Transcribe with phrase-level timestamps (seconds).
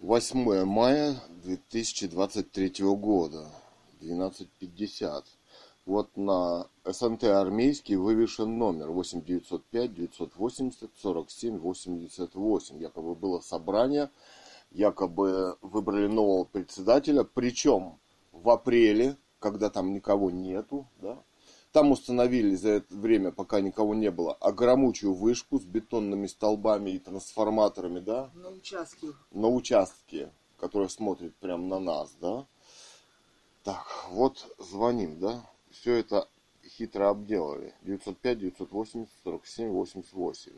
[0.00, 3.46] 8 мая 2023 года,
[4.00, 5.24] 12.50.
[5.84, 12.80] Вот на СНТ армейский вывешен номер 8905 980 47 88.
[12.80, 14.08] Якобы было собрание,
[14.70, 17.98] якобы выбрали нового председателя, причем
[18.32, 21.18] в апреле, когда там никого нету, да,
[21.72, 26.98] там установили за это время, пока никого не было, огромучую вышку с бетонными столбами и
[26.98, 28.30] трансформаторами, да?
[28.34, 29.08] На участке.
[29.30, 32.46] На участке, который смотрит прямо на нас, да?
[33.62, 35.48] Так, вот звоним, да?
[35.70, 36.28] Все это
[36.66, 37.74] хитро обделали.
[37.82, 40.52] 905 980 47 88.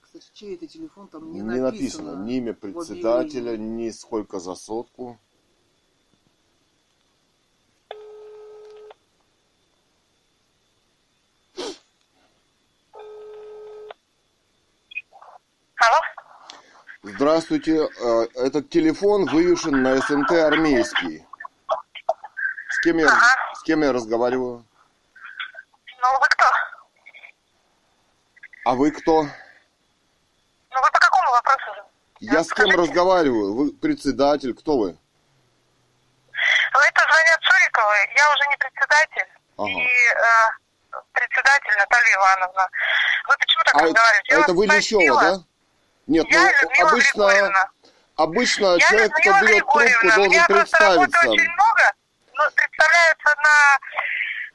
[0.00, 2.12] Кстати, чей это телефон там не, Не написано.
[2.14, 5.18] написано ни имя председателя, ни сколько за сотку.
[15.78, 16.00] Алло?
[17.36, 21.26] Здравствуйте, э, этот телефон вывешен на СНТ армейский.
[22.70, 23.54] С кем я, Ага.
[23.56, 24.64] с кем я разговариваю?
[26.00, 26.46] Ну, вы кто?
[28.64, 29.24] А вы кто?
[29.24, 29.28] Ну,
[30.80, 31.82] вы по какому вопросу?
[32.20, 33.54] Я с кем разговариваю?
[33.54, 34.86] Вы председатель, кто вы?
[34.92, 38.14] Вы это звонят Цуриковой.
[38.16, 39.28] Я уже не председатель.
[39.58, 39.68] Ага.
[39.68, 42.70] И э, председатель Наталья Ивановна.
[43.28, 44.32] Вы почему так А, разговариваете?
[44.32, 45.00] Это вас вы спросила.
[45.00, 45.55] Лещева, да?
[46.06, 47.70] Нет, Я ну Людмила обычно, Григорьевна.
[48.16, 51.28] обычно Я человек, кто Людмила берет трубку, должен работы представиться.
[51.28, 51.92] очень много,
[52.34, 53.78] но представляется на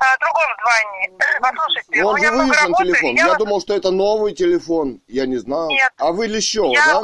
[0.05, 1.11] а, другом звании.
[1.41, 2.83] Послушайте, Ну, у он меня много работы.
[2.85, 3.15] телефон.
[3.15, 5.01] Я, Я вас- думал, что это новый телефон.
[5.07, 5.69] Я не знал.
[5.69, 5.91] Нет.
[5.97, 7.01] А вы Лещева, я, да?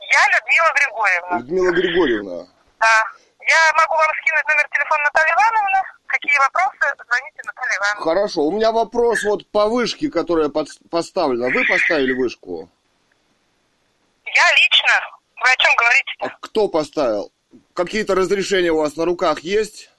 [0.00, 1.38] я Людмила Григорьевна.
[1.38, 2.46] Людмила Григорьевна.
[2.80, 3.04] Да.
[3.48, 5.78] Я могу вам скинуть номер телефона Натальи Ивановны.
[6.08, 8.02] Какие вопросы, звоните Наталье Ивановне.
[8.04, 11.48] Хорошо, у меня вопрос вот по вышке, которая под- поставлена.
[11.50, 12.68] Вы поставили вышку?
[14.34, 15.00] Я лично.
[15.36, 16.12] Вы о чем говорите?
[16.20, 17.32] А кто поставил?
[17.74, 19.90] Какие-то разрешения у вас на руках есть?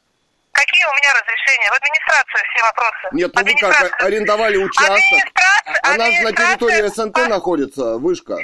[0.51, 1.69] Какие у меня разрешения?
[1.69, 3.07] В администрацию все вопросы.
[3.11, 4.05] Нет, ну вы как, Администрация.
[4.07, 4.97] арендовали участок?
[4.97, 8.37] Администрация- Она же на администрация- территории СНТ А- находится, вышка.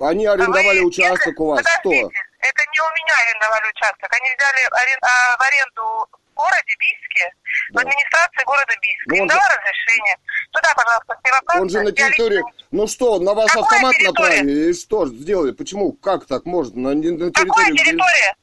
[0.00, 1.58] Они арендовали Вы- участок это- у вас.
[1.62, 2.10] Подождите, Что?
[2.40, 4.08] это не у меня арендовали участок.
[4.12, 7.32] Они взяли арен- а, в аренду в городе Бийске,
[7.72, 9.04] в администрации города Бийска.
[9.08, 10.16] Ну, Им он же- дала разрешение.
[10.52, 11.60] Туда, пожалуйста, вопросы.
[11.60, 12.36] Он же на территории...
[12.38, 14.28] лично- Ну что, на вас Какая автомат территория?
[14.38, 14.70] направили?
[14.70, 15.50] И что ж сделали?
[15.52, 15.92] Почему?
[15.92, 16.90] Как так можно?
[16.90, 17.72] На, на Какая территории...
[17.72, 18.34] где- территория?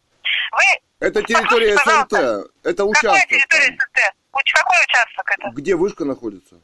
[0.51, 0.63] Вы...
[0.99, 2.09] Это территория Послушайте, СНТ.
[2.09, 2.49] пожалуйста.
[2.63, 3.29] Это Какая участок.
[3.29, 3.77] территория там.
[3.77, 4.13] СНТ?
[4.53, 5.49] Какой участок это?
[5.55, 6.55] Где вышка находится?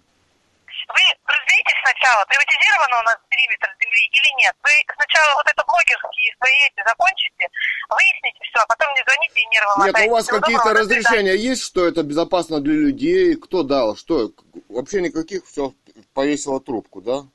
[0.87, 4.55] Вы разберитесь сначала, приватизировано у нас периметр земли или нет.
[4.63, 7.45] Вы сначала вот это блогерские свои эти закончите,
[7.89, 11.85] выясните все, а потом не звоните и нервы Нет, у вас какие-то разрешения есть, что
[11.87, 13.35] это безопасно для людей?
[13.35, 13.95] Кто дал?
[13.95, 14.31] Что?
[14.69, 15.73] Вообще никаких, все,
[16.13, 17.25] повесила трубку, да?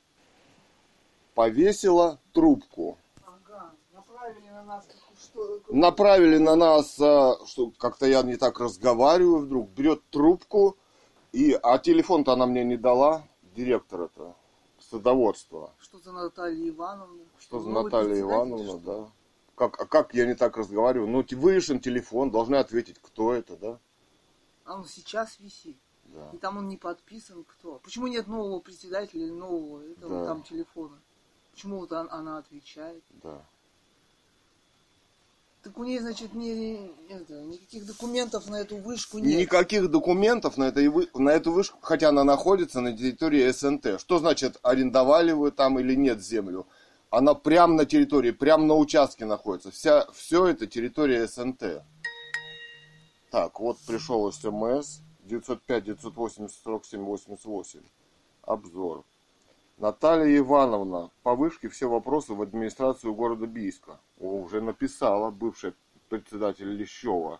[1.33, 2.97] Повесила трубку.
[3.25, 4.85] Ага, направили на нас
[5.19, 5.61] что...
[5.69, 10.77] Направили на нас, что как-то я не так разговариваю вдруг, берет трубку,
[11.31, 13.23] и, а телефон-то она мне не дала,
[13.63, 14.35] директор это,
[14.79, 15.73] садоводства.
[15.79, 17.23] Что за Наталья Ивановна?
[17.39, 19.11] Что за Наталья Ивановна, да?
[19.55, 21.09] Как, а как я не так разговариваю?
[21.09, 23.79] Ну, вывешен телефон, должны ответить, кто это, да?
[24.63, 25.77] А он сейчас висит.
[26.05, 26.29] Да.
[26.33, 27.79] И там он не подписан кто.
[27.83, 30.25] Почему нет нового председателя или нового этого Да.
[30.27, 30.97] там телефона?
[31.51, 33.03] Почему вот он- она отвечает?
[33.21, 33.45] Да.
[35.63, 39.39] Так у нее, значит, не, это, никаких документов на эту вышку нет.
[39.41, 43.99] Никаких документов на, этой вы- на эту вышку, хотя она находится на территории СНТ.
[43.99, 46.65] Что значит, арендовали вы там или нет землю?
[47.09, 49.69] Она прямо на территории, прямо на участке находится.
[49.71, 51.83] Вся, все это территория СНТ.
[53.31, 57.81] Так, вот пришел СМС 905 980 47 88.
[58.43, 59.03] Обзор.
[59.79, 63.97] Наталья Ивановна, по вышке все вопросы в администрацию города Бийска.
[64.19, 65.73] О, уже написала бывшая
[66.09, 67.39] председатель Лещева.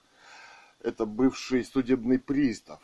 [0.82, 2.80] Это бывший судебный пристав.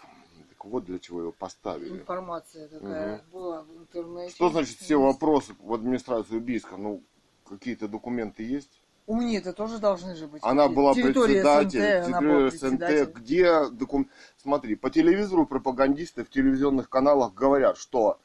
[0.50, 2.00] Так вот для чего его поставили.
[2.00, 4.36] Информация такая была в интернете.
[4.36, 6.76] Что значит все вопросы в администрацию Бийска?
[6.76, 7.02] Ну,
[7.48, 8.82] какие-то документы есть?
[9.08, 10.42] У меня это тоже должны же быть.
[10.44, 13.14] Она была Территория председатель, СНТ, она была территория СНТ, председатель.
[13.22, 14.10] где докум...
[14.36, 18.20] Смотри, по телевизору пропагандисты в телевизионных каналах говорят, что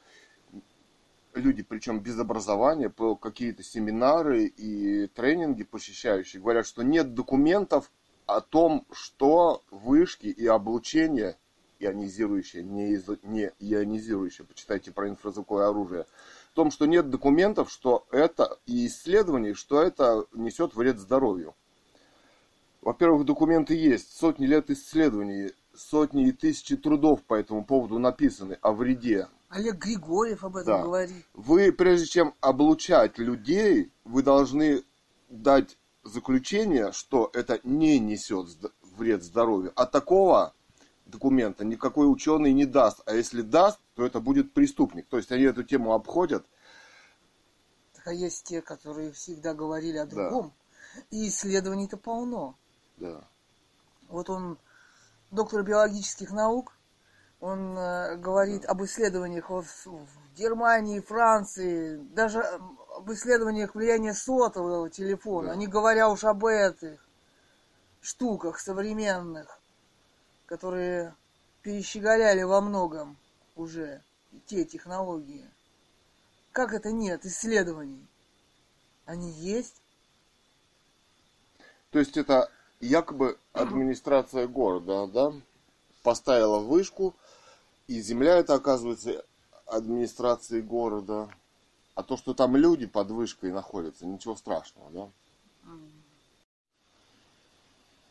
[1.35, 7.91] люди, причем без образования, по какие-то семинары и тренинги посещающие, говорят, что нет документов
[8.27, 11.37] о том, что вышки и облучение
[11.81, 16.07] ионизирующее, не, изо- не ионизирующее, почитайте про инфразвуковое оружие,
[16.53, 21.55] в том, что нет документов, что это и исследований, что это несет вред здоровью.
[22.83, 28.73] Во-первых, документы есть, сотни лет исследований, сотни и тысячи трудов по этому поводу написаны о
[28.73, 29.29] вреде.
[29.51, 30.83] Олег Григорьев об этом Да.
[30.83, 31.27] говорит.
[31.35, 34.85] Вы, прежде чем облучать людей, вы должны
[35.29, 38.47] дать заключение, что это не несет
[38.97, 39.73] вред здоровью.
[39.75, 40.55] А такого
[41.05, 43.01] документа никакой ученый не даст.
[43.07, 45.09] А если даст, то это будет преступник.
[45.09, 46.47] То есть они эту тему обходят.
[47.95, 50.15] Так, а есть те, которые всегда говорили о Да.
[50.31, 50.55] другом.
[51.11, 52.57] И исследований-то полно.
[52.99, 53.25] Да.
[54.09, 54.59] Вот он,
[55.33, 56.77] доктор биологических наук,
[57.41, 60.07] он э, говорит об исследованиях в
[60.37, 62.41] Германии, Франции, даже
[62.97, 65.57] об исследованиях влияния сотового телефона, Да.
[65.57, 67.05] не говоря уж об этих
[68.03, 69.59] штуках современных,
[70.47, 71.15] которые
[71.63, 73.17] перещеголяли во многом
[73.57, 74.03] уже
[74.47, 75.49] те технологии.
[76.53, 78.07] Как это нет исследований?
[79.07, 79.81] Они есть?
[81.91, 82.51] То есть это
[82.81, 85.33] якобы администрация города, да,
[86.03, 87.15] поставила вышку,
[87.91, 89.25] и земля это оказывается
[89.67, 91.29] администрации города.
[91.97, 95.09] А то, что там люди под вышкой находятся, ничего страшного, да?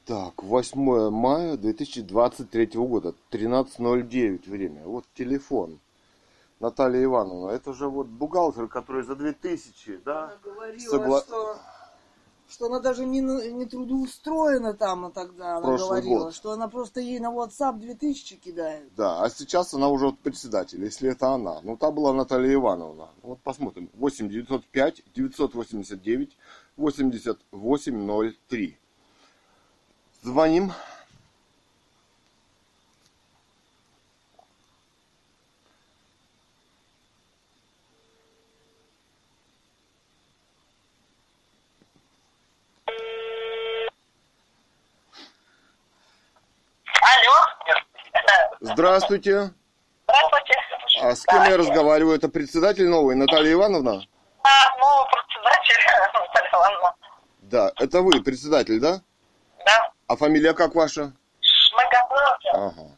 [0.04, 4.84] Так, 8 мая 2023 года, 13.09 время.
[4.84, 5.80] Вот телефон.
[6.60, 10.26] Наталья Ивановна, это же вот бухгалтер, который за 2000, да?
[10.26, 11.58] Она говорила, Согла- что,
[12.50, 16.36] что она даже не, не трудоустроена там тогда, она Прошлый говорила, год.
[16.36, 18.94] что она просто ей на WhatsApp 2000 кидает.
[18.96, 21.62] Да, а сейчас она уже вот председатель, если это она.
[21.62, 23.10] Ну, та была Наталья Ивановна.
[23.22, 23.90] Вот посмотрим.
[23.94, 26.38] 8 905 989
[26.78, 28.78] 8803.
[30.24, 30.72] Звоним.
[47.02, 47.38] Алло.
[48.74, 49.52] Здравствуйте.
[50.04, 50.54] Здравствуйте.
[51.02, 52.16] А с кем я разговариваю?
[52.16, 54.06] Это председатель новый, Наталья Ивановна?
[54.44, 55.76] А, новый председатель
[56.14, 56.96] Наталья Ивановна.
[57.42, 59.02] Да, это вы, председатель, да?
[59.66, 59.92] Да.
[60.08, 61.14] А фамилия как ваша?
[61.42, 62.08] Шмыга.
[62.54, 62.98] Ага.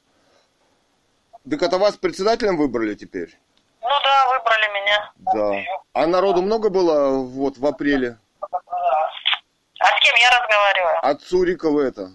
[1.50, 3.38] Так это вас председателем выбрали теперь?
[3.82, 5.12] Ну да, выбрали меня.
[5.34, 5.82] Да.
[5.94, 8.18] А народу много было вот в апреле?
[8.42, 10.98] А с кем я разговариваю?
[11.02, 12.12] От Цурикова это.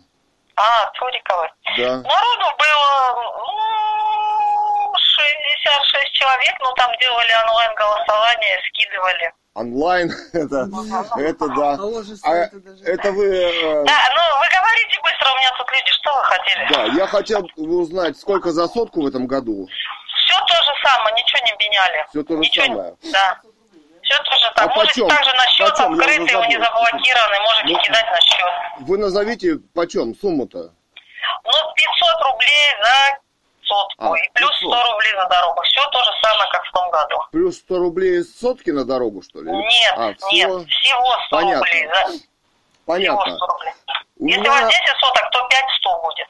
[0.57, 1.49] А, Цуриковой.
[1.77, 1.97] Да.
[2.01, 9.33] Народу было ну, 66 человек, ну там делали онлайн-голосование, скидывали.
[9.55, 10.69] Онлайн, это,
[11.19, 11.77] это да.
[12.25, 12.37] А А
[12.85, 13.27] это вы...
[13.27, 16.69] э, Да, ну вы говорите быстро, у меня тут люди, что вы хотели?
[16.73, 19.67] Да, я хотел узнать, сколько за сотку в этом году.
[20.25, 22.07] Все то же самое, ничего не меняли.
[22.11, 22.95] Всё то же Ничего- самое.
[23.13, 23.41] Да.
[24.07, 24.73] Все то же самое.
[24.73, 25.09] А можете почем?
[25.09, 25.93] также на счет Почем?
[25.93, 26.65] Открытый, он не забыл.
[26.67, 28.53] заблокирован, можете Ну, кидать на счет.
[28.81, 30.59] Вы назовите почем сумму-то?
[31.45, 33.19] Ну, 500 рублей за
[33.67, 34.79] сотку А, и плюс 500.
[34.79, 35.63] 100 рублей за дорогу.
[35.63, 37.17] Все то же самое, как в том году.
[37.33, 39.51] Плюс 100 рублей с сотки на дорогу, что ли?
[39.51, 40.65] Нет, а, нет, всего...
[40.65, 41.59] всего 100 Понятно.
[41.67, 41.87] рублей.
[41.89, 42.05] За...
[42.07, 42.23] Всего
[42.87, 43.37] Понятно.
[43.37, 43.73] 100 рублей.
[44.19, 46.29] У Если меня- у вас 10 соток, то 5-100 будет.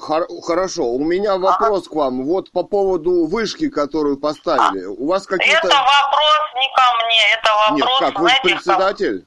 [0.00, 2.24] Хор- Хорошо, у меня вопрос к вам.
[2.24, 4.84] Вот по поводу вышки, которую поставили.
[4.84, 5.66] У вас какие-то...
[5.66, 8.54] Это вопрос не ко мне, это Нет, вопрос, как, вы знаете, кому?
[8.54, 9.26] председатель?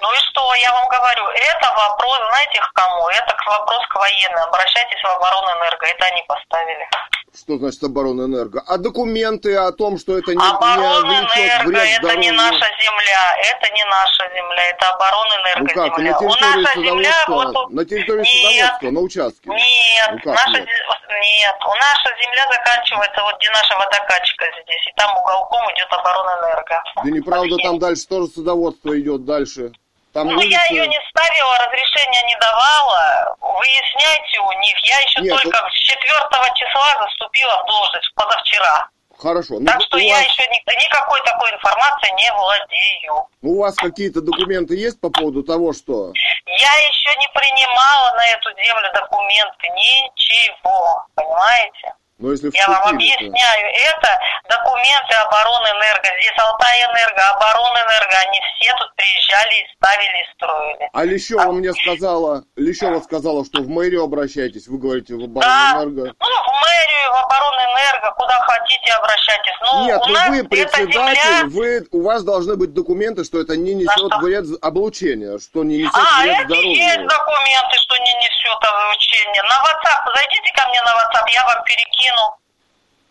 [0.00, 3.08] Ну и что, я вам говорю, это вопрос, знаете, к кому?
[3.08, 4.42] Это к- вопрос к военным.
[4.48, 6.88] Обращайтесь в оборонэнерго, это они поставили.
[7.34, 8.60] Что значит оборонэнерго?
[8.66, 12.34] А документы о том, что это не, не влечет Оборонэнерго, вред это не здоровью?
[12.36, 16.12] наша земля, это не наша земля, это оборонэнерго Ну как, земля.
[16.12, 18.66] на территории наша земля вот на территории Нет.
[18.66, 19.48] судоводства, на участке?
[19.48, 20.68] Нет, Ну как наша нет?
[20.68, 26.82] нет, у наша земля заканчивается вот где наша водокачка здесь, и там уголком идет оборонэнерго.
[27.02, 29.72] Да неправда, там дальше тоже судоводство идет дальше.
[30.12, 33.36] Там Ну, я улицы- ее не ставила, разрешения не давала.
[33.40, 34.76] Выясняйте у них.
[34.84, 38.88] Я еще Нет, только с 4 числа заступила в должность, позавчера.
[39.18, 39.54] Хорошо.
[39.60, 43.26] Ну, Так что у, я вас, еще ни- никакой такой информацией не владею.
[43.42, 46.12] у вас какие-то документы есть по поводу того, что...
[46.46, 51.94] Я еще не принимала на эту землю документы, ничего, понимаете?
[52.22, 54.10] Ну, если Я вам вступили, то- объясняю, это
[54.48, 56.08] документы оборонэнерго.
[56.20, 60.90] Здесь Алтайэнерго, оборонэнерго, они все тут приезжали и ставили, и строили.
[60.92, 66.14] А Лещева мне сказала, Лещева сказала, что в мэрию обращайтесь, вы говорите в оборонэнерго.
[66.14, 69.52] Ну, в мэрию, в оборонэнерго, куда хотите, обращайтесь.
[69.72, 71.42] Ну, Нет, ну вы председатель, земля...
[71.46, 75.94] вы, у вас должны быть документы, что это не несет вред облучения, что не несет
[75.96, 77.08] А, вред это есть здоровью.
[77.08, 79.42] документы, что не несет обучение.
[79.42, 82.11] На WhatsApp, зайдите ко мне на WhatsApp, я вам перекину.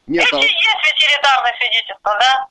[0.08, 2.48] Нет, а Эти есть ветеринарные свидетельства, да?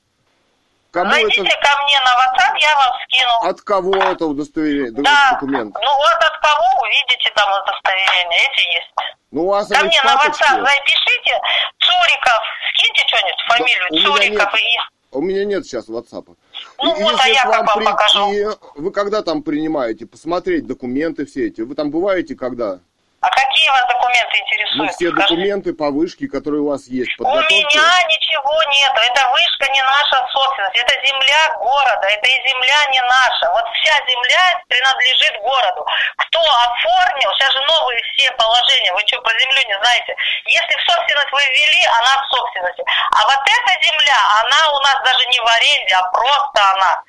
[0.91, 3.49] кому Зайдите это, ко мне на WhatsApp, я вам скину.
[3.49, 5.73] от кого это удостоверение, да, документ?
[5.73, 8.91] ну вот от кого увидите там удостоверение, эти есть.
[9.31, 10.15] Ну, у вас Ко мне на?
[10.15, 11.39] WhatsApp запишите
[11.79, 12.43] Цуриков,
[12.73, 14.61] скиньте что-нибудь, фамилию меня Цуриков нет.
[14.61, 14.79] и...
[15.13, 16.35] У меня нет сейчас WhatsApp.
[16.79, 18.29] Ну И вот, а если я вам как вам покажу.
[18.29, 20.05] прийти, вы когда там принимаете?
[20.05, 21.61] Посмотреть документы все эти.
[21.61, 22.79] Вы там бываете когда?
[23.21, 24.91] А какие вас документы Ну, интересуют?
[24.97, 25.21] все Скажите.
[25.21, 27.13] документы по вышке, которые у вас есть.
[27.19, 27.53] У Подготовьте.
[27.53, 28.91] меня ничего нет.
[28.97, 30.77] Эта вышка не наша собственность.
[30.81, 32.05] Это земля города.
[32.09, 33.45] Это и земля не наша.
[33.53, 35.85] Вот вся земля принадлежит городу.
[36.17, 38.93] Кто оформил, сейчас же новые все положения.
[38.93, 40.15] Вы что, про землю не знаете?
[40.49, 42.83] Если в собственность вы ввели, она в собственности.
[43.13, 47.03] А вот эта земля, она у нас даже не в аренде, а просто она.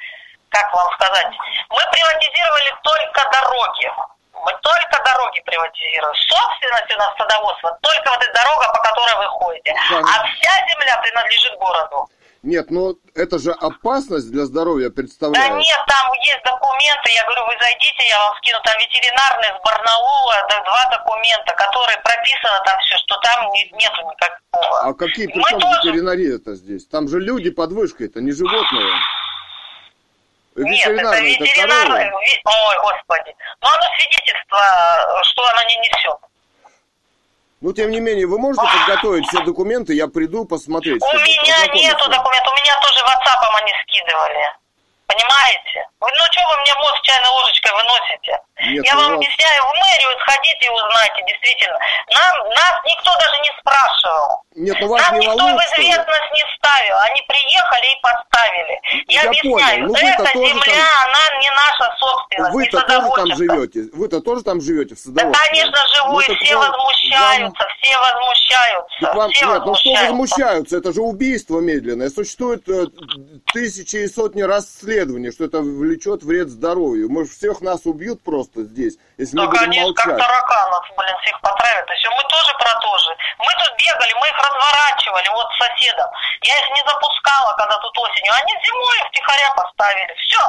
[0.52, 1.32] Как вам сказать?
[1.72, 3.88] Мы приватизировали только дороги.
[4.44, 6.14] Мы только дороги приватизируем.
[6.14, 9.74] Собственность у нас садоводство, только вот эта дорога, по которой вы ходите.
[9.90, 9.98] Да.
[9.98, 12.08] А вся земля принадлежит городу.
[12.42, 15.52] Нет, ну это же опасность для здоровья Да представляет.
[15.54, 20.36] нет, там есть документы, я говорю, вы зайдите, я вам скину, там ветеринарный с Барнаула,
[20.50, 24.80] да, два документа, которые прописано там все, что там не- нету никакого.
[24.82, 26.84] А какие Мы при чем тоже- ветеринария-то здесь?
[26.88, 28.90] Там же люди под вышкой, это не животные.
[30.56, 31.38] Нет, это ви-
[32.44, 33.34] ой, господи.
[33.60, 34.58] Но оно свидетельство,
[35.24, 36.18] что оно не несет.
[37.62, 41.00] Ну, тем не менее, вы можете подготовить все документы, я приду посмотреть.
[41.02, 44.42] У меня нету документов, у меня тоже WhatsApp они скидывали.
[45.06, 45.86] Понимаете?
[46.00, 48.40] Вы, ну что вы мне мозг чайной ложечкой выносите?
[48.60, 51.78] Нет, Я ну, вам вас- объясняю, в мэрию сходите и узнайте, действительно.
[52.12, 54.28] Нам, нас никто даже не спрашивал.
[54.54, 55.88] Нет, ну вас Нам не никто в волнует, что ли?
[55.90, 56.96] известность не ставил.
[57.10, 58.74] Они приехали и поставили.
[59.08, 59.86] Я, Я объясняю, понял.
[59.88, 63.80] Ну, эта земля, там- она не наша собственность, Вы-то тоже там живете.
[63.96, 65.48] Вы-то тоже там живете в Да, садоводстве.
[65.48, 69.74] конечно, живу, Ну, и так все вам- возмущаются, все возмущаются, Так вам- все нет, ну
[69.74, 70.12] что возмущаются.
[70.12, 70.76] возмущаются?
[70.76, 72.10] Это же убийство медленное.
[72.10, 72.86] Существует э,
[73.52, 77.10] тысячи и сотни расследований, что это влечет вред здоровью.
[77.10, 80.26] Может, всех нас убьют просто здесь, если мы Так будем они ж как молчать.
[80.26, 81.86] тараканов, блин, всех потравят.
[81.90, 83.10] И все, мы тоже про то же.
[83.38, 86.08] Мы тут бегали, мы их разворачивали, вот с соседом.
[86.42, 88.32] Я их не запускала, когда тут осенью.
[88.32, 90.14] Они зимой их втихаря поставили.
[90.18, 90.42] Все.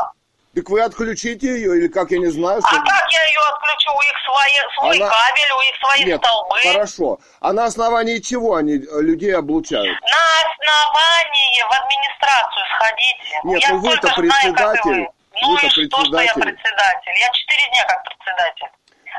[0.55, 2.77] Так вы отключите ее, или как, я не знаю, А что...
[2.77, 3.89] как я ее отключу?
[3.93, 6.59] У их свои, свой Она- кабель, у их свои Нет, столбы.
[6.61, 7.19] хорошо.
[7.41, 9.97] А на основании чего они э, людей облучают?
[10.01, 13.39] На основании в администрацию сходите.
[13.43, 17.15] Нет, я ну вы-то столько знаю, Ну Вы-то и что, что я председатель.
[17.19, 18.67] Я четыре дня как председатель.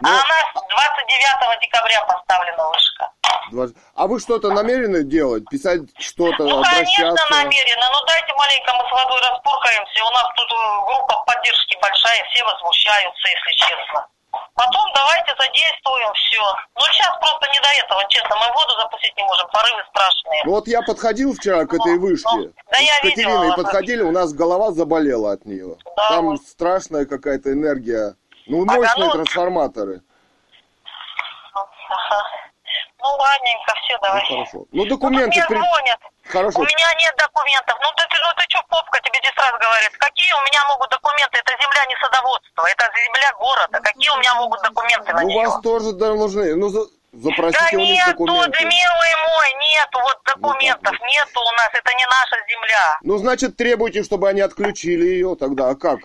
[0.01, 3.11] Ну- А у нас 29 декабря поставлена вышка.
[3.51, 5.45] Два- А вы что-то намерены делать?
[5.51, 7.35] Писать что-то, Ну, конечно, обращаться?
[7.35, 7.87] намеренно.
[7.93, 10.05] Ну, дайте маленько мы с водой распуркаемся.
[10.05, 10.57] У нас тут э,
[10.87, 14.07] группа поддержки большая, все возмущаются, если честно.
[14.55, 16.43] Потом давайте задействуем все.
[16.77, 18.37] Ну, сейчас просто не до этого, честно.
[18.37, 20.43] Мы воду запустить не можем, порывы страшные.
[20.45, 22.29] Ну вот я подходил вчера к этой Ну, вышке.
[22.37, 25.77] ну, да я Катериной видела подходили, у нас голова заболела от нее.
[25.97, 28.15] Да, Там страшная какая-то энергия.
[28.47, 30.03] Ну, Ага, мощные ну- трансформаторы.
[31.55, 32.25] Ага.
[33.05, 34.25] Ну, ладненько, все, Ну, давай.
[34.27, 34.59] хорошо.
[34.59, 35.29] Ну, Ну, документы...
[35.37, 36.01] мне при- звонят.
[36.25, 36.59] Хорошо.
[36.61, 37.77] У меня нет документов.
[37.85, 39.93] Ну ты, ну ты что, попка, тебе здесь раз говорит.
[39.99, 41.37] Какие у меня могут документы?
[41.39, 43.77] Это земля не садоводство, это земля города.
[43.81, 45.47] Какие у меня могут документы на Ну, нее?
[45.47, 46.55] вас тоже да, нужны.
[46.57, 48.65] Ну, за- Да запросите у них нету, документы.
[48.65, 51.09] милый мой, нету вот документов, вот.
[51.13, 52.99] нету у нас, это не наша земля.
[53.03, 55.69] Ну, значит, требуйте, чтобы они отключили ее тогда.
[55.69, 56.01] А как?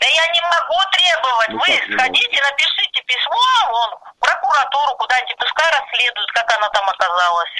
[0.00, 1.48] Да я не могу требовать.
[1.50, 5.36] Ну Вы сходите, напишите письмо вон, в прокуратуру куда-нибудь,
[5.84, 7.50] расследуют, как она там оказалась.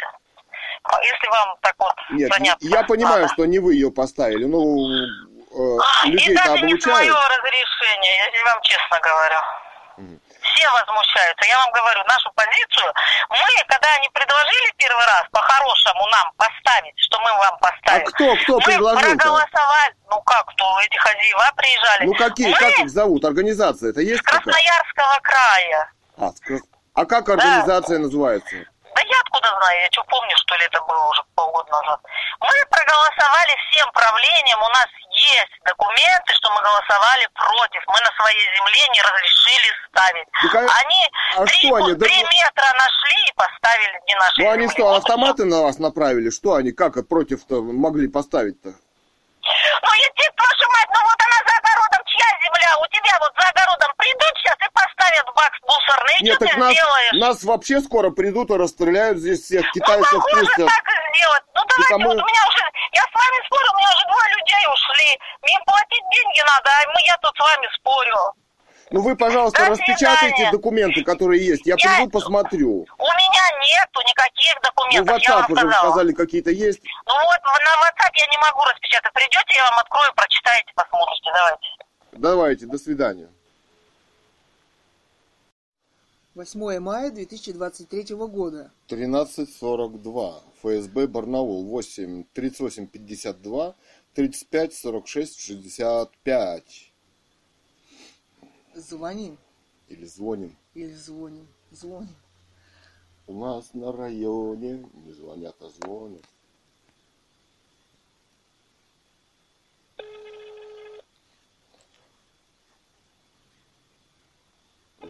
[0.84, 3.32] А Если вам так вот Нет, заняться я понимаю, надо.
[3.34, 4.44] что не вы ее поставили.
[4.44, 4.88] Ну,
[5.52, 7.38] э, А, И даже не свое облучают.
[7.38, 9.36] разрешение, я вам честно говорю.
[10.40, 11.46] Все возмущаются.
[11.46, 12.92] Я вам говорю, нашу позицию,
[13.28, 18.34] мы, когда они предложили первый раз по-хорошему нам поставить, что мы вам А поставим, кто,
[18.36, 19.16] кто мы предложил-то?
[19.16, 19.94] проголосовали.
[20.08, 20.80] Ну как, кто?
[20.80, 22.06] Эти хозяева приезжали.
[22.06, 23.24] Ну, какие, мы как их зовут?
[23.26, 24.40] Организация это есть с какая?
[24.44, 25.92] Красноярского края.
[26.16, 26.40] А, с
[27.00, 28.56] а как организация называется?
[28.94, 32.00] Да я откуда знаю, я что помню, что ли, это было уже полгода назад.
[32.40, 37.80] Мы проголосовали всем правлением, у нас есть документы, что мы голосовали против.
[37.88, 40.28] Мы на своей земле не разрешили ставить.
[40.42, 41.00] Так а- они
[41.36, 44.94] а три, что они, да- три метра нашли и поставили не наши Ну, они что,
[44.94, 46.28] автоматы на вас направили?
[46.28, 48.68] Что они, как против-то могли поставить-то?
[48.68, 51.59] Ну, я тебе прошу мать, ну вот она за
[52.44, 52.70] земля?
[52.80, 56.14] У тебя вот за огородом придут сейчас и поставят бак мусорный.
[56.20, 57.12] И Нет, что так ты нас, сделаешь?
[57.20, 60.68] нас вообще скоро придут и расстреляют здесь всех Ну, китайцев похоже, пустят.
[60.68, 61.44] так и сделать.
[61.54, 64.28] Ну, давайте, мы- вот у меня уже, я с вами спорю, у меня уже двое
[64.36, 65.10] людей ушли.
[65.42, 68.18] Мне платить деньги надо, а мы, я тут с вами спорю.
[68.92, 70.50] Ну вы, пожалуйста, До распечатайте свидания.
[70.50, 71.62] документы, которые есть.
[71.64, 72.86] Я Я- приду, посмотрю.
[72.98, 75.90] У меня нету никаких Ну, документов, вам WhatsApp уже сказала.
[75.92, 76.80] сказали, какие-то есть.
[77.06, 79.12] Ну вот, на WhatsApp я не могу распечатать.
[79.12, 81.68] Придете, я вам открою, прочитаете, посмотрите, давайте.
[82.24, 83.30] Давайте, до свидания.
[86.34, 88.70] 8 мая 2023 года.
[88.88, 90.42] 13.42.
[90.60, 91.64] ФСБ Барнаул.
[91.64, 93.74] 8 38 52
[94.12, 96.92] 35 46 65.
[98.74, 99.38] Звоним
[99.88, 100.58] Или звоним.
[100.74, 101.48] или звоним.
[101.70, 102.14] Звоним.
[103.26, 106.24] У нас на районе не звонят, а звонят.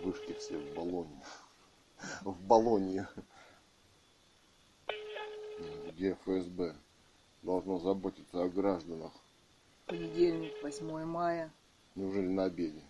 [0.02, 1.22] Вышки все в баллоне.
[2.22, 3.06] В баллоне.
[5.88, 6.74] Где ФСБ
[7.42, 9.12] должно заботиться о гражданах.
[9.86, 11.50] Понедельник, 8 мая.
[11.94, 12.82] Неужели на обеде?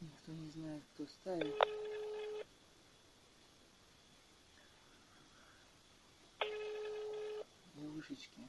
[0.00, 1.91] Никто не знает, кто ставит.
[8.12, 8.40] Две вышечки.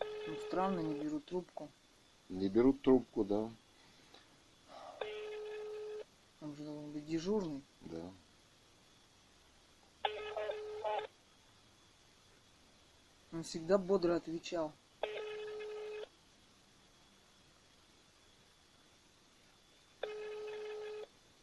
[0.00, 1.68] Ну, странно, не берут трубку.
[2.28, 3.50] Не берут трубку, да?
[6.40, 7.62] Он же должен быть дежурный.
[7.82, 8.10] Да.
[13.32, 14.72] Он всегда бодро отвечал.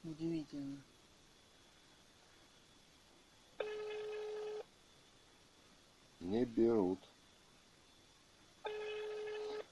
[0.04, 0.82] Удивительно.
[6.30, 7.00] Не берут.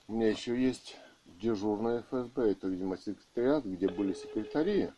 [0.07, 2.51] У меня еще есть дежурная ФСБ.
[2.51, 4.91] Это, видимо, секретариат, где были секретари.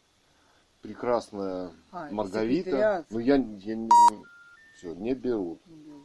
[0.81, 2.69] Прекрасная А, Маргарита.
[2.69, 3.05] секретариат.
[3.09, 3.89] Ну, я, я не...
[4.77, 5.65] Все, не берут.
[5.65, 6.03] Не берут.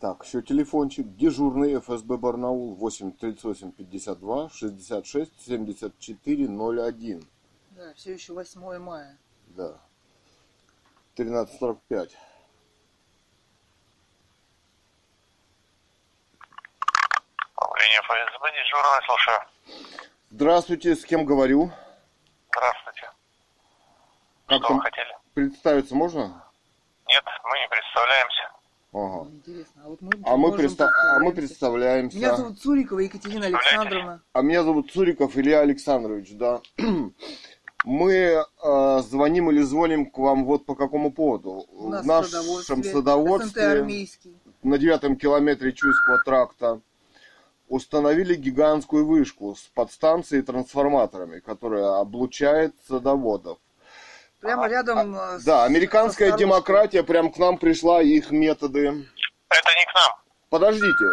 [0.00, 1.14] Так, еще телефончик.
[1.16, 7.22] Дежурный ФСБ Барнаул 8 38 52 66 74 01.
[7.70, 9.18] Да, все еще 8 мая.
[9.48, 9.78] Да.
[11.16, 12.10] 13.45.
[17.56, 19.38] Управление ФСБ, дежурный, слушаю.
[20.30, 21.70] Здравствуйте, с кем говорю?
[22.50, 23.10] Здравствуйте.
[24.46, 25.06] Как Что вы хотели?
[25.34, 26.44] представиться можно?
[27.08, 28.42] Нет, мы не представляемся.
[28.92, 29.30] Ага.
[29.30, 29.82] Интересно.
[29.84, 32.16] А вот мы, А мы, можем предста- а мы представляемся.
[32.16, 34.22] Меня зовут Цурикова Екатерина Александровна.
[34.32, 36.60] А меня зовут Цуриков Илья Александрович, да.
[37.84, 38.12] Мы
[38.64, 41.66] э, звоним или звоним к вам вот по какому поводу.
[41.70, 44.06] У нас В нашем садоводстве, садоводстве
[44.64, 46.80] на девятом километре Чуйского тракта
[47.68, 53.58] установили гигантскую вышку с подстанцией и трансформаторами, которая облучает садоводов.
[54.40, 58.80] Прямо рядом э, с- Да, американская демократия прям к нам пришла, и их методы.
[58.82, 60.16] Это не к нам.
[60.50, 61.04] Подождите.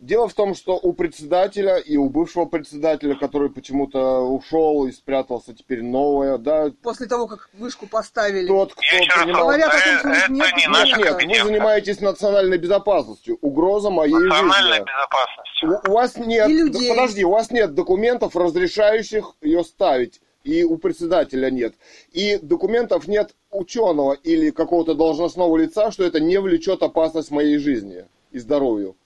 [0.00, 5.52] Дело в том, что у председателя и у бывшего председателя, который почему-то ушел и спрятался,
[5.54, 8.46] теперь новое, да, После того, как вышку поставили.
[8.46, 9.42] тот, кто Я принимал...
[9.42, 13.36] Говорят том, них это нет не Нет, нет, вы занимаетесь национальной безопасностью.
[13.42, 14.86] Угроза моей Национальной жизни.
[14.86, 15.80] безопасностью.
[15.86, 16.88] У, у вас нет, И людей.
[16.88, 20.22] да подожди, у вас нет документов, разрешающих ее ставить.
[20.44, 21.74] И у председателя нет.
[22.12, 28.06] И документов нет ученого или какого-то должностного лица, что это не влечет опасность моей жизни
[28.30, 28.96] и здоровью.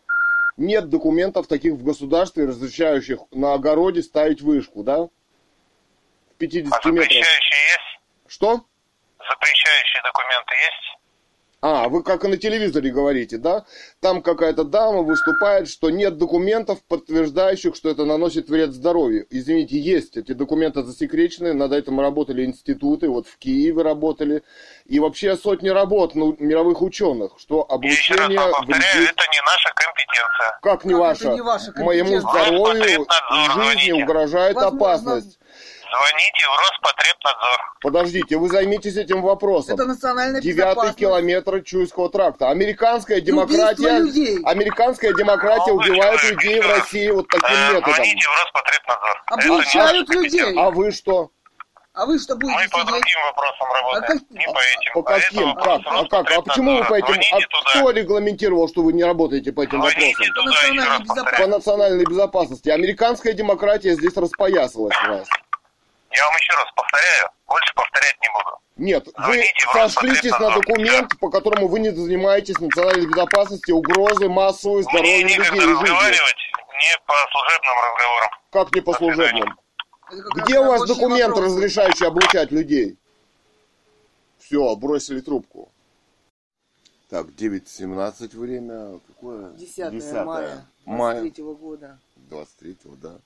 [0.57, 4.99] Нет документов таких в государстве, разрешающих на огороде ставить вышку, да?
[4.99, 7.03] В А 50 метрах.
[7.05, 8.01] запрещающие есть?
[8.29, 8.65] Что?
[9.19, 10.94] Запрещающие документы есть?
[11.67, 13.65] А, вы как и на телевизоре говорите, да?
[14.01, 19.27] Там какая-то дама выступает, что нет документов, подтверждающих, что это наносит вред здоровью.
[19.31, 24.43] Извините, есть эти документы засекречены, над этим работали институты, вот в Киеве работали.
[24.85, 29.15] И вообще сотни работ ну, мировых ученых, что Я еще раз облучение повторяю, вредит...
[29.17, 30.59] это не наша компетенция.
[30.61, 31.25] Как не Как ваша?
[31.25, 32.45] это не ваша Моему компетенция?
[32.45, 35.39] здоровью и жизни угрожает Возможно, опасность.
[35.99, 37.61] Звоните в Роспотребнадзор.
[37.81, 39.75] Подождите, вы займитесь этим вопросом.
[39.75, 42.51] Это национальная Девятый километр Чуйского тракта.
[42.51, 44.39] Американская демократия, людей.
[44.45, 46.67] американская демократия Молодой убивает человек, людей в.
[46.71, 47.95] России вот таким Э, методом.
[47.95, 49.23] Звоните в Роспотребнадзор.
[49.31, 50.55] Наша людей.
[50.59, 51.31] А вы что?
[51.97, 52.87] А вы что будете Мы по сидеть?
[52.89, 54.93] другим вопросам работаем, как- не по этим.
[54.95, 55.45] По А каким?
[55.47, 55.93] вопрос Как?
[55.95, 56.31] А как?
[56.39, 57.07] А почему вы по этим?
[57.07, 57.71] Звоните А туда.
[57.71, 60.35] кто регламентировал, что вы не работаете по этим Звоните вопросам?
[60.35, 61.23] туда, национальной По безопасности.
[61.25, 61.51] повторяю.
[61.51, 62.69] национальной безопасности.
[62.71, 65.29] Американская демократия здесь распоясалась у вас.
[66.17, 68.59] Я вам еще раз повторяю, больше повторять не буду.
[68.77, 74.83] Нет, вы Звоните сошлитесь на документ, по которому вы не занимаетесь национальной безопасностью, угрозы массовой
[74.83, 75.59] Мне здоровью людей и жизни.
[75.61, 76.37] разговаривать
[76.75, 78.31] не по служебным разговорам.
[78.51, 79.59] Как не по служебным?
[80.35, 81.53] Где у вас документ, вопрос.
[81.53, 82.97] разрешающий облучать людей?
[84.39, 85.73] Все, бросили трубку.
[87.09, 89.01] Так, 9.17 время.
[89.07, 89.51] Какое?
[89.53, 91.99] 10 10 мая Мая 23 года.
[92.17, 93.19] 23 да.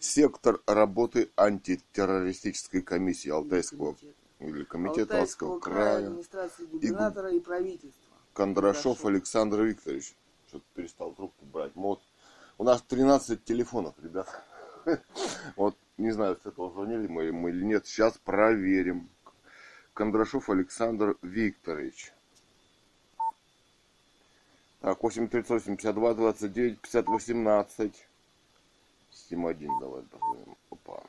[0.00, 3.94] Сектор работы антитеррористической комиссии Алтайского
[4.38, 8.16] или комитета Алтайского края, администрации губернатора и правительства.
[8.32, 9.04] Кондрашов.
[9.04, 10.14] Александр Викторович.
[10.48, 11.72] Что-то перестал трубку брать.
[11.74, 12.00] Вот.
[12.56, 14.26] У нас 13 телефонов, ребят.
[15.56, 17.86] Вот не знаю, с этого звонили мы ему или нет.
[17.86, 19.10] Сейчас проверим.
[19.92, 22.14] Кондрашов Александр Викторович.
[24.80, 28.06] Так, 838 52 29 50 18.
[29.30, 30.56] 7-1 давай позвоним.
[30.70, 31.02] Опа.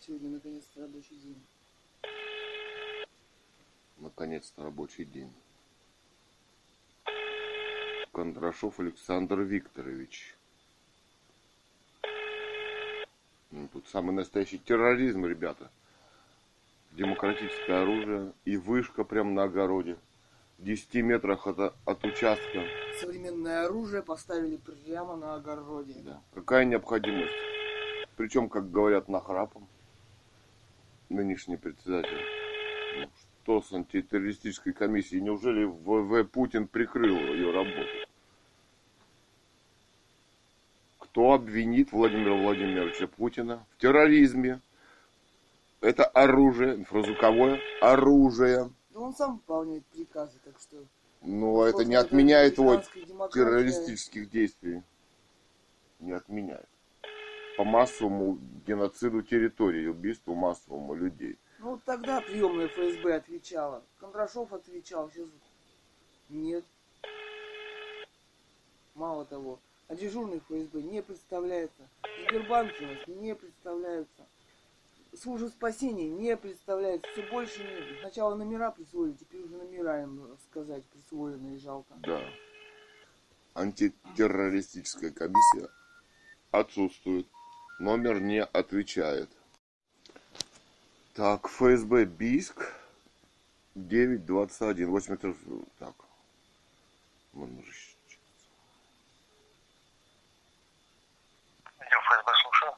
[0.00, 1.42] Сегодня наконец-то рабочий день.
[3.98, 5.32] Наконец-то рабочий день.
[8.12, 10.34] Кондрашов Александр Викторович.
[13.50, 15.70] Ну, Тут самый настоящий терроризм, ребята.
[16.92, 19.96] Демократическое оружие и вышка прямо на огороде.
[20.60, 22.66] В 10 метрах от, от участка.
[23.00, 25.94] Современное оружие поставили прямо на огороде.
[26.04, 26.20] Да.
[26.34, 27.32] Какая необходимость?
[28.16, 29.66] Причем, как говорят, нахрапом.
[31.08, 32.20] Нынешний председатель.
[32.98, 33.08] Ну,
[33.42, 35.22] что с антитеррористической комиссией?
[35.22, 37.88] Неужели ВВ Путин прикрыл ее работу?
[40.98, 44.60] Кто обвинит Владимира Владимировича Путина в терроризме?
[45.80, 48.70] Это оружие, инфразвуковое оружие.
[48.90, 50.84] Да он сам выполняет приказы, так что...
[51.22, 52.76] Но это не отменяет его
[53.32, 54.82] террористических действий.
[55.98, 56.68] Не отменяет.
[57.56, 61.38] По массовому геноциду территории, убийству массовому людей.
[61.58, 63.84] Ну, вот тогда приемная ФСБ отвечала.
[63.98, 65.28] Кондрашов отвечал, сейчас
[66.30, 66.64] нет.
[68.94, 71.88] Мало того, а дежурный ФСБ не представляется.
[72.28, 74.26] Сбербанки у нас не представляются.
[75.16, 77.10] Служба спасения не представляется.
[77.12, 78.00] Все больше нет.
[78.00, 81.94] Сначала номера присвоили, теперь уже номера им сказать присвоенные жалко.
[81.98, 82.22] Да.
[83.54, 85.68] Антитеррористическая комиссия
[86.52, 87.26] отсутствует.
[87.80, 89.28] Номер не отвечает.
[91.14, 92.72] Так, ФСБ Бийск
[93.74, 94.90] 921.
[94.90, 95.68] 80...
[95.78, 95.94] Так.
[97.32, 97.96] Вон уже щ-
[101.78, 102.74] Отдел ФСБ слушаю.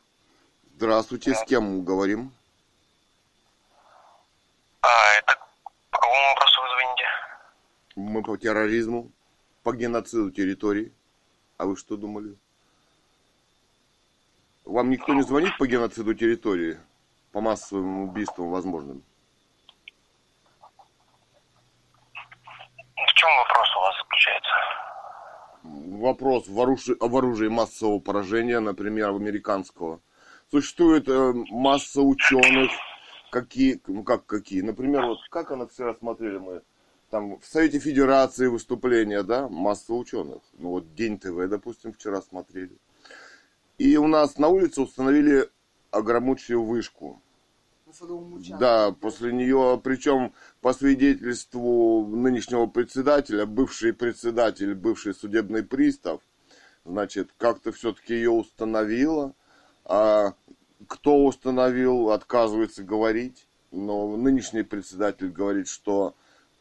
[0.82, 2.32] Здравствуйте, с кем говорим?
[4.80, 5.38] А, это
[5.92, 7.04] по какому вопросу вы звоните?
[7.94, 9.12] Мы по терроризму,
[9.62, 10.92] по геноциду территорий.
[11.56, 12.36] А вы что думали?
[14.64, 16.80] Вам никто не звонит по геноциду территории?
[17.30, 19.04] По массовым убийствам возможным?
[22.96, 24.54] В чем вопрос у вас заключается?
[25.62, 30.00] Вопрос в оружии, в оружии массового поражения, например, американского.
[30.52, 32.70] Существует э, масса ученых,
[33.30, 36.60] какие, ну как какие, например, вот как она вчера смотрели мы,
[37.08, 40.42] там в Совете Федерации выступления, да, масса ученых.
[40.58, 42.76] Ну вот День ТВ, допустим, вчера смотрели.
[43.78, 45.48] И у нас на улице установили
[45.90, 47.22] огромучую вышку.
[48.58, 56.20] Да, после нее, причем по свидетельству нынешнего председателя, бывший председатель, бывший судебный пристав,
[56.84, 59.34] значит, как-то все-таки ее установила.
[59.84, 60.34] А
[60.88, 63.46] кто установил, отказывается говорить.
[63.70, 66.14] Но нынешний председатель говорит, что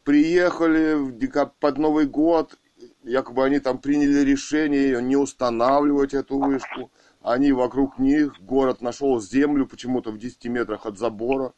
[0.04, 1.54] приехали в декаб...
[1.60, 2.58] под Новый год,
[3.02, 6.90] якобы они там приняли решение не устанавливать эту вышку.
[7.20, 11.52] Они вокруг них, город нашел землю почему-то в 10 метрах от забора,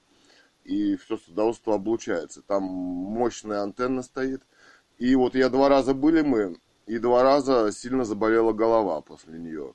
[0.64, 2.42] и все садоводство облучается.
[2.42, 4.42] Там мощная антенна стоит.
[4.98, 9.74] И вот я два раза были мы, и два раза сильно заболела голова после нее.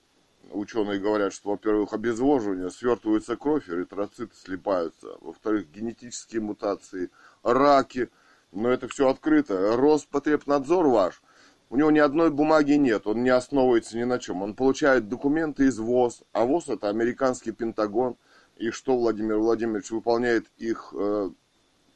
[0.51, 5.09] Ученые говорят, что, во-первых, обезвоживание, свертывается кровь, эритроциты слипаются.
[5.21, 7.09] Во-вторых, генетические мутации,
[7.43, 8.09] раки.
[8.51, 9.75] Но это все открыто.
[9.77, 11.21] Роспотребнадзор ваш,
[11.69, 14.41] у него ни одной бумаги нет, он не основывается ни на чем.
[14.41, 18.15] Он получает документы из ВОЗ, а ВОЗ это американский Пентагон.
[18.57, 21.29] И что Владимир Владимирович выполняет их э,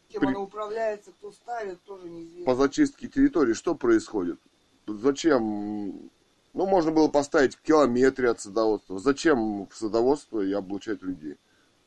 [0.10, 2.46] Кем при- она управляется, кто ставит, тоже неизвестно.
[2.46, 4.40] по зачистке территории, что происходит?
[4.88, 6.10] Зачем?
[6.54, 9.00] Ну, можно было поставить в километре от садоводства.
[9.00, 11.38] Зачем в садоводство и облучать людей?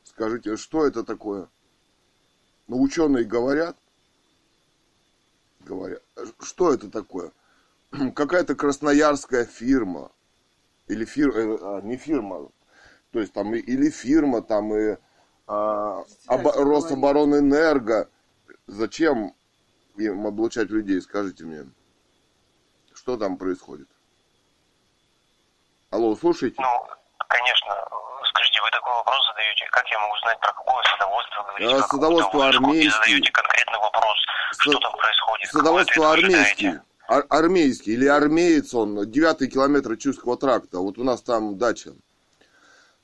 [0.03, 1.49] Скажите, что это такое?
[2.67, 3.77] Ну, ученые говорят,
[5.61, 6.03] говорят,
[6.41, 7.31] что это такое?
[8.15, 10.11] Какая-то красноярская фирма,
[10.87, 12.49] или фирма, не фирма,
[13.11, 14.97] то есть там или фирма, там и
[15.47, 18.09] а, Председатель Рособоронэнерго.
[18.67, 19.33] Зачем
[19.95, 21.65] им облучать людей, скажите мне?
[22.93, 23.87] Что там происходит?
[25.89, 26.55] Алло, слушайте?
[26.59, 26.67] Ну,
[27.29, 27.73] конечно.
[28.29, 29.65] Скажите, вы такой вопрос задаете.
[29.71, 31.75] Как я могу знать, про какое садоводство вы говорите?
[31.75, 32.37] А, садоводство?
[32.37, 32.89] И армейский.
[32.89, 34.17] задаете конкретный вопрос.
[34.59, 35.49] Что Са- там происходит?
[35.51, 36.81] Садоводство вы ожидаете?
[37.07, 40.79] Ар- армейский или армеец он, девятый километр Чувского тракта.
[40.79, 41.91] Вот у нас там дача.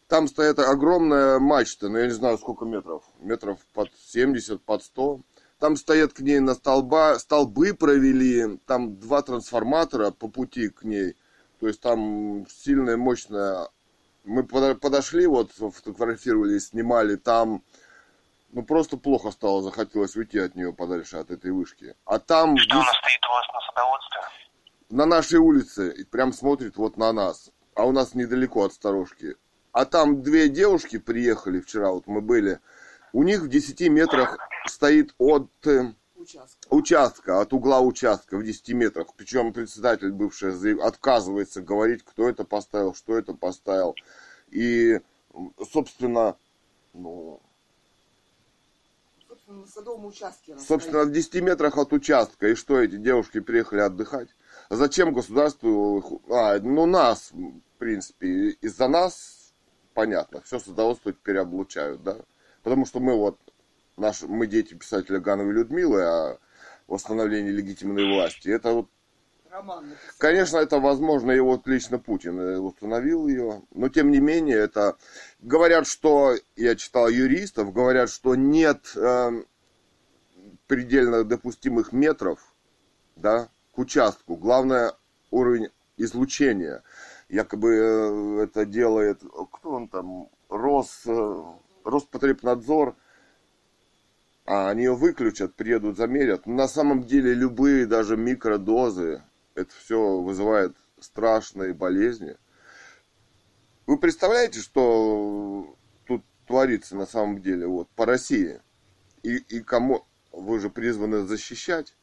[0.10, 5.22] Там стоит огромная мачта, ну я не знаю сколько метров, метров под 70, под 100.
[5.58, 11.16] там стоят к ней на столба, столбы провели, там два трансформатора по пути к ней.
[11.64, 13.70] То есть там сильная, мощная.
[14.26, 17.64] Мы подошли, вот фотографировали, снимали, там
[18.52, 21.96] ну просто плохо стало, захотелось уйти от нее подальше, от этой вышки.
[22.04, 22.58] А там...
[22.58, 24.22] Что она стоит у вас на садоводстве?
[24.90, 27.50] На нашей улице, и прям смотрит вот на нас.
[27.76, 29.38] А у нас недалеко от сторожки.
[29.72, 32.60] А там две девушки приехали вчера, вот мы были.
[33.14, 36.68] У них в 10 метрах стоит от э, участка.
[36.70, 39.08] участка, от угла участка в 10 метрах.
[39.16, 43.96] Причем председатель бывший отказывается говорить, кто это поставил, что это поставил.
[44.50, 45.00] И,
[45.72, 46.38] собственно,
[46.94, 47.42] ну,
[49.48, 50.58] на садовом участке.
[50.58, 52.48] Собственно, в 10 метрах от участка.
[52.48, 54.30] И что, эти девушки приехали отдыхать?
[54.70, 56.22] А зачем государству...
[56.30, 59.54] А, ну, нас, в принципе, из-за нас,
[59.94, 62.18] понятно, все садоводство теперь облучают, да?
[62.64, 63.38] Потому что мы вот,
[63.98, 66.38] наш, мы дети писателя Гановой Людмилы, а
[66.88, 68.90] восстановление легитимной власти, это вот
[69.54, 69.86] Роман
[70.18, 73.62] Конечно, это возможно, и вот лично Путин э, установил ее.
[73.72, 74.98] Но тем не менее, это
[75.42, 79.44] говорят, что я читал юристов, говорят, что нет э,
[80.66, 82.40] предельно допустимых метров,
[83.16, 84.38] да, к участку.
[84.38, 84.94] Главное
[85.30, 86.82] уровень излучения.
[87.30, 91.44] Якобы э, это делает, кто он там, Рос, э,
[91.84, 92.96] Роспотребнадзор,
[94.46, 96.46] а они ее выключат, приедут, замерят.
[96.46, 99.24] На самом деле любые даже микродозы
[99.56, 102.36] это все вызывает страшные болезни.
[103.86, 105.76] Вы представляете, что
[106.06, 108.62] тут творится на самом деле вот по России?
[109.22, 111.96] И, и кому вы же призваны защищать?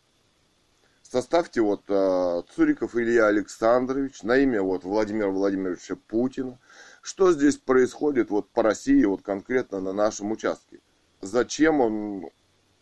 [1.02, 6.58] Составьте вот э, Цуриков Илья Александрович на имя вот Владимира Владимировича Путина.
[7.02, 10.80] Что здесь происходит вот по России, вот конкретно на нашем участке?
[11.20, 12.30] Зачем он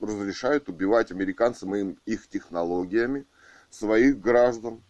[0.01, 3.27] разрешает убивать американцам им их технологиями?
[3.71, 4.83] своих граждан.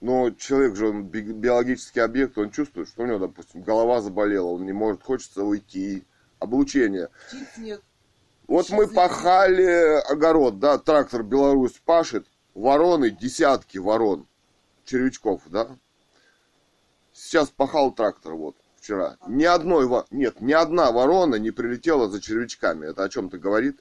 [0.00, 4.66] Но человек же, он биологический объект, он чувствует, что у него, допустим, голова заболела, он
[4.66, 6.04] не может, хочется уйти.
[6.40, 7.08] Облучение.
[7.28, 7.82] Птиц нет.
[8.46, 14.26] Вот Сейчас мы пахали огород, да, трактор Беларусь пашет, вороны, десятки ворон,
[14.84, 15.68] червячков, да.
[17.14, 19.16] Сейчас пахал трактор, вот, вчера.
[19.26, 22.86] Ни одной, нет, ни одна ворона не прилетела за червячками.
[22.86, 23.80] Это о чем-то говорит?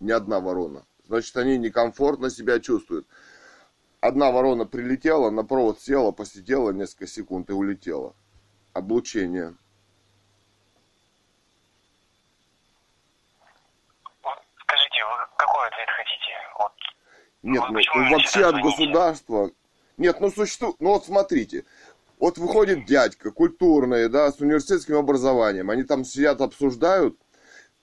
[0.00, 0.84] ни одна ворона.
[1.06, 3.06] Значит, они некомфортно себя чувствуют.
[4.00, 8.14] Одна ворона прилетела, на провод села, посидела несколько секунд и улетела.
[8.74, 9.54] Облучение.
[14.58, 16.32] Скажите, вы какой ответ хотите?
[16.58, 16.72] Вот.
[17.42, 19.50] Нет, ну, ну вообще от государства.
[19.96, 20.76] Нет, ну существует.
[20.78, 21.64] Ну вот смотрите.
[22.18, 25.70] Вот выходит дядька, культурный, да, с университетским образованием.
[25.70, 27.18] Они там сидят, обсуждают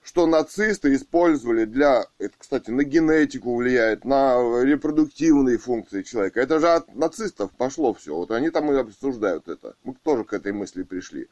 [0.03, 6.41] что нацисты использовали для, это, кстати, на генетику влияет, на репродуктивные функции человека.
[6.41, 8.13] Это же от нацистов пошло все.
[8.13, 9.75] Вот они там и обсуждают это.
[9.83, 11.29] Мы тоже к этой мысли пришли.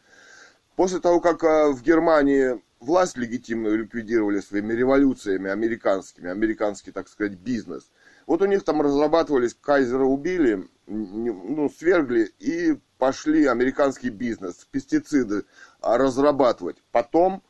[0.78, 7.34] После того, как э, в Германии власть легитимную ликвидировали своими революциями американскими, американский, так сказать,
[7.34, 7.92] бизнес,
[8.26, 15.46] вот у них там разрабатывались, кайзера убили, ну, свергли и пошли американский бизнес, пестициды
[15.82, 16.78] разрабатывать.
[16.92, 17.42] Потом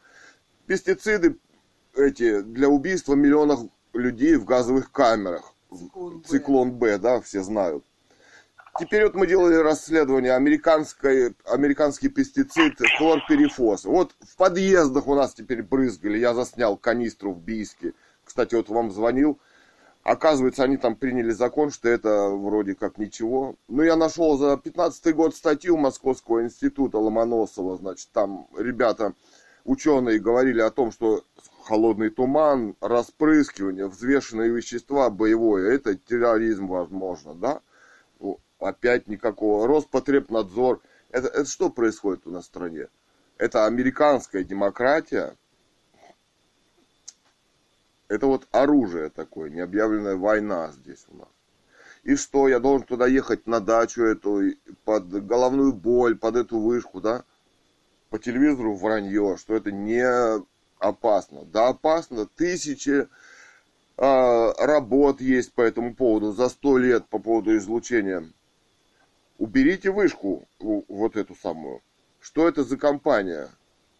[0.65, 1.39] пестициды
[1.93, 3.59] эти для убийства миллионов
[3.91, 5.53] людей в газовых камерах.
[5.69, 7.83] Циклон, Циклон Б, да, все знают.
[8.79, 13.83] Теперь вот мы делали расследование американской, американский пестицид хлорперифос.
[13.83, 16.17] Вот в подъездах у нас теперь брызгали.
[16.17, 17.93] Я заснял канистру в Бийске.
[18.23, 19.37] Кстати, вот вам звонил.
[20.03, 23.55] Оказывается, они там приняли закон, что это вроде как ничего.
[23.67, 27.77] Но я нашел за 15 год статью Московского института Ломоносова.
[27.77, 29.13] Значит, там ребята
[29.63, 31.23] ученые говорили о том, что
[31.65, 37.61] холодный туман, распрыскивание, взвешенные вещества, боевое, это терроризм возможно, да?
[38.59, 39.67] Опять никакого.
[39.67, 40.81] Роспотребнадзор.
[41.11, 42.87] Это, это что происходит у нас в стране?
[43.37, 45.35] Это американская демократия.
[48.11, 51.29] Это вот оружие такое, необъявленная война здесь у нас.
[52.03, 54.41] И что, я должен туда ехать на дачу эту,
[54.83, 57.23] под головную боль, под эту вышку, да?
[58.09, 60.03] по телевизору вранье, что это не
[60.77, 61.45] опасно.
[61.45, 62.25] Да, опасно.
[62.25, 63.07] Тысячи
[63.97, 68.29] э, работ есть по этому поводу за сто лет по поводу излучения.
[69.37, 71.81] Уберите вышку, вот эту самую.
[72.19, 73.47] Что это за компания?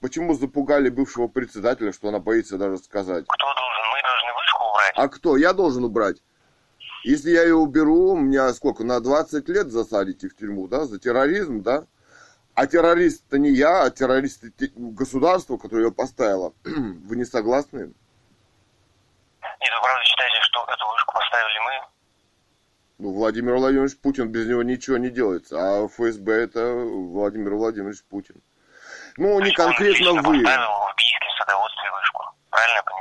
[0.02, 3.24] Почему запугали бывшего председателя, что она боится даже сказать?
[3.26, 3.81] Кто должен?
[4.94, 5.06] Убрать.
[5.06, 5.38] А кто?
[5.38, 6.18] Я должен убрать.
[7.04, 11.62] Если я ее уберу, меня сколько, на 20 лет засадите в тюрьму, да, за терроризм,
[11.64, 11.86] да?
[12.54, 16.54] А террорист это не я, а террорист те- государство, которое ее поставило.
[16.64, 17.80] Вы не согласны?
[17.80, 21.72] Нет, вы правда считаете, что эту вышку поставили мы?
[23.00, 25.56] Ну, Владимир Владимирович Путин, без него ничего не делается.
[25.58, 28.36] А ФСБ это Владимир Владимирович Путин.
[29.18, 30.44] Ну, То не он конкретно лично вы.
[30.44, 32.24] поставил в садоводстве вышку.
[32.50, 33.01] Правильно я понимаю?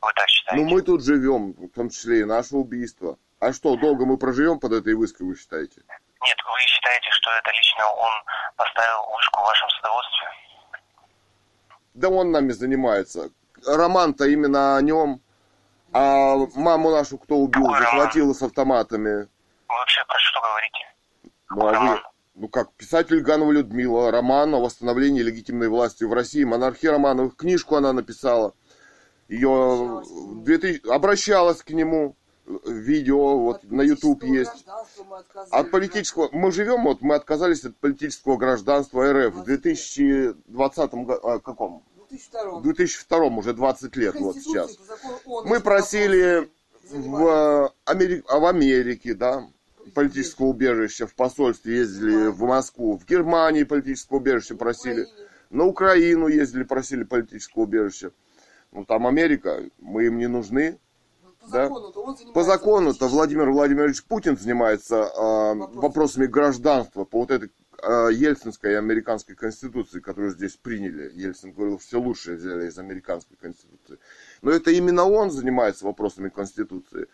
[0.00, 0.64] Вы так считаете?
[0.64, 3.18] Ну, мы тут живем, в том числе и наше убийство.
[3.40, 5.82] А что, долго мы проживем под этой выской, вы считаете?
[5.88, 8.10] Нет, вы считаете, что это лично он
[8.56, 10.28] поставил вышку в вашем садоводстве?
[11.94, 13.30] Да он нами занимается.
[13.66, 15.20] Роман-то именно о нем.
[15.92, 17.96] А маму нашу кто убил, Какой роман?
[17.98, 19.22] захватила с автоматами.
[19.68, 20.94] Вы вообще про что говорите?
[21.50, 22.02] Ну, а вы,
[22.34, 27.76] ну как, писатель Ганова Людмила, роман о восстановлении легитимной власти в России, монархия Романовых, книжку
[27.76, 28.52] она написала.
[29.28, 32.16] Ее в 2000 обращалась к нему,
[32.66, 34.66] видео вот От на YouTube политического есть.
[35.50, 41.38] От политического, мы живем, вот мы отказались от политического гражданства РФ в 2020 году, а,
[41.40, 41.84] каком?
[42.08, 44.78] В 2002 В 2002 уже 20 лет вот сейчас.
[45.44, 46.48] Мы просили
[46.84, 47.70] в, занимались.
[47.84, 49.46] Амери- а в Америке, да,
[49.94, 55.06] политическое убежище, в посольстве ездили в Москву, в Германии политическое убежище просили,
[55.50, 58.10] на Украину ездили, просили политическое убежище.
[58.72, 60.78] Ну там Америка, мы им не нужны.
[61.40, 61.68] По Да.
[61.68, 67.50] закону-то По закону-то Владимир Владимирович Путин занимается а, вопросами гражданства по вот этой
[67.80, 71.10] а, Ельцинской и американской конституции, которую здесь приняли.
[71.14, 73.98] Ельцин говорил, все лучшее взяли из американской конституции.
[74.42, 77.06] Но это именно он занимается вопросами конституции.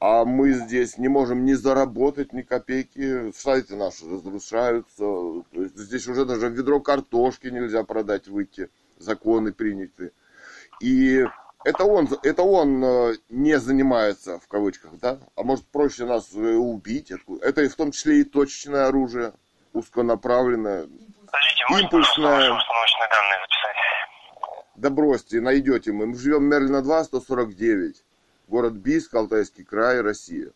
[0.00, 4.96] А мы здесь не можем ни заработать ни копейки, сайты наши разрушаются.
[4.98, 8.70] То есть здесь уже даже ведро картошки нельзя продать, выйти.
[8.98, 10.12] Законы приняты.
[10.80, 11.24] И
[11.64, 15.18] это он, это он э, не занимается, в кавычках, да?
[15.36, 17.12] А может проще нас убить?
[17.42, 19.32] Это и в том числе и точечное оружие,
[19.72, 20.88] узконаправленное.
[21.26, 23.76] Подождите, установочные данные записать?
[24.76, 26.06] Да бросьте, найдете мы.
[26.06, 28.04] Мы живем Мерлина 2, 149.
[28.46, 30.52] Город Бийск, Алтайский край, Россия.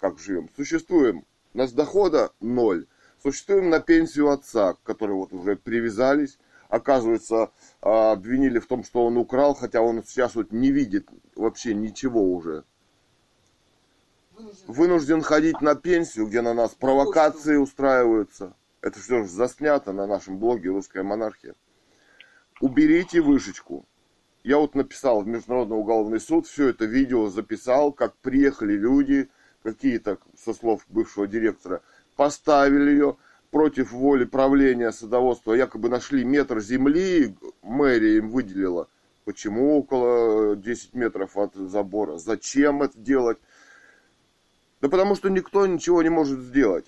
[0.00, 0.48] Как живем?
[0.56, 1.24] Существуем.
[1.54, 2.86] У нас дохода ноль.
[3.22, 6.38] Существуем на пенсию отца, к которой вот уже привязались.
[6.68, 7.50] Оказывается,
[7.80, 12.22] а, обвинили в том, что он украл, хотя он сейчас вот не видит вообще ничего
[12.22, 12.64] уже.
[14.36, 18.54] Вынужден- Вынужден ходить на пенсию, где на нас провокации устраиваются.
[18.82, 21.54] Это все же заснято на нашем блоге «Русская монархия».
[22.60, 23.86] Уберите вышечку.
[24.44, 29.28] Я вот написал в Международный уголовный суд, все это видео записал, как приехали люди,
[29.62, 31.82] какие-то, со слов бывшего директора,
[32.14, 33.16] поставили ее
[33.50, 38.88] против воли правления садоводства, якобы нашли метр земли, мэрия им выделила.
[39.24, 42.18] Почему около 10 метров от забора?
[42.18, 43.38] Зачем это делать?
[44.80, 46.86] Да потому что никто ничего не может сделать.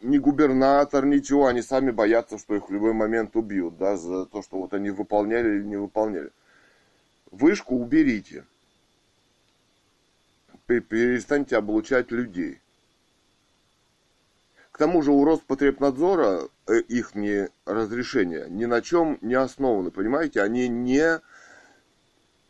[0.00, 1.46] Ни губернатор, ничего.
[1.46, 4.90] Они сами боятся, что их в любой момент убьют, да, за то, что вот они
[4.90, 6.30] выполняли или не выполняли.
[7.30, 8.44] Вышку уберите.
[10.66, 12.61] Пе- Перестаньте облучать людей.
[14.82, 20.42] Тому же у Роспотребнадзора э, их не разрешения ни на чем не основаны, понимаете?
[20.42, 21.20] Они не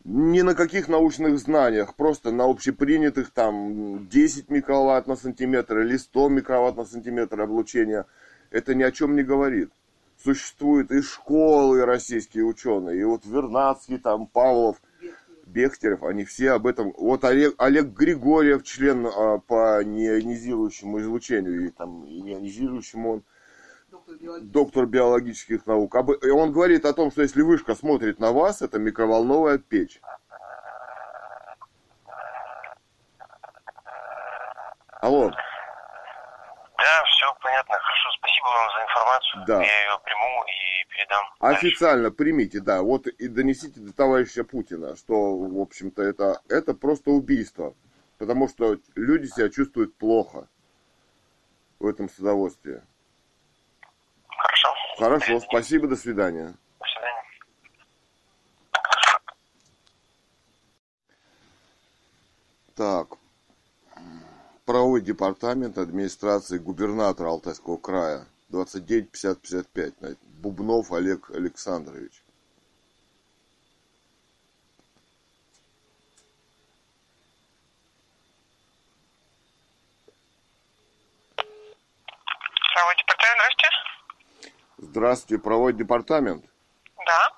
[0.04, 6.30] ни на каких научных знаниях, просто на общепринятых там 10 микроватт на сантиметр или 100
[6.30, 8.06] микроватт на сантиметр облучения.
[8.50, 9.70] Это ни о чем не говорит.
[10.24, 14.80] Существуют и школы российские ученые, и вот Вернадский, там, Павлов,
[15.52, 16.92] Бехтерев, они все об этом.
[16.96, 23.24] Вот Олег, Олег Григорьев, член а, по неионизирующему излучению, и там ионизирующему он
[24.40, 25.94] Доктор биологических наук.
[25.94, 30.00] Об- И он говорит о том, что если вышка смотрит на вас, это микроволновая печь.
[35.00, 39.44] Алло, Да, все понятно, хорошо, спасибо вам за информацию.
[39.46, 39.62] Да.
[39.62, 40.71] Я ее приму и
[41.02, 41.24] передам.
[41.40, 41.66] дальше.
[41.66, 47.10] официально примите, да, вот и донесите до товарища Путина, что, в общем-то, это, это просто
[47.10, 47.74] убийство.
[48.18, 50.48] Потому что люди себя чувствуют плохо
[51.80, 52.82] в этом садоводстве.
[54.28, 54.68] Хорошо.
[54.98, 56.54] Хорошо, спасибо, до свидания.
[56.78, 57.22] До свидания.
[62.76, 63.18] Так.
[64.64, 68.26] Правовой департамент администрации губернатора Алтайского края.
[68.50, 70.18] 29 50 55.
[70.42, 72.24] Бубнов Олег Александрович.
[82.96, 83.68] Департамент, здравствуйте.
[84.78, 86.44] Здравствуйте, правовой департамент.
[87.06, 87.32] Да.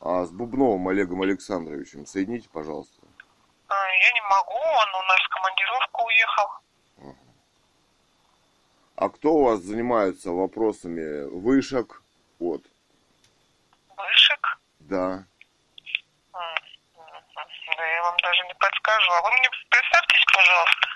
[0.00, 3.02] А с Бубновым Олегом Александровичем соедините, пожалуйста.
[3.68, 7.14] А, Я не могу, он у нас в командировку уехал.
[8.96, 12.02] А кто у вас занимается вопросами вышек?
[12.38, 12.62] Вот,
[13.96, 14.58] Вышек?
[14.80, 15.24] да.
[17.76, 19.12] Да я вам даже не подскажу.
[19.12, 20.88] А вы мне представьтесь, пожалуйста.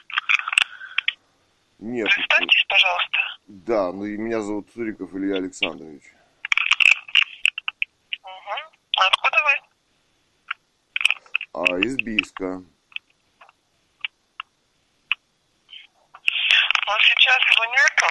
[1.78, 3.18] Нет, Представьтесь, пожалуйста.
[3.46, 6.02] да, ну и меня зовут Цуриков Илья Александрович.
[8.22, 8.56] Угу.
[8.96, 9.52] Откуда вы?
[11.54, 12.62] А, из Бийска.
[16.86, 18.06] Ну, сейчас его нету.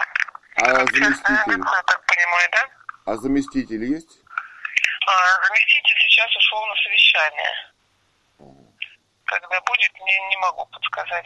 [0.55, 1.59] А заместитель?
[1.59, 2.69] я так понимаю, да?
[3.05, 4.21] А заместитель есть?
[5.07, 7.73] А, заместитель сейчас ушел на совещание.
[9.25, 11.25] Когда будет, не, не могу подсказать.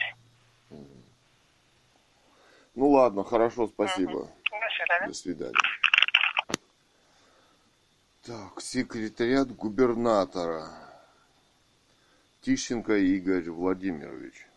[2.75, 4.29] Ну ладно, хорошо, спасибо.
[4.51, 5.07] До свидания.
[5.07, 5.53] До свидания.
[8.23, 10.67] Так, секретариат губернатора.
[12.41, 14.47] Тищенко Игорь Владимирович.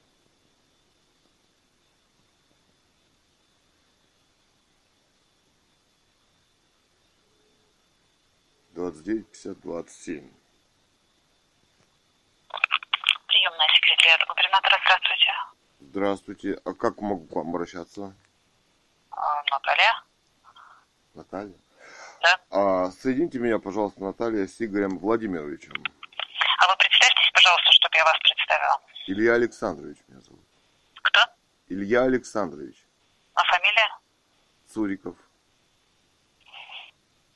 [8.79, 10.31] Двадцать девять пятьдесят двадцать семь.
[13.27, 15.33] Приемная секретарь губернатора, здравствуйте.
[15.81, 16.61] Здравствуйте.
[16.65, 18.15] А как могу к вам обращаться?
[19.11, 20.03] А, Наталья?
[21.15, 21.55] Наталья?
[22.23, 22.41] Да.
[22.51, 25.73] А, соедините меня, пожалуйста, Наталья, с Игорем Владимировичем.
[25.73, 28.81] А вы представьтесь, пожалуйста, чтобы я вас представила.
[29.09, 30.45] Илья Александрович меня зовут.
[31.03, 31.21] Кто?
[31.67, 32.77] Илья Александрович
[33.35, 33.99] А фамилия?
[34.73, 35.17] Цуриков.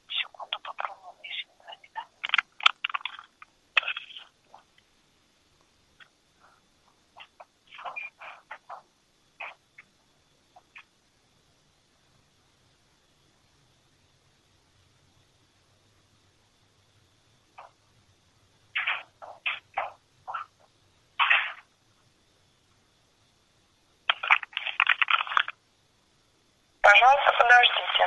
[0.08, 1.90] Секунду попробую, если не звонит.
[26.82, 28.04] Пожалуйста, подождите.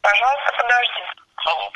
[0.00, 1.14] Пожалуйста, подождите.
[1.36, 1.72] Алло.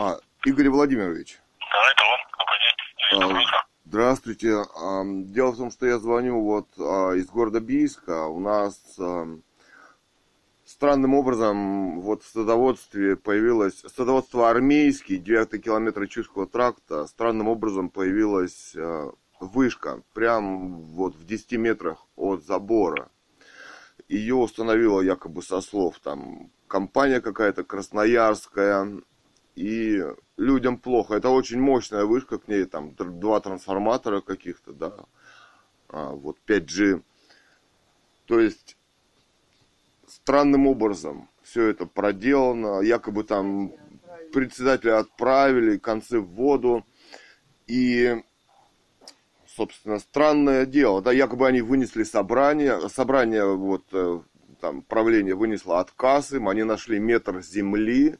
[0.00, 1.40] А, Игорь Владимирович.
[1.60, 3.28] Да, это он.
[3.28, 3.46] Добрый день.
[3.46, 4.56] а, Здравствуйте.
[4.74, 8.26] А, Дело в том, что я звоню вот а, из города Бийска.
[8.26, 9.28] У нас а,
[10.64, 13.84] странным образом вот в садоводстве появилось...
[13.94, 17.06] Садоводство армейский, 9 километр Чуйского тракта.
[17.06, 18.74] Странным образом появилась
[19.38, 20.02] вышка.
[20.14, 23.08] Прям вот в 10 метрах от забора.
[24.08, 29.00] Ее установила якобы со слов там компания какая-то красноярская.
[29.54, 30.02] И
[30.36, 31.14] людям плохо.
[31.14, 34.94] Это очень мощная вышка, к ней там два трансформатора каких-то, да.
[35.88, 37.02] А, вот 5G.
[38.26, 38.76] То есть
[40.06, 42.80] странным образом все это проделано.
[42.80, 43.72] Якобы там
[44.32, 46.86] председателя отправили, концы в воду.
[47.66, 48.22] И
[49.60, 54.20] собственно, странное дело, да, якобы они вынесли собрание, собрание, вот, э,
[54.60, 58.16] там, правление вынесло отказ им, они нашли метр земли,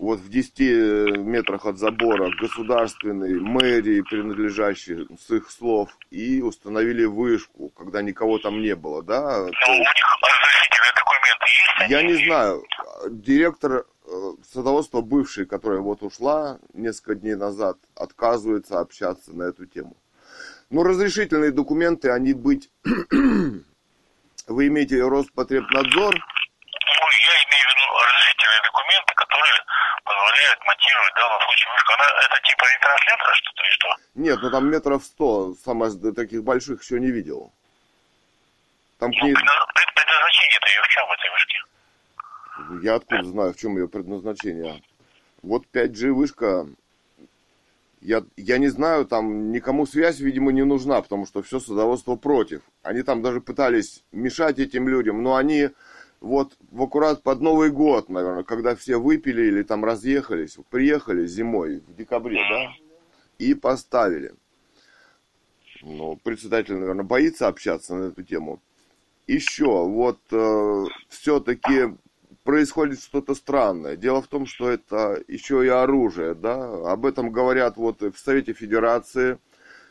[0.00, 7.68] вот в 10 метрах от забора государственной мэрии, принадлежащей с их слов, и установили вышку,
[7.76, 9.38] когда никого там не было, да.
[9.38, 11.90] Ну, То у них разрешительные документы есть?
[11.90, 12.64] я не знаю,
[13.10, 14.10] директор э,
[14.50, 19.96] садоводства бывший, которая вот ушла несколько дней назад, отказывается общаться на эту тему.
[20.70, 22.70] Но разрешительные документы, они быть...
[24.46, 29.60] Вы имеете Роспотребнадзор, Ну, я имею в виду разрешительные документы, которые
[30.10, 31.92] позволяют монтировать в данном случае вышку.
[31.94, 33.88] Она, это типа ретранслятора что-то или что?
[34.14, 37.52] нет, ну там метров сто, сама таких больших еще не видел.
[38.98, 39.32] Там Ну, ней...
[39.34, 42.84] предна- пред- предназначение-то ее в чем в этой вышке?
[42.86, 44.82] Я откуда знаю, в чем ее предназначение.
[45.42, 46.66] Вот 5G вышка,
[48.02, 52.60] я, я не знаю, там никому связь, видимо, не нужна, потому что все садоводство против.
[52.82, 55.70] Они там даже пытались мешать этим людям, но они
[56.20, 61.80] вот в аккурат под Новый год, наверное, когда все выпили или там разъехались, приехали зимой,
[61.86, 62.72] в декабре, да,
[63.38, 64.34] и поставили.
[65.82, 68.60] Ну, председатель, наверное, боится общаться на эту тему.
[69.26, 71.96] Еще, вот э, все-таки
[72.44, 73.96] происходит что-то странное.
[73.96, 76.92] Дело в том, что это еще и оружие, да.
[76.92, 79.38] Об этом говорят вот в Совете Федерации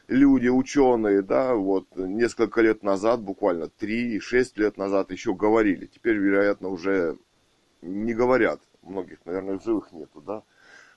[0.10, 4.20] люди, ученые, да, вот несколько лет назад, буквально 3-6
[4.56, 5.86] лет назад еще говорили.
[5.86, 7.18] Теперь, вероятно, уже
[7.82, 8.60] не говорят.
[8.82, 10.44] Многих, наверное, живых нету, да,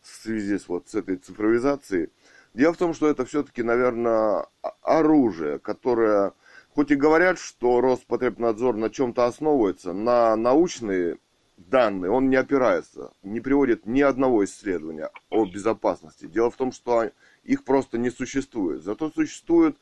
[0.01, 2.11] в связи с вот с этой цифровизацией.
[2.55, 4.47] Дело в том, что это все-таки, наверное,
[4.83, 6.33] оружие, которое,
[6.75, 11.19] хоть и говорят, что Роспотребнадзор на чем-то основывается, на научные
[11.57, 16.27] данные он не опирается, не приводит ни одного исследования о безопасности.
[16.27, 17.11] Дело в том, что
[17.45, 18.83] их просто не существует.
[18.83, 19.77] Зато существуют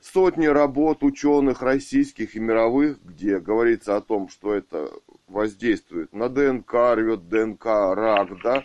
[0.00, 4.90] сотни работ ученых российских и мировых, где говорится о том, что это
[5.28, 8.64] воздействует на ДНК, рвет ДНК, рак, да,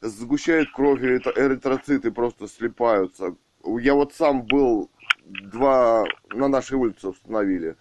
[0.00, 3.36] сгущает кровь, эритроциты просто слипаются.
[3.64, 4.90] Я вот сам был
[5.26, 7.76] два на нашей улице установили.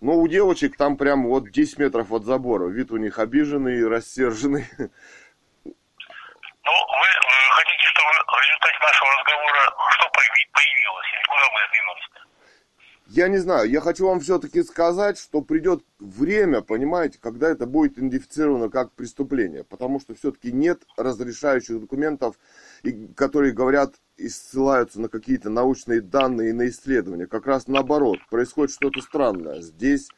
[0.00, 2.68] Но у девочек там прям вот 10 метров от забора.
[2.68, 4.66] Вид у них обиженный, рассерженный.
[5.64, 7.15] Ну, вы,
[8.06, 12.20] в результате нашего разговора что появилось или куда мы сдвинулись-то?
[13.08, 17.98] Я не знаю, я хочу вам все-таки сказать, что придет время, понимаете, когда это будет
[17.98, 22.36] идентифицировано как преступление, потому что все-таки нет разрешающих документов,
[23.14, 27.26] которые говорят и ссылаются на какие-то научные данные и на исследования.
[27.26, 29.60] Как раз наоборот, происходит что-то странное.
[29.60, 30.08] Здесь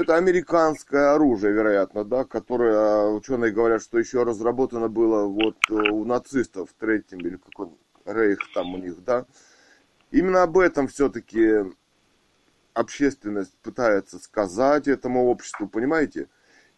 [0.00, 6.04] это американское оружие, вероятно, да, которое ученые говорят, что еще разработано было вот э, у
[6.04, 7.70] нацистов в третьем или какой
[8.04, 9.24] рейх там у них, да.
[10.10, 11.64] Именно об этом все-таки
[12.74, 16.28] общественность пытается сказать этому обществу, понимаете?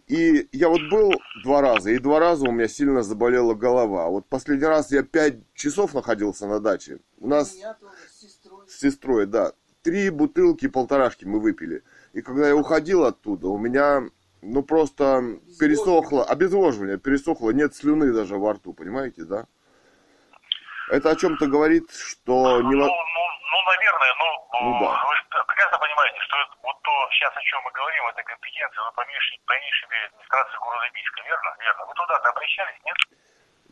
[0.06, 1.12] И я вот был
[1.42, 4.08] два раза, и два раза у меня сильно заболела голова.
[4.08, 7.00] Вот последний раз я пять часов находился на даче.
[7.18, 8.68] У нас с сестрой.
[8.68, 9.52] с сестрой, да.
[9.82, 11.82] Три бутылки полторашки мы выпили.
[12.12, 14.02] И когда я уходил оттуда, у меня,
[14.42, 19.46] ну просто пересохло, обезвоживание пересохло, нет слюны даже во рту, понимаете, да?
[20.90, 22.60] Это о чем-то говорит, что...
[22.60, 22.76] Ну, не...
[22.76, 24.28] ну, ну, ну, наверное, ну,
[24.62, 25.04] ну да.
[25.04, 29.04] вы прекрасно понимаете, что вот то, сейчас о чем мы говорим, это компетенция, ну, по
[29.04, 31.56] меньшей, по меньшей мере, администрации города Бийска, верно?
[31.60, 31.86] Верно.
[31.86, 32.96] Вы туда-то обращались, нет?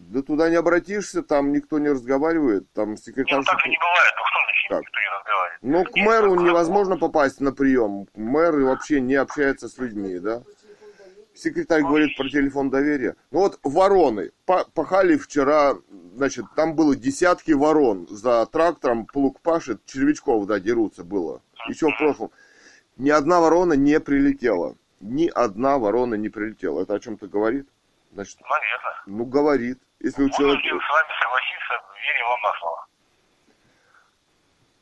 [0.06, 3.38] Да туда не обратишься, там никто не разговаривает, там секретарь...
[3.38, 4.80] Ну, так и не бывает, ну что значит так.
[4.82, 5.62] никто не разговаривает?
[5.62, 10.42] Ну, к мэру невозможно попасть на прием, мэр вообще не общается с людьми, да?
[11.34, 13.16] Секретарь говорит про телефон доверия.
[13.30, 14.30] Ну вот вороны.
[14.46, 15.74] Пахали вчера,
[16.14, 18.06] значит, там было десятки ворон.
[18.08, 21.42] За трактором плуг пашет, червячков, да, дерутся было.
[21.68, 22.30] Еще в прошлом.
[22.96, 24.76] Ни одна ворона не прилетела.
[25.00, 26.82] Ни одна ворона не прилетела.
[26.82, 27.68] Это о чем-то говорит?
[28.14, 29.02] Значит, Наверное.
[29.06, 29.78] Ну, говорит.
[30.00, 30.68] Если у человека...
[30.68, 32.86] с вами согласиться, верю вам на слово.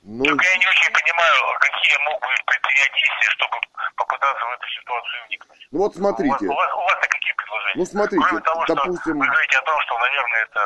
[0.04, 0.24] Ну...
[0.24, 3.56] Только я не очень понимаю, какие могут быть предпринять действия, чтобы
[3.96, 5.68] попытаться в эту ситуацию вникнуть.
[5.70, 6.44] Ну вот смотрите.
[6.44, 7.78] У вас, у вас, у вас какие предложения?
[7.78, 9.18] Ну смотрите, Кроме того, допустим...
[9.18, 10.60] Вы говорите о том, что, наверное, это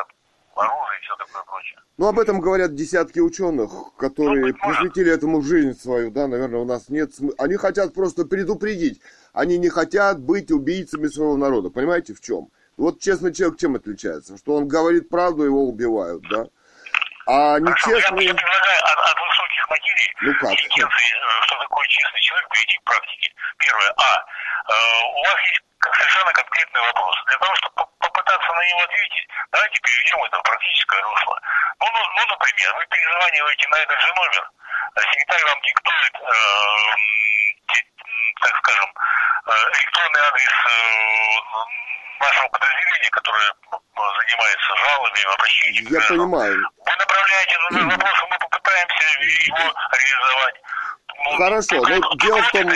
[0.55, 1.79] оружие и все такое прочее.
[1.97, 6.65] Ну, об этом говорят десятки ученых, которые ну, посвятили этому жизнь свою, да, наверное, у
[6.65, 7.35] нас нет смысла.
[7.43, 9.01] Они хотят просто предупредить.
[9.33, 11.69] Они не хотят быть убийцами своего народа.
[11.69, 12.49] Понимаете, в чем?
[12.79, 14.39] Вот честный человек чем отличается?
[14.39, 16.47] Что он говорит правду, его убивают, да?
[17.27, 18.23] А нечестный...
[18.23, 20.51] Я, я предлагаю от, от высоких материй ну как?
[20.55, 23.35] Интенции, э, что такое честный человек, перейти к практике.
[23.59, 23.93] Первое.
[23.99, 24.23] А.
[24.71, 24.73] Э,
[25.11, 25.61] у вас есть
[25.91, 27.15] совершенно конкретный вопрос.
[27.27, 31.35] Для того, чтобы попытаться на него ответить, давайте переведем это в практическое русло.
[31.83, 34.51] Ну, ну, ну например, вы перезваниваете на этот же номер,
[34.95, 36.31] а секретарь вам диктует, э,
[38.39, 40.55] так скажем, э, электронный адрес
[42.19, 43.49] нашего подразделения, которое
[43.95, 45.93] занимается жалобами, обращениями.
[45.93, 46.57] Я понимаю.
[46.85, 49.03] Вы направляете на вопрос, мы попытаемся
[49.47, 50.55] его реализовать.
[51.25, 52.71] Ну, Хорошо, но дело в том...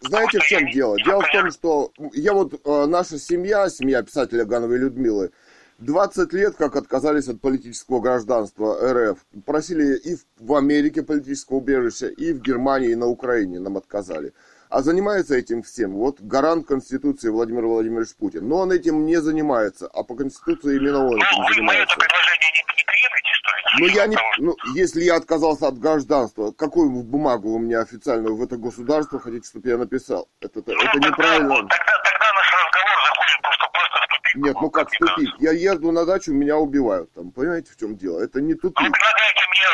[0.00, 0.96] Знаете, в чем дело?
[1.04, 5.30] Дело в том, что я вот, э, наша семья, семья писателя Гановой Людмилы,
[5.78, 9.18] 20 лет как отказались от политического гражданства РФ.
[9.46, 14.32] Просили и в Америке политического убежища, и в Германии, и на Украине нам отказали.
[14.70, 18.48] А занимается этим всем вот гарант Конституции Владимир Владимирович Путин.
[18.48, 21.96] Но он этим не занимается, а по Конституции именно он этим ну, занимается.
[21.98, 23.62] Вы это предложение не, не приемлете, что ли?
[23.80, 28.42] Ну, я не, ну, если я отказался от гражданства, какую бумагу вы мне официальную в
[28.44, 30.28] это государство хотите, чтобы я написал?
[30.40, 31.48] Это, ну, это тогда, неправильно.
[31.48, 31.66] Тогда,
[32.06, 34.19] тогда наш разговор заходит просто, просто в тупик.
[34.34, 35.30] Нет, ну как в тупик?
[35.38, 37.30] Я езду на дачу, меня убивают там.
[37.30, 38.20] Понимаете, в чем дело?
[38.20, 38.80] Это не тупик.
[38.80, 39.66] Вы предлагаете мне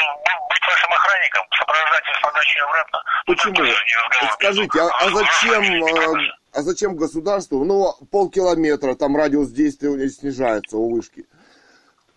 [0.48, 2.98] быть вашим охранником, сопровождать вас на дачу и обратно?
[3.26, 4.32] Ну, Почему?
[4.34, 5.84] Скажите, а, а зачем...
[5.84, 7.64] А, а зачем государству?
[7.64, 11.26] Ну, полкилометра, там радиус действия снижается у вышки.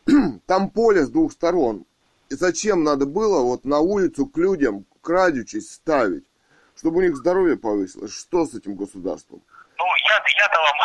[0.48, 1.86] Там поле с двух сторон.
[2.30, 6.24] И зачем надо было вот на улицу к людям, крадючись, ставить?
[6.76, 8.14] Чтобы у них здоровье повысилось.
[8.14, 9.42] Что с этим государством?
[9.80, 10.76] Ну, я, я-то вам,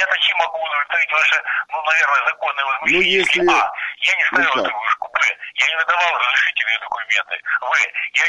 [0.00, 3.00] я-то чем могу удовлетворить ваши, ну, наверное, законные возмущения?
[3.00, 3.40] Ну, если...
[3.52, 5.08] А, я не ставил ну, эту вышку.
[5.12, 5.20] Б,
[5.54, 7.36] я не выдавал разрешительные документы.
[7.60, 7.70] В,
[8.16, 8.26] я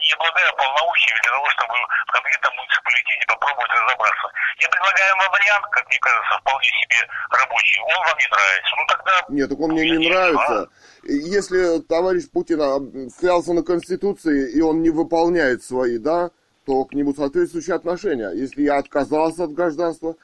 [0.00, 4.26] не обладаю полномочиями для того, чтобы в конкретном муниципалитете попробовать разобраться.
[4.60, 7.00] Я предлагаю вам вариант, как мне кажется, вполне себе
[7.36, 7.80] рабочий.
[7.84, 8.72] Он вам не нравится.
[8.80, 9.12] Ну тогда...
[9.28, 10.56] Нет, так он мне не нравится.
[10.56, 10.68] А?
[11.04, 16.30] Если товарищ Путин клялся на Конституции, и он не выполняет свои, да,
[16.64, 18.30] то к нему соответствующие отношения.
[18.30, 20.16] Если я отказался от гражданства,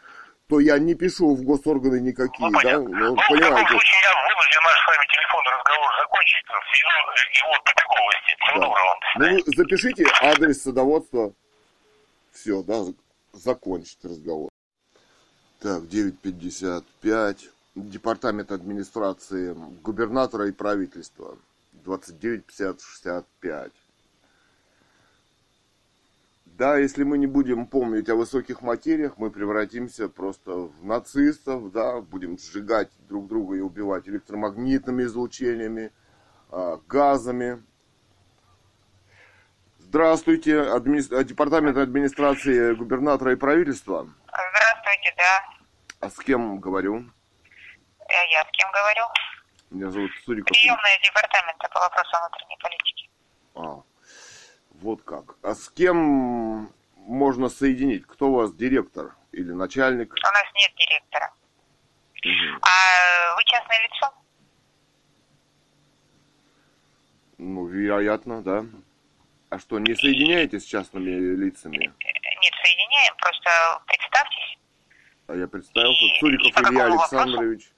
[0.48, 2.78] то я не пишу в госорганы никакие, ну, да?
[2.78, 3.16] Ну, ну, понимаете.
[3.16, 6.90] В таком случае я вынужден наш с вами телефон разговор закончить, ввиду
[7.42, 8.30] его тупиковости.
[8.38, 8.66] Всего да.
[8.66, 8.92] доброго.
[9.18, 11.32] Ну, запишите адрес садоводства.
[12.32, 12.84] Все, да,
[13.32, 14.50] закончить разговор.
[15.60, 17.50] Так, 9.55.
[17.74, 21.36] Департамент администрации губернатора и правительства.
[21.84, 23.70] 29.50-65.
[26.56, 32.00] Да, если мы не будем помнить о высоких материях, мы превратимся просто в нацистов, да,
[32.00, 35.92] будем сжигать друг друга и убивать электромагнитными излучениями,
[36.50, 37.62] а, газами.
[39.80, 41.02] Здравствуйте, адми...
[41.24, 44.08] департамент администрации губернатора и правительства.
[44.26, 45.44] Здравствуйте, да.
[46.00, 47.04] А с кем говорю?
[48.08, 49.04] Я, я с кем говорю?
[49.72, 50.56] Меня зовут Суриков.
[50.56, 53.10] Приемная департамента по вопросам внутренней политики.
[53.56, 53.82] А,
[54.80, 55.36] вот как.
[55.42, 58.06] А с кем можно соединить?
[58.06, 60.12] Кто у вас директор или начальник?
[60.12, 61.32] У нас нет директора.
[62.24, 62.60] Угу.
[62.62, 64.14] А вы частное лицо?
[67.38, 68.64] Ну, вероятно, да.
[69.50, 71.76] А что, не соединяете с частными лицами?
[71.76, 71.94] Нет,
[72.62, 74.58] соединяем, просто представьтесь.
[75.28, 76.04] А я представился.
[76.04, 77.70] И, Цуриков и Илья Александрович.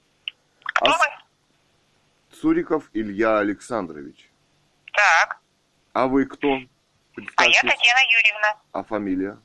[0.74, 0.98] Кто а...
[0.98, 2.36] вы?
[2.40, 4.30] Цуриков Илья Александрович.
[4.92, 5.40] Так.
[5.92, 6.60] А вы кто?
[7.36, 8.56] А я Татьяна Юрьевна.
[8.72, 9.38] А фамилия?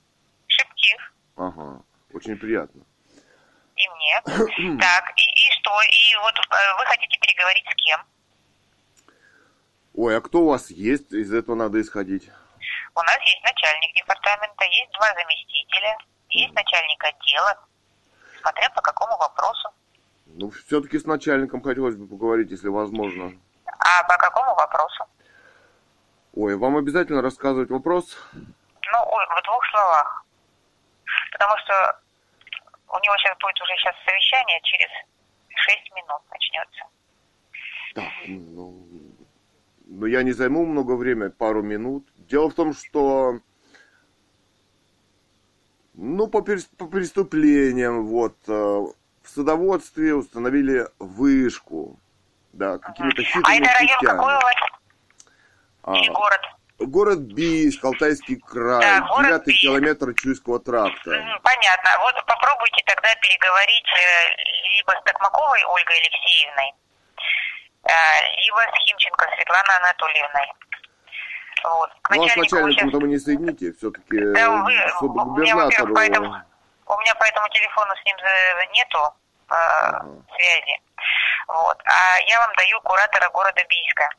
[0.48, 1.14] Шептив.
[1.36, 1.82] Ага,
[2.14, 2.84] очень приятно.
[3.76, 4.22] И мне.
[4.80, 5.82] так, и, и что?
[5.82, 8.06] И вот э, вы хотите переговорить с кем?
[9.96, 11.12] Ой, а кто у вас есть?
[11.12, 12.30] Из этого надо исходить.
[12.96, 15.98] У нас есть начальник департамента, есть два заместителя,
[16.30, 17.68] есть начальник отдела,
[18.42, 19.70] смотря по какому вопросу.
[20.26, 23.34] Ну, все-таки с начальником хотелось бы поговорить, если возможно.
[23.66, 25.06] А по какому вопросу?
[26.36, 28.18] Ой, вам обязательно рассказывать вопрос?
[28.34, 30.26] Ну, в двух словах.
[31.32, 32.00] Потому что
[32.90, 34.90] у него сейчас будет уже сейчас совещание, через
[35.56, 36.84] шесть минут начнется.
[37.94, 38.86] Так, ну,
[39.86, 42.08] ну, я не займу много времени, пару минут.
[42.18, 43.40] Дело в том, что
[45.94, 52.00] ну, по, по преступлениям, вот, э, в садоводстве установили вышку,
[52.54, 54.18] да, какими-то хитрыми А это район путями.
[54.18, 54.56] какой у вас?
[55.84, 56.42] А, город?
[56.80, 61.12] Город Бийск, Алтайский край, да, километр Чуйского тракта.
[61.44, 61.90] Понятно.
[62.00, 66.74] Вот попробуйте тогда переговорить э, либо с Токмаковой Ольгой Алексеевной,
[67.84, 67.92] э,
[68.42, 70.54] либо с Химченко Светланой Анатольевной.
[71.64, 71.90] Вот.
[72.02, 75.86] К ну, а с начальником-то вы не соедините, все-таки да, вы, губернатору.
[75.86, 76.28] У меня, поэтому,
[76.88, 78.18] у меня по этому телефону с ним
[78.74, 80.06] нету э, ага.
[80.36, 80.82] связи.
[81.48, 81.78] Вот.
[81.86, 84.10] А я вам даю куратора города Бийска.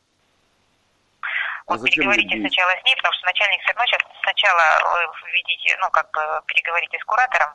[1.67, 4.63] Вот а переговорите сначала с ней, потому что начальник все равно сейчас сначала
[4.93, 7.55] вы видите, ну, как бы переговорите с куратором,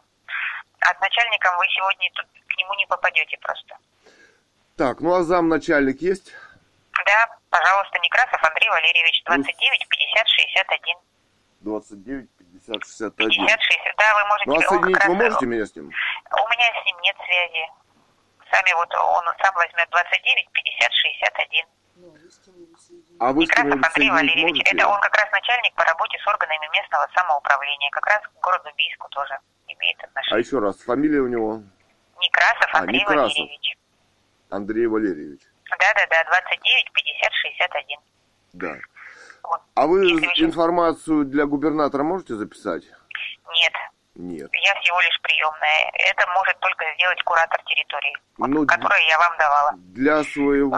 [0.81, 3.77] а с начальником вы сегодня тут к нему не попадете просто.
[4.77, 6.33] Так, ну а зам начальник есть?
[7.05, 10.95] Да, пожалуйста, Некрасов Андрей Валерьевич, 29 50 61.
[11.61, 13.29] 29 50 61.
[13.29, 14.49] 50 60, да, вы можете...
[14.49, 15.85] Ну а соединить вы можете меня с ним?
[15.85, 17.65] У меня с ним нет связи.
[18.51, 21.65] Сами вот он сам возьмет 29 50 61.
[23.19, 24.75] А вы Некрасов Андрей Валерьевич, можете?
[24.75, 28.69] это он как раз начальник по работе с органами местного самоуправления, как раз к городу
[28.77, 30.35] Бийску тоже имеет отношение.
[30.35, 31.63] А еще раз, фамилия у него?
[32.19, 33.37] Некрасов а, Андрей Некрасов.
[33.37, 33.77] Валерьевич.
[34.49, 35.41] Андрей Валерьевич.
[35.69, 37.99] Да-да-да, 29 50 61.
[38.53, 38.75] Да.
[39.43, 39.61] Вот.
[39.75, 42.83] А вы Если информацию для губернатора можете записать?
[42.83, 43.73] Нет.
[44.19, 44.49] Нет.
[44.51, 45.91] Я всего лишь приемная.
[46.11, 49.71] Это может только сделать куратор территории, ну, которую я вам давала.
[49.95, 50.75] Для своего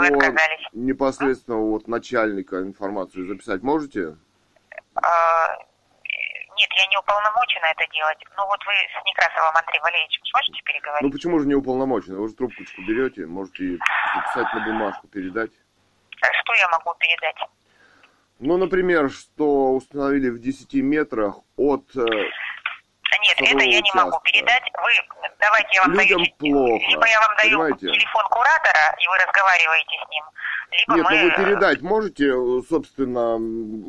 [0.73, 4.15] непосредственного вот начальника информацию записать можете?
[4.93, 5.57] А,
[6.55, 8.19] нет, я не уполномочена это делать.
[8.37, 11.01] Ну вот вы с Некрасовым Андреем Валерьевичем сможете переговорить?
[11.01, 12.19] Ну почему же не уполномочена?
[12.19, 13.79] Вы же трубочку берете, можете
[14.13, 15.51] записать на бумажку, передать.
[16.21, 17.37] А что я могу передать?
[18.37, 21.85] Ну, например, что установили в 10 метрах от
[23.11, 24.63] э, нет, это я не могу передать.
[24.81, 24.91] Вы
[25.39, 26.33] давайте я вам Людям даю.
[26.37, 26.85] плохо.
[26.89, 27.87] Либо я вам даю понимаете?
[27.87, 30.23] телефон куратора, и вы разговариваете с ним.
[30.71, 31.17] Либо Нет, мы...
[31.17, 32.33] ну вы передать можете,
[32.69, 33.37] собственно,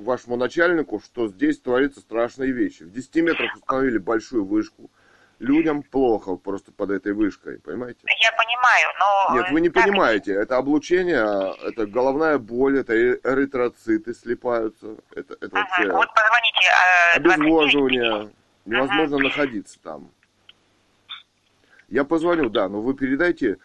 [0.03, 2.83] вашему начальнику, что здесь творятся страшные вещи.
[2.83, 4.91] В 10 метрах установили большую вышку.
[5.39, 7.99] Людям плохо просто под этой вышкой, понимаете?
[8.05, 9.35] Я понимаю, но...
[9.37, 9.85] Нет, вы не так...
[9.85, 10.35] понимаете.
[10.35, 14.97] Это облучение, это головная боль, это эритроциты слипаются.
[15.15, 15.61] Это, это ага.
[15.61, 15.93] вообще...
[15.93, 16.71] Вот позвоните...
[16.71, 18.31] Э, обезвоживание.
[18.65, 19.25] Невозможно ага.
[19.25, 20.11] находиться там.
[21.89, 23.59] Я позвоню, да, но вы передайте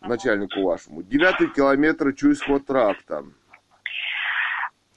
[0.00, 1.02] начальнику вашему.
[1.02, 3.24] Девятый километр Чуйского тракта.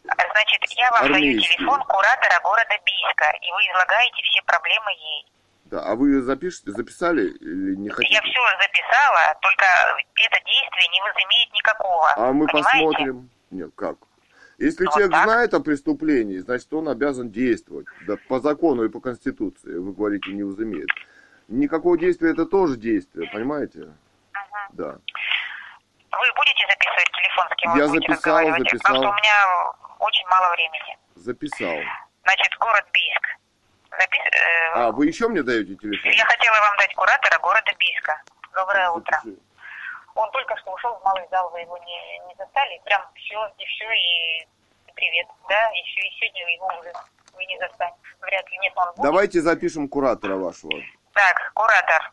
[0.04, 1.39] Значит, я вам Армейский.
[1.39, 5.26] даю телефон куратора города Бийска, и вы излагаете все проблемы ей.
[5.66, 6.62] Да, а вы запиш...
[6.66, 8.14] записали или не хотите?
[8.14, 9.66] Я все записала, только
[10.16, 12.14] это действие не возымеет никакого.
[12.16, 12.70] А мы понимаете?
[12.70, 13.30] посмотрим.
[13.52, 13.98] Нет, как?
[14.58, 15.24] Если Вот человек так.
[15.26, 17.88] знает о преступлении, значит, он обязан действовать.
[18.08, 20.88] Да, по закону и по Конституции, вы говорите, не возымеет.
[21.47, 23.80] Никакого действия это тоже действие, понимаете?
[23.80, 23.93] Мгм.
[24.74, 24.91] Да.
[26.12, 28.95] Вы будете записывать телефон, с кем Я записал, записал.
[28.95, 30.97] Что у меня очень мало времени.
[31.16, 31.78] Записал.
[32.24, 33.28] Значит, город Бийск.
[33.91, 36.12] Запис- э, А, вы еще мне даете телефон?
[36.12, 38.22] Я хотела вам дать куратора города Бийска.
[38.56, 39.22] Доброе утро.
[40.16, 42.82] Он только что ушел в малый зал, вы его не, не застали.
[42.86, 44.47] Прям все, и все, и
[44.95, 45.28] привет.
[45.49, 46.93] Да, еще и сегодня его уже
[47.34, 47.97] вы не застанете.
[48.22, 49.03] Вряд ли нет, он будет.
[49.03, 50.72] Давайте запишем куратора вашего.
[51.13, 52.11] Так, куратор.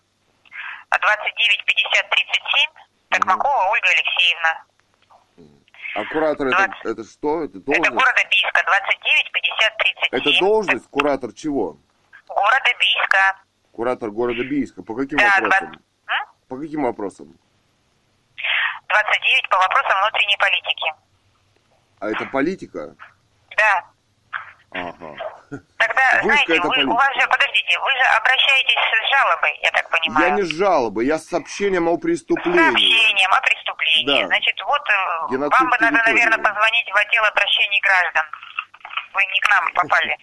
[0.90, 2.70] 29 50 37.
[3.10, 4.64] Токмакова Ольга Алексеевна.
[5.94, 6.84] А куратор это, Двадцать.
[6.86, 7.44] это что?
[7.44, 7.90] Это Это должность?
[7.92, 8.62] города Бийска.
[8.64, 10.20] 29 50 37.
[10.20, 10.90] Это должность?
[10.90, 11.76] Куратор чего?
[12.26, 13.42] Города Бийска.
[13.72, 14.82] Куратор города Бийска.
[14.82, 15.68] По каким Да, вопросам?
[15.68, 16.26] 20, М?
[16.48, 17.38] По каким вопросам?
[18.88, 20.92] 29 по вопросам внутренней политики.
[22.00, 22.94] А это политика?
[23.56, 23.84] Да.
[24.74, 25.14] Ага.
[25.76, 26.88] Тогда, Вышка знаете, это вы, политика.
[26.90, 30.26] у вас же, подождите, вы же обращаетесь с жалобой, я так понимаю.
[30.28, 32.58] Я не с жалобой, я с сообщением о С преступлении.
[32.58, 34.20] сообщением о преступлении.
[34.22, 34.26] Да.
[34.28, 38.24] Значит, вот э, Геноцид вам бы надо, наверное, позвонить в отдел обращений граждан.
[39.12, 40.16] Вы не к нам попали,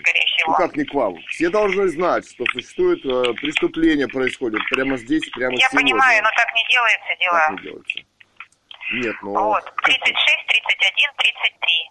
[0.00, 0.54] скорее Ну всего.
[0.56, 1.16] как не к вам?
[1.28, 5.90] Все должны знать, что существует э, преступление происходит прямо здесь, прямо Я сегодня.
[5.90, 7.50] понимаю, но так не делается Так дела.
[7.50, 7.98] не делается.
[8.92, 9.32] Нет, ну...
[9.32, 10.14] Вот, 36,
[10.46, 11.90] 31, 33.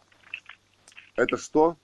[1.17, 1.75] Это что?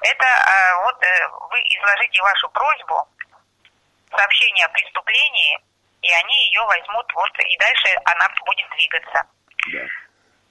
[0.00, 3.08] Это э, вот э, вы изложите вашу просьбу,
[4.10, 5.58] сообщение о преступлении,
[6.02, 9.22] и они ее возьмут вот, и дальше она будет двигаться.
[9.72, 9.86] Да.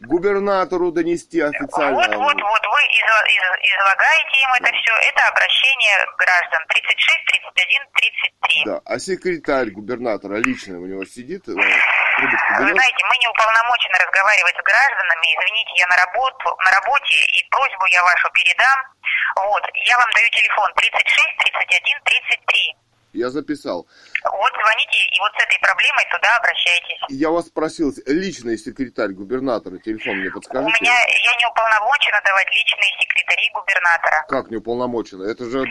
[0.01, 1.93] Губернатору донести официально.
[1.95, 4.93] Вот, вот, вот, вы изла- из- излагаете им это все.
[5.09, 8.63] Это обращение граждан 36, 31, 33.
[8.65, 14.55] Да, а секретарь губернатора лично у него сидит, э, Вы знаете, мы не уполномочены разговаривать
[14.57, 15.25] с гражданами.
[15.37, 18.77] Извините, я на, работу, на работе, и просьбу я вашу передам.
[19.35, 22.75] Вот, я вам даю телефон 36, 31, 33.
[23.13, 23.87] Я записал.
[24.23, 26.97] Вот звоните, и вот с этой проблемой туда обращайтесь.
[27.09, 30.77] Я вас спросил, личный секретарь губернатора, телефон мне У подскажите?
[30.81, 34.25] меня, я не уполномочена давать личные секретари губернатора.
[34.29, 35.23] Как не уполномочено?
[35.23, 35.65] Это же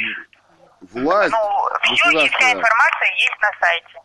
[0.83, 4.03] власть Ну, все и вся информация есть на сайте.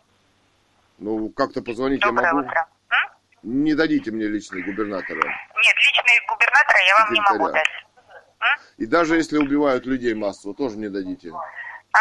[1.00, 2.48] Ну, как-то позвонить Доброе я могу.
[2.48, 2.66] утро.
[2.90, 3.12] М?
[3.64, 5.20] Не дадите мне личный губернатора.
[5.22, 7.64] Нет, личные губернатора я вам не могу Секретаря.
[7.64, 8.14] дать.
[8.40, 8.60] М?
[8.78, 11.32] И даже если убивают людей массово, тоже не дадите.
[11.92, 12.00] А?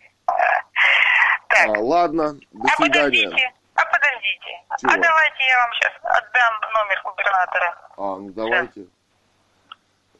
[1.49, 3.25] Так, А, ладно, до а свидания.
[3.27, 4.61] подождите, а подождите.
[4.79, 4.91] Чего?
[4.93, 7.75] А давайте я вам сейчас отдам номер губернатора.
[7.97, 8.85] А, ну давайте.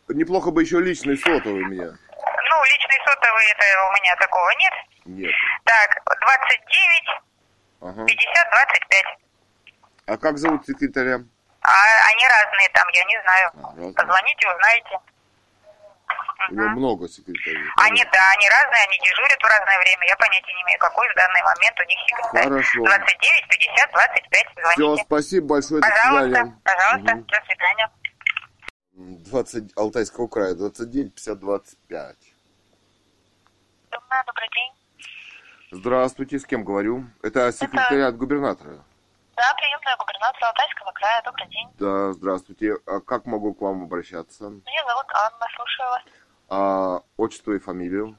[0.10, 1.86] Неплохо бы еще личный сотовый мне.
[1.86, 4.74] Ну, личный сотовый, это у меня такого нет.
[5.06, 5.32] Нет.
[5.66, 7.22] Так, 29
[7.82, 8.06] Ага.
[8.06, 9.06] 50 25.
[10.08, 11.20] А как зовут секретаря?
[11.62, 13.52] А они разные там, я не знаю.
[13.54, 13.94] А, разные.
[13.94, 15.00] Позвоните, узнаете.
[16.48, 16.76] У него Мгм.
[16.80, 17.60] много секретарей.
[17.78, 20.08] Они, да, они разные, они дежурят в разное время.
[20.08, 22.44] Я понятия не имею, какой в данный момент у них секретарь.
[22.50, 22.84] Хорошо.
[22.86, 25.04] 29 50 25, Все, звоните.
[25.04, 26.62] спасибо большое, до Пожалуйста, свидания.
[26.64, 27.26] пожалуйста, Мгм.
[27.26, 27.90] до свидания.
[28.94, 32.18] 20 Алтайского края, 29 50 25.
[33.92, 34.72] Добрый, добрый день.
[35.72, 37.06] Здравствуйте, с кем говорю?
[37.22, 38.84] Это секретариат губернатора.
[39.36, 41.22] Да, приемная губернатора Алтайского края.
[41.24, 41.68] Добрый день.
[41.80, 42.76] Да, здравствуйте.
[42.88, 44.44] А как могу к вам обращаться?
[44.46, 46.02] Меня зовут Анна, слушаю вас.
[46.50, 48.18] А отчество и фамилию?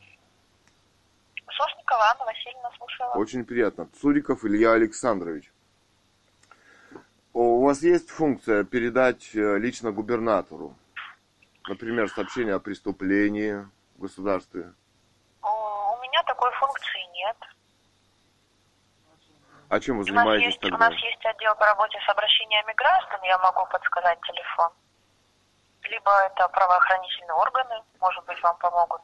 [1.51, 3.11] Сосникова Анна Васильевна, слушаю.
[3.11, 3.89] Очень приятно.
[4.01, 5.53] Цуриков Илья Александрович.
[7.33, 10.75] У вас есть функция передать э, лично губернатору?
[11.69, 13.67] Например, сообщение о преступлении
[13.97, 14.73] в государстве.
[15.43, 17.37] У меня такой функции нет.
[19.69, 20.91] А чем вы У нас, занимаетесь есть, у тогда?
[20.91, 24.71] нас есть отдел по работе с обращениями граждан, я могу подсказать телефон.
[25.91, 29.03] Либо это правоохранительные органы, может быть, вам помогут.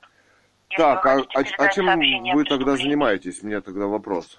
[0.70, 1.86] Если Так, а, а- чем
[2.34, 3.42] вы тогда занимаетесь?
[3.42, 4.38] У меня тогда вопрос.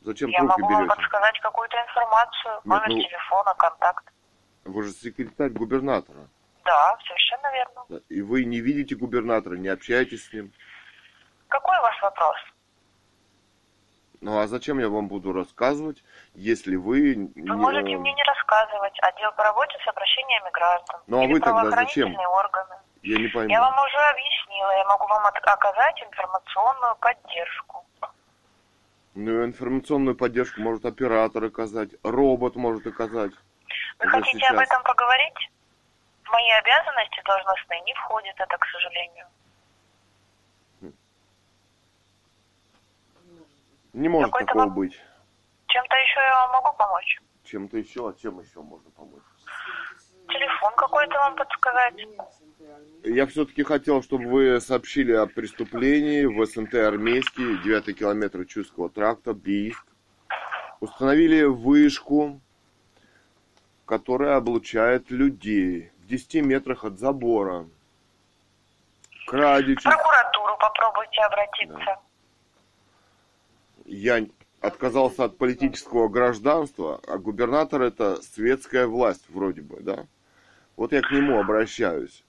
[0.00, 0.96] Зачем Я трубки могу вам берете?
[0.96, 4.04] подсказать какую-то информацию, номер ну- телефона, контакт.
[4.64, 6.28] Вы же секретарь губернатора.
[6.64, 8.00] Да, совершенно верно.
[8.08, 10.52] И вы не видите губернатора, не общаетесь с ним.
[11.48, 12.36] Какой у вас вопрос?
[14.26, 16.02] Ну а зачем я вам буду рассказывать,
[16.34, 17.30] если вы...
[17.36, 18.98] Вы не- можете мне не рассказывать.
[19.00, 21.00] Отдел по работе с обращениями граждан.
[21.06, 22.12] Ну, а или вы тогда зачем?
[22.12, 22.74] органы.
[23.02, 23.50] Я не пойму.
[23.52, 27.86] Я вам уже объяснила, я могу вам от- оказать информационную поддержку.
[29.14, 33.30] Ну, информационную поддержку может оператор оказать, робот может оказать.
[34.00, 34.68] Вы хотите об сейчас.
[34.68, 35.50] этом поговорить?
[36.24, 39.26] В мои обязанности должностные не входит это, к сожалению.
[43.96, 44.74] Не может Какой-то такого вам...
[44.74, 45.00] быть.
[45.68, 47.18] Чем-то еще я вам могу помочь?
[47.44, 49.22] Чем-то еще, а чем еще можно помочь?
[50.28, 51.94] Телефон какой-то вам подсказать?
[53.04, 59.32] Я все-таки хотел, чтобы вы сообщили о преступлении в СНТ Армейский, 9 километр Чувского тракта,
[59.32, 59.86] Бийск.
[60.80, 62.38] Установили вышку,
[63.86, 67.66] которая облучает людей в 10 метрах от забора.
[69.26, 69.80] Крадичи.
[69.80, 71.78] В прокуратуру попробуйте обратиться.
[71.86, 72.05] Да.
[73.86, 74.26] Я
[74.60, 80.06] отказался от политического гражданства, а губернатор это светская власть вроде бы, да?
[80.76, 82.24] Вот я к нему обращаюсь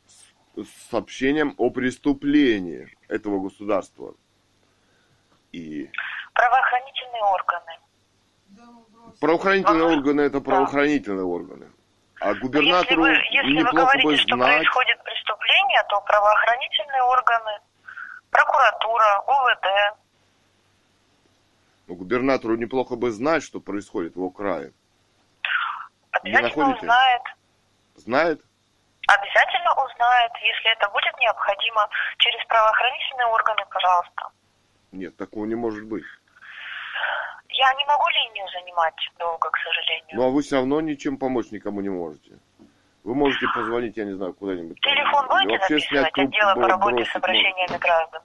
[0.55, 4.14] с сообщением о преступлении этого государства.
[5.51, 5.89] И...
[6.34, 7.72] Правоохранительные органы.
[9.20, 9.97] Правоохранительные Вам...
[9.97, 11.26] органы это правоохранительные да.
[11.26, 11.72] органы.
[12.20, 14.58] А губернатору если вы, если неплохо вы говорите, бы что знать...
[14.58, 17.60] происходит преступление, то правоохранительные органы,
[18.30, 19.97] прокуратура, УВД.
[21.88, 24.74] Но губернатору неплохо бы знать, что происходит в его крае.
[26.12, 27.22] Обязательно узнает.
[27.96, 28.42] Знает?
[29.08, 34.30] Обязательно узнает, если это будет необходимо, через правоохранительные органы, пожалуйста.
[34.92, 36.04] Нет, такого не может быть.
[37.50, 40.16] Я не могу линию занимать долго, к сожалению.
[40.16, 42.38] Ну, а вы все равно ничем помочь никому не можете.
[43.04, 44.78] Вы можете позвонить, я не знаю, куда-нибудь.
[44.82, 46.18] Телефон будете вообще записывать?
[46.18, 48.22] Отдела по работе с обращениями граждан.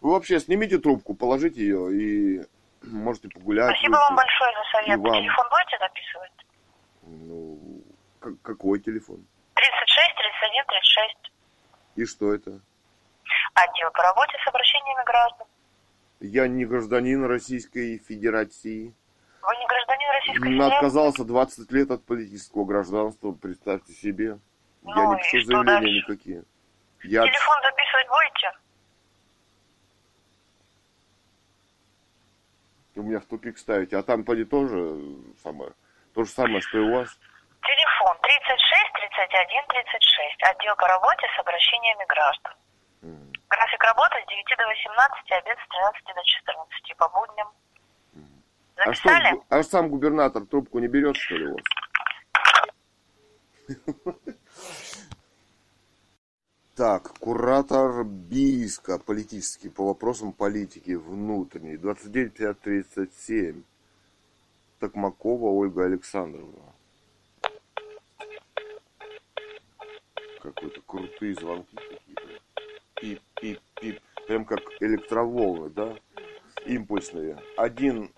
[0.00, 2.44] Вы вообще снимите трубку, положите ее и
[2.86, 3.70] можете погулять.
[3.76, 5.00] Спасибо вам большое за совет.
[5.00, 5.12] Вам.
[5.14, 6.32] Телефон будете записывать?
[7.02, 7.82] Ну,
[8.20, 9.24] как, какой телефон?
[9.54, 11.32] 36, 31, 36.
[11.96, 12.60] И что это?
[13.54, 15.46] Отдел по работе с обращениями граждан.
[16.20, 18.94] Я не гражданин Российской Федерации.
[19.42, 20.76] Вы не гражданин Российской Федерации?
[20.76, 24.38] Отказался 20 лет от политического гражданства, представьте себе.
[24.82, 26.12] Ну, я не пишу заявления дальше?
[26.12, 26.44] никакие.
[27.04, 27.22] Я...
[27.22, 28.63] Телефон записывать будете?
[32.96, 33.96] У меня в тупик ставите.
[33.96, 34.78] А там поди тоже
[35.42, 35.72] самое.
[36.14, 37.18] То же самое, что и у вас.
[37.62, 40.42] Телефон 36 31 36.
[40.42, 42.52] Отдел по работе с обращениями граждан.
[43.02, 43.32] Mm.
[43.48, 47.48] График работы с 9 до 18, обед с 13 до 14 по будням.
[48.76, 49.10] А, что,
[49.50, 51.62] а сам губернатор трубку не берет, что ли, у вас?
[56.76, 63.62] Так, куратор Бийска, политический, по вопросам политики внутренней, 29537.
[64.80, 66.74] Токмакова Ольга Александровна.
[70.42, 72.40] Какой-то крутые звонки какие-то.
[73.00, 74.00] Пип-пип-пип.
[74.26, 75.96] Прям как электроволны, да?
[76.66, 77.40] Импульсные.
[77.56, 78.10] Один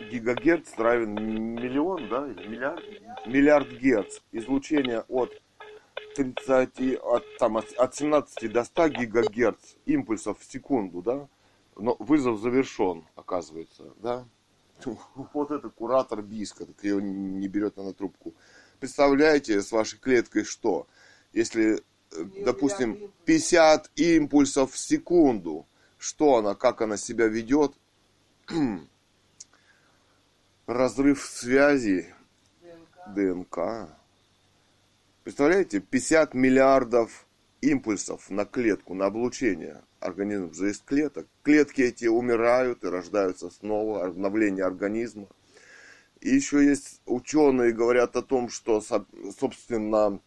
[0.00, 2.84] гигагерц равен миллион, да, миллиард?
[3.26, 4.20] Миллиард герц.
[4.30, 5.32] Излучение от
[6.14, 11.28] 30, от, там, от, от 17 до 100 гигагерц импульсов в секунду, да?
[11.76, 14.26] Но вызов завершен, оказывается, да?
[15.32, 18.34] Вот это куратор биска, так ее не берет на трубку.
[18.80, 20.86] Представляете с вашей клеткой что?
[21.32, 25.66] Если, э, допустим, 50 импульсов в секунду,
[25.98, 27.72] что она, как она себя ведет?
[30.66, 32.14] разрыв связи
[33.14, 33.88] ДНК.
[35.24, 37.26] Представляете, 50 миллиардов
[37.62, 39.82] импульсов на клетку, на облучение.
[39.98, 41.26] Организм же есть клеток.
[41.42, 45.26] Клетки эти умирают и рождаются снова, обновление организма.
[46.20, 50.20] И еще есть ученые говорят о том, что, собственно,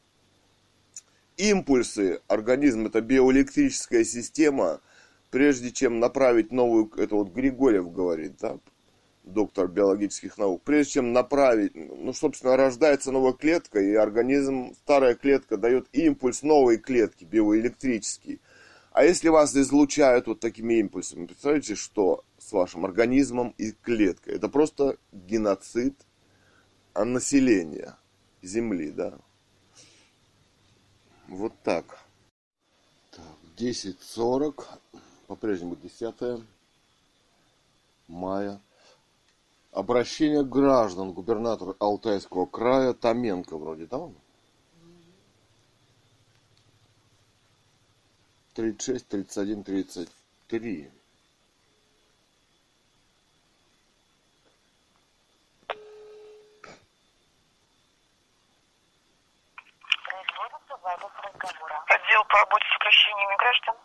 [1.38, 4.82] импульсы, организм это биоэлектрическая система,
[5.30, 8.58] прежде чем направить новую, это вот Григорьев говорит, да,
[9.34, 15.58] доктор биологических наук, прежде чем направить, ну, собственно, рождается новая клетка, и организм, старая клетка
[15.58, 18.42] дает импульс новой клетки, биоэлектрический.
[18.92, 24.36] А если вас излучают вот такими импульсами, представляете, что с вашим организмом и клеткой?
[24.36, 25.96] Это просто геноцид
[26.96, 27.96] населения
[28.42, 29.20] Земли, да?
[31.28, 32.00] Вот так.
[33.12, 33.26] так
[33.58, 34.64] 10.40,
[35.28, 36.44] по-прежнему 10
[38.08, 38.62] мая
[39.78, 44.16] Обращение граждан, губернатор Алтайского края Томенко вроде, да он?
[48.56, 50.90] 36, 31, 33.
[61.86, 63.76] Отдел по работе с обращениями граждан.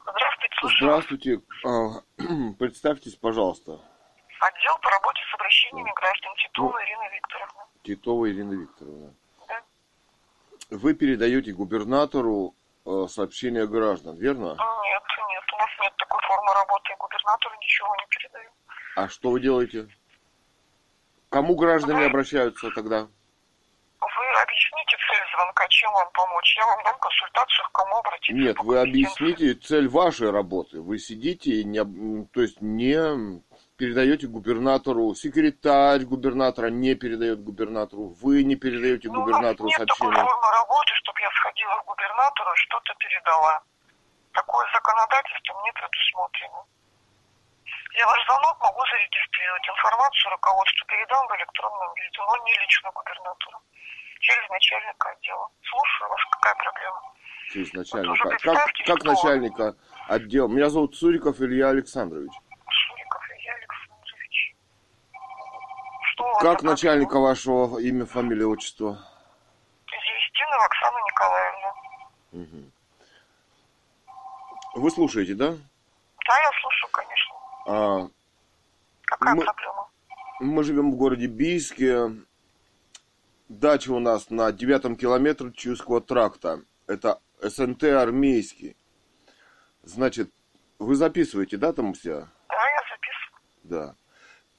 [0.00, 0.88] Здравствуйте, слушаю.
[0.88, 2.54] Здравствуйте.
[2.60, 3.80] Представьтесь, пожалуйста.
[4.40, 7.66] Отдел по работе с обращениями граждан Титова ну, Ирина Викторовна.
[7.82, 9.14] Титова Ирина Викторовна.
[9.48, 9.62] Да.
[10.70, 12.54] Вы передаете губернатору
[12.86, 14.50] э, сообщения граждан, верно?
[14.50, 18.50] Нет, нет, у нас нет такой формы работы, губернатору ничего не передаю.
[18.96, 19.88] А что вы делаете?
[21.30, 23.08] Кому граждане обращаются тогда?
[24.00, 26.56] Вы объясните цель звонка, чем вам помочь.
[26.56, 28.32] Я вам дам консультацию, к кому обратиться.
[28.32, 30.80] Нет, вы объясните цель вашей работы.
[30.80, 31.84] Вы сидите и не,
[32.26, 33.42] то есть не
[33.78, 40.10] передаете губернатору, секретарь губернатора не передает губернатору, вы не передаете ну, губернатору сообщение.
[40.10, 43.62] Нет такой формы работы, чтобы я сходила к губернатору и что-то передала.
[44.34, 46.60] Такое законодательство не предусмотрено.
[47.98, 49.68] Я ваш звонок могу зарегистрировать.
[49.68, 53.58] Информацию руководству передам в электронном виде, но не лично губернатору.
[54.20, 55.48] Через начальника отдела.
[55.62, 57.02] Слушаю вас, какая проблема?
[57.50, 58.24] Через начальника.
[58.24, 59.76] Вот как, как начальника
[60.06, 60.48] отдела?
[60.48, 62.30] Меня зовут Суриков Илья Александрович.
[62.30, 64.54] Суриков Илья Александрович.
[66.18, 68.98] Что как начальника вашего имя, фамилия, отчество?
[69.86, 71.74] Зелестинова Оксана Николаевна.
[72.32, 72.72] Угу.
[74.82, 75.52] Вы слушаете, да?
[75.52, 77.34] Да, я слушаю, конечно.
[77.66, 78.08] А,
[79.04, 79.88] Какая мы, проблема?
[80.40, 82.10] Мы живем в городе Бийске.
[83.48, 86.62] Дача у нас на девятом километре Чуйского тракта.
[86.88, 88.76] Это СНТ армейский.
[89.84, 90.32] Значит,
[90.80, 92.26] вы записываете, да, там все?
[92.48, 93.40] Да, я записываю.
[93.62, 93.94] Да.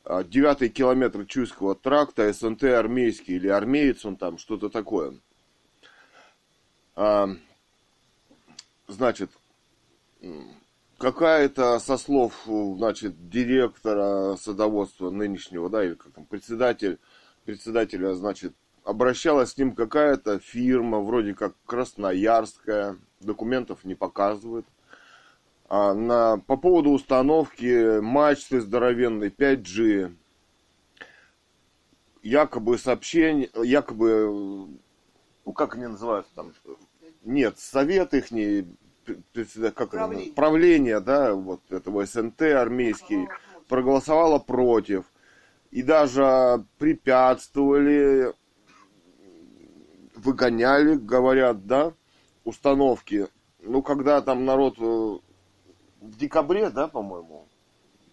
[0.03, 5.13] А, девятый километр Чуйского тракта, СНТ армейский или армеец он там, что-то такое.
[6.95, 7.29] А,
[8.87, 9.29] значит,
[10.97, 16.99] какая-то, со слов, значит, директора садоводства нынешнего, да, или как там, председатель,
[17.45, 24.65] председателя, значит, обращалась с ним какая-то фирма, вроде как Красноярская, документов не показывает.
[25.69, 30.11] А на, по поводу установки мачты здоровенной 5G,
[32.23, 34.67] якобы сообщение, якобы,
[35.45, 36.53] ну как они называются там,
[37.23, 38.65] нет, совет их не
[39.75, 40.33] как правление.
[40.33, 43.27] правление, да, вот этого СНТ армейский
[43.67, 45.05] проголосовало против.
[45.69, 48.33] И даже препятствовали,
[50.15, 51.93] выгоняли, говорят, да,
[52.43, 53.27] установки.
[53.61, 55.17] Ну, когда там народ э,
[56.01, 57.47] в декабре, да, по-моему?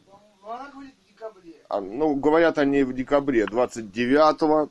[0.07, 1.55] Ну, она говорит в декабре.
[1.69, 4.71] А, ну, говорят они в декабре, 29-го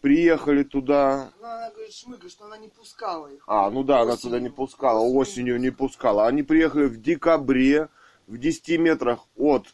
[0.00, 1.30] приехали туда.
[1.40, 3.42] Ну, она говорит, шмыга, что она не пускала их.
[3.46, 6.26] А, ну да, осенью, она туда не пускала, осенью, осенью не пускала.
[6.26, 7.88] Они приехали в декабре,
[8.26, 9.66] в 10 метрах от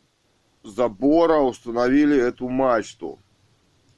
[0.62, 3.18] забора установили эту мачту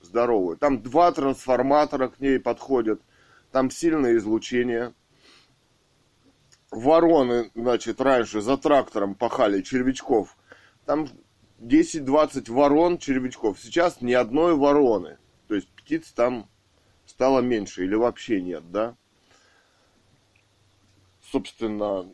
[0.03, 0.57] здоровую.
[0.57, 3.01] Там два трансформатора к ней подходят,
[3.53, 4.95] там сильное излучение.
[6.71, 10.37] Вороны, значит, раньше за трактором пахали червячков.
[10.85, 11.09] Там
[11.61, 13.59] 10-20 ворон червячков.
[13.61, 15.19] Сейчас ни одной вороны.
[15.49, 16.49] То есть птиц там
[17.07, 18.97] стало меньше или вообще нет, да?
[21.31, 22.09] Собственно,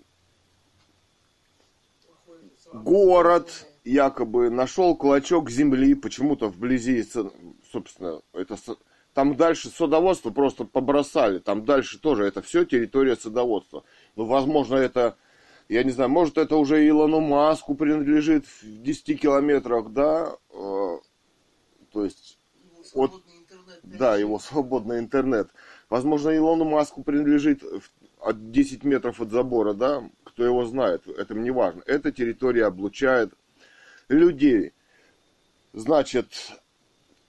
[2.72, 7.04] город якобы нашел клочок земли, почему-то вблизи,
[7.70, 8.56] собственно, это
[9.14, 13.84] там дальше садоводство просто побросали, там дальше тоже это все территория садоводства.
[14.16, 15.16] Ну, возможно, это,
[15.68, 20.98] я не знаю, может, это уже Илону Маску принадлежит в 10 километрах, да, э,
[21.92, 22.38] то есть
[22.94, 23.12] от,
[23.82, 25.50] да, его свободный интернет.
[25.88, 27.62] Возможно, Илону Маску принадлежит
[28.20, 31.82] от 10 метров от забора, да, кто его знает, это не важно.
[31.86, 33.32] Эта территория облучает
[34.08, 34.72] людей.
[35.72, 36.61] Значит,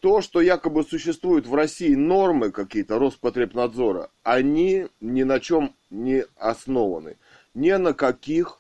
[0.04, 7.16] то, что якобы существуют в России нормы какие-то Роспотребнадзора, они ни на чем не основаны.
[7.54, 8.60] Ни на каких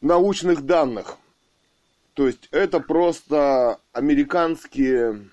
[0.00, 1.16] научных данных.
[2.14, 5.28] То есть это просто американские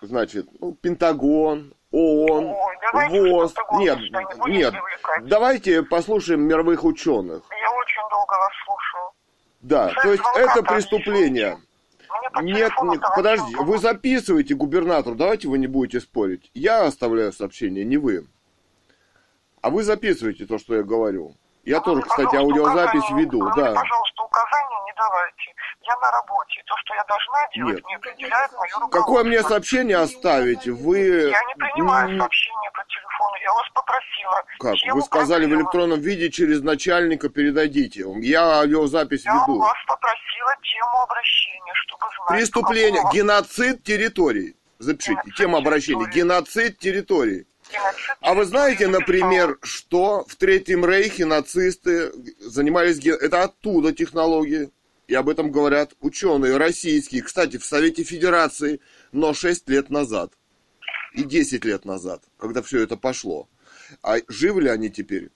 [0.00, 2.54] значит, ну, Пентагон, ООН,
[2.92, 3.52] Ой, ВОЗ.
[3.78, 3.98] Нет,
[4.46, 4.74] нет,
[5.22, 7.42] давайте послушаем мировых ученых.
[7.50, 9.10] Я очень долго вас слушаю.
[9.60, 11.58] Да, Кстати, то есть это преступление.
[12.40, 16.50] Нет, нет, подожди, вы записываете губернатору, давайте вы не будете спорить.
[16.54, 18.26] Я оставляю сообщение, не вы.
[19.60, 21.36] А вы записываете то, что я говорю.
[21.64, 23.72] Я а тоже, кстати, аудиозапись веду, да.
[23.72, 25.54] Пожалуйста, указания не давайте.
[25.82, 26.62] Я на работе.
[26.66, 27.86] То, что я должна делать, Нет.
[27.86, 29.00] не определяет мою руководство.
[29.00, 30.66] Какое мне сообщение оставить?
[30.66, 30.98] Вы...
[31.30, 33.36] Я не принимаю сообщения по телефону.
[33.42, 34.44] Я вас попросила.
[34.58, 34.94] Как?
[34.94, 35.56] Вы сказали проблема.
[35.56, 38.04] в электронном виде через начальника передадите.
[38.20, 39.54] Я аудиозапись я веду.
[39.54, 42.28] Я вас попросила тему обращения, чтобы знать.
[42.28, 43.02] Преступление.
[43.02, 43.14] Какого...
[43.14, 44.56] Геноцид территории.
[44.78, 45.14] Запишите.
[45.14, 46.06] Геноцид Тема обращения.
[46.06, 47.46] Геноцид территории.
[48.20, 53.04] А вы знаете, например, что в Третьем Рейхе нацисты занимались...
[53.04, 54.70] Это оттуда технологии.
[55.08, 57.22] И об этом говорят ученые российские.
[57.22, 60.32] Кстати, в Совете Федерации, но 6 лет назад.
[61.12, 63.48] И 10 лет назад, когда все это пошло.
[64.02, 65.30] А живы ли они теперь?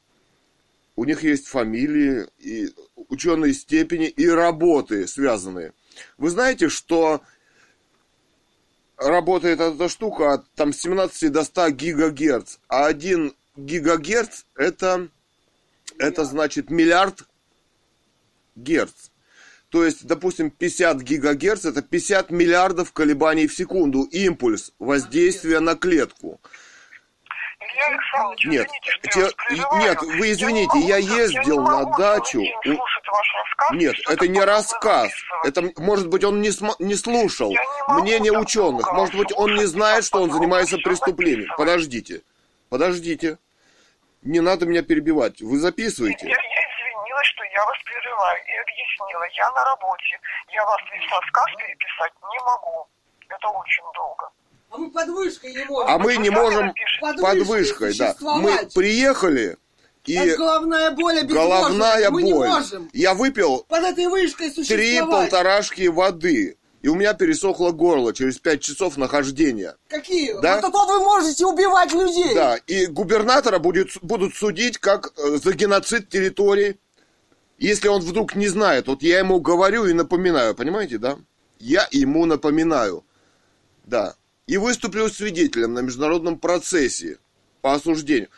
[0.94, 2.70] У них есть фамилии, и
[3.08, 5.74] ученые степени, и работы связанные.
[6.16, 7.20] Вы знаете, что
[8.96, 15.08] работает эта штука от там 17 до 100 гигагерц, а 1 гигагерц это,
[15.98, 17.24] это значит миллиард
[18.54, 19.10] герц.
[19.68, 26.40] То есть, допустим, 50 гигагерц это 50 миллиардов колебаний в секунду импульс воздействия на клетку.
[27.80, 32.42] Александрович, нет, извините, те, нет, вы извините, я, я ездил я на дачу.
[32.64, 35.12] Рассказ, нет, это не рассказ.
[35.44, 36.76] Это, может быть, он не, см...
[36.78, 38.92] не слушал не мнение ученых.
[38.92, 41.52] Может быть, он не знает, что он занимается преступлением.
[41.56, 42.22] Подождите,
[42.68, 43.38] подождите.
[44.22, 45.40] Не надо меня перебивать.
[45.40, 46.26] Вы записываете.
[46.26, 49.24] Я извинилась, что я вас прерываю и объяснила.
[49.36, 50.18] Я на работе.
[50.52, 52.88] Я вас весь рассказ переписать не могу.
[53.28, 54.28] Это очень долго.
[54.76, 55.88] А мы под вышкой не можем.
[55.88, 58.14] А мы не можем под, под вышкой, да.
[58.20, 59.56] Мы приехали,
[60.04, 62.24] и Это головная боль головная мы боль.
[62.24, 62.90] не можем.
[62.92, 66.58] Я выпил под этой вышкой три полторашки воды.
[66.82, 69.76] И у меня пересохло горло через пять часов нахождения.
[69.88, 70.40] Какие?
[70.40, 70.60] Да?
[70.60, 72.32] Вот то вы можете убивать людей.
[72.34, 76.78] Да, и губернатора будет, будут судить как э, за геноцид территории.
[77.58, 81.16] Если он вдруг не знает, вот я ему говорю и напоминаю, понимаете, да?
[81.58, 83.04] Я ему напоминаю.
[83.84, 84.14] Да
[84.46, 87.18] и выступлю свидетелем на международном процессе
[87.60, 88.28] по осуждению.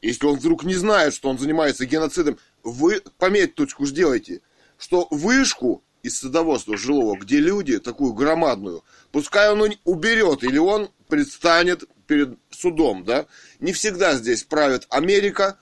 [0.00, 4.40] Если он вдруг не знает, что он занимается геноцидом, вы пометочку сделайте,
[4.78, 8.82] что вышку из садоводства жилого, где люди, такую громадную,
[9.12, 13.26] пускай он уберет, или он предстанет перед судом, да?
[13.60, 15.58] Не всегда здесь правит Америка,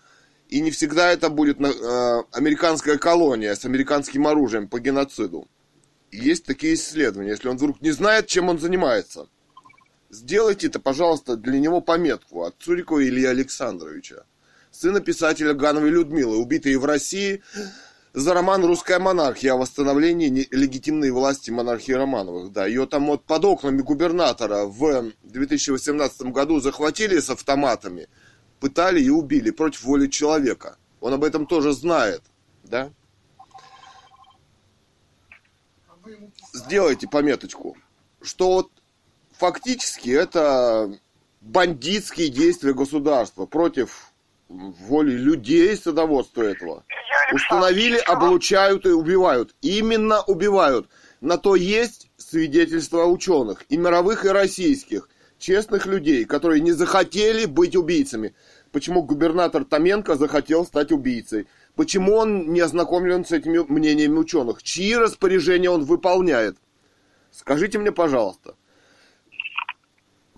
[0.49, 5.49] и не всегда это будет э, американская колония с американским оружием по геноциду.
[6.11, 9.29] Есть такие исследования, если он вдруг не знает, чем он занимается–
[10.11, 14.25] Сделайте это, пожалуйста, для него пометку от Цурикова Илья Александровича,
[14.73, 17.45] сына писателя Гановой Людмилы, убитые в России
[18.13, 22.51] за роман «Русская монархия» о восстановлении легитимной власти монархии Романовых.
[22.51, 28.09] Да, ее там вот под окнами губернатора в 2018 году захватили с автоматами,
[28.59, 30.77] пытали и убили против воли человека.
[31.01, 32.23] Он об этом тоже знает,
[32.65, 32.91] да?
[36.53, 37.77] Сделайте пометочку,
[38.21, 38.73] что вот
[39.41, 40.93] фактически это
[41.41, 44.13] бандитские действия государства против
[44.49, 46.85] воли людей садоводства этого.
[47.33, 49.55] Установили, облучают и убивают.
[49.63, 50.89] Именно убивают.
[51.23, 57.77] На то есть свидетельства ученых, и мировых, и российских, честных людей, которые не захотели быть
[57.77, 58.35] убийцами.
[58.73, 61.47] Почему губернатор Томенко захотел стать убийцей?
[61.77, 64.63] Почему он не ознакомлен с этими мнениями ученых?
[64.63, 66.59] Чьи распоряжения он выполняет?
[67.31, 68.55] Скажите мне, пожалуйста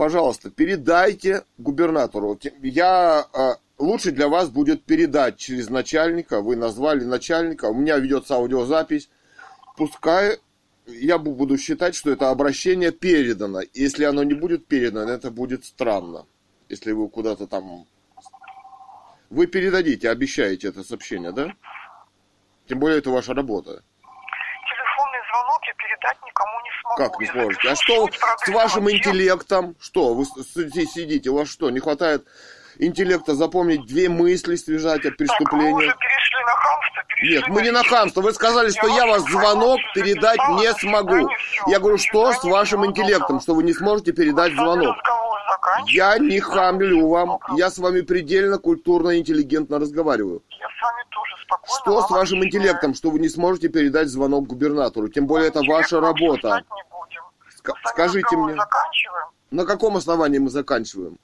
[0.02, 2.36] пожалуйста, передайте губернатору.
[2.60, 6.40] Я а, лучше для вас будет передать через начальника.
[6.40, 7.66] Вы назвали начальника.
[7.66, 9.08] У меня ведется аудиозапись.
[9.76, 10.40] Пускай
[10.86, 13.60] я буду считать, что это обращение передано.
[13.74, 16.26] Если оно не будет передано, это будет странно.
[16.68, 17.86] Если вы куда-то там...
[19.30, 21.52] Вы передадите, обещаете это сообщение, да?
[22.66, 23.84] Тем более это ваша работа
[25.32, 26.71] звонок я передать никому не.
[26.96, 27.68] Как не сможете?
[27.68, 28.08] А что
[28.44, 29.76] с вашим интеллектом?
[29.80, 32.24] Что, вы сидите, у вас что, не хватает
[32.86, 35.70] интеллекта запомнить две мысли, связать от преступления?
[35.70, 38.20] Так, вы уже перешли на хамство, перешли Нет, мы не на хамство.
[38.20, 41.28] Вы сказали, что я, я вас звонок передать не смогу.
[41.66, 44.96] Я говорю, что с вашим интеллектом, что вы не сможете передать звонок?
[45.86, 47.38] Я не хамлю вам.
[47.56, 50.42] Я с вами предельно культурно и интеллигентно разговариваю.
[50.50, 51.80] Я с вами тоже спокойно.
[51.80, 55.08] Что с вашим интеллектом, что вы не сможете передать звонок губернатору?
[55.08, 56.62] Тем более это ваша работа.
[57.86, 58.56] Скажите мне.
[59.50, 61.18] На каком основании мы заканчиваем?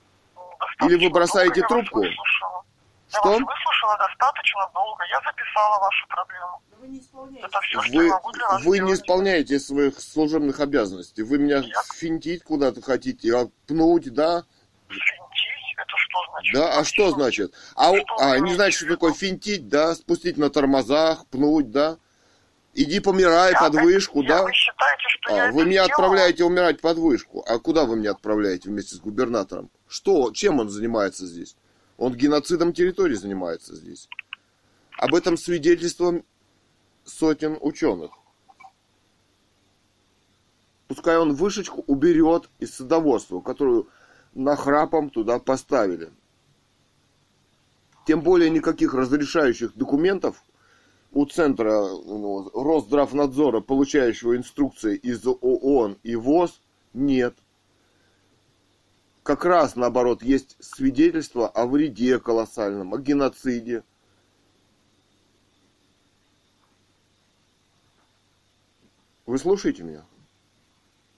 [0.83, 2.03] Или вы бросаете трубку?
[2.03, 3.31] Я что?
[3.31, 5.05] вас выслушала достаточно долго.
[5.11, 6.63] Я записала вашу проблему.
[6.79, 7.47] Вы не исполняете.
[7.47, 8.83] Это все, что вы, я могу для вас Вы сделать.
[8.83, 11.23] не исполняете своих служебных обязанностей.
[11.23, 11.83] Вы меня я...
[11.95, 14.45] финтить куда-то хотите, пнуть, да?
[14.89, 15.75] Финтить?
[15.77, 16.55] Это что значит?
[16.55, 17.55] Да, а что значит?
[17.75, 19.95] А, что а не знаете, что такое финтить, да?
[19.95, 21.97] Спустить на тормозах, пнуть, да?
[22.75, 24.43] Иди помирай я, под вышку, я, да?
[24.45, 25.91] Вы считаете, что а, я Вы меня сделала?
[25.93, 27.43] отправляете умирать под вышку.
[27.49, 29.71] А куда вы меня отправляете вместе с губернатором?
[29.89, 31.57] Что, чем он занимается здесь?
[31.97, 34.09] Он геноцидом территории занимается здесь.
[34.99, 36.25] Об этом свидетельством
[37.05, 38.11] сотен ученых.
[40.87, 43.89] Пускай он вышечку уберет из садоводства, которую
[44.35, 46.11] нахрапом туда поставили.
[48.07, 50.43] Тем более никаких разрешающих документов
[51.13, 56.61] у Центра ну, Росздравнадзора, получающего инструкции из ООН и ВОЗ,
[56.93, 57.35] нет
[59.29, 63.85] как раз наоборот есть свидетельство о вреде колоссальном, о геноциде.
[69.27, 70.07] Вы слушаете меня?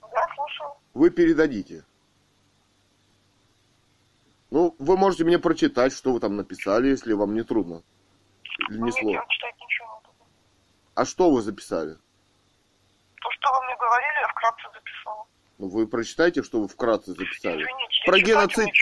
[0.01, 0.73] Да, слушаю.
[0.93, 1.85] Вы передадите.
[4.51, 7.85] Ну, вы можете мне прочитать, что вы там написали, если вам не трудно.
[8.71, 9.09] Или не сложно.
[9.09, 10.27] ничего не буду.
[10.97, 11.95] А что вы записали?
[11.95, 15.00] То, что вы мне говорили, я вкратце записала.
[15.61, 17.63] Ну, вы прочитайте, что вы вкратце записали.
[17.63, 18.73] Извините, Про геноцид-.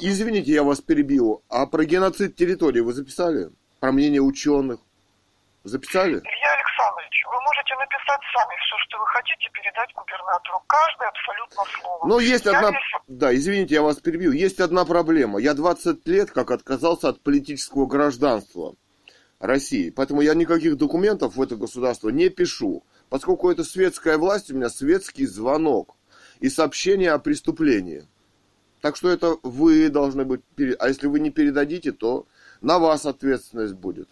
[0.00, 1.44] Извините, я вас перебил.
[1.48, 3.50] А про геноцид территории вы записали?
[3.78, 4.80] Про мнение ученых?
[5.62, 6.14] Записали?
[6.14, 10.62] Илья Александрович, вы можете написать сами все, что вы хотите, передать губернатору.
[10.66, 12.06] Каждое абсолютно слово.
[12.08, 12.70] Но есть Я одна...
[12.70, 14.32] здесь- Да, извините, я вас перебью.
[14.32, 15.38] Есть одна проблема.
[15.38, 18.74] Я 20 лет как отказался от политического гражданства
[19.38, 19.90] России.
[19.90, 22.82] Поэтому я никаких документов в это государство не пишу.
[23.10, 25.95] Поскольку это светская власть, у меня светский звонок
[26.40, 28.06] и сообщение о преступлении.
[28.80, 30.42] Так что это вы должны быть...
[30.78, 32.26] А если вы не передадите, то
[32.60, 34.08] на вас ответственность будет.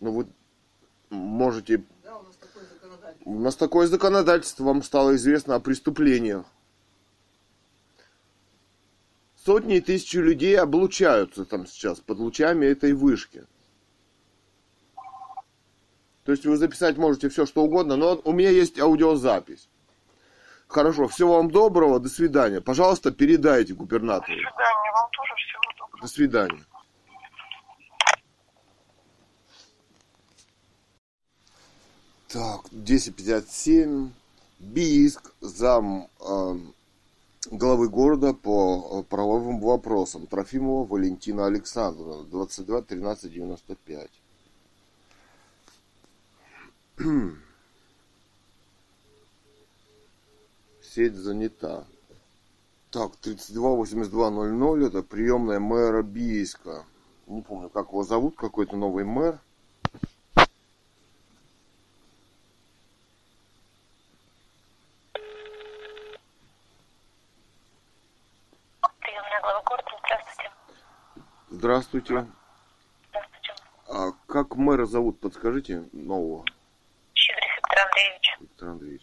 [0.00, 0.26] Ну, вы
[1.10, 3.30] можете Да, у нас такое законодательство.
[3.30, 6.44] у нас такое законодательство, вам стало известно о преступлениях.
[9.36, 13.44] Сотни и тысячи людей облучаются там сейчас под лучами этой вышки.
[16.24, 19.68] То есть вы записать можете все, что угодно, но у меня есть аудиозапись.
[20.68, 22.60] Хорошо, всего вам доброго, до свидания.
[22.60, 24.32] Пожалуйста, передайте До губернатору.
[24.32, 26.00] свидания, вам тоже всего доброго.
[26.00, 26.64] До свидания.
[32.28, 34.10] Так, 10.57.
[34.60, 36.56] Бийск, зам э,
[37.50, 40.26] главы города по э, правовым вопросам.
[40.26, 44.08] Трофимова Валентина Александровна, 22 13 95.
[50.82, 51.84] Сеть занята.
[52.90, 56.84] Так, 328200 это приемная мэра Бийска.
[57.26, 59.40] Не помню, как его зовут, какой-то новый мэр.
[69.00, 70.50] Приемная глава города, здравствуйте.
[71.50, 72.26] Здравствуйте.
[73.08, 73.54] Здравствуйте.
[73.88, 76.44] А как мэра зовут, подскажите, нового.
[78.62, 79.02] Виктор Андреевич?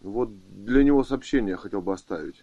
[0.00, 0.30] Вот
[0.64, 2.42] для него сообщение я хотел бы оставить.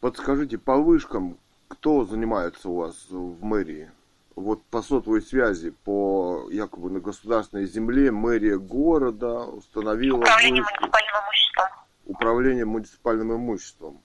[0.00, 3.90] Подскажите, по вышкам, кто занимается у вас в мэрии?
[4.36, 10.74] Вот по сотовой связи, по якобы на государственной земле, мэрия города установила Управление вышку.
[10.80, 11.68] муниципальным имуществом.
[12.06, 14.00] управление муниципальным имуществом.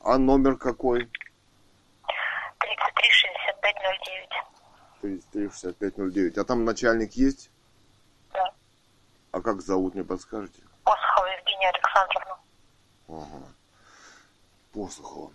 [0.00, 1.00] А номер какой?
[1.00, 1.10] 33
[3.10, 3.76] 65
[5.02, 5.02] 09.
[5.02, 6.38] 336509.
[6.38, 7.50] А там начальник есть?
[9.38, 10.60] А как зовут, мне подскажете?
[10.82, 12.38] Посохова Евгения Александровна.
[13.06, 13.46] Ага.
[14.72, 15.32] Посохова.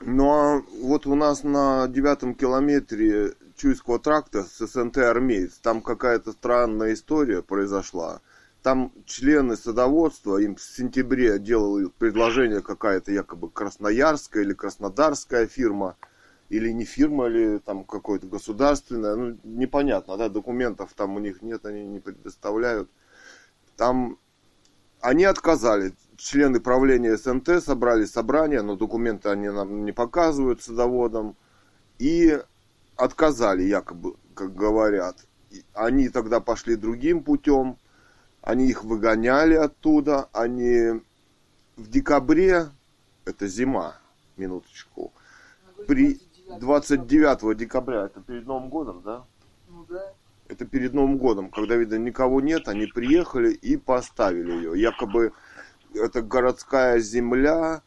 [0.00, 6.32] Ну а вот у нас на девятом километре Чуйского тракта с СНТ «Армеец» там какая-то
[6.32, 8.20] странная история произошла.
[8.64, 15.96] Там члены садоводства, им в сентябре делала предложение какая-то якобы красноярская или краснодарская фирма,
[16.48, 21.64] или не фирма, или там какое-то государственное, ну непонятно, да, документов там у них нет,
[21.64, 22.90] они не предоставляют.
[23.80, 24.18] Там
[25.00, 25.94] они отказали.
[26.18, 31.34] Члены правления СНТ собрали собрание, но документы они нам не показывают садоводам.
[31.98, 32.38] И
[32.96, 35.16] отказали, якобы, как говорят.
[35.72, 37.78] Они тогда пошли другим путем.
[38.42, 40.28] Они их выгоняли оттуда.
[40.34, 41.00] Они
[41.76, 42.68] в декабре,
[43.24, 43.96] это зима,
[44.36, 45.10] минуточку,
[45.88, 46.20] при
[46.58, 49.24] 29 декабря, это перед Новым годом, да?
[49.70, 50.12] Ну да.
[50.50, 54.80] Это перед Новым годом, когда, видно, никого нет, они приехали и поставили ее.
[54.80, 55.32] Якобы
[55.94, 57.82] это городская земля,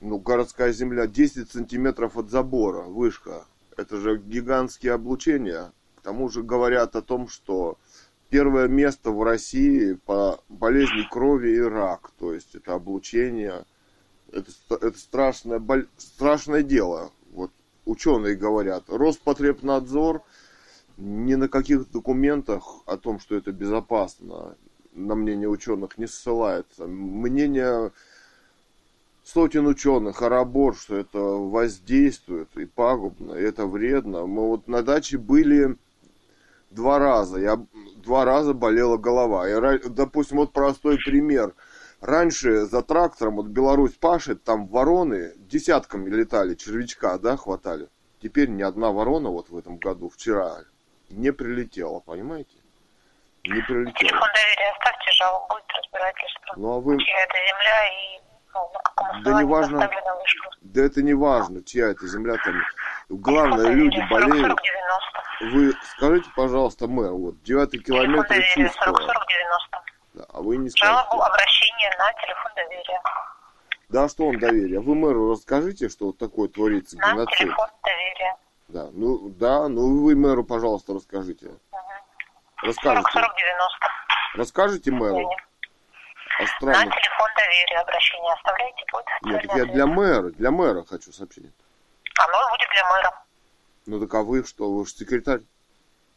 [0.00, 3.44] ну, городская земля 10 сантиметров от забора, вышка.
[3.76, 5.72] Это же гигантские облучения.
[5.96, 7.76] К тому же говорят о том, что
[8.30, 12.12] первое место в России по болезни крови и рак.
[12.18, 13.66] То есть это облучение,
[14.32, 15.62] это, это страшное,
[15.98, 17.12] страшное дело.
[17.32, 17.50] Вот
[17.84, 18.84] ученые говорят.
[18.88, 20.22] Роспотребнадзор
[21.00, 24.56] ни на каких документах о том, что это безопасно,
[24.92, 26.86] на мнение ученых не ссылается.
[26.86, 27.92] Мнение
[29.24, 34.26] сотен ученых, арабор, что это воздействует и пагубно, и это вредно.
[34.26, 35.76] Мы вот на даче были
[36.70, 37.38] два раза.
[37.38, 37.64] Я
[37.96, 39.48] два раза болела голова.
[39.48, 41.54] И, допустим, вот простой пример.
[42.00, 47.88] Раньше за трактором, вот Беларусь пашет, там вороны десятками летали, червячка, да, хватали.
[48.22, 50.64] Теперь ни одна ворона вот в этом году, вчера,
[51.10, 52.56] не прилетела, понимаете?
[53.44, 53.94] Не прилетела.
[53.94, 56.54] Телефон доверия оставьте, жалобу, будет разбирательство.
[56.56, 58.20] Ну а вы, Чья это земля и
[59.14, 59.90] Ну, да не важно,
[60.60, 62.54] да это не важно, чья это земля там.
[63.08, 64.58] Главное, люди болеют.
[65.40, 68.98] Вы скажите, пожалуйста, мэр, вот, девятый километр Чувского.
[70.12, 71.00] Да, а вы не скажете.
[71.08, 73.00] Жалобу, обращение на телефон доверия.
[73.88, 74.80] Да, что он доверие?
[74.80, 77.38] вы мэру расскажите, что вот такое творится на геноцид.
[77.38, 78.36] телефон доверия.
[78.72, 81.46] Да, ну, да, ну вы мэру, пожалуйста, расскажите.
[81.46, 81.60] Угу.
[82.62, 83.10] Расскажите.
[83.12, 83.86] 40 90.
[84.34, 85.28] Расскажите мэру?
[86.38, 86.94] О странных...
[86.94, 89.06] На телефон доверия обращение оставляйте будет.
[89.22, 91.52] Нет, так я для мэра, для мэра хочу сообщение.
[92.16, 93.24] Оно будет для мэра.
[93.86, 95.40] Ну так а вы что, вы же секретарь?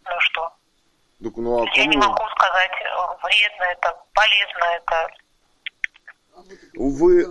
[0.06, 0.54] Ну что?
[1.24, 2.72] Так, ну, а я не могу сказать,
[3.24, 5.08] вредно это, полезно это.
[6.74, 7.26] Вы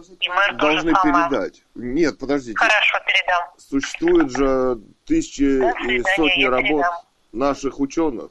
[0.55, 1.62] должны передать.
[1.74, 2.56] Нет, подождите.
[2.56, 3.48] Хорошо, передам.
[3.59, 5.43] Существует же тысячи
[5.89, 6.94] и сотни работ передам.
[7.32, 8.30] наших ученых,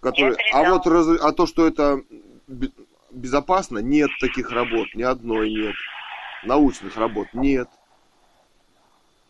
[0.00, 0.36] которые...
[0.52, 1.06] А вот раз...
[1.20, 2.02] а то, что это
[3.10, 5.74] безопасно, нет таких работ, ни одной нет.
[6.44, 7.68] Научных работ нет.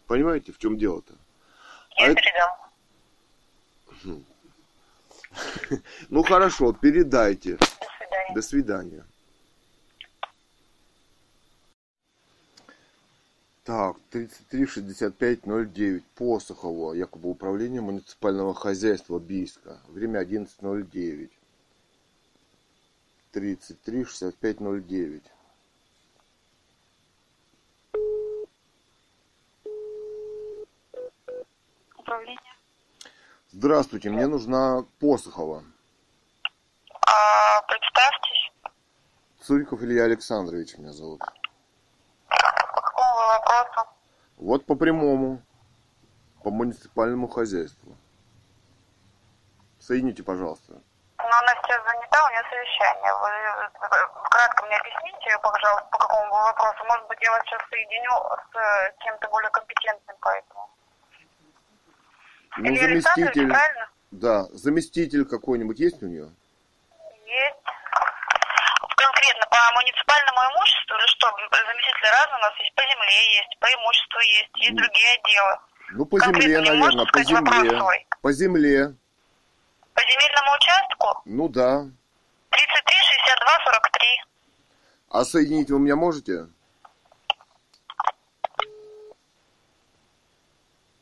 [0.07, 1.15] Понимаете, в чем дело-то?
[1.99, 2.51] Я а передам.
[4.05, 4.23] Это...
[6.11, 7.57] Ну хорошо, передайте.
[7.57, 8.35] До свидания.
[8.35, 9.07] До свидания.
[13.73, 19.81] Так, 336509 Посохово, якобы управление муниципального хозяйства Бийска.
[19.89, 21.31] Время 11.09.
[23.33, 25.23] 336509.
[31.97, 32.39] Управление.
[33.53, 35.65] Здравствуйте, мне нужна Посохова.
[36.91, 38.53] А, представьтесь.
[39.41, 41.21] Цуриков Илья Александрович меня зовут.
[41.21, 41.42] По
[43.59, 43.91] вопросу?
[44.37, 45.43] Вот по прямому.
[46.43, 47.97] По муниципальному хозяйству.
[49.79, 50.75] Соедините, пожалуйста.
[51.19, 53.13] Но она сейчас занята, у нее совещание.
[53.15, 53.29] Вы
[54.29, 56.85] кратко мне объясните, пожалуйста, по какому вопросу.
[56.85, 58.13] Может быть, я вас сейчас соединю
[58.51, 60.71] с кем-то более компетентным по этому.
[62.57, 63.49] Ну, Илья заместитель.
[63.49, 63.89] Правильно?
[64.11, 66.31] Да, заместитель какой-нибудь есть у нее?
[67.25, 67.62] Есть.
[69.03, 71.27] Конкретно по муниципальному имуществу или что?
[71.51, 75.55] Заместители разные у нас есть, по земле есть, по имуществу есть, есть другие отделы.
[75.91, 78.07] Ну, по земле, наверное, по земле.
[78.23, 78.95] По земле.
[79.95, 81.23] По земельному участку?
[81.25, 81.83] Ну да.
[82.51, 82.97] 33,
[83.27, 84.25] 62, 43.
[85.11, 86.47] А соединить вы меня можете?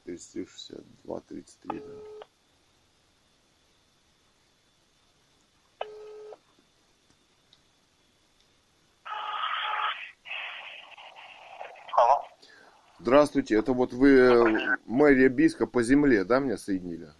[0.06, 1.99] 32, 33, да.
[12.00, 12.24] Алло.
[12.98, 17.10] Здравствуйте, это вот вы мэрия Биска по земле, да, меня соединили?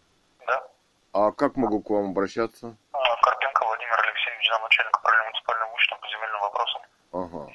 [0.46, 0.68] Да.
[1.12, 2.78] А как могу к вам обращаться?
[2.92, 6.82] А, Карпенко Владимир Алексеевич, начальник управления муниципальным имуществом по земельным вопросам.
[7.12, 7.52] Ага.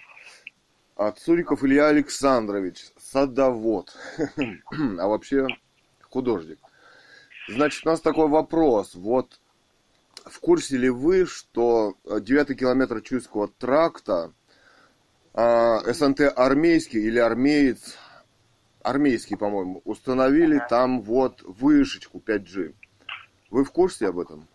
[0.98, 3.96] А Цуриков Илья Александрович, садовод,
[5.00, 5.48] а вообще
[6.08, 6.60] художник.
[7.48, 8.94] Значит, у нас такой вопрос.
[8.94, 9.40] Вот
[10.26, 14.32] в курсе ли вы, что 9 километр Чуйского тракта
[15.36, 17.98] э, СНТ армейский или армеец,
[18.84, 22.74] армейский, по-моему, установили там вот вышечку 5G.
[23.52, 24.48] Вы в курсе об этом?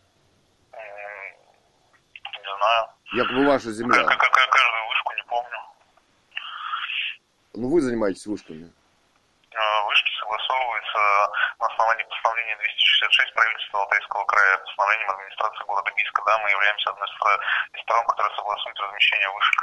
[2.22, 2.88] Не знаю.
[3.12, 4.04] Якобы ваша земля.
[4.04, 5.58] Как, как, каждую вышку не помню.
[7.54, 8.72] Ну вы занимаетесь вышками.
[9.50, 10.98] Э, вышки согласовываются
[11.58, 12.56] на основании постановления
[13.00, 16.22] 266 правительства Алтайского края, постановлением администрации города Бийска.
[16.26, 19.56] Да, мы являемся одной из сторон, которая согласует размещение вышек.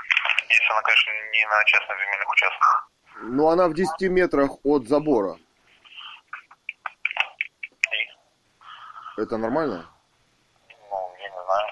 [0.50, 2.90] Если она, конечно, не на частных земельных участках.
[3.22, 5.38] Ну, она в 10 метрах от забора.
[7.92, 9.22] И?
[9.22, 9.86] Это нормально?
[10.90, 11.68] Ну, я не знаю.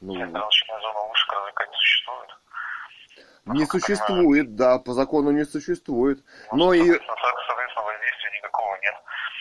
[0.00, 0.12] Ну...
[0.12, 2.30] Центральная зона вышек развлекать существует.
[3.46, 6.22] Не существует, да, по закону не существует.
[6.52, 6.80] Ну, Но и...
[6.84, 8.94] Соответственно, воздействия никакого нет.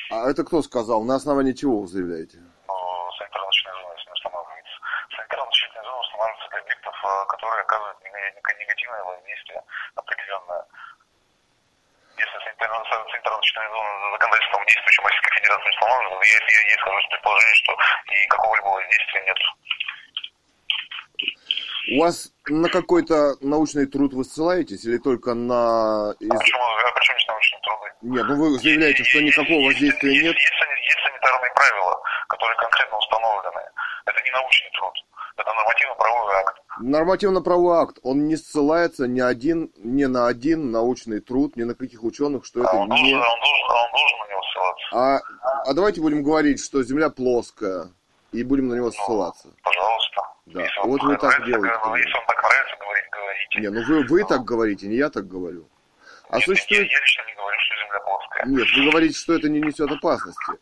[0.10, 1.04] А это кто сказал?
[1.04, 2.38] На основании чего вы заявляете?
[2.38, 4.74] Если не устанавливается.
[6.02, 9.62] Устанавливается для объектов, э, которые оказывают негативное воздействие
[9.96, 10.66] определенное.
[12.18, 17.56] Если санитарно-защитная зона законодательством действующим Российской Федерации не установлена, я, я, я скажу с предположением,
[17.56, 17.72] что
[18.10, 19.40] и какого-либо воздействия нет.
[21.92, 26.14] У вас на какой-то научный труд вы ссылаетесь или только на...
[26.20, 26.30] Из...
[26.30, 27.88] А почему, а почему здесь научные труды?
[28.02, 30.36] Нет, ну вы заявляете, что никакого воздействия есть, нет.
[30.36, 33.62] Есть, есть, есть санитарные правила, которые конкретно установлены.
[34.06, 34.94] Это не научный труд,
[35.38, 36.62] это нормативно-правовой акт.
[36.80, 42.04] Нормативно-правовой акт, он не ссылается ни, один, ни на один научный труд, ни на каких
[42.04, 42.94] ученых, что а это он не...
[42.94, 44.88] Должен, он, должен, он должен на него ссылаться.
[44.94, 45.20] А,
[45.66, 47.90] а давайте будем говорить, что Земля плоская,
[48.32, 49.50] и будем на него ну, ссылаться.
[49.64, 50.22] Пожалуйста.
[50.54, 51.76] Да, если вот вы так делаете.
[51.98, 53.60] Если вам так нравится говорить, говорите.
[53.60, 55.68] Не, ну вы, вы так говорите, не я так говорю.
[56.30, 56.82] А Нет, существует...
[56.82, 58.46] я, я лично не говорю, что Земля плоская.
[58.46, 60.54] Нет, вы говорите, что это не несет опасности.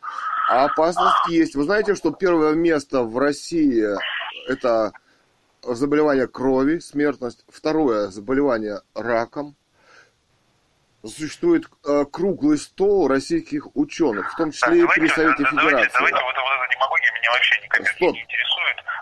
[0.48, 1.54] А опасность есть.
[1.54, 3.84] Вы знаете, что первое место в России
[4.48, 4.92] это
[5.62, 7.44] заболевание крови, смертность.
[7.48, 9.56] Второе заболевание раком.
[11.04, 15.92] Существует э, круглый стол российских ученых, в том числе так, и при Совете давайте, Федерации.
[15.94, 18.14] Давайте, вот, вот эта демагогия меня вообще никак Стоп.
[18.14, 18.57] не интересует.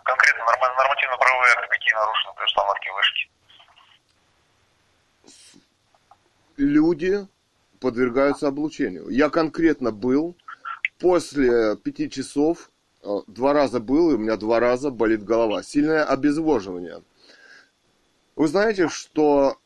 [0.06, 0.44] Конкретно
[0.78, 3.30] нормативно-правовые акты какие нарушены при установке вышки?
[6.56, 7.28] Люди
[7.80, 9.08] подвергаются облучению.
[9.10, 10.36] Я конкретно был
[10.98, 12.70] после пяти часов
[13.06, 15.62] Э, два раза был, и у меня два раза болит голова.
[15.62, 17.02] Сильное обезвоживание.
[18.34, 19.56] Вы знаете, что...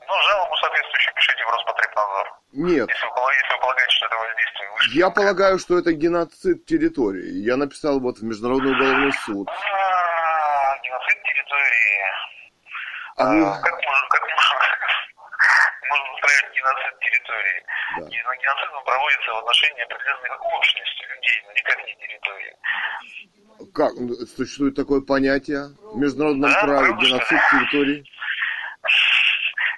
[0.00, 2.26] Ну, жалобу соответствующую пишите в Роспотребнадзор.
[2.52, 2.88] Нет.
[2.90, 4.98] Если вы, если вы полагаете, что это воздействие выше...
[4.98, 7.30] Я полагаю, что это геноцид территории.
[7.38, 9.48] Я написал вот в Международный уголовный суд.
[9.48, 12.00] А, геноцид территории.
[13.20, 13.44] А, а вы...
[13.44, 14.56] Как можно, как можно,
[15.90, 17.60] можно устраивать геноцид территории?
[17.98, 18.06] Да.
[18.08, 22.56] Геноцид проводится в отношении определенных общностей, людей, но никак не территории.
[23.74, 23.92] Как?
[24.36, 28.00] Существует такое понятие в международном да, праве геноцид территории?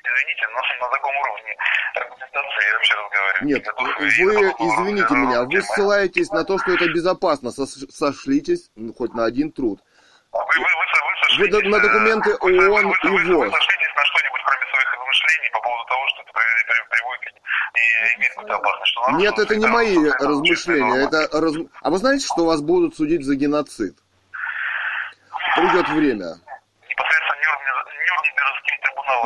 [0.05, 1.57] Извините, но на таком уровне
[1.95, 3.47] аргументации я вообще разговариваю.
[3.49, 3.89] Нет, вы,
[4.67, 9.81] извините меня, вы ссылаетесь на то, что это безопасно, сошлитесь ну, хоть на один труд.
[10.31, 10.87] Вы, вы, вы,
[11.39, 13.47] вы, на документы ООН вы, вы, вы, и ВОЗ.
[13.47, 16.33] Вы сошлитесь на что-нибудь, кроме своих размышлений по поводу того, что это
[16.91, 17.35] приводит
[17.75, 18.93] и имеет какую-то опасность.
[18.93, 21.05] Что Нет, это не мои размышления.
[21.05, 21.55] Это раз...
[21.81, 23.97] А вы знаете, что вас будут судить за геноцид?
[25.57, 26.37] Придет время.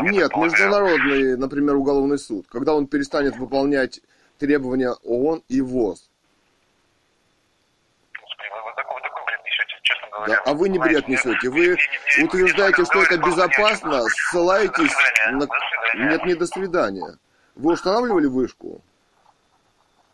[0.00, 4.00] Нет, международный, например, уголовный суд, когда он перестанет выполнять
[4.38, 6.10] требования ООН и ВОЗ.
[10.26, 11.50] Да, а вы не бред несете.
[11.50, 11.76] Вы
[12.22, 14.94] утверждаете, что это безопасно, ссылаетесь
[15.30, 15.46] на...
[15.94, 17.18] Нет, не до свидания.
[17.54, 18.82] Вы устанавливали вышку?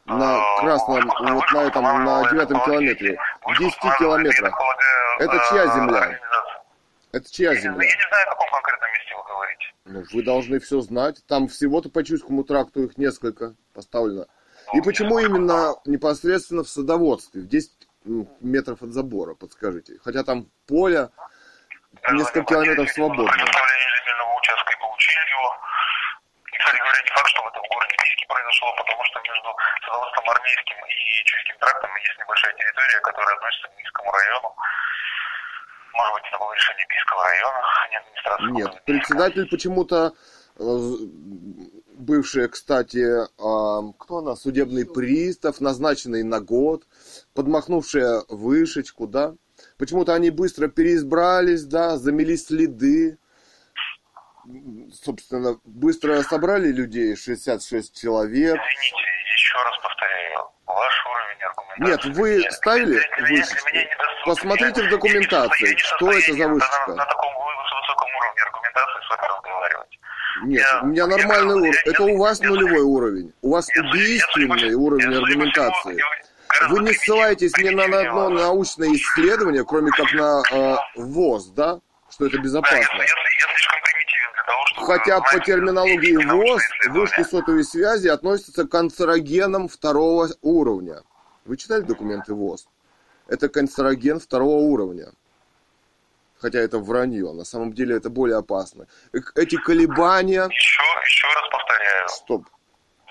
[0.05, 4.59] На а, красном, вот на этом, на девятом километре, в 10 километрах.
[5.21, 6.21] Это чья а, земля?
[7.13, 7.87] Это чья земля?
[7.87, 9.65] Я не знаю, о каком конкретном месте вы говорите.
[9.85, 11.25] Ну, вы должны все знать.
[11.29, 14.27] Там всего-то по Чуйскому тракту их несколько поставлено.
[14.75, 19.99] И почему именно непосредственно в садоводстве, в 10 ну, метров от забора, подскажите?
[20.05, 21.11] Хотя там поле,
[22.13, 23.25] несколько километров свободно.
[23.25, 25.51] участка и получили его.
[26.53, 29.49] И, кстати говоря, не факт, что в этом городе Бийске произошло, потому что между
[29.87, 34.57] садоводством Армейским и Чуйским трактом есть небольшая территория, которая относится к Бийскому району.
[35.95, 38.51] Может быть, это было решение Бийского района, а не администрации.
[38.51, 40.13] Нет, председатель почему-то
[40.59, 40.63] э,
[42.03, 43.05] бывшая, кстати,
[43.37, 46.85] кто она, судебный пристав, назначенный на год,
[47.35, 49.35] подмахнувшая вышечку, да.
[49.79, 53.19] Почему-то они быстро переизбрались, да, замели следы.
[54.93, 58.57] Собственно, быстро собрали людей, 66 человек.
[58.57, 62.09] Извините, еще раз повторяю, ваш уровень аргументации...
[62.09, 63.69] Нет, вы ставили меня, вышечку?
[63.73, 63.89] Меня
[64.25, 66.89] Посмотрите в документации, что это за вышечка.
[66.89, 69.99] На, на таком высоком уровне аргументации с вами разговаривать.
[70.45, 71.81] Нет, я, у меня нормальный уровень.
[71.85, 73.33] Это у вас я, нулевой я, уровень.
[73.43, 75.99] У вас я, убийственный я, уровень я, аргументации.
[75.99, 76.05] Я,
[76.69, 81.81] Вы не ссылаетесь ни на одно научное исследование, кроме как на э, ВОЗ, да?
[82.11, 82.79] Что это безопасно.
[82.79, 84.87] Да, я, я, я слишком примитивен для того, чтобы...
[84.87, 91.03] Хотя по терминологии ВОЗ вышки сотовой связи относятся к канцерогенам второго уровня.
[91.45, 92.69] Вы читали документы ВОЗ?
[93.29, 95.13] Это канцероген второго уровня
[96.43, 97.33] хотя это вранье.
[97.33, 98.87] На самом деле это более опасно.
[99.13, 100.49] Эти колебания...
[100.49, 102.09] Еще, еще раз повторяю.
[102.09, 102.49] Стоп.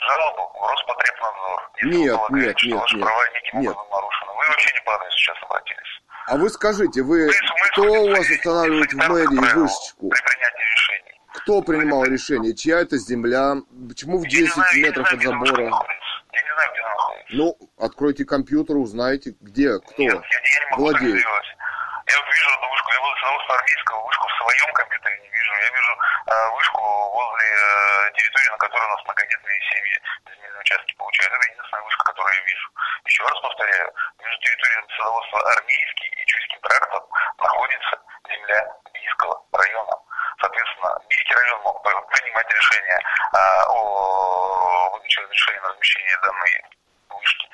[0.01, 1.71] Жалобу в Роспотребнадзор.
[1.83, 3.05] Нет, нет, нет, ваши нет.
[3.05, 3.75] права неким нет.
[3.75, 4.31] нарушены.
[4.31, 6.01] Вы вообще не по адресу сейчас обратились.
[6.27, 7.29] А вы скажите, вы,
[7.71, 10.09] кто у вас устанавливает в мэрии вышечку?
[10.09, 11.21] При принятии решений.
[11.33, 12.55] Кто принимал решение?
[12.55, 13.55] Чья это земля?
[13.87, 15.63] Почему в 10 знаю, метров знаю, от забора?
[15.63, 17.35] Я не знаю, где она находится.
[17.35, 21.13] Ну, откройте компьютер, узнайте, где, кто Нет, я, я не могу владеет.
[21.13, 25.61] Я вижу одну вышку, я буду руководства армейского вышку в своем компьютере не вижу.
[25.61, 25.97] Я вижу
[26.27, 31.33] э, вышку возле э, территории, на которой у нас многодетные семьи земельные участки получают.
[31.33, 32.69] Это единственная вышка, которую я вижу.
[33.05, 37.03] Еще раз повторяю, между территорией садоводства армейский и Чуйским трактом
[37.37, 39.93] находится земля Бийского района.
[40.39, 43.37] Соответственно, Бийский район мог принимать решение э,
[43.67, 46.65] о выдаче разрешения на размещение данной
[47.09, 47.49] вышки.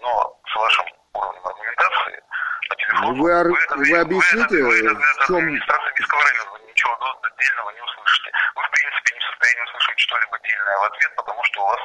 [0.00, 2.22] Но с вашим уровнем аргументации
[2.68, 3.22] по телефону.
[3.22, 5.36] Вы, вы, вы, вы объясните, вы, вы, в чем...
[5.36, 8.30] Администрация Бийского района, ничего отдельного не услышите.
[8.54, 11.80] Вы, в принципе, не в состоянии услышать что-либо отдельное в ответ, потому что у вас...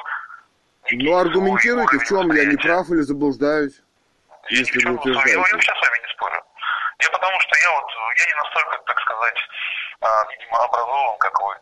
[0.90, 3.80] Ну, аргументируйте, в чем я не прав или заблуждаюсь,
[4.50, 5.32] я если вы утверждаете.
[5.32, 6.42] Я, вообще с вами не спорю.
[7.00, 9.38] Я потому что я вот, я не настолько, так сказать,
[10.00, 11.54] а, видимо, образован, как вы.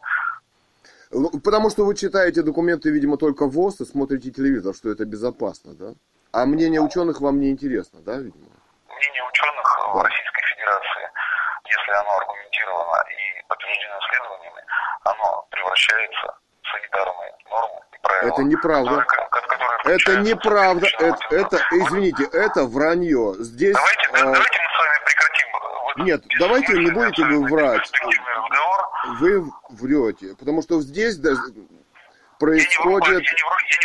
[1.13, 5.75] Ну, потому что вы читаете документы, видимо, только ВОЗ и смотрите телевизор, что это безопасно,
[5.75, 5.95] да?
[6.33, 8.49] А мнение ученых вам не интересно, да, видимо?
[8.89, 9.93] Мнение ученых да.
[9.93, 11.11] в Российской Федерации,
[11.65, 14.63] если оно аргументировано и подтверждено исследованиями,
[15.05, 18.33] оно превращается в санитарные нормы и правила.
[18.33, 19.01] Это неправда.
[19.03, 20.87] Которые, которые это неправда.
[20.99, 23.35] Это, это, извините, это вранье.
[23.39, 23.75] Здесь...
[23.75, 24.19] Давайте, а...
[24.19, 25.49] давайте мы с вами прекратим.
[25.83, 27.93] Вот Нет, давайте не будете вы врать.
[29.19, 31.19] Вы врете, потому что здесь
[32.39, 33.25] происходит...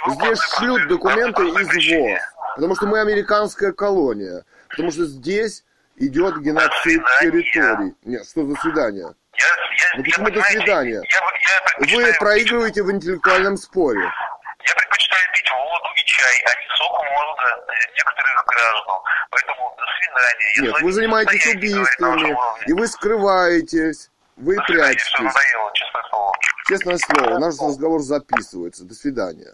[0.08, 2.22] Здесь шлют документы из ВОЗ.
[2.56, 4.46] Потому что мы американская колония.
[4.70, 5.64] Потому что здесь
[5.98, 7.96] идет геноцид территорий.
[8.04, 9.14] Нет, что за свидание?
[9.34, 11.02] Я, я, ну почему до свидания?
[11.04, 14.02] Я, я Вы проигрываете в интеллектуальном споре.
[14.02, 17.66] Я предпочитаю пить воду и чай, а не сок мозга
[17.96, 18.96] некоторых граждан.
[19.32, 20.54] Поэтому до свидания.
[20.56, 22.38] Я Нет, вы занимаетесь убийствами,
[22.68, 24.10] и вы скрываетесь.
[24.38, 25.04] Вы до прячетесь.
[25.04, 26.34] Свидания, надоело, честное слово.
[26.68, 28.84] Честное слово, наш разговор записывается.
[28.84, 29.54] До свидания.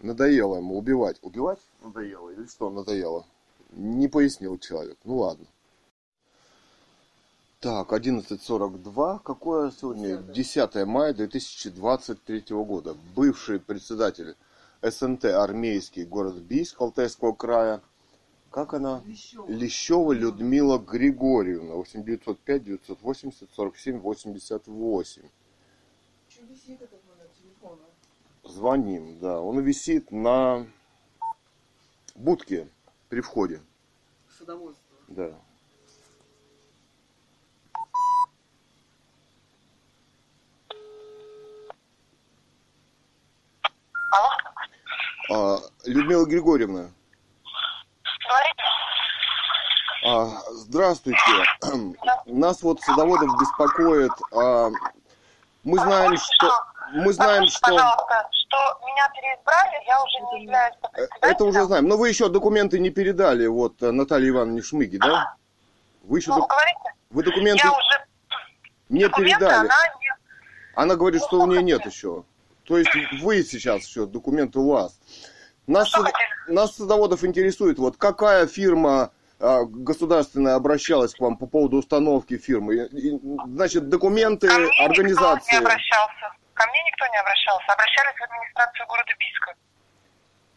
[0.00, 1.18] Надоело ему убивать.
[1.22, 1.58] Убивать?
[1.82, 2.30] Надоело.
[2.30, 3.26] Или что надоело?
[3.76, 4.98] Не пояснил человек.
[5.04, 5.46] Ну ладно.
[7.60, 9.20] Так, 11.42.
[9.24, 10.18] Какое сегодня?
[10.18, 12.94] 10 мая 2023 года.
[13.16, 14.36] Бывший председатель
[14.82, 17.80] СНТ армейский город Бийск Алтайского края.
[18.50, 19.02] Как она?
[19.06, 21.74] Лещева, Лещева Людмила Григорьевна.
[21.74, 25.22] 8905 980 47 88.
[26.28, 27.82] Что висит этот номер телефона?
[28.44, 29.40] Звоним, да.
[29.40, 30.66] Он висит на
[32.14, 32.68] будке
[33.14, 33.62] при входе.
[34.36, 34.96] Садоводство.
[35.06, 35.30] Да.
[44.10, 44.30] Алло?
[45.30, 46.90] А, Людмила Григорьевна.
[50.04, 51.20] А, здравствуйте.
[51.62, 52.22] Да.
[52.26, 54.10] Нас вот садоводов беспокоит.
[54.32, 54.70] А,
[55.62, 56.50] мы знаем, а что...
[56.94, 57.60] Мы знаем, что...
[57.60, 58.33] Пожалуйста, что
[59.24, 61.88] переизбрали, я уже не являюсь э, Это уже знаем.
[61.88, 65.34] Но вы еще документы не передали вот э, Наталье Ивановне Шмыги, да?
[66.02, 66.30] Вы еще...
[66.30, 66.50] Ну, док...
[66.50, 66.98] говорите?
[67.10, 67.66] Вы документы...
[67.66, 68.06] Я уже...
[68.88, 69.66] Не передали.
[69.66, 70.14] Она, не...
[70.74, 72.24] она говорит, ну, что у нее нет еще.
[72.64, 72.90] То есть
[73.20, 74.98] вы сейчас еще, документы у вас.
[75.66, 76.04] Нас, ну,
[76.54, 82.86] нас садоводов интересует, вот какая фирма а, государственная обращалась к вам по поводу установки фирмы?
[82.92, 85.52] И, значит, документы Ко мне организации.
[85.52, 86.43] Никто не обращался.
[86.54, 87.72] Ко мне никто не обращался.
[87.72, 89.54] Обращались в администрацию города Биска.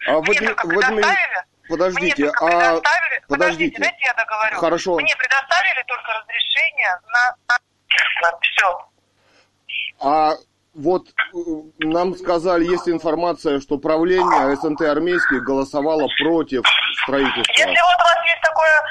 [0.07, 1.45] А мне в, только предоставили.
[1.67, 2.45] Подождите, мне а...
[2.45, 2.81] Предоставили...
[2.83, 3.27] Подождите.
[3.27, 4.57] Подождите, дайте я договорю.
[4.57, 4.95] Хорошо.
[4.95, 7.57] Мне предоставили только разрешение на...
[8.41, 8.89] Все.
[9.99, 10.33] А
[10.75, 11.37] вот э,
[11.79, 16.63] нам сказали, есть информация, что правление СНТ армейских голосовало против
[17.03, 17.51] строительства.
[17.53, 18.81] Если вот у вас есть такое,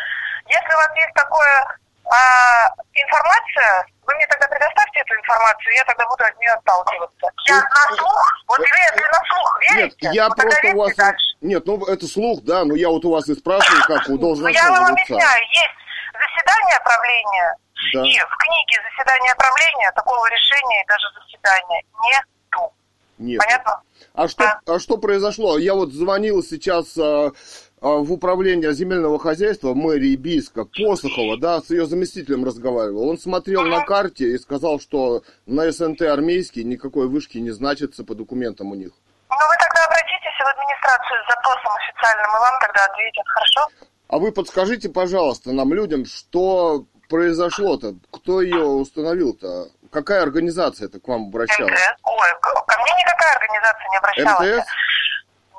[0.46, 6.06] если у вас есть такое а, информация, вы мне тогда предоставьте эту информацию, я тогда
[6.06, 7.26] буду от нее отталкиваться.
[7.48, 10.94] Я на слух, вот вы если на слух верите, Нет, я вот просто у вас...
[10.94, 11.36] Дальше.
[11.40, 14.48] Нет, ну это слух, да, но я вот у вас и спрашиваю, как у должностного
[14.48, 15.76] Я вам объясняю, есть
[16.14, 17.56] заседание правления,
[17.94, 18.00] да.
[18.06, 22.72] и в книге заседания правления такого решения и даже заседания нету.
[23.18, 23.40] Нет.
[23.40, 23.82] Понятно?
[24.14, 24.74] А что, да.
[24.74, 25.58] а что произошло?
[25.58, 27.32] Я вот звонил сейчас а,
[27.80, 33.08] в управление земельного хозяйства мэрии Бийска Посохова, да, с ее заместителем разговаривал.
[33.08, 38.14] Он смотрел на карте и сказал, что на СНТ армейский никакой вышки не значится по
[38.14, 38.92] документам у них.
[39.28, 43.60] Ну вы тогда обратитесь в администрацию с запросом официальным, и вам тогда ответят, хорошо?
[44.08, 47.96] А вы подскажите, пожалуйста, нам, людям, что произошло-то?
[48.10, 49.68] Кто ее установил-то?
[49.90, 51.72] Какая организация-то к вам обращалась?
[51.72, 51.94] МТС.
[52.04, 54.58] Ой, ко мне никакая организация не обращалась.
[54.58, 54.68] МТС?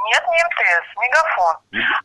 [0.07, 1.55] Нет, не МТС, Мегафон.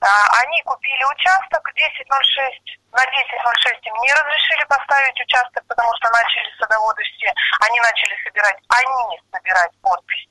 [0.01, 6.45] А, они купили участок 1006 на 1006 им не разрешили поставить участок, потому что начали
[6.61, 10.29] садоводы все, они начали собирать, они собирать подписи.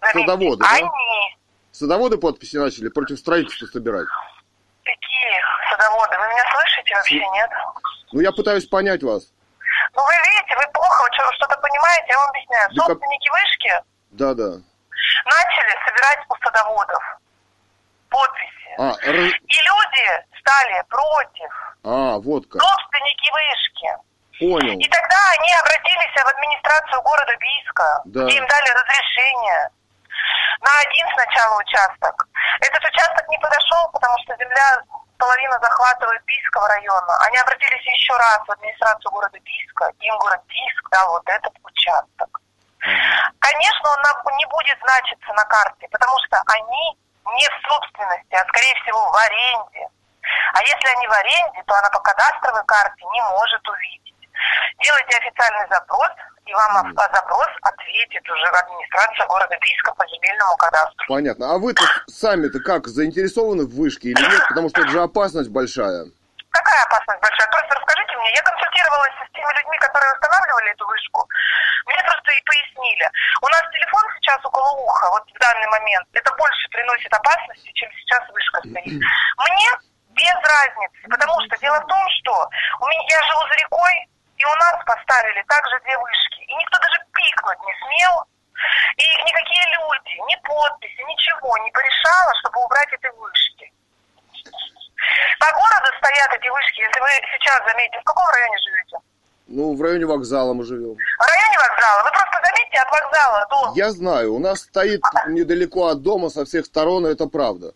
[0.00, 0.82] Заметьте, садоводы, они.
[0.82, 1.36] да?
[1.72, 4.06] Садоводы подписи начали против строительства собирать?
[4.84, 6.18] Какие садоводы?
[6.18, 7.50] Вы меня слышите вообще, нет?
[8.12, 9.32] Ну, я пытаюсь понять вас.
[9.94, 12.68] Ну, вы видите, вы плохо что-то понимаете, я вам объясняю.
[12.74, 13.40] Да Собственники как...
[13.40, 13.72] вышки...
[14.12, 14.69] Да, да
[15.24, 17.02] начали собирать у садоводов
[18.10, 18.70] подписи.
[18.78, 19.32] А, раз...
[19.32, 20.04] И люди
[20.40, 21.52] стали против.
[21.84, 22.60] А, вот как.
[22.60, 23.90] Собственники вышки.
[24.40, 24.78] Понял.
[24.78, 28.24] И тогда они обратились в администрацию города Бийска, да.
[28.24, 29.70] где им дали разрешение
[30.60, 32.28] на один сначала участок.
[32.60, 34.82] Этот участок не подошел, потому что земля
[35.18, 37.16] половина захватывает Бийского района.
[37.28, 39.92] Они обратились еще раз в администрацию города Бийска.
[40.00, 42.40] Им город Бийск дал вот этот участок.
[42.80, 46.98] Конечно, он не будет значиться на карте, потому что они
[47.36, 49.88] не в собственности, а скорее всего в аренде.
[50.54, 54.28] А если они в аренде, то она по кадастровой карте не может увидеть.
[54.82, 56.10] делайте официальный запрос,
[56.46, 61.06] и вам запрос ответит уже администрация города Бийска по земельному кадастру.
[61.08, 61.54] Понятно.
[61.54, 64.42] А вы-то сами-то как, заинтересованы в вышке или нет?
[64.48, 66.06] Потому что это же опасность большая.
[66.50, 67.46] Какая опасность большая?
[67.48, 68.32] Просто расскажите мне.
[68.34, 71.28] Я консультировалась с теми людьми, которые устанавливали эту вышку.
[71.86, 73.10] Мне просто и пояснили.
[73.40, 76.08] У нас телефон сейчас около уха, вот в данный момент.
[76.12, 78.98] Это больше приносит опасности, чем сейчас вышка стоит.
[79.38, 79.70] Мне
[80.10, 82.50] без разницы, потому что дело в том, что
[82.80, 83.94] у меня, я живу за рекой,
[84.36, 86.40] и у нас поставили также две вышки.
[86.42, 88.26] И никто даже пикнуть не смел.
[88.96, 93.72] И никакие люди, ни подписи, ничего не порешало, чтобы убрать эти вышки.
[95.38, 97.08] По городу стоят эти вышки, если вы
[97.38, 98.96] сейчас заметите, в каком районе живете?
[99.46, 100.94] Ну, в районе вокзала мы живем.
[100.94, 102.02] В районе вокзала?
[102.04, 103.72] Вы просто заметьте от вокзала до...
[103.74, 107.72] Я знаю, у нас стоит недалеко от дома со всех сторон, это правда.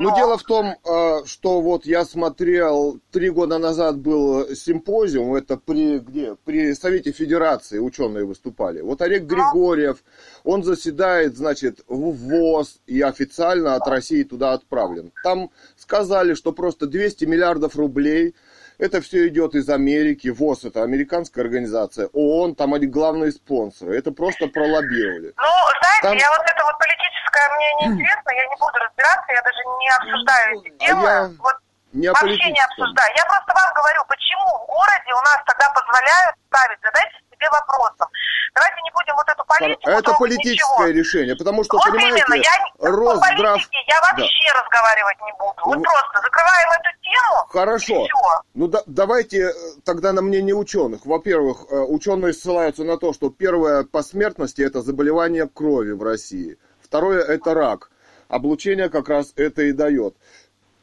[0.00, 5.34] Но ну, дело в том, а, что вот я смотрел, три года назад был симпозиум,
[5.34, 6.36] это при где?
[6.46, 8.80] При Совете Федерации ученые выступали.
[8.80, 10.02] Вот Олег Григорьев,
[10.42, 15.12] он заседает, значит, в ВОЗ и официально от России туда отправлен.
[15.22, 15.50] Там
[15.90, 18.36] сказали, что просто 200 миллиардов рублей–
[18.78, 20.28] это все идет из Америки.
[20.28, 22.08] ВОЗ это американская организация.
[22.12, 23.98] ООН, там они главные спонсоры.
[23.98, 25.34] Это просто пролоббировали.
[25.36, 25.52] Ну,
[25.82, 26.16] знаете, там...
[26.16, 30.48] я вот это вот политическое мне неинтересно, я не буду разбираться, я даже не обсуждаю
[30.54, 31.08] эти а темы.
[31.08, 31.30] А я...
[31.42, 31.56] Вот
[31.92, 33.10] не вообще не обсуждаю.
[33.18, 38.08] Я просто вам говорю, почему в городе у нас тогда позволяют ставить, задайте себе вопросом.
[38.54, 39.90] Давайте не будем вот эту политику.
[39.90, 40.98] Это политическое ничего.
[40.98, 43.54] решение, потому что, вот понимаете, именно, я, Росздрав...
[43.54, 44.62] политике я вообще да.
[44.62, 45.60] разговаривать не буду.
[45.64, 47.46] Вот ну, просто закрываем эту тему.
[47.48, 48.06] Хорошо.
[48.54, 49.52] Ну да, давайте э,
[49.84, 51.06] тогда на мнение ученых.
[51.06, 56.58] Во-первых, э, ученые ссылаются на то, что первое по смертности это заболевание крови в России.
[56.82, 57.90] Второе это рак.
[58.28, 60.14] Облучение как раз это и дает.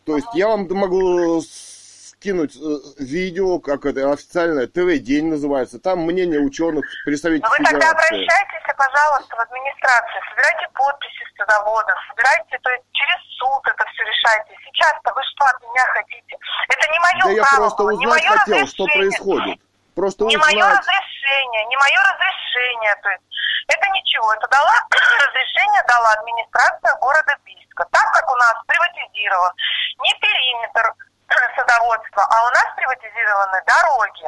[0.06, 1.42] То есть я вам могу
[2.28, 2.60] скинуть э,
[3.00, 9.40] видео, как это официальное ТВ-день называется, там мнение ученых, представителей вы тогда обращайтесь, пожалуйста, в
[9.40, 14.52] администрацию, собирайте подписи с садоводов, собирайте, то есть через суд это все решайте.
[14.68, 16.36] Сейчас-то вы что от меня хотите?
[16.68, 19.60] Это не мое да право, я просто узнать не мое хотел, что происходит.
[19.96, 20.54] Просто не узнать.
[20.54, 23.24] мое разрешение, не мое разрешение, то есть
[23.72, 24.76] это ничего, это дала
[25.32, 29.52] разрешение дала администрация города Бийска, так как у нас приватизирован
[30.04, 31.08] не периметр,
[31.56, 34.28] садоводства, а у нас приватизированы дороги.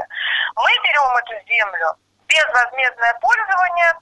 [0.55, 1.95] Мы берем эту землю
[2.27, 3.93] безвозмездное пользование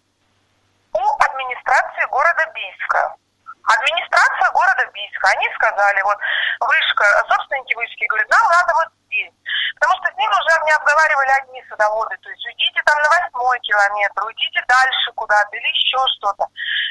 [0.94, 3.16] у администрации города Бийска.
[3.64, 6.18] Администрация города Бийска, они сказали, вот
[6.60, 9.34] вышка, собственники вышки говорят, нам надо вот здесь.
[9.76, 13.60] Потому что с ними уже не обговаривали одни садоводы, то есть уйдите там на восьмой
[13.60, 16.48] километр, уйдите дальше куда-то или еще что-то.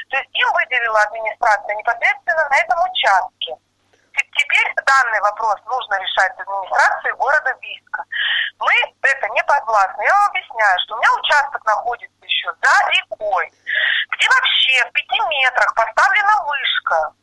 [0.09, 3.57] То есть им выделила администрация непосредственно на этом участке.
[4.17, 8.03] Теперь данный вопрос нужно решать с администрацией города Бийска.
[8.59, 10.03] Мы это не подвластны.
[10.03, 13.51] Я вам объясняю, что у меня участок находится еще за рекой,
[14.11, 17.13] где вообще в пяти метрах поставлена вышка.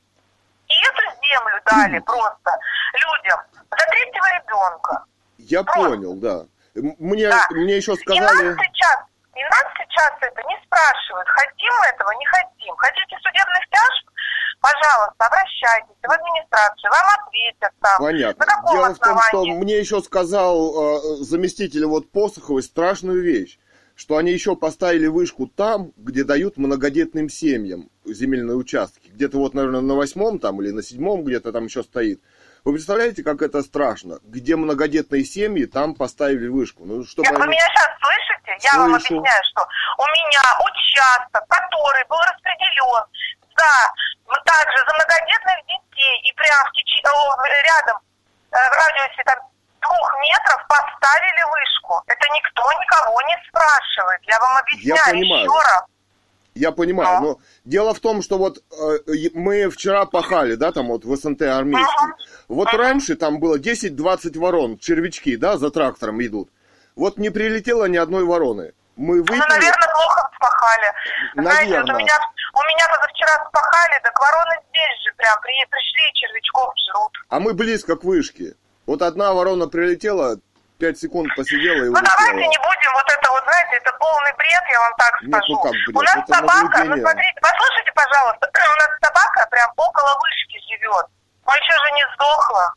[0.69, 2.51] И эту землю дали просто
[2.93, 3.41] людям
[3.71, 5.05] за третьего ребенка.
[5.39, 5.91] Я просто.
[5.91, 6.45] понял, да.
[6.75, 7.47] Мне, да.
[7.51, 8.21] мне еще сказали...
[8.21, 9.05] И нас сейчас
[9.35, 12.77] и нас сейчас это не спрашивают, хотим мы этого, не хотим.
[12.77, 14.14] Хотите судебных тяжб?
[14.65, 17.99] Пожалуйста, обращайтесь в администрацию, вам ответят там.
[17.99, 18.47] Понятно.
[18.73, 18.95] Дело основании?
[18.95, 23.59] в том, что мне еще сказал э, заместитель вот Посоховой страшную вещь,
[23.95, 29.09] что они еще поставили вышку там, где дают многодетным семьям земельные участки.
[29.09, 32.23] Где-то вот, наверное, на восьмом там или на седьмом где-то там еще стоит.
[32.65, 34.21] Вы представляете, как это страшно?
[34.23, 36.87] Где многодетные семьи, там поставили вышку.
[36.87, 37.43] Ну, чтобы Нет, они...
[37.43, 38.65] Вы меня сейчас слышите?
[38.65, 38.81] Я Слышу.
[38.81, 39.69] вам объясняю, что
[39.99, 43.05] у меня участок, который был распределен
[43.57, 47.03] за, также за многодетных детей, и прямо в теч...
[47.03, 47.97] рядом,
[48.51, 49.39] э, в радиусе там,
[49.81, 52.03] двух метров поставили вышку.
[52.07, 54.21] Это никто никого не спрашивает.
[54.27, 55.45] Я вам объясняю Я понимаю.
[55.45, 55.85] еще раз.
[56.55, 61.05] Я понимаю, но дело в том, что вот э, мы вчера пахали, да, там вот
[61.05, 61.85] в СНТ армейский.
[61.97, 62.17] Ага.
[62.47, 62.79] Вот ага.
[62.79, 66.51] раньше там было 10-20 ворон, червячки, да, за трактором идут.
[66.95, 68.73] Вот не прилетело ни одной вороны.
[68.97, 69.39] Мы выпили...
[69.39, 70.93] Ну, наверное, плохо спахали.
[71.35, 71.53] Наверное.
[71.53, 72.19] Знаете, вот у меня,
[72.53, 77.13] у меня позавчера спахали, так вороны здесь же прям при, пришли и червячков жрут.
[77.29, 78.55] А мы близко к вышке.
[78.87, 80.37] Вот одна ворона прилетела,
[80.79, 84.65] пять секунд посидела и Ну давайте не будем вот это вот, знаете, это полный бред,
[84.71, 85.33] я вам так скажу.
[85.33, 85.97] Нет, ну как бред?
[85.97, 88.45] У нас это собака, ну смотрите, послушайте, пожалуйста,
[88.75, 91.07] у нас собака прям около вышки живет.
[91.47, 92.75] Он еще же не сдохла.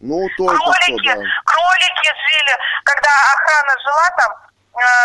[0.00, 1.24] Ну, только кролики, что, да.
[1.44, 2.54] кролики жили,
[2.84, 4.30] когда охрана жила там,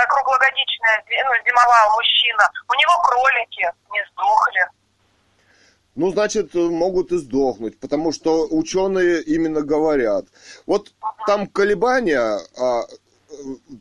[0.10, 4.68] круглогодичная, ну, зимовал мужчина, у него кролики не сдохли.
[5.95, 10.26] Ну, значит, могут и сдохнуть, потому что ученые именно говорят.
[10.65, 10.93] Вот
[11.27, 12.84] там колебания, а,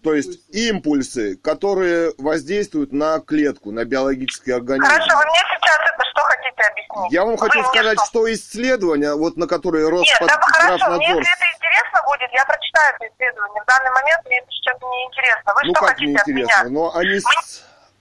[0.02, 4.88] то есть импульсы, которые воздействуют на клетку, на биологический организм.
[4.88, 7.12] Хорошо, вы мне сейчас это что хотите объяснить?
[7.12, 8.06] Я вам вы хочу сказать, что?
[8.06, 10.38] что исследования, вот на которые Роспотребнадзор...
[10.38, 13.62] Нет, да, хорошо, мне если это интересно будет, я прочитаю это исследование.
[13.62, 15.52] В данный момент мне это сейчас не интересно.
[15.54, 16.54] Вы ну, что как хотите не интересно?
[16.54, 16.80] от меня?
[16.80, 17.20] Но они...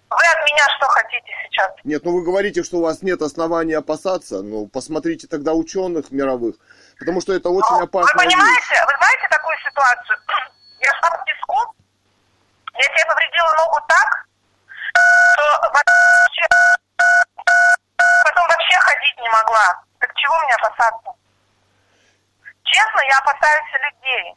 [0.09, 1.71] Вы от меня что хотите сейчас?
[1.84, 4.41] Нет, ну вы говорите, что у вас нет оснований опасаться.
[4.41, 6.55] Ну, посмотрите тогда ученых мировых.
[6.97, 8.11] Потому что это очень ну, опасно.
[8.13, 8.81] Вы понимаете, вещь.
[8.88, 10.17] вы знаете такую ситуацию?
[10.80, 11.76] Я шла по песку,
[12.73, 14.26] я себе повредила ногу так,
[15.34, 16.47] что вообще,
[18.23, 19.84] потом вообще ходить не могла.
[19.99, 21.11] Так чего мне опасаться?
[22.64, 24.35] Честно, я опасаюсь людей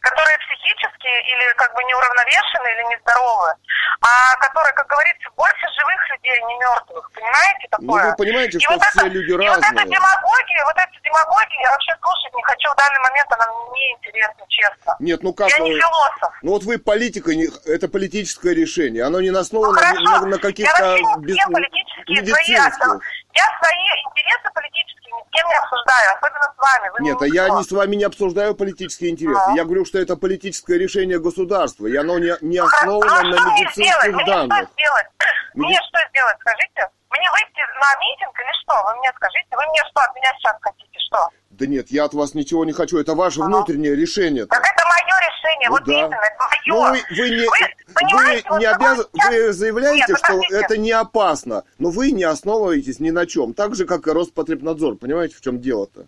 [0.00, 3.52] которые психически или как бы неуравновешены или нездоровы,
[4.00, 7.10] а которые, как говорится, больше живых людей, а не мертвых.
[7.12, 8.02] Понимаете такое?
[8.02, 9.60] Ну, вы понимаете, и что вот все это, люди разные.
[9.60, 13.28] И вот эта демагогия, вот эта демагогия, я вообще слушать не хочу в данный момент,
[13.32, 14.96] она мне не интересна, честно.
[15.00, 15.50] Нет, ну как...
[15.50, 16.32] Я не философ.
[16.42, 17.30] Ну вот вы политика,
[17.66, 20.96] это политическое решение, оно не основано ну, на, на каких-то...
[20.96, 21.36] Я без...
[21.44, 23.00] политические свои,
[23.34, 26.88] я свои интересы политические ни с кем не обсуждаю, особенно с вами.
[26.90, 29.42] Вы Нет, а я не с вами не обсуждаю политические интересы.
[29.48, 29.56] Но.
[29.56, 34.12] Я говорю, что это политическое решение государства, и оно не, не основано а, на медицинских
[34.12, 34.58] мне данных.
[34.60, 35.06] Мне что сделать?
[35.54, 35.66] Меди...
[35.66, 36.90] Мне что сделать, скажите?
[37.10, 38.74] Мне выйти на митинг или что?
[38.86, 41.28] Вы мне скажите, вы мне что от меня сейчас хотите, что?
[41.60, 43.48] Да нет, я от вас ничего не хочу, это ваше ага.
[43.48, 44.46] внутреннее решение.
[44.46, 45.92] Так это мое решение, ну, вот да.
[45.92, 46.60] именно, это мое.
[46.66, 51.64] Ну, вы, вы не, вы, вы не обязаны, вы заявляете, нет, что это не опасно,
[51.78, 55.60] но вы не основываетесь ни на чем, так же, как и Роспотребнадзор, понимаете, в чем
[55.60, 56.06] дело-то?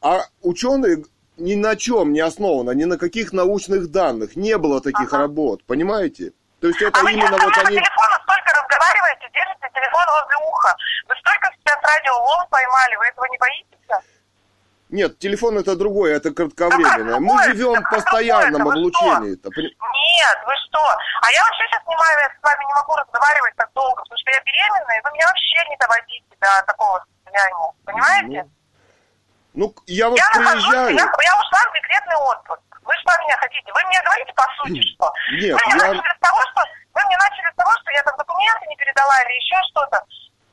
[0.00, 1.02] А ученые
[1.38, 5.18] ни на чем не основано, ни на каких научных данных, не было таких ага.
[5.18, 6.34] работ, понимаете?
[6.60, 7.78] То есть это а именно вот они...
[7.78, 10.76] телефона столько разговариваете, держите телефон возле уха.
[11.08, 13.76] Вы столько сейчас радио лом поймали, вы этого не боитесь?
[14.88, 17.18] Нет, телефон это другое, это кратковременное.
[17.18, 19.34] Мы живем в постоянном облучении.
[19.34, 20.78] Нет, вы что?
[21.22, 24.30] А я вообще сейчас снимаю, я с вами не могу разговаривать так долго, потому что
[24.30, 27.72] я беременная, и вы меня вообще не доводите до такого состояния.
[27.84, 28.50] Понимаете?
[29.54, 30.94] Ну, ну я вот я приезжаю...
[30.94, 32.62] я, я ушла в декретный отпуск.
[32.86, 33.72] Вы что от меня хотите?
[33.74, 35.12] Вы мне говорите по сути, что?
[35.34, 35.88] Нет, вы мне я...
[35.90, 36.62] начали с того, что
[36.94, 39.98] вы мне начали с того, что я там документы не передала или еще что-то.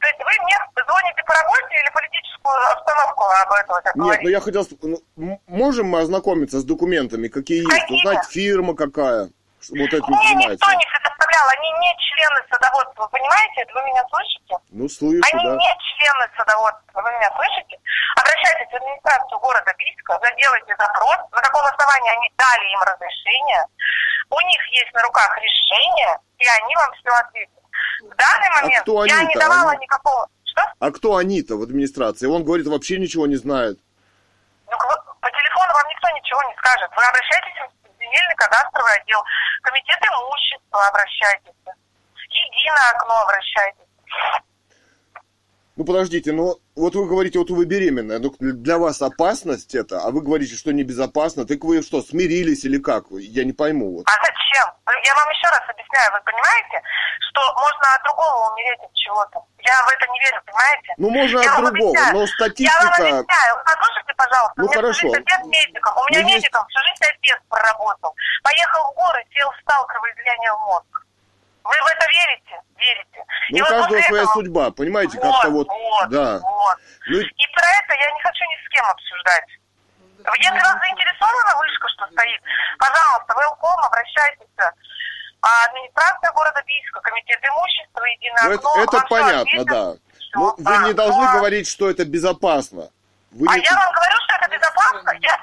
[0.04, 4.24] То есть вы мне звоните по работе или политическую обстановку об этом Нет, говорите?
[4.24, 4.68] ну я хотел...
[5.16, 7.90] Ну, можем мы ознакомиться с документами, какие есть?
[7.90, 9.32] Узнать фирма какая?
[9.72, 10.60] Вот этим Мне занимается.
[10.60, 13.64] никто не предоставлял, они не члены садоводства, понимаете?
[13.72, 14.56] Вы меня слышите?
[14.76, 15.56] Ну, слышу, Они да.
[15.56, 17.80] не члены садоводства, вы меня слышите?
[18.20, 23.64] Обращайтесь в администрацию города Бийска, заделайте запрос, на каком основании они дали им разрешение,
[24.36, 26.12] у них есть на руках решение,
[26.44, 27.63] и они вам все ответят.
[28.02, 29.82] В данный а момент а кто я не давала они...
[29.82, 30.28] никакого...
[30.46, 30.62] Что?
[30.80, 32.28] А кто они-то в администрации?
[32.28, 33.80] Он говорит, вообще ничего не знает.
[34.70, 36.90] Ну, по телефону вам никто ничего не скажет.
[36.96, 37.54] Вы обращайтесь
[37.84, 39.24] в земельный кадастровый отдел,
[39.62, 41.56] комитет имущества обращайтесь,
[42.30, 43.88] единое окно обращайтесь.
[45.76, 50.12] Ну подождите, ну вот вы говорите, вот вы беременная, ну для вас опасность это, а
[50.12, 53.06] вы говорите, что небезопасно, так вы что, смирились или как?
[53.10, 53.98] Я не пойму.
[53.98, 54.06] Вот.
[54.06, 54.70] А зачем?
[55.04, 56.78] Я вам еще раз объясняю, вы понимаете,
[57.26, 59.42] что можно от другого умереть от чего-то?
[59.66, 60.90] Я в это не верю, понимаете?
[60.98, 62.14] Ну можно я от другого, объясняю.
[62.14, 62.78] но статистика...
[62.78, 64.94] Я вам объясняю, послушайте, пожалуйста, ну, у меня хорошо.
[64.94, 66.70] всю жизнь отец медиком, у меня ну, медиком есть...
[66.70, 68.12] всю жизнь отец проработал.
[68.46, 70.94] Поехал в горы, сел, встал, кровоизлияние в мозг.
[71.64, 72.56] Вы в это верите?
[72.78, 73.20] Верите.
[73.50, 74.34] Ну, и у каждого вот своя этого...
[74.34, 76.40] судьба, понимаете, вот, как-то вот, вот, да.
[76.40, 76.78] Вот.
[77.08, 79.50] Ну, и про это я не хочу ни с кем обсуждать.
[80.40, 82.42] Если вас заинтересована вышка, что стоит,
[82.80, 84.48] пожалуйста, в Илком обращайтесь.
[85.42, 88.84] А администрация города Бийска, комитет имущества, единое ну, окно.
[88.84, 89.94] Это, это понятно, да.
[90.36, 91.34] Но вы не должны но...
[91.34, 92.90] говорить, что это безопасно.
[93.32, 93.64] Вы а не...
[93.64, 95.12] я вам говорю, что это безопасно?
[95.20, 95.38] Я...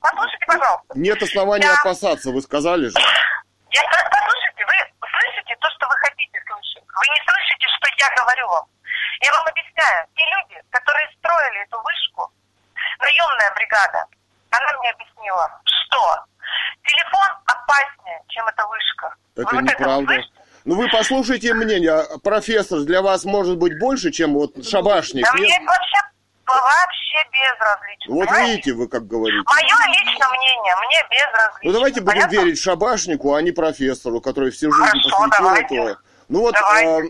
[0.00, 0.98] Послушайте, пожалуйста.
[0.98, 1.78] Нет основания я...
[1.78, 2.98] опасаться, вы сказали же.
[3.70, 3.82] Я...
[4.10, 4.72] Послушайте, вы
[5.44, 6.84] слышите то, что вы хотите слышать.
[6.88, 8.66] Вы не слышите, что я говорю вам.
[9.20, 10.06] Я вам объясняю.
[10.16, 12.32] Те люди, которые строили эту вышку,
[13.00, 14.04] наемная бригада,
[14.50, 16.24] она мне объяснила, что
[16.84, 19.14] телефон опаснее, чем эта вышка.
[19.36, 20.14] Это вы неправда.
[20.14, 20.24] Вот
[20.66, 25.24] ну вы послушайте мнение, профессор для вас может быть больше, чем вот шабашник.
[25.24, 25.98] Да мне вообще
[26.52, 28.14] вообще безразлично.
[28.14, 28.52] Вот понимаете?
[28.52, 29.42] видите, вы как говорите.
[29.46, 31.60] Мое личное мнение, мне безразлично.
[31.62, 32.36] Ну давайте будем Понятно?
[32.36, 35.74] верить шабашнику, а не профессору, который всю жизнь Хорошо, посвятил давайте.
[35.74, 35.98] этого.
[36.28, 37.00] Ну вот, а,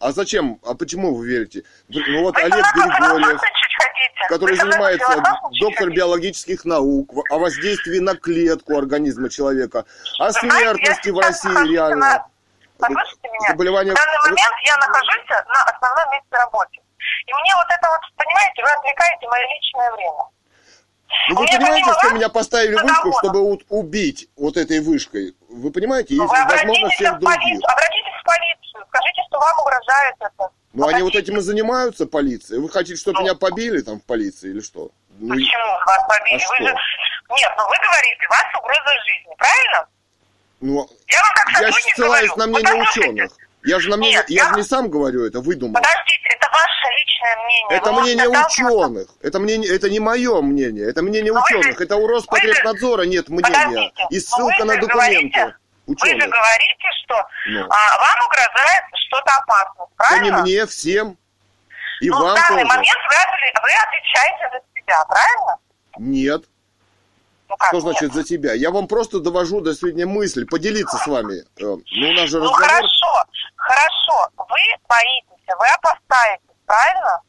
[0.00, 0.58] а зачем?
[0.64, 1.64] А почему вы верите?
[1.88, 3.40] Ну вот вы Олег Григорьев,
[4.28, 5.22] который вы занимается
[5.60, 9.84] доктор биологических наук, о воздействии на клетку организма человека,
[10.18, 12.26] о смертности в России реально.
[12.78, 13.48] Послушайте меня.
[13.50, 13.92] Заболевания...
[13.92, 16.79] В данный момент я нахожусь на основном месте работы.
[17.30, 20.24] И мне вот это вот, понимаете, вы отвлекаете мое личное время.
[21.28, 25.36] Ну вы понимаете, что меня поставили вышку, чтобы убить вот этой вышкой?
[25.48, 26.16] Вы понимаете?
[26.16, 27.60] Есть, ну, возможно, всех других.
[27.62, 30.50] Обратитесь в полицию, скажите, что вам угрожает это.
[30.72, 32.60] Ну, они вот этим и занимаются, полиция.
[32.60, 33.22] Вы хотите, чтобы ну.
[33.22, 34.90] меня побили там в полиции или что?
[35.18, 36.34] Ну, Почему вас побили?
[36.34, 36.64] А вы что?
[36.64, 36.74] же...
[37.30, 39.88] Нет, ну вы говорите, вас угроза жизни, правильно?
[40.60, 43.32] Ну, я, вам как я ссылаюсь на мнение ученых.
[43.62, 45.74] Я же, на мне, Нет, я, я же не сам говорю это, выдумал.
[45.74, 47.78] Подождите, это ваше личное мнение.
[47.78, 49.08] Это Вы мнение ученых.
[49.20, 51.78] Это, мнение, это не мое мнение, это мнение но ученых.
[51.78, 53.92] Же, это у Роспотребнадзора нет мнения.
[54.10, 54.88] И ссылка на документы.
[54.94, 55.56] Говорите,
[55.86, 56.14] ученых.
[56.14, 57.60] Вы же говорите, что ну.
[57.68, 60.30] а, вам угрожает что-то опасное, правильно?
[60.30, 61.18] Да не мне, всем.
[62.00, 62.76] И ну, вам в данный тоже.
[62.76, 65.58] момент вы, вы отвечаете за себя, правильно?
[65.98, 66.44] Нет.
[67.50, 68.54] Ну, как Что значит за тебя?
[68.54, 71.42] Я вам просто довожу до сведения мысль, поделиться с вами.
[71.58, 72.62] Э, ну, у нас же ну, разговор...
[72.62, 73.24] хорошо,
[73.56, 74.28] хорошо.
[74.36, 77.20] Вы боитесь, вы опасаетесь, правильно?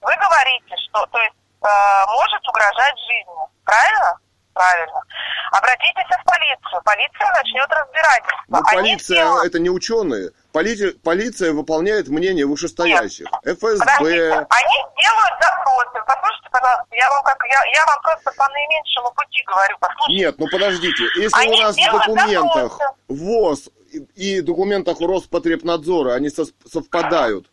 [0.00, 1.66] Вы говорите, что то есть, э,
[2.06, 3.34] может угрожать жизни,
[3.64, 4.16] правильно?
[4.54, 5.02] Правильно.
[5.50, 6.82] Обратитесь в полицию.
[6.84, 8.44] Полиция начнет разбирательство.
[8.46, 9.46] Но ну, полиция сделают...
[9.46, 10.30] это не ученые.
[10.52, 13.26] Полиция, полиция выполняет мнение вышестоящих.
[13.44, 13.58] Нет.
[13.58, 13.78] ФСБ.
[13.78, 14.46] Подождите.
[14.50, 16.04] Они делают запросы.
[16.06, 19.76] Послушайте, пожалуйста, я вам как я, я вам просто по наименьшему пути говорю.
[19.80, 20.24] Послушайте.
[20.24, 21.04] Нет, ну подождите.
[21.16, 22.94] Если они у нас в документах запросы.
[23.08, 23.70] ВОЗ
[24.16, 27.50] и документах Роспотребнадзора они совпадают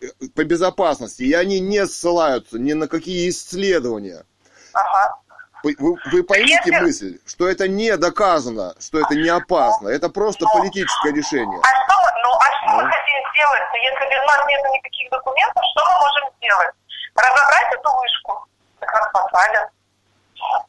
[0.00, 4.24] э, по безопасности, и они не ссылаются ни на какие исследования.
[4.72, 5.19] Ага.
[5.62, 6.80] Вы, вы поймите Если...
[6.80, 11.60] мысль, что это не доказано, что это не опасно, это просто ну, политическое решение.
[11.62, 12.82] А что, ну, а что ну.
[12.82, 13.62] мы хотим сделать?
[13.74, 16.74] Если без нас нет никаких документов, что мы можем сделать?
[17.14, 18.46] Разобрать эту вышку?
[18.80, 19.68] Так нас посадят.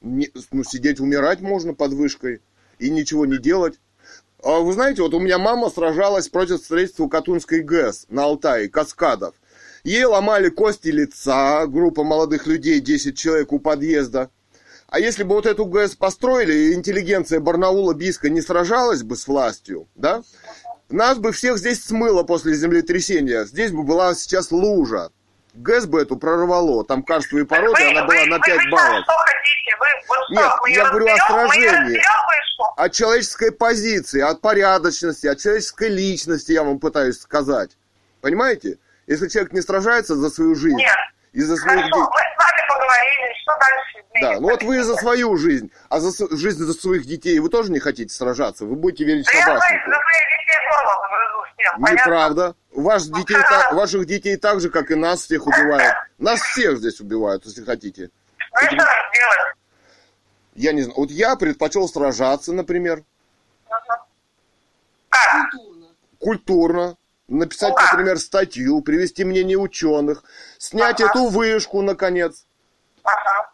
[0.01, 2.41] Не, ну, сидеть, умирать можно под вышкой
[2.79, 3.79] и ничего не делать.
[4.43, 9.35] А вы знаете, вот у меня мама сражалась против строительства Катунской ГЭС на Алтае, Каскадов.
[9.83, 14.29] Ей ломали кости лица, группа молодых людей, 10 человек у подъезда.
[14.91, 19.87] А если бы вот эту ГЭС построили, интеллигенция Барнаула Биска не сражалась бы с властью,
[19.95, 20.21] да?
[20.89, 23.45] Нас бы всех здесь смыло после землетрясения.
[23.45, 25.09] Здесь бы была сейчас лужа.
[25.53, 29.03] ГЭС бы эту прорвало, там карстовые породы, вы, она была на 5 вы, баллов.
[29.03, 29.77] Что хотите?
[29.79, 32.01] Вы, вот Нет, что, я говорю о сражении,
[32.75, 37.71] от человеческой позиции, от порядочности, от человеческой личности, я вам пытаюсь сказать.
[38.19, 38.77] Понимаете?
[39.07, 40.97] Если человек не сражается за свою жизнь, Нет.
[41.33, 41.99] Из-за своих детей...
[41.99, 44.05] мы с вами поговорили, что дальше?
[44.21, 47.71] Да, ну вот вы за свою жизнь, а за жизнь за своих детей вы тоже
[47.71, 48.65] не хотите сражаться?
[48.65, 49.89] Вы будете верить да шабашнику?
[49.89, 52.55] Я за своих детей голову грызу всем, Неправда.
[52.73, 55.93] Ваш ну, детей, так, ваших детей так же, как и нас всех убивают.
[56.17, 58.09] Нас всех здесь убивают, если хотите.
[58.53, 59.55] Ну и что делать?
[60.55, 60.97] Я не знаю.
[60.97, 63.03] Вот я предпочел сражаться, например.
[65.09, 65.51] Как?
[66.19, 66.97] Культурно
[67.31, 67.83] написать, Ура!
[67.91, 70.23] например, статью, привести мнение ученых,
[70.57, 71.09] снять ага.
[71.09, 72.45] эту вышку, наконец.
[73.03, 73.51] Ага.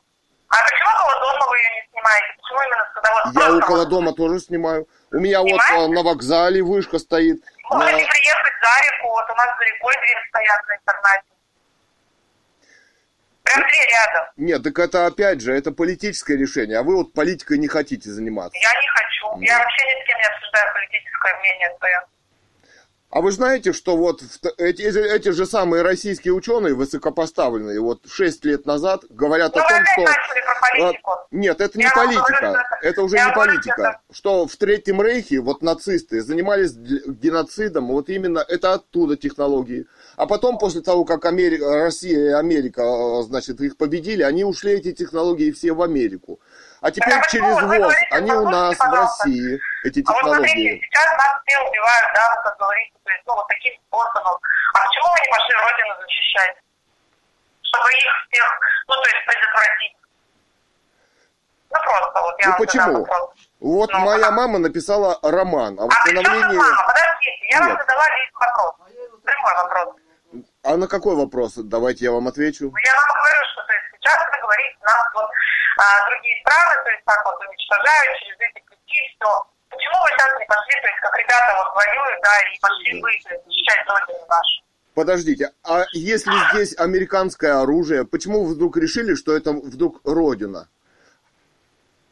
[0.49, 2.25] А почему около дома вы ее не снимаете?
[2.41, 3.35] Почему именно садовод?
[3.35, 4.87] Я около дома тоже снимаю.
[5.11, 5.73] У меня Снимаете?
[5.75, 7.43] вот на вокзале вышка стоит.
[7.69, 7.97] Можете на...
[7.97, 11.21] приехать за реку, вот у нас за рекой двери стоят на.
[13.43, 14.25] Прям две рядом.
[14.35, 18.57] Нет, так это опять же, это политическое решение, а вы вот политикой не хотите заниматься.
[18.61, 19.37] Я не хочу.
[19.37, 19.49] Нет.
[19.49, 22.01] Я вообще ни с кем не обсуждаю политическое мнение свое.
[23.09, 24.21] А вы знаете, что вот
[24.57, 29.79] эти, эти же самые российские ученые, высокопоставленные, вот 6 лет назад говорят ну, о том,
[29.85, 30.13] что...
[30.73, 31.11] политику.
[31.31, 34.01] Нет, это не я политика, говорю, это уже не политика.
[34.11, 39.87] Что в Третьем Рейхе вот нацисты занимались геноцидом, вот именно это оттуда технологии.
[40.17, 42.83] А потом, после того, как Америка, Россия и Америка,
[43.23, 46.41] значит, их победили, они ушли эти технологии все в Америку.
[46.81, 50.29] А теперь так, через ВОЗ, они у нас в России, эти технологии.
[50.29, 53.73] А вот смотрите, сейчас нас все убивают, да, как говорится, то есть, ну, вот таким
[53.87, 54.39] способом.
[54.73, 56.57] А почему не пошли Родину защищать?
[57.63, 59.97] Чтобы их всех, ну, то есть, предотвратить.
[61.69, 63.07] Ну, просто вот я Ну, почему?
[63.59, 66.57] Вот ну, моя мама написала роман о восстановлении...
[66.57, 66.83] А мама?
[66.87, 67.67] Подождите, я Нет.
[67.69, 68.75] вам задала весь вопрос.
[69.23, 69.95] Прямой вопрос.
[70.63, 71.53] А на какой вопрос?
[71.55, 72.65] Давайте я вам отвечу.
[72.65, 75.29] Я вам говорю, что то есть, сейчас вы говорите, нас вот
[75.77, 79.31] а, другие страны, то есть так вот уничтожают через эти пути все.
[79.69, 83.11] Почему вы сейчас не пошли, то есть как ребята вот воюют, да, и пошли вы
[83.23, 84.63] защищать родину нашу?
[84.95, 90.69] Подождите, а если здесь американское оружие, почему вы вдруг решили, что это вдруг родина?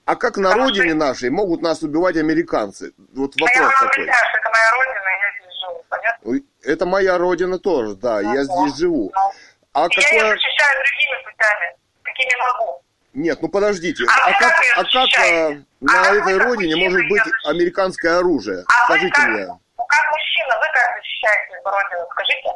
[0.06, 2.94] А как на Потому родине нашей могут нас убивать американцы?
[3.16, 4.04] Вот вопрос а я такой.
[4.04, 6.42] Что это моя родина, я здесь живу, понятно?
[6.62, 9.12] Это моя родина тоже, да, ну, я здесь живу.
[9.16, 9.32] Ну.
[9.74, 10.20] А и какое...
[10.20, 11.76] я ее защищаю другими путями,
[12.16, 12.82] какими могу.
[13.14, 17.24] Нет, ну подождите, а, а как, а как а, на а этой родине может быть
[17.46, 18.66] американское оружие?
[18.68, 19.46] А Скажите как, мне.
[19.46, 22.50] Как мужчина, вы как защищаете родину, скажите?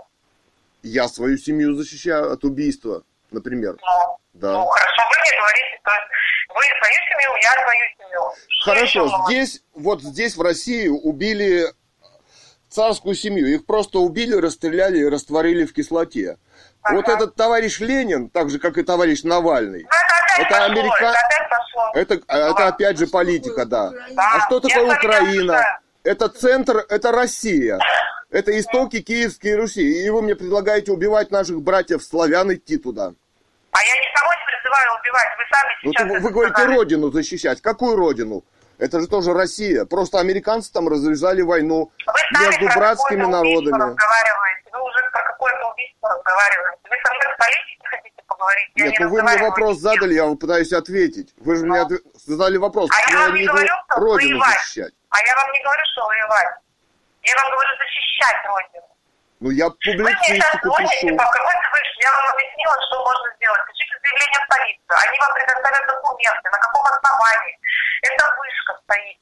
[0.84, 3.78] Я свою семью защищаю от убийства, например.
[3.82, 4.52] Ну, Да.
[4.52, 6.08] Ну, хорошо, вы мне говорите, то есть
[6.50, 8.22] вы свою семью, я свою семью.
[8.50, 11.68] Что Хорошо, здесь, вот здесь в России убили
[12.70, 13.48] царскую семью.
[13.48, 16.38] Их просто убили, расстреляли и растворили в кислоте.
[16.92, 17.14] Вот Ага.
[17.18, 21.10] этот товарищ Ленин, так же, как и товарищ Навальный, Ну, это Это пошло, америка- это
[21.20, 21.92] опять пошло.
[21.94, 23.92] это, это опять же политика, да.
[24.12, 25.62] Да, А что такое Украина?
[26.04, 27.78] Это центр, это Россия.
[28.32, 30.06] Это истоки Киевской Руси.
[30.06, 33.12] И вы мне предлагаете убивать наших братьев славян, идти туда.
[33.72, 36.76] А я никого не призываю убивать, вы сами Ну, сейчас то вы, вы говорите сказали.
[36.76, 37.62] родину защищать.
[37.62, 38.44] Какую родину?
[38.78, 39.84] Это же тоже Россия.
[39.86, 43.74] Просто американцы там развязали войну Вы между братскими народами.
[43.76, 44.70] разговариваете.
[44.72, 46.82] Вы уже про какое-то убийство разговариваете.
[46.90, 48.70] Вы со мной в политике хотите поговорить?
[48.76, 51.34] Я Нет, не ну вы мне вопрос с задали, я пытаюсь ответить.
[51.38, 54.60] Вы же мне отве- задали вопрос, А я вам не говорю, что родину воевать.
[54.60, 54.94] защищать.
[55.10, 56.56] А я вам не говорю, что воевать.
[57.24, 58.88] Я вам говорю защищать Родину.
[59.40, 61.08] Ну, я публицистику пишу.
[61.08, 63.62] Я вам объяснила, что можно сделать.
[63.68, 64.96] Пишите заявление в полицию.
[65.08, 66.50] Они вам предоставят документы.
[66.52, 67.56] На каком основании?
[68.04, 69.18] Это вышка стоит.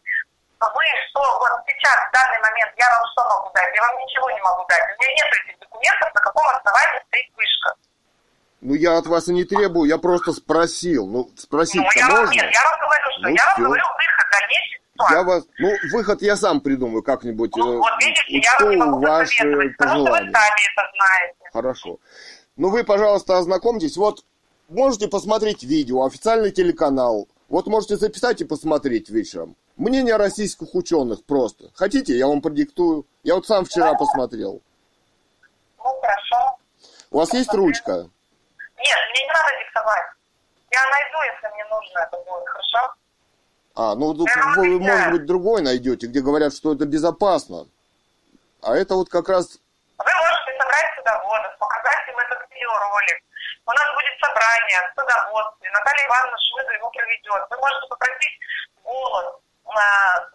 [0.60, 3.76] Вы что, вот сейчас, в данный момент, я вам что могу дать?
[3.76, 4.82] Я вам ничего не могу дать.
[4.84, 7.74] У меня нет этих документов, на каком основании стоит вышка.
[8.62, 11.06] Ну, я от вас и не требую, я просто спросил.
[11.08, 12.32] Ну, Ну, спросить-то я вам, можно?
[12.34, 13.64] нет, я вам говорю, что Ну, я вам всё.
[13.66, 15.16] говорю выход дальнейшей ситуации.
[15.16, 17.52] Я вас, ну, выход я сам придумаю как-нибудь.
[17.56, 21.36] Ну, э, вот видите, я вам не могу ваши потому что вы сами это знаете.
[21.54, 21.98] Хорошо.
[22.56, 23.96] Ну, вы, пожалуйста, ознакомьтесь.
[23.96, 24.26] Вот
[24.70, 27.28] можете посмотреть видео, официальный телеканал.
[27.50, 29.56] Вот можете записать и посмотреть вечером.
[29.78, 31.66] Мнение российских ученых просто.
[31.76, 33.06] Хотите, я вам продиктую.
[33.24, 34.60] Я вот сам вчера посмотрел.
[35.78, 36.58] Ну, хорошо.
[37.12, 37.94] У вас есть ручка?
[37.94, 40.06] Нет, мне не надо диктовать.
[40.72, 42.94] Я найду, если мне нужно это будет, хорошо?
[43.76, 47.68] А, ну, Я вы, может быть, другой найдете, где говорят, что это безопасно.
[48.64, 49.60] А это вот как раз...
[50.00, 53.22] Вы можете собрать садоводов, показать им этот видеоролик.
[53.68, 55.70] У нас будет собрание в садоводстве.
[55.70, 57.46] Наталья Ивановна Шмыга его проведет.
[57.52, 58.40] Вы можете попросить
[58.84, 59.36] голос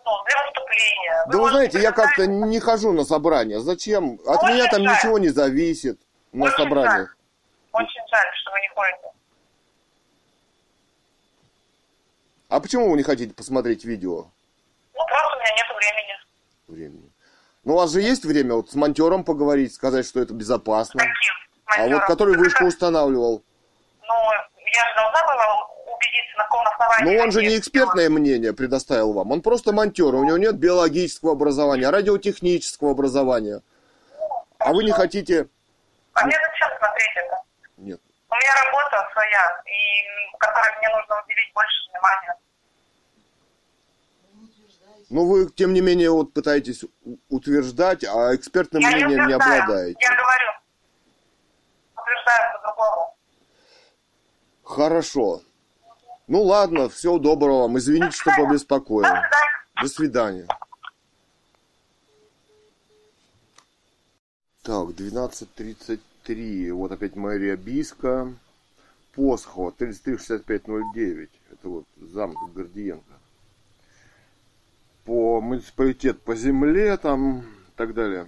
[0.04, 1.24] ну, для выступления.
[1.28, 3.60] Да вы знаете, я как-то не хожу на собрания.
[3.60, 4.18] Зачем?
[4.26, 4.94] От Очень меня там жаль.
[4.96, 6.00] ничего не зависит
[6.32, 7.16] на Очень собраниях.
[7.72, 9.08] Очень жаль, что вы не ходите.
[12.48, 14.26] А почему вы не хотите посмотреть видео?
[14.94, 16.18] Ну, просто у меня нет времени.
[16.68, 17.12] Времени.
[17.64, 21.00] Ну, у вас же есть время вот с монтером поговорить, сказать, что это безопасно.
[21.00, 21.42] Каким?
[21.64, 23.42] А вот который вышку устанавливал.
[24.02, 25.71] Ну, я же должна была
[26.02, 27.16] убедиться, на каком основании.
[27.16, 29.30] Ну, он же не экспертное мнение предоставил вам.
[29.30, 30.14] Он просто монтер.
[30.14, 33.62] У него нет биологического образования, радиотехнического образования.
[34.58, 35.48] А вы не хотите...
[36.14, 37.36] А мне зачем смотреть это?
[37.78, 38.00] Нет.
[38.28, 42.34] У меня работа своя, и которой мне нужно уделить больше внимания.
[45.10, 46.84] Ну, вы, тем не менее, вот пытаетесь
[47.28, 49.98] утверждать, а экспертным я не мнением не утверждаю, обладаете.
[50.00, 50.52] Я говорю.
[51.96, 53.16] Утверждаю по-другому.
[54.64, 55.40] Хорошо.
[56.32, 57.76] Ну, ладно, всего доброго вам.
[57.76, 59.06] Извините, что побеспокоил.
[59.78, 60.46] До свидания.
[64.62, 66.72] Так, 12.33.
[66.72, 68.32] Вот опять мэрия Биска.
[69.14, 71.28] Посхо 336509.
[71.50, 73.12] Это вот замок Гордиенко.
[75.04, 77.44] По муниципалитет по земле там и
[77.76, 78.26] так далее.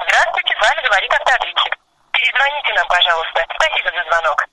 [0.00, 1.78] Здравствуйте, с вами говорит автоответчик.
[2.12, 3.46] Перезвоните нам, пожалуйста.
[3.56, 4.48] Спасибо за звонок.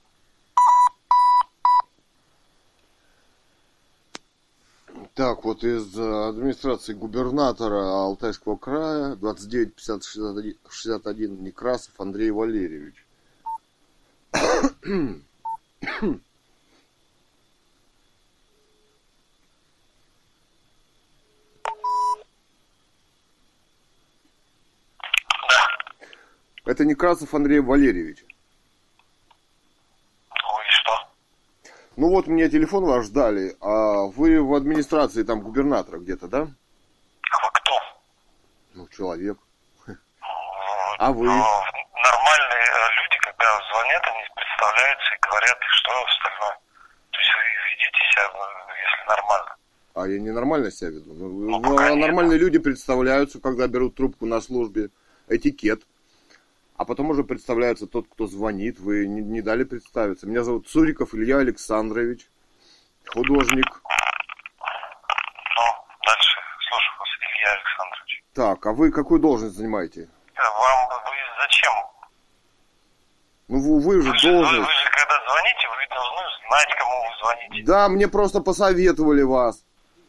[5.16, 12.96] Так, вот из э, администрации губернатора Алтайского края 29 50 61, 61 Некрасов Андрей Валерьевич.
[26.66, 28.26] Это Некрасов Андрей Валерьевич.
[30.30, 31.72] Ой, что?
[31.98, 36.42] Ну вот мне телефон ваш дали, а вы в администрации там губернатора где-то, да?
[36.42, 37.80] А вы кто?
[38.74, 39.38] Ну, человек.
[39.88, 39.96] Ну,
[41.00, 41.26] А вы?
[41.26, 46.58] ну, нормальные э, люди, когда звонят, они представляются и говорят, что остальное.
[47.12, 49.56] То есть вы ведите себя, ну, если нормально.
[49.94, 51.14] А я ненормально себя веду.
[51.14, 51.96] Ну, конечно.
[51.96, 54.90] нормальные люди представляются, когда берут трубку на службе.
[55.30, 55.84] Этикет.
[56.78, 58.80] А потом уже представляется тот, кто звонит.
[58.80, 60.28] Вы не, не дали представиться.
[60.28, 62.28] Меня зовут Цуриков Илья Александрович.
[63.08, 63.66] Художник.
[63.66, 63.82] Ну,
[66.06, 66.38] дальше
[66.68, 68.24] слушаю вас, Илья Александрович.
[68.34, 70.10] Так, а вы какую должность занимаете?
[70.36, 71.72] Вам, вы зачем?
[73.48, 74.68] Ну, вы, вы же Вы же, вы, должность.
[74.68, 77.64] вы же когда звоните, вы должны знать, кому вы звоните.
[77.66, 79.64] Да, мне просто посоветовали вас.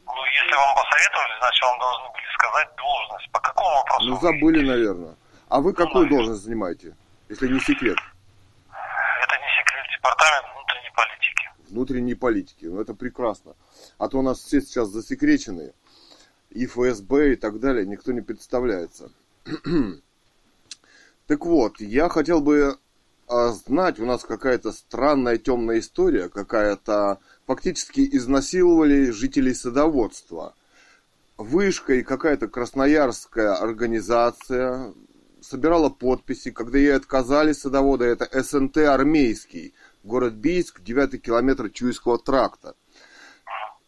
[0.05, 3.31] Ну, если вам посоветовали, значит, вам должны были сказать должность.
[3.31, 4.09] По какому вопросу?
[4.09, 5.15] Ну, забыли, наверное.
[5.49, 6.97] А вы какую ну, должность занимаете,
[7.29, 7.97] если не секрет?
[8.69, 9.87] Это не секрет.
[9.97, 11.71] Департамент внутренней политики.
[11.71, 12.65] Внутренней политики.
[12.65, 13.55] Ну, это прекрасно.
[13.99, 15.73] А то у нас все сейчас засекречены.
[16.51, 17.87] И ФСБ и так далее.
[17.87, 19.13] Никто не представляется.
[21.27, 22.79] так вот, я хотел бы
[23.29, 30.55] а, знать, у нас какая-то странная темная история, какая-то фактически изнасиловали жителей садоводства.
[31.37, 34.95] Вышка и какая-то красноярская организация
[35.47, 42.75] собирала подписи, когда ей отказали садовода, это СНТ «Армейский», город Бийск, 9 километр Чуйского тракта.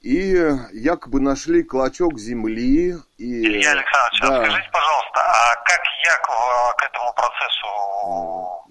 [0.01, 2.97] И якобы нашли клочок земли.
[3.19, 3.47] И...
[3.47, 4.45] Илья Александрович, да.
[4.45, 7.67] скажите, пожалуйста, а как я к, к этому процессу...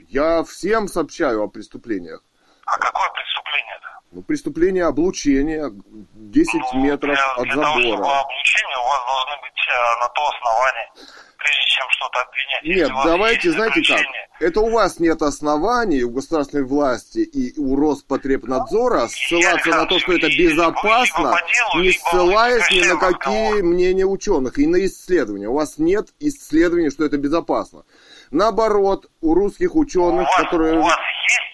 [0.07, 2.23] Я всем сообщаю о преступлениях.
[2.65, 3.87] А какое преступление-то?
[4.11, 7.73] Ну, преступление облучения 10 ну, метров для, от для забора.
[7.73, 10.89] Того, чтобы облучение, у вас должны быть э, на то основание,
[11.37, 12.63] прежде чем что-то обвинять.
[12.63, 14.01] Нет, давайте, знаете как,
[14.39, 20.13] это у вас нет оснований у государственной власти и у Роспотребнадзора ссылаться на то, что
[20.13, 21.35] это безопасно,
[21.75, 25.49] не ссылаясь ни на какие мнения ученых и на исследования.
[25.49, 27.83] У вас нет исследований, что это безопасно.
[28.31, 30.79] Наоборот, у русских ученых, у вас, которые...
[30.79, 31.47] У вас есть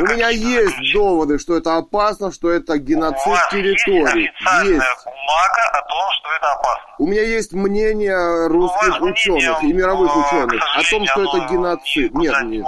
[0.00, 4.22] у меня есть доводы, что это опасно, что это геноцид территории.
[4.22, 6.94] Есть, есть бумага о том, что это опасно.
[6.98, 12.14] У меня есть мнение русских ученых и мировых ученых о том, что это геноцид.
[12.14, 12.66] Нет, нет,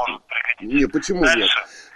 [0.61, 1.41] нет, почему Дальше.
[1.41, 1.51] нет?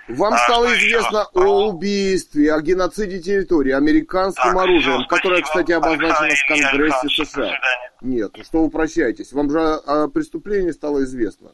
[0.08, 5.72] Вам а стало известно о убийстве, о геноциде территории американским так, оружием, все, которое, кстати,
[5.72, 7.58] обозначено в Конгрессе США.
[8.02, 9.32] Нет, ну что вы прощаетесь?
[9.32, 11.52] Вам же о преступлении стало известно.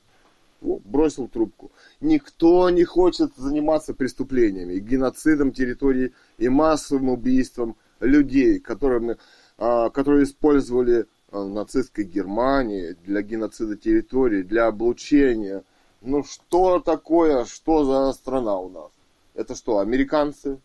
[0.63, 1.71] О, бросил трубку.
[2.01, 9.17] Никто не хочет заниматься преступлениями, геноцидом территории и массовым убийством людей, которыми,
[9.59, 15.63] а, которые использовали а, нацистской Германии для геноцида территории, для облучения.
[16.01, 18.91] Ну что такое, что за страна у нас?
[19.35, 20.59] Это что, американцы?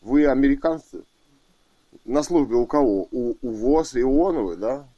[0.00, 1.02] Вы американцы?
[2.04, 3.06] На службе у кого?
[3.12, 4.88] У, у ВОЗ и ООН да?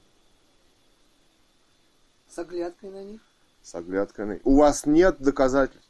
[2.28, 3.20] С оглядкой на них?
[3.62, 4.40] С оглядкой на них.
[4.44, 5.88] У вас нет доказательств?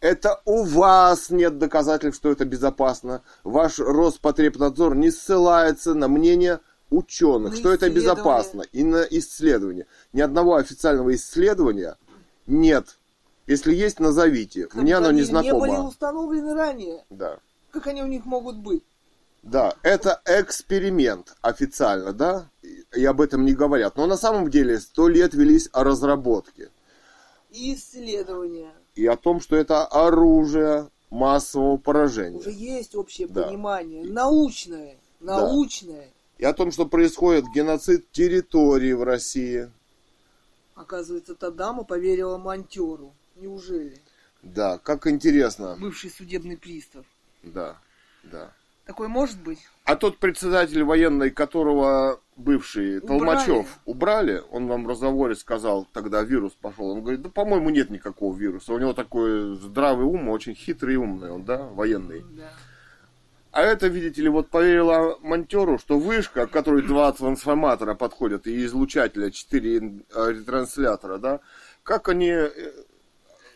[0.00, 3.22] Это у вас нет доказательств, что это безопасно.
[3.44, 6.60] Ваш Роспотребнадзор не ссылается на мнение
[6.90, 9.86] ученых, на что это безопасно, и на исследования.
[10.12, 11.96] Ни одного официального исследования
[12.46, 12.98] нет.
[13.46, 14.66] Если есть, назовите.
[14.66, 15.66] Как Мне оно не знакомо.
[15.66, 17.04] не были установлены ранее.
[17.10, 17.38] Да.
[17.70, 18.82] Как они у них могут быть?
[19.42, 22.48] Да, это эксперимент официально, да,
[22.92, 23.96] и об этом не говорят.
[23.96, 26.70] Но на самом деле сто лет велись о разработке.
[27.52, 32.38] исследования и о том, что это оружие массового поражения.
[32.38, 33.44] Уже есть общее да.
[33.44, 36.06] понимание, научное, научное.
[36.06, 36.12] Да.
[36.38, 39.70] И о том, что происходит геноцид территории в России.
[40.74, 43.12] Оказывается, та дама поверила монтеру.
[43.36, 44.00] Неужели?
[44.42, 45.76] Да, как интересно.
[45.78, 47.04] Бывший судебный пристав.
[47.42, 47.78] Да,
[48.24, 48.52] да.
[48.86, 49.58] Такое может быть?
[49.84, 53.06] А тот председатель военный, которого бывший убрали.
[53.06, 56.90] Толмачев убрали, он вам в разговоре сказал, тогда вирус пошел.
[56.90, 58.72] Он говорит, да, по-моему, нет никакого вируса.
[58.72, 62.24] У него такой здравый ум, очень хитрый и умный он, да, военный.
[62.36, 62.52] Да.
[63.50, 68.64] А это, видите ли, вот поверила монтеру, что вышка, к которой два трансформатора подходят, и
[68.66, 71.40] излучателя, четыре э, ретранслятора, да,
[71.82, 72.50] как они э,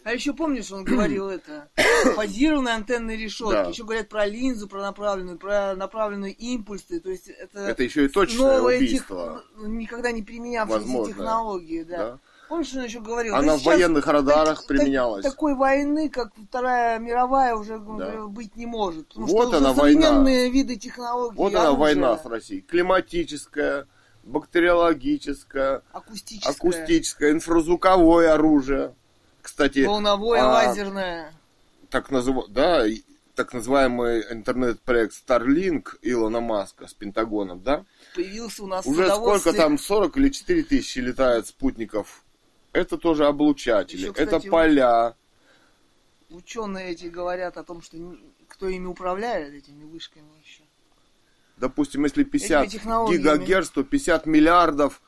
[0.03, 1.69] а еще помнишь, он говорил это,
[2.15, 3.53] фазированные антенные решетки.
[3.53, 3.69] Да.
[3.69, 7.01] Еще говорят про линзу, про направленную, про направленные импульсы.
[7.01, 9.43] То есть это, это еще и точное убийство.
[9.57, 11.97] Тех, никогда не применявшиеся технологии, да.
[11.97, 12.19] да.
[12.49, 13.37] Помнишь, он еще говорил?
[13.37, 15.23] Она в военных радарах так, применялась.
[15.23, 18.27] Так, такой войны, как Вторая мировая, уже да.
[18.27, 19.07] быть не может.
[19.09, 20.53] Потому вот что она современные война.
[20.53, 21.37] виды технологий.
[21.37, 21.69] Вот оружия.
[21.69, 22.63] она война с Россией.
[22.63, 23.87] Климатическая,
[24.25, 28.95] бактериологическая, акустическая, акустическая инфразвуковое оружие.
[29.43, 31.33] Кстати, волновое а, лазерное.
[31.89, 32.49] Так назыв...
[32.49, 32.85] Да,
[33.35, 37.85] так называемый интернет-проект Starlink Илона Маска с Пентагоном, да?
[38.15, 42.25] Появился у нас Уже сколько там, 40 или 4 тысячи летает спутников.
[42.73, 45.17] Это тоже облучатели, Еще, кстати, это поля.
[46.29, 47.97] Ученые эти говорят о том, что
[48.47, 50.63] кто ими управляет, этими вышками еще.
[51.57, 55.03] Допустим, если 50 гигагерц, то 50 миллиардов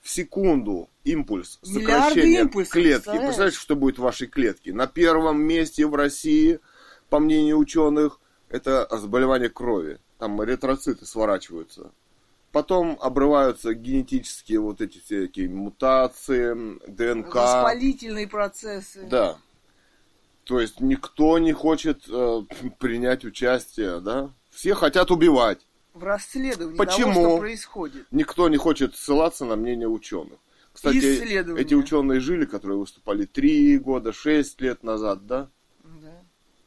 [0.00, 2.92] в секунду импульс сокращения импульсов, клетки.
[2.94, 3.26] Представляешь?
[3.26, 4.72] Представляете, что будет в вашей клетке?
[4.72, 6.60] На первом месте в России,
[7.08, 9.98] по мнению ученых, это заболевание крови.
[10.18, 11.92] Там эритроциты сворачиваются.
[12.52, 17.34] Потом обрываются генетические вот эти всякие мутации, ДНК.
[17.34, 19.06] Воспалительные процессы.
[19.08, 19.38] Да.
[20.44, 22.42] То есть никто не хочет э,
[22.80, 24.34] принять участие, да?
[24.50, 25.64] Все хотят убивать.
[25.94, 27.12] В расследовании Почему?
[27.12, 28.06] того, что происходит.
[28.10, 30.38] Никто не хочет ссылаться на мнение ученых.
[30.72, 35.50] Кстати, эти ученые жили, которые выступали три года, шесть лет назад, да?
[35.82, 36.22] Да.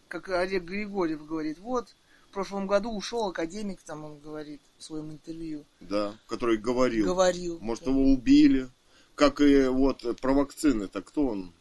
[0.10, 1.96] Как Олег Григорьев говорит, вот,
[2.30, 5.66] в прошлом году ушел академик, там он говорит в своем интервью.
[5.80, 7.06] Да, который говорил.
[7.06, 7.60] Говорил.
[7.62, 7.92] Может, да.
[7.92, 8.70] его убили.
[9.16, 11.54] Как и вот про вакцины, так кто он?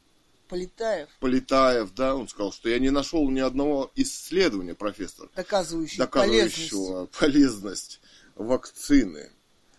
[0.52, 6.70] Полетаев, Полетаев, да, он сказал, что я не нашел ни одного исследования, профессор, доказывающий полезность.
[6.70, 8.00] доказывающего полезность
[8.34, 9.30] вакцины.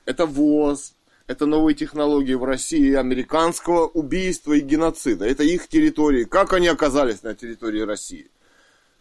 [0.06, 0.96] Это ВОЗ,
[1.28, 5.26] это новые технологии в России американского убийства и геноцида.
[5.26, 6.24] Это их территории.
[6.24, 8.32] Как они оказались на территории России?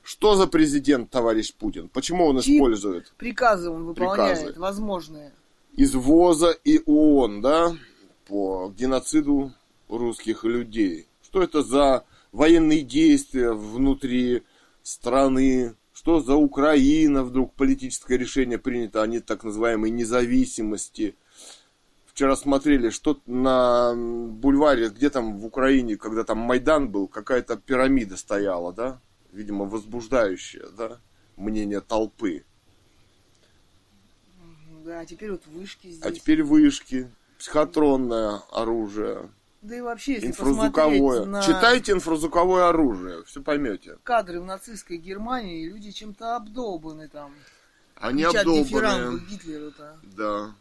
[0.03, 1.89] Что за президент, товарищ Путин?
[1.89, 4.61] Почему он Чьи использует Приказы он выполняет, Приказы.
[4.61, 5.33] возможные.
[5.75, 7.75] из ВОЗа и ООН, да,
[8.27, 9.55] по геноциду
[9.89, 11.09] русских людей?
[11.33, 14.43] Что это за военные действия внутри
[14.83, 15.75] страны?
[15.95, 21.15] Что за Украина вдруг политическое решение принято о не- так называемой независимости?
[22.05, 28.19] Вчера смотрели, что на бульваре, где там в Украине, когда там Майдан был, какая-то пирамида
[28.19, 29.01] стояла, да?
[29.33, 31.01] Видимо, возбуждающая, да?
[31.39, 32.45] Мнение толпы.
[34.85, 36.05] Да, а теперь вот вышки здесь.
[36.05, 39.31] А теперь вышки, психотронное оружие,
[39.63, 41.01] Да и вообще, если инфразвуковое.
[41.21, 43.97] посмотреть на Читайте инфразвуковое оружие, все поймете.
[44.03, 47.33] кадры в нацистской Германии, люди чем-то обдолбаны там.
[47.95, 50.01] Они Кричат обдолбаны, Гитлеру-то.
[50.17, 50.57] да,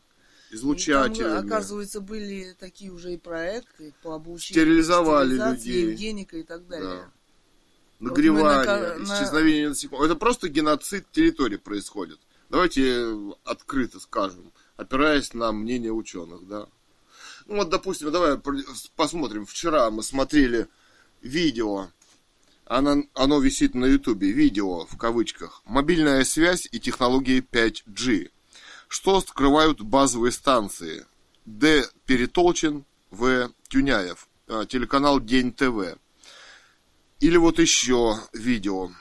[0.51, 1.37] И излучателями.
[1.39, 4.61] Там, оказывается, были такие уже и проекты по обучению.
[4.63, 5.87] Стерилизовали людей.
[5.89, 6.87] Евгеника и так далее.
[6.87, 7.11] Да.
[7.99, 10.05] Нагревание, Вот на- на- исчезновение насекомых.
[10.05, 12.19] Это просто геноцид территории происходит.
[12.49, 13.15] Давайте
[13.45, 16.67] открыто скажем, опираясь на мнение ученых, да.
[17.51, 18.39] Вот, допустим, давай
[18.95, 19.45] посмотрим.
[19.45, 20.69] Вчера мы смотрели
[21.21, 21.89] видео,
[22.63, 25.61] оно, оно висит на ютубе, видео в кавычках.
[25.65, 28.29] Мобильная связь и технологии 5G.
[28.87, 31.05] Что скрывают базовые станции?
[31.43, 31.83] Д.
[32.05, 33.51] Перетолчин, В.
[33.67, 34.29] Тюняев.
[34.47, 35.97] А, Телеканал День ТВ.
[37.19, 38.91] Или вот еще видео.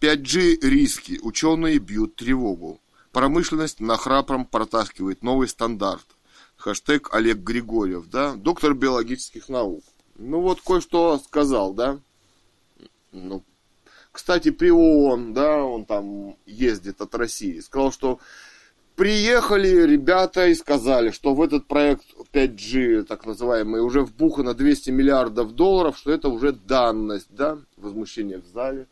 [0.00, 1.18] 5G риски.
[1.22, 2.80] Ученые бьют тревогу.
[3.12, 6.06] Промышленность нахрапом протаскивает новый стандарт.
[6.60, 8.34] Хэштег Олег Григорьев, да?
[8.34, 9.82] Доктор биологических наук.
[10.16, 11.98] Ну вот кое-что сказал, да?
[13.12, 13.42] Ну,
[14.12, 17.60] кстати, при ООН, да, он там ездит от России.
[17.60, 18.20] Сказал, что
[18.94, 25.52] приехали ребята и сказали, что в этот проект 5G, так называемый, уже вбухано 200 миллиардов
[25.54, 28.86] долларов, что это уже данность, да, возмущение в зале.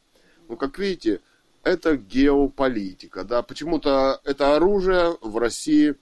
[0.49, 1.21] Ну, как видите,
[1.63, 5.97] это геополитика, да, почему-то это оружие в России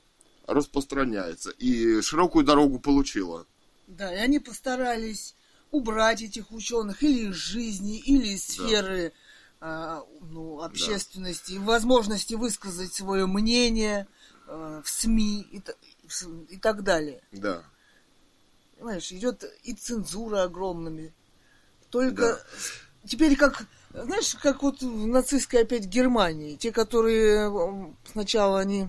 [0.46, 3.46] распространяется и широкую дорогу получило.
[3.86, 5.34] Да, и они постарались
[5.70, 9.12] убрать этих ученых или из жизни, или из сферы
[9.60, 14.06] а, ну, общественности, возможности высказать свое мнение
[14.46, 15.62] а, в СМИ и,
[16.48, 17.22] и так далее.
[17.32, 17.64] Да.
[18.76, 21.14] Понимаешь, идет и цензура огромными.
[21.90, 22.42] Только
[23.06, 28.88] теперь как, знаешь, как вот в нацистской опять Германии, те, которые сначала они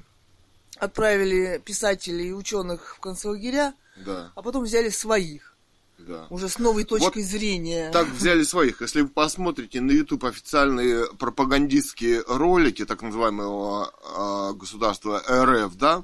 [0.79, 3.73] отправили писателей и ученых в концлагеря,
[4.05, 5.55] Да, а потом взяли своих,
[5.97, 6.27] да.
[6.29, 7.91] уже с новой точкой зрения.
[7.91, 8.81] Так взяли своих.
[8.81, 16.03] Если вы посмотрите на YouTube официальные пропагандистские ролики, так называемого а, государства РФ, да,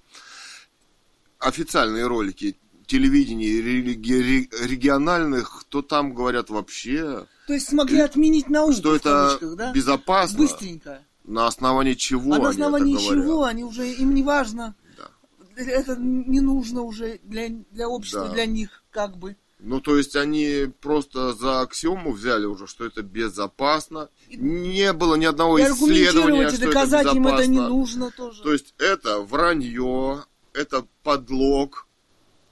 [1.40, 8.74] официальные ролики телевидения религи- ре- региональных, то там говорят вообще, То есть смогли отменить науку
[8.74, 9.72] что в это да?
[9.72, 10.38] безопасно.
[10.38, 11.02] Быстренько.
[11.24, 13.24] На основании чего а на они основании это говорят.
[13.26, 15.10] чего они уже, им не важно, Да.
[15.56, 18.34] это не нужно уже для, для общества, Да.
[18.34, 19.36] для них как бы.
[19.60, 24.10] Ну, то есть они просто за аксиому взяли уже, что это безопасно.
[24.30, 27.70] Не было ни одного И исследования, что доказать это им это не безопасно.
[27.70, 28.44] нужно тоже.
[28.44, 31.88] То есть это вранье, это подлог,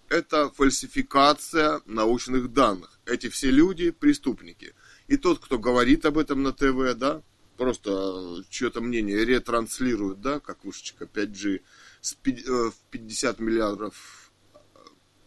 [0.07, 2.98] это фальсификация научных данных.
[3.06, 4.73] Эти все люди преступники.
[5.07, 7.22] И тот, кто говорит об этом на ТВ, да,
[7.61, 11.61] просто чье-то мнение ретранслирует, да, как вышечка 5G,
[12.01, 14.31] с пи- э, в 50 миллиардов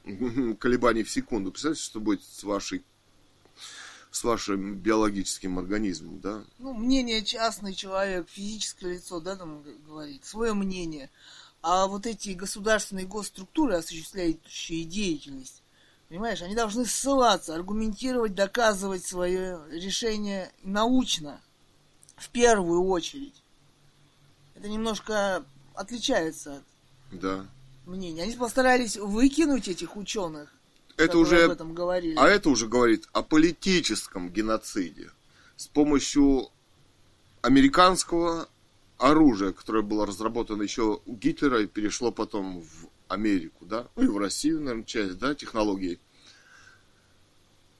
[0.05, 1.52] э, колебаний в секунду.
[1.52, 2.82] Представляете, что будет с вашей
[4.11, 6.44] с вашим биологическим организмом, да?
[6.59, 11.11] ну, мнение частный человек, физическое лицо, да, там говорит, свое мнение.
[11.62, 15.62] А вот эти государственные госструктуры, осуществляющие деятельность,
[16.09, 21.40] понимаешь, они должны ссылаться, аргументировать, доказывать свое решение научно,
[22.25, 23.43] в первую очередь.
[24.55, 25.45] Это немножко
[25.75, 26.63] отличается
[27.13, 27.47] от Да.
[27.87, 28.23] мнения.
[28.23, 30.51] Они постарались выкинуть этих ученых,
[30.97, 32.15] Это уже об этом говорили.
[32.17, 35.11] А это уже говорит о политическом геноциде.
[35.57, 36.49] с помощью
[37.43, 38.49] американского
[38.99, 44.07] оружия, которое было разработано еще у Гитлера и перешло потом в Америку, да, ну и
[44.09, 46.01] в Россию, наверное, часть, да, технологий.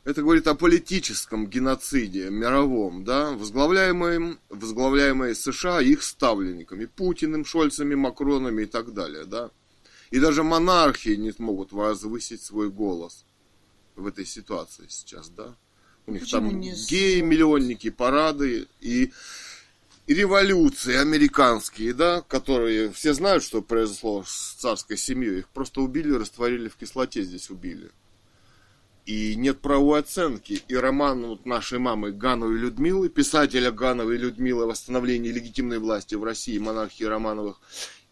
[0.05, 8.65] Это говорит о политическом геноциде мировом, да, возглавляемым, возглавляемые США их ставленниками, Путиным, Шольцами, Макронами
[8.65, 9.51] и так далее, да.
[10.11, 13.25] И даже монархии не смогут возвысить свой голос
[13.97, 15.57] в этой ситуации сейчас, да.
[16.07, 16.75] У них Почему там не...
[16.87, 19.11] геи, миллионники, парады и,
[20.07, 25.39] и революции американские, да, которые все знают, что произошло с царской семьей.
[25.39, 27.91] Их просто убили, растворили в кислоте здесь убили
[29.07, 30.63] и нет правовой оценки.
[30.69, 36.59] И роман вот нашей мамы Гановой Людмилы, писателя Гановой Людмилы «Восстановление легитимной власти в России.
[36.59, 37.61] Монархии Романовых»,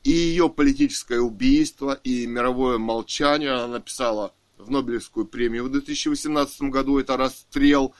[0.05, 3.52] и ее политическое убийство, и мировое молчание.
[3.52, 6.98] Она написала в Нобелевскую премию в 2018 году.
[6.98, 7.94] Это расстрел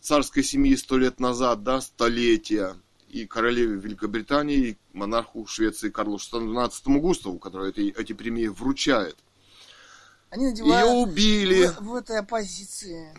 [0.00, 2.76] царской семьи сто лет назад, да, столетия.
[3.08, 9.16] И королеве Великобритании, и монарху Швеции Карлу XVII Густаву, который эти, эти премии вручает.
[10.30, 10.88] Они надевают...
[10.88, 11.66] Ее убили.
[11.66, 13.14] В, в этой оппозиции.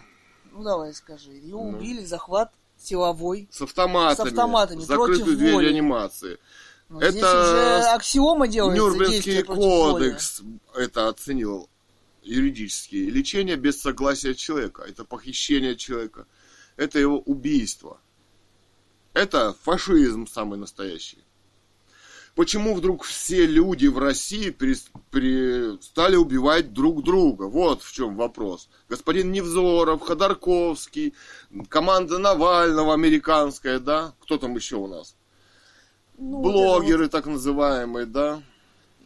[0.51, 1.31] Ну, давай скажи.
[1.31, 1.69] Ее ну.
[1.69, 3.47] убили, захват силовой.
[3.51, 4.27] С автоматами.
[4.27, 4.81] С автоматами.
[4.81, 5.65] Закрытую дверь воли.
[5.65, 6.37] реанимации.
[6.89, 8.81] Ну, это здесь уже аксиома делается.
[8.81, 10.59] Нюрнбергский кодекс воли.
[10.75, 11.69] это оценил
[12.23, 12.95] юридически.
[12.95, 14.83] Лечение без согласия человека.
[14.83, 16.25] Это похищение человека.
[16.77, 17.99] Это его убийство.
[19.13, 21.23] Это фашизм самый настоящий.
[22.39, 24.55] Почему вдруг все люди в России
[25.81, 27.43] стали убивать друг друга?
[27.43, 28.69] Вот в чем вопрос.
[28.87, 31.13] Господин Невзоров, Ходорковский,
[31.67, 34.13] команда Навального американская, да?
[34.21, 35.17] Кто там еще у нас?
[36.17, 38.41] Ну, Блогеры вот так называемые, да?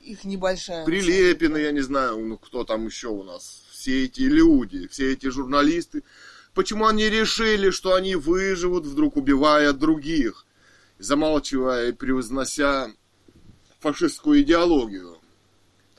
[0.03, 0.85] Их небольшая.
[0.85, 3.63] Прилепины, я не знаю, ну кто там еще у нас.
[3.71, 6.03] Все эти люди, все эти журналисты.
[6.53, 10.45] Почему они решили, что они выживут, вдруг убивая других?
[10.99, 12.91] Замалчивая и превознося
[13.83, 15.17] фашистскую идеологию.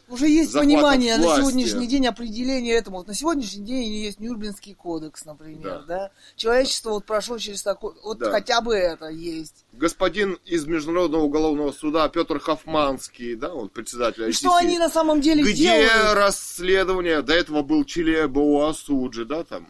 [0.08, 1.40] Уже есть понимание власти.
[1.40, 2.98] на сегодняшний день определения этому.
[2.98, 5.98] Вот на сегодняшний день есть Нюрнбергский кодекс, например, да.
[5.98, 6.10] да?
[6.36, 8.30] Человечество вот прошло через такой, вот да.
[8.30, 9.64] хотя бы это есть.
[9.72, 14.28] Господин из Международного уголовного суда Петр Хофманский, да, он председатель ICC.
[14.28, 16.14] И что они на самом деле Где делают?
[16.14, 17.22] расследование?
[17.22, 19.68] До этого был Чили Бауасуджи, да, там,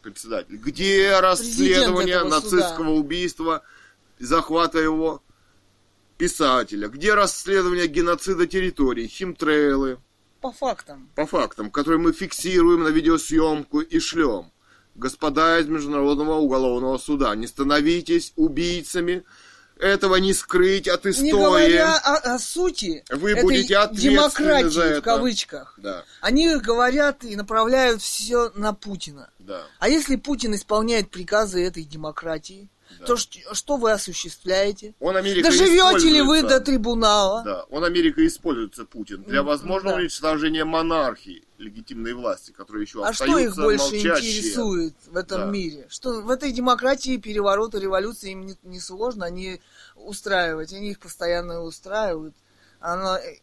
[0.00, 0.56] председатель.
[0.56, 2.90] Где расследование нацистского суда.
[2.90, 3.62] убийства,
[4.18, 5.20] захвата его?
[6.22, 9.98] Писателя, где расследование геноцида территорий, химтрейлы.
[10.40, 11.10] По фактам.
[11.16, 14.52] По фактам, которые мы фиксируем на видеосъемку и шлем.
[14.94, 19.24] Господа из Международного уголовного суда, не становитесь убийцами,
[19.80, 21.26] этого не скрыть от истории.
[21.26, 25.00] Не говоря о, о сути Вы будете демократии, за это.
[25.00, 25.74] в кавычках.
[25.76, 26.04] Да.
[26.20, 29.28] Они говорят и направляют все на Путина.
[29.40, 29.62] Да.
[29.80, 32.70] А если Путин исполняет приказы этой демократии,
[33.02, 33.14] да.
[33.14, 34.94] то что, вы осуществляете?
[35.00, 37.42] Он Америка Доживете ли вы до трибунала?
[37.44, 40.00] Да, он Америка используется, Путин, для возможного да.
[40.02, 44.38] уничтожения монархии, легитимной власти, которая еще а остаются что их больше молчащие.
[44.38, 45.46] интересует в этом да.
[45.46, 45.86] мире?
[45.88, 49.60] Что в этой демократии перевороты, революции им не, не сложно они
[49.94, 52.34] устраивать, они их постоянно устраивают.
[52.80, 53.38] Она, э,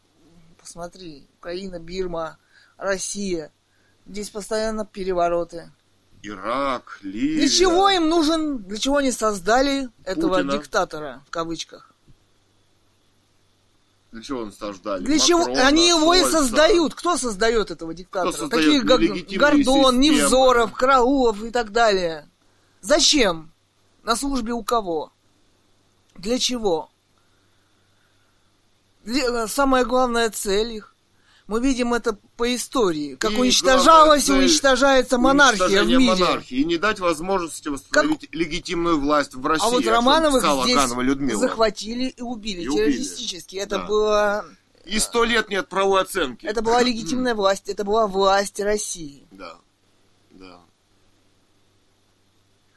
[0.60, 2.38] посмотри, Украина, Бирма,
[2.78, 3.52] Россия,
[4.06, 5.72] здесь постоянно перевороты.
[6.22, 7.40] Ирак, Ливия.
[7.40, 10.52] Для чего им нужен, для чего они создали этого Путина.
[10.54, 11.94] диктатора, в кавычках?
[14.12, 15.04] Для чего он создали?
[15.04, 15.66] Для Макрона, чего?
[15.68, 16.28] Они его Шольца.
[16.28, 16.96] и создают.
[16.96, 18.32] Кто создает этого диктатора?
[18.32, 19.98] Кто Такие как Гордон, системы.
[19.98, 22.28] Невзоров, Караулов и так далее.
[22.82, 23.52] Зачем?
[24.04, 25.14] На службе у кого?
[26.16, 26.90] Для чего?
[29.06, 30.96] Для, самая главная цель их
[31.50, 36.00] мы видим это по истории, как и уничтожалась и уничтожается монархия в мире.
[36.00, 38.36] монархии и не дать возможности восстановить как...
[38.36, 39.66] легитимную власть в России.
[39.66, 43.56] А вот Романовых здесь захватили и убили и террористически.
[43.56, 43.64] Убили.
[43.64, 43.86] Это да.
[43.86, 44.46] было...
[44.86, 46.46] И сто лет нет правовой оценки.
[46.46, 49.26] Это была легитимная власть, это была власть России.
[49.32, 49.56] Да,
[50.30, 50.60] да.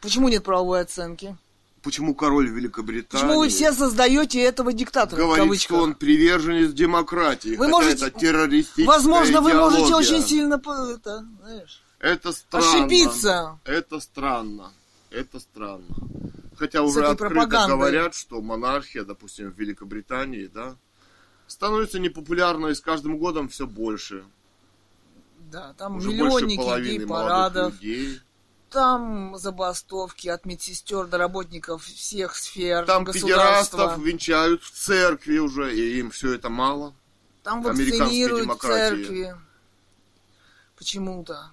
[0.01, 1.37] Почему нет правовой оценки?
[1.83, 3.23] Почему король Великобритании...
[3.23, 8.87] Почему вы все создаете этого диктатора, Говорит, что он приверженец демократии, вы можете, это террористическая
[8.87, 9.55] Возможно, идеология.
[9.55, 12.69] вы можете очень сильно это, знаешь, это странно.
[12.69, 13.61] ошибиться.
[13.65, 14.73] Это странно.
[15.11, 15.95] Это странно.
[16.57, 17.77] Хотя уже открыто пропагандой.
[17.77, 20.77] говорят, что монархия, допустим, в Великобритании, да,
[21.47, 24.25] становится непопулярной с каждым годом все больше.
[25.51, 27.75] Да, там уже миллионники идей, парадов.
[27.75, 28.21] Людей
[28.73, 35.99] там забастовки от медсестер до работников всех сфер Там педерастов венчают в церкви уже, и
[35.99, 36.95] им все это мало.
[37.43, 39.37] Там вакцинируют в церкви.
[40.77, 41.51] Почему-то.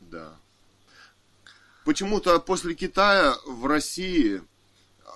[0.00, 0.36] Да.
[1.84, 4.42] Почему-то после Китая в России
[5.06, 5.10] а,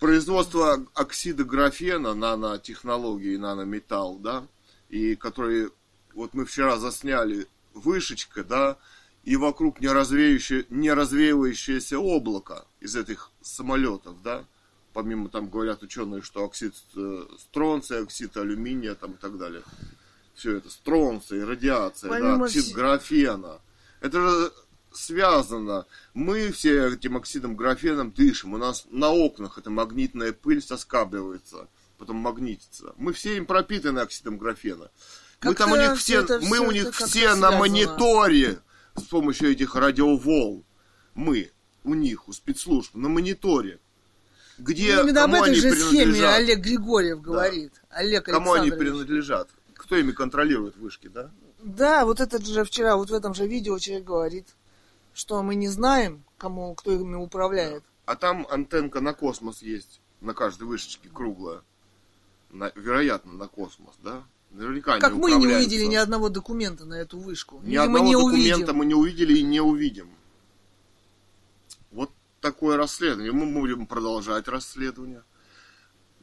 [0.00, 4.44] производство оксида графена, нанотехнологии, нанометалл, да,
[4.88, 5.70] и который,
[6.14, 8.76] вот мы вчера засняли вышечка, да,
[9.26, 9.88] и вокруг не,
[10.72, 14.44] не развеивающееся облако из этих самолетов, да,
[14.92, 19.62] помимо там говорят ученые, что оксид э, стронция, оксид алюминия там и так далее.
[20.34, 23.60] Все это, стронция, радиация, помимо да, оксид графена.
[24.00, 24.52] Это же
[24.92, 25.86] связано.
[26.14, 28.54] Мы все этим оксидом графеном дышим.
[28.54, 32.94] У нас на окнах эта магнитная пыль соскабливается, потом магнитится.
[32.96, 34.88] Мы все им пропитаны оксидом графена.
[35.40, 38.60] Как мы там у них все, это, мы у них все на мониторе
[38.98, 40.64] с помощью этих радиоволн.
[41.14, 41.50] Мы
[41.84, 43.78] у них, у спецслужб, на мониторе.
[44.58, 47.72] Где, ну, именно об этой же схеме Олег Григорьев говорит.
[47.90, 47.96] Да.
[47.98, 49.48] Олег Кому они принадлежат?
[49.74, 51.30] Кто ими контролирует вышки, да?
[51.58, 54.48] Да, вот этот же вчера, вот в этом же видео человек говорит,
[55.12, 57.84] что мы не знаем, кому, кто ими управляет.
[58.06, 61.62] А там антенка на космос есть, на каждой вышечке круглая.
[62.50, 64.22] На, вероятно, на космос, да?
[64.50, 67.60] Наверняка как мы не увидели ни одного документа на эту вышку.
[67.62, 68.76] Ни Видимо, одного не документа увидим.
[68.76, 70.10] мы не увидели и не увидим.
[71.90, 72.10] Вот
[72.40, 73.32] такое расследование.
[73.32, 75.22] Мы будем продолжать расследование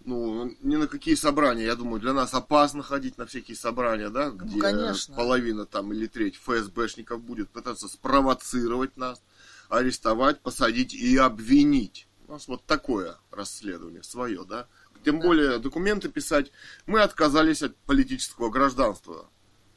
[0.05, 4.31] ну, ни на какие собрания, я думаю, для нас опасно ходить на всякие собрания, да,
[4.31, 5.15] ну, где конечно.
[5.15, 9.21] половина там или треть ФСБшников будет пытаться спровоцировать нас,
[9.69, 12.07] арестовать, посадить и обвинить.
[12.27, 14.67] У нас вот такое расследование свое, да.
[15.03, 15.25] Тем да.
[15.27, 16.51] более документы писать.
[16.85, 19.25] Мы отказались от политического гражданства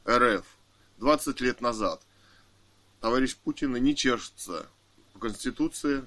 [0.08, 0.44] РФ
[0.98, 2.02] 20 лет назад.
[3.00, 4.66] Товарищ Путин не чешется
[5.12, 6.04] по Конституции,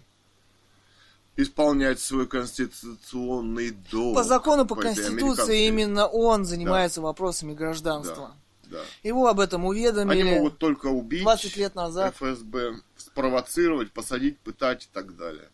[1.36, 4.16] исполнять свой конституционный долг.
[4.16, 7.08] По закону, по, по Конституции именно он занимается да.
[7.08, 8.36] вопросами гражданства.
[8.66, 8.80] Да.
[8.80, 8.84] Да.
[9.02, 10.22] Его об этом уведомили.
[10.22, 12.16] Они могут только убить 20 лет назад.
[12.16, 15.50] ФСБ, спровоцировать, посадить, пытать и так далее.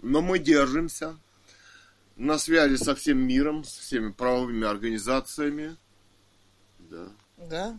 [0.00, 1.16] Но мы держимся
[2.22, 5.76] на связи со всем миром, со всеми правовыми организациями.
[6.78, 7.08] Да.
[7.36, 7.78] Да.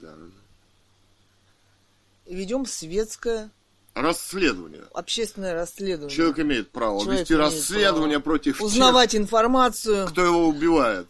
[0.00, 0.14] Да.
[2.26, 3.50] Ведем светское
[3.94, 4.84] расследование.
[4.92, 6.14] Общественное расследование.
[6.14, 10.06] Человек имеет право Человек вести имеет расследование право против Узнавать тех, информацию.
[10.08, 11.08] Кто его убивает.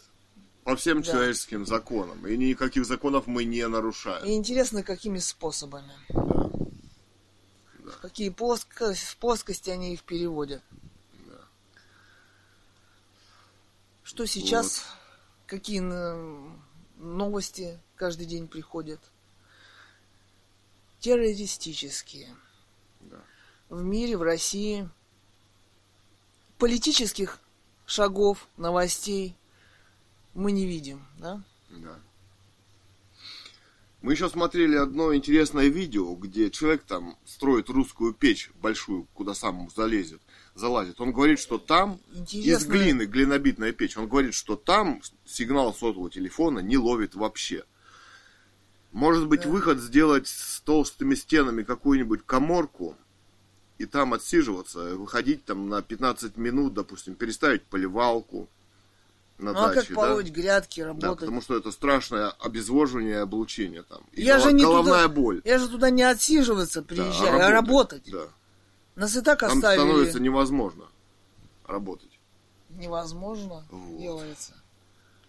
[0.63, 1.11] По всем да.
[1.11, 2.25] человеческим законам.
[2.27, 4.25] И никаких законов мы не нарушаем.
[4.25, 5.91] И интересно, какими способами.
[6.11, 6.51] Да.
[7.81, 7.91] Да.
[7.91, 10.63] В какие плоскости, плоскости они их переводят.
[14.09, 15.49] Что сейчас, вот.
[15.49, 15.81] какие
[16.97, 19.01] новости каждый день приходят.
[20.99, 22.35] Террористические
[23.69, 24.89] в мире, в России.
[26.57, 27.39] Политических
[27.85, 29.37] шагов, новостей
[30.33, 31.43] мы не видим, да?
[31.69, 32.01] Да.
[34.01, 39.69] Мы еще смотрели одно интересное видео, где человек там строит русскую печь большую, куда сам
[39.69, 40.23] залезет,
[40.59, 41.01] залазит.
[41.01, 42.51] Он говорит, что там Интересно.
[42.51, 47.65] из глины, глинобитная печь, он говорит, что там сигнал сотового телефона не ловит вообще.
[48.93, 49.49] Может быть, да.
[49.49, 52.97] выход сделать с толстыми стенами какую-нибудь коморку,
[53.79, 58.49] и там отсиживаться, выходить там на 15 минут, допустим, переставить поливалку
[59.39, 60.33] на ну, даче, а как полоть да?
[60.33, 61.11] грядки, работать?
[61.11, 64.03] Да, потому что это страшное обезвоживание и облучение там.
[64.13, 64.49] И я голов...
[64.49, 65.43] же не головная туда, боль.
[65.45, 68.09] Я же туда не отсиживаться приезжаю, да, а работать.
[68.09, 68.31] А работать.
[68.31, 68.38] Да.
[68.99, 69.79] Нас и так там оставили.
[69.79, 70.85] становится невозможно
[71.65, 72.19] работать.
[72.71, 74.01] Невозможно вот.
[74.01, 74.55] делается.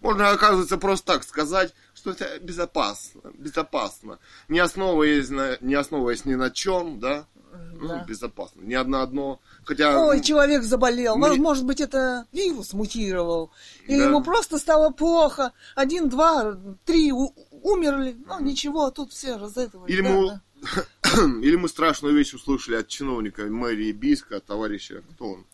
[0.02, 4.18] Можно, оказывается, просто так сказать, что это безопасно, безопасно.
[4.48, 7.28] Не основываясь, на, не основываясь ни на чем, да,
[7.74, 8.06] ну, да.
[8.06, 8.62] безопасно.
[8.62, 9.40] Ни одно одно.
[9.66, 10.00] Хотя...
[10.00, 11.16] Ой, человек заболел.
[11.16, 11.36] Мы...
[11.38, 13.52] Может быть, это вирус мутировал.
[13.86, 14.06] Или да.
[14.06, 15.54] ему просто стало плохо.
[15.76, 18.18] Один, два, три умерли.
[18.26, 19.92] Ну, ничего, тут все разэтовали.
[19.92, 20.28] Или, да, мы...
[20.28, 20.42] Да.
[21.42, 25.46] Или мы страшную вещь услышали от чиновника мэрии Бийска, от товарища, кто он?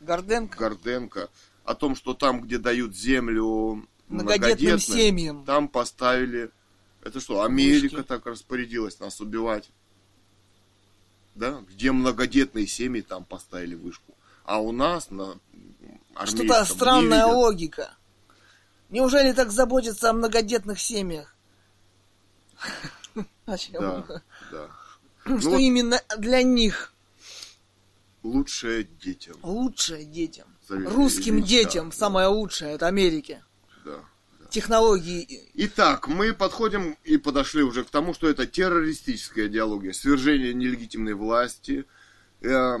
[0.00, 0.58] Горденко.
[0.58, 1.30] Горденко.
[1.64, 6.50] О том, что там, где дают землю многодетным семьям, там поставили...
[7.02, 8.08] Это что, Америка Мышки.
[8.08, 9.70] так распорядилась нас убивать?
[11.38, 14.14] да, где многодетные семьи там поставили вышку.
[14.44, 15.38] А у нас на
[16.24, 17.94] Что-то странная логика.
[18.88, 21.34] Неужели так заботятся о многодетных семьях?
[23.72, 24.04] Да,
[24.52, 24.68] да.
[25.40, 26.94] Что ну, именно для них?
[28.22, 29.36] Лучшее детям.
[29.42, 30.46] Лучшее детям.
[30.68, 33.42] Русским детям самое лучшее от Америки.
[33.84, 34.04] Да
[34.50, 35.50] технологии.
[35.54, 41.84] Итак, мы подходим и подошли уже к тому, что это террористическая идеология, свержение нелегитимной власти,
[42.40, 42.78] э,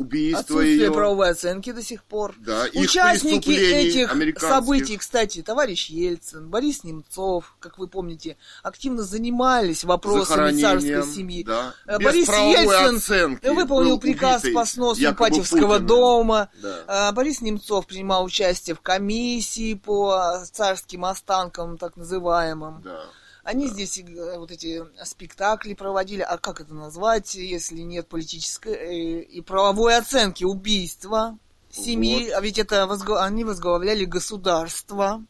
[0.00, 0.92] убийство Отсутствие ее.
[0.92, 2.34] правовой оценки до сих пор.
[2.38, 10.60] Да, Участники этих событий, кстати, товарищ Ельцин, Борис Немцов, как вы помните, активно занимались вопросами
[10.60, 11.44] царской семьи.
[11.44, 11.74] Да.
[11.86, 15.86] Э, Без Борис Ельцин оценки выполнил приказ по сносу Ипатьевского Путиным.
[15.86, 16.48] дома.
[16.62, 16.76] Да.
[16.86, 22.80] А, Борис Немцов принимал участие в комиссии по царским останкам, так называемым.
[22.82, 23.04] Да.
[23.50, 29.22] Они здесь э, вот эти спектакли проводили, а как это назвать, если нет политической э,
[29.22, 31.36] и правовой оценки убийства
[31.68, 32.34] семьи, Вот.
[32.36, 35.24] а ведь это возглав- они возглавляли государство.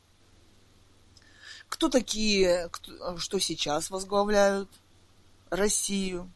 [1.70, 4.68] Кто такие, кто- что сейчас возглавляют
[5.48, 6.30] Россию?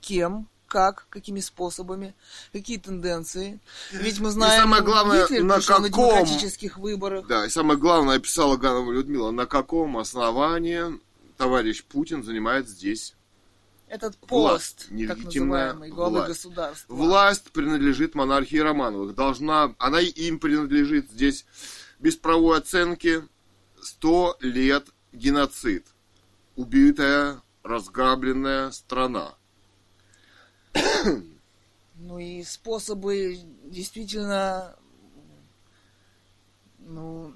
[0.00, 0.48] Кем?
[0.66, 1.06] Как?
[1.10, 2.14] Какими способами?
[2.52, 3.60] Какие тенденции?
[3.92, 7.26] Ведь мы знаем, самое главное, Гитлер на пришел на каком- демократических выборах.
[7.28, 10.98] Да, и самое главное, описала Ганова Людмила, на каком основании
[11.40, 13.16] товарищ Путин занимает здесь
[13.88, 16.28] Этот Власть, пост, так нелегитимная называемый, главы власть.
[16.28, 16.94] государства.
[16.94, 19.14] Власть принадлежит монархии Романовых.
[19.14, 21.46] Должна, она им принадлежит здесь
[21.98, 23.22] без правовой оценки
[23.80, 25.86] 100 лет геноцид.
[26.56, 29.34] Убитая, разграбленная страна.
[31.94, 34.76] Ну и способы действительно,
[36.78, 37.34] ну,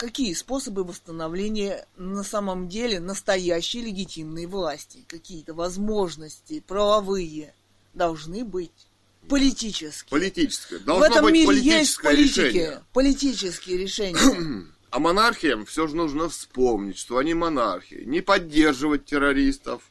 [0.00, 5.04] какие способы восстановления на самом деле настоящей легитимной власти?
[5.06, 7.54] Какие-то возможности правовые
[7.92, 8.88] должны быть
[9.28, 10.08] политические.
[10.08, 10.78] Политическое.
[10.78, 12.84] В Должно этом быть мире есть политическое политики, решение.
[12.94, 14.66] политические решения.
[14.92, 18.02] А монархиям все же нужно вспомнить, что они монархии.
[18.04, 19.82] Не поддерживать террористов,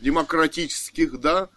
[0.00, 1.50] демократических, да,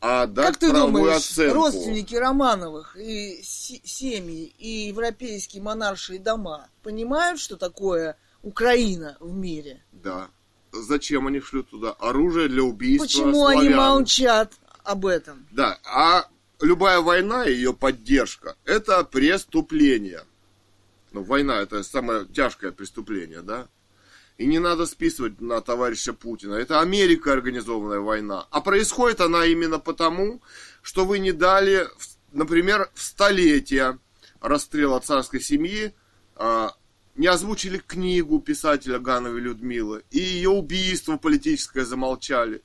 [0.00, 1.54] а дать Как ты думаешь, оценку.
[1.54, 9.82] родственники Романовых и се- семьи, и европейские монаршие дома понимают, что такое Украина в мире?
[9.92, 10.28] Да.
[10.72, 11.92] Зачем они шлют туда?
[11.92, 13.76] Оружие для убийства Почему они славян.
[13.76, 14.52] молчат
[14.84, 15.46] об этом?
[15.50, 16.28] Да, а
[16.60, 20.22] любая война и ее поддержка– это преступление.
[21.12, 23.66] Ну, война– это самое тяжкое преступление, да?
[24.38, 26.54] И не надо списывать на товарища Путина.
[26.54, 28.46] Это Америка организованная война.
[28.50, 30.40] А происходит она именно потому,
[30.80, 31.88] что вы не дали,
[32.32, 33.98] например, в столетие
[34.40, 35.92] расстрела царской семьи,
[36.36, 36.72] а,
[37.16, 42.62] не озвучили книгу писателя Гановой Людмилы, и ее убийство политическое замолчали.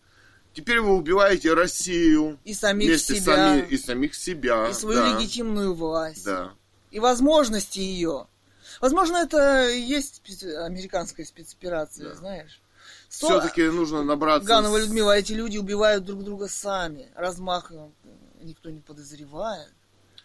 [0.53, 4.69] Теперь вы убиваете Россию, И самих вместе себя, сами- и самих себя.
[4.69, 6.53] и свою да, легитимную власть, Да.
[6.91, 8.27] и возможности ее.
[8.83, 12.15] Возможно, это и есть специ- американская спецоперация, Да.
[12.15, 12.59] знаешь.
[13.07, 14.45] Со- Все-таки нужно набраться...
[14.45, 17.09] Ганова Людмила, эти люди убивают друг друга сами.
[17.15, 17.89] Размах э,
[18.41, 19.71] никто не подозревает.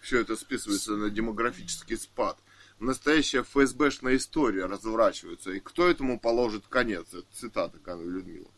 [0.01, 2.37] Все это списывается на демографический спад.
[2.81, 5.53] Настоящая ФСБшная история разворачивается.
[5.53, 7.07] И кто этому положит конец?
[7.13, 8.49] Это цитата Гановой Людмилы.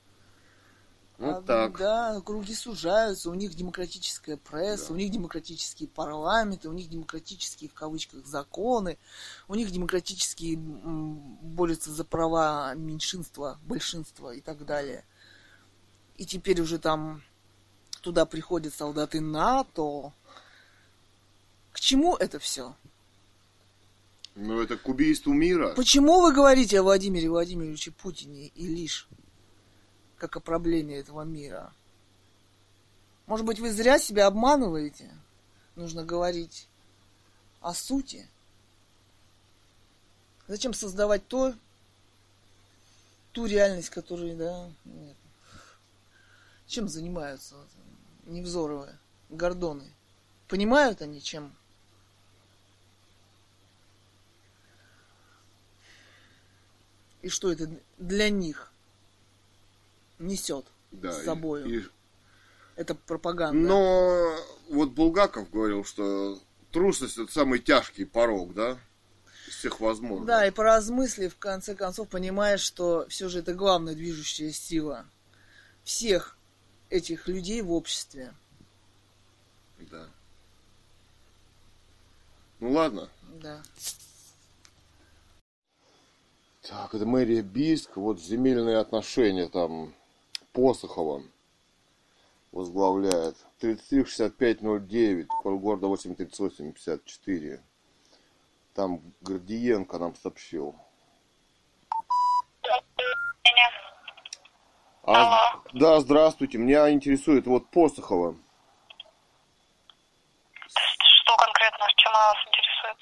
[1.21, 1.77] Вот А, так.
[1.79, 4.95] Да, круги сужаются, у них демократическая пресса, Да.
[4.95, 8.97] у них демократические парламенты, у них демократические в кавычках законы,
[9.47, 15.05] у них демократические борются за права меньшинства, большинства и так далее.
[16.17, 17.23] И теперь уже там
[18.01, 20.15] туда приходят солдаты НАТО.
[21.73, 22.75] К чему это все?
[24.37, 25.75] Ну, это к убийству мира.
[25.77, 29.07] Почему вы говорите о Владимире Владимировиче Путине и лишь
[30.21, 31.73] как о проблеме этого мира?
[33.27, 35.11] Может быть, вы зря себя обманываете?
[35.77, 36.69] Нужно говорить
[37.61, 38.29] о сути.
[40.47, 41.55] Зачем создавать то,
[43.33, 45.17] ту реальность, которую, да, нет.
[46.67, 47.69] Чем занимаются вот,
[48.27, 48.95] Невзоровы,
[49.31, 49.91] Гордоны?
[50.49, 51.55] Понимают они, чем
[57.23, 58.70] и что это для них
[60.21, 61.67] несет Да, с и- собою.
[61.67, 61.85] и-
[62.77, 63.59] Это пропаганда.
[63.69, 64.37] Но
[64.69, 66.39] вот Булгаков говорил, что
[66.71, 68.79] трусость это самый тяжкий порог, да?
[69.49, 70.27] Из всех возможных.
[70.27, 75.05] Да, и поразмыслив, в конце концов, понимаешь, что все же это главная движущая сила
[75.83, 76.37] всех
[76.89, 78.33] этих людей в обществе.
[79.91, 80.07] Да.
[82.61, 83.09] Ну ладно.
[83.43, 83.63] Да.
[86.63, 89.95] Так, это мэрия Бийск, вот земельные отношения там
[90.53, 91.23] Посохова
[92.53, 93.37] возглавляет.
[93.61, 97.63] 336509, код города 83854.
[98.75, 100.75] Там Гордиенко нам сообщил.
[105.03, 106.59] А, да, здравствуйте.
[106.59, 108.37] Меня интересует вот Посохова.
[110.67, 112.99] Что конкретно, чем она вас интересует?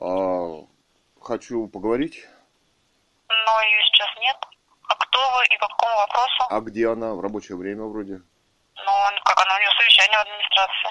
[0.00, 2.26] А, хочу поговорить.
[3.28, 4.49] Но ее сейчас нет.
[5.10, 6.46] Кто вы и по какому вопросу?
[6.48, 7.14] А где она?
[7.14, 8.22] В рабочее время вроде.
[8.76, 8.92] Ну,
[9.24, 10.90] как она, у нее совещание в администрации.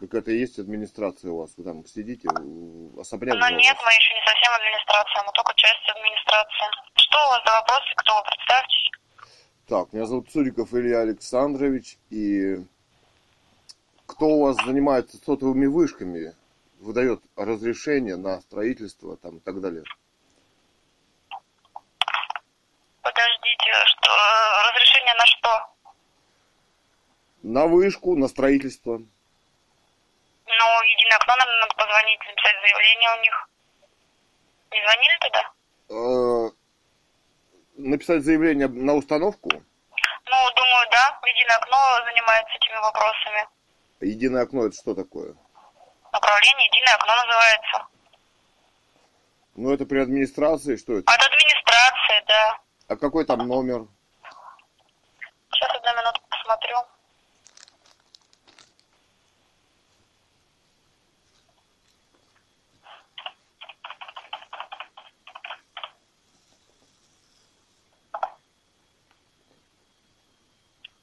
[0.00, 1.50] Так это и есть администрация у вас?
[1.56, 2.28] Вы там сидите,
[2.98, 3.36] особняк?
[3.38, 6.66] Ну нет, мы еще не совсем администрация, мы только часть администрации.
[6.94, 7.94] Что у вас за вопросы?
[7.96, 8.22] Кто вы?
[8.24, 8.90] Представьтесь.
[9.68, 12.56] Так, меня зовут Цуриков Илья Александрович, и
[14.06, 16.34] кто у вас занимается сотовыми вышками,
[16.80, 19.84] выдает разрешение на строительство там и так далее?
[23.02, 24.10] Подождите, что
[24.68, 25.66] разрешение на что?
[27.42, 28.98] На вышку, на строительство.
[28.98, 33.48] Ну, единое окно, нам надо позвонить, написать заявление у них.
[34.70, 35.52] Не звонили туда?
[35.90, 36.50] Э,
[37.76, 39.50] написать заявление на установку?
[39.50, 41.18] Ну, думаю, да.
[41.26, 43.48] Единое окно занимается этими вопросами.
[44.00, 45.34] Единое окно это что такое?
[46.12, 47.86] Направление единое окно называется.
[49.56, 51.12] Ну, это при администрации, что это?
[51.12, 52.58] От администрации, да.
[52.92, 53.86] А какой там номер?
[55.50, 56.76] Сейчас одну минутку посмотрю.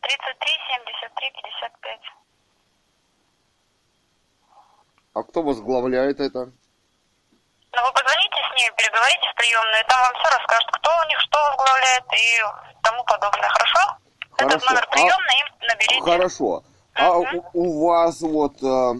[0.02, 2.02] Тридцать три, семьдесят три, пятьдесят пять.
[5.16, 6.53] А кто возглавляет это?
[7.75, 11.19] Ну, вы позвоните с ними, переговорите в приемную, там вам все расскажут, кто у них,
[11.19, 13.97] что возглавляет и тому подобное, хорошо?
[14.37, 14.55] Хорошо.
[14.55, 16.01] Этот номер приемной им наберите.
[16.01, 16.63] Хорошо.
[16.95, 18.93] А у, у вас вот э,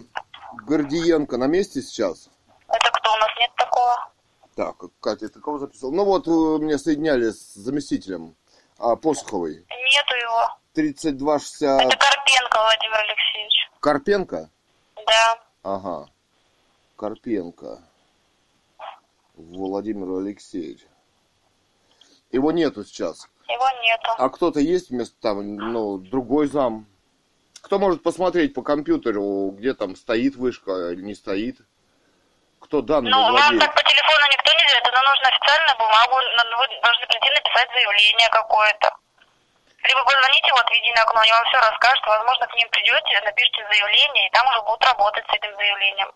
[0.66, 2.28] Гордиенко на месте сейчас?
[2.68, 3.12] Это кто?
[3.12, 4.10] У нас нет такого.
[4.56, 5.90] Так, Катя, ты кого записал?
[5.90, 8.36] Ну вот, вы меня соединяли с заместителем
[8.78, 9.66] а, Посоховой.
[9.68, 10.56] Нету его.
[10.74, 13.70] 3260 Это Карпенко Владимир Алексеевич.
[13.80, 14.50] Карпенко?
[15.06, 15.38] Да.
[15.62, 16.08] Ага.
[16.96, 17.80] Карпенко.
[19.40, 20.86] Владимир Алексеевич.
[22.30, 23.28] Его нету сейчас.
[23.48, 24.10] Его нету.
[24.18, 26.86] А кто-то есть вместо там, ну, другой зам?
[27.62, 31.58] Кто может посмотреть по компьютеру, где там стоит вышка или не стоит?
[32.60, 33.60] Кто данными Ну, владеет?
[33.60, 36.14] так по телефону никто не делает, это нужно официальную бумагу,
[36.60, 38.88] вы должны прийти написать заявление какое-то.
[39.82, 43.64] Либо позвоните вот в единое окно, они вам все расскажут, возможно, к ним придете, напишите
[43.64, 46.10] заявление, и там уже будут работать с этим заявлением.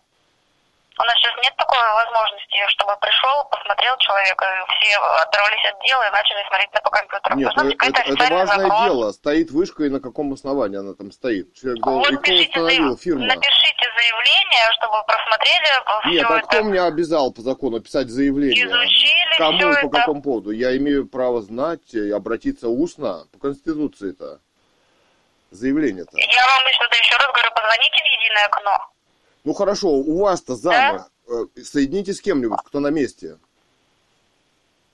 [0.97, 6.07] У нас сейчас нет такой возможности, чтобы пришел, посмотрел человек, и все оторвались от дела
[6.07, 7.35] и начали смотреть на по компьютеру.
[7.35, 8.83] Нет, ну, быть какой-то это, это важное запрос.
[8.85, 9.11] дело.
[9.11, 11.53] Стоит вышка и на каком основании она там стоит?
[11.53, 11.85] Человек.
[11.85, 12.93] Вот И кто пишите установил?
[12.95, 13.25] заяв- Фирма?
[13.25, 16.47] Напишите заявление, чтобы просмотрели Нет, а это.
[16.47, 18.65] кто меня обязал по закону писать заявление?
[18.65, 19.97] Изучили Кому все и по это.
[19.99, 20.51] какому поводу?
[20.51, 24.39] Я имею право знать и обратиться устно по Конституции-то.
[25.51, 26.17] Заявление-то.
[26.17, 28.87] Я вам что-то еще раз говорю, позвоните в единое окно.
[29.45, 31.05] Ну хорошо, у вас-то замы.
[31.27, 33.37] Э, Соедините с кем-нибудь, кто на месте.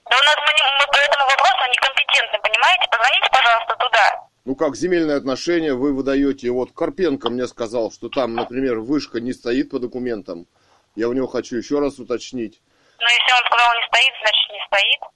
[0.09, 2.87] Да у нас мы, не- мы по этому вопросу некомпетентны, понимаете?
[2.91, 4.27] Позвоните, пожалуйста, туда.
[4.43, 6.49] Ну как, земельные отношения вы выдаете.
[6.51, 10.47] Вот Карпенко мне сказал, что там, например, вышка не стоит по документам.
[10.95, 12.61] Я у него хочу еще раз уточнить.
[12.99, 15.13] Но если он сказал не стоит, значит не стоит.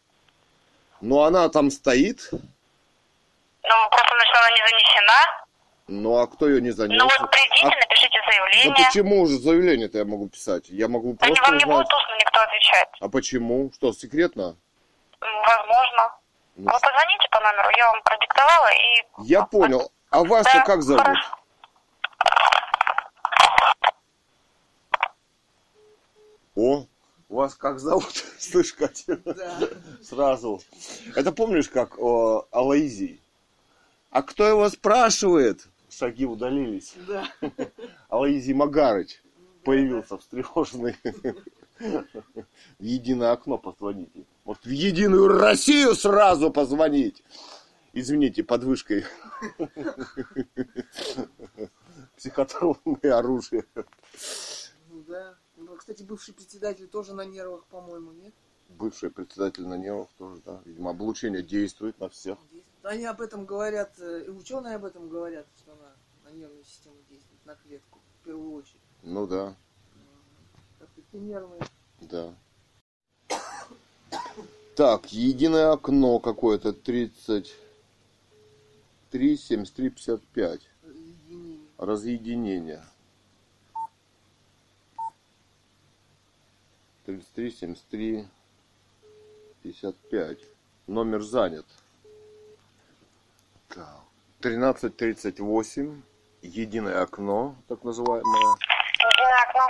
[1.02, 2.30] Но она там стоит.
[2.32, 2.40] Ну,
[3.90, 5.45] просто, значит, она не занесена.
[5.88, 6.98] Ну а кто ее не занес?
[7.00, 8.86] Ну вот придите, А- напишите Да заявление.
[8.86, 10.70] почему же заявление-то я могу писать?
[10.70, 11.78] Я могу Они просто вам не узнать.
[11.78, 12.90] будут устно никто отвечать.
[13.02, 13.72] А почему?
[13.76, 14.56] Что, секретно?
[15.22, 16.16] Возможно.
[16.56, 19.28] Ну, Вы позвоните по номеру, я вам продиктовала и...
[19.30, 19.92] Я понял.
[20.10, 21.04] А вас-то Да, как зовут?
[21.04, 21.36] хорошо.
[26.56, 26.86] О,
[27.30, 28.14] вас как зовут?
[28.40, 29.18] Слышь, Катя?
[29.26, 29.68] Да.
[30.02, 30.62] Сразу.
[31.16, 33.22] Это помнишь, как о, Алаизий?
[34.12, 35.68] А кто его спрашивает?
[35.98, 36.94] Шаги удалились.
[37.08, 37.32] Да.
[38.10, 39.22] Алаизий Магарыч
[39.64, 40.96] появился встревоженный.
[41.80, 44.26] В единое окно позвоните.
[44.46, 47.22] Вот в единую Россию сразу позвонить.
[47.92, 49.04] Извините, под вышкой.
[52.16, 53.66] Психотронное оружие.
[54.90, 55.38] Ну да.
[55.58, 58.34] Ну, кстати, бывший председатель тоже на нервах, по-моему, нет?
[58.70, 60.62] Бывший председатель на нервах тоже, да.
[60.66, 62.38] Видимо, облучение действует на всех.
[62.52, 62.75] Действует.
[62.86, 65.92] Они об этом говорят, э, и ученые об этом говорят, что она
[66.24, 68.80] на нервную систему действует, на клетку, в первую очередь.
[69.02, 69.56] Ну да,
[70.80, 71.62] Как такие нервные.
[72.02, 72.32] да.
[74.76, 77.50] Так, единое окно какое-то 33,
[79.38, 80.62] 73, 55.
[80.84, 81.60] Разъединение.
[81.78, 82.84] Разъединение.
[87.06, 88.28] 33, 73,
[89.64, 90.40] 55.
[90.88, 91.66] Номер занят.
[93.76, 93.84] Так.
[94.40, 96.02] 1338.
[96.42, 98.56] Единое окно, так называемое.
[99.00, 99.68] Единое окно.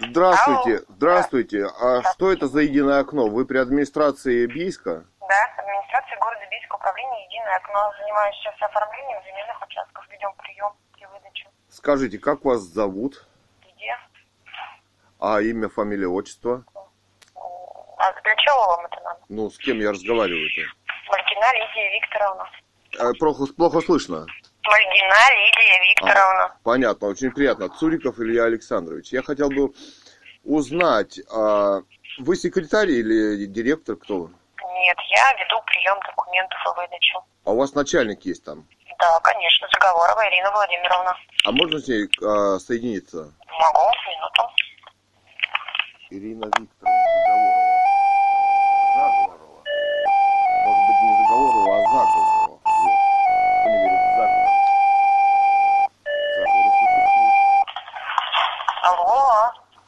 [0.00, 1.66] Здравствуйте, здравствуйте.
[1.66, 3.28] А что это за единое окно?
[3.28, 5.04] Вы при администрации Бийска?
[5.20, 7.92] Да, администрация города Бийска, управление «Единое окно».
[8.00, 11.48] Занимаюсь сейчас оформлением земельных участков, ведем прием и выдачу.
[11.68, 13.24] Скажите, как вас зовут?
[13.62, 13.96] Где?
[15.20, 16.64] А имя, фамилия, отчество?
[17.36, 19.20] А для чего вам это надо?
[19.28, 20.62] Ну, с кем я разговариваю-то?
[21.08, 22.48] Мальгина Лидия Викторовна.
[22.98, 24.26] Э, плохо, плохо слышно.
[24.64, 26.44] Мальгина Лидия Викторовна.
[26.44, 27.68] А, понятно, очень приятно.
[27.68, 29.12] Цуриков Илья Александрович.
[29.12, 29.72] Я хотел бы
[30.44, 31.80] узнать, а
[32.18, 34.28] вы секретарь или директор, кто вы?
[34.28, 37.18] Нет, я веду прием документов и выдачу.
[37.44, 38.66] А у вас начальник есть там?
[38.98, 41.16] Да, конечно, Заговорова Ирина Владимировна.
[41.44, 43.32] А можно с ней а, соединиться?
[43.48, 44.50] Могу, минуту.
[46.10, 47.74] Ирина Викторовна Заговорова.
[48.94, 49.62] Заговорова.
[50.64, 52.23] Может быть, не Заговорова, а Заговорова.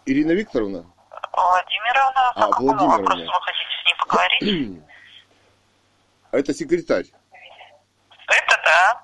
[0.06, 0.86] Ирина Викторовна?
[1.32, 2.30] Владимировна.
[2.34, 2.96] А, какому Владимировна.
[2.96, 4.82] вопросу вы хотите с ней поговорить?
[6.30, 7.06] Это секретарь.
[8.28, 9.02] Это да.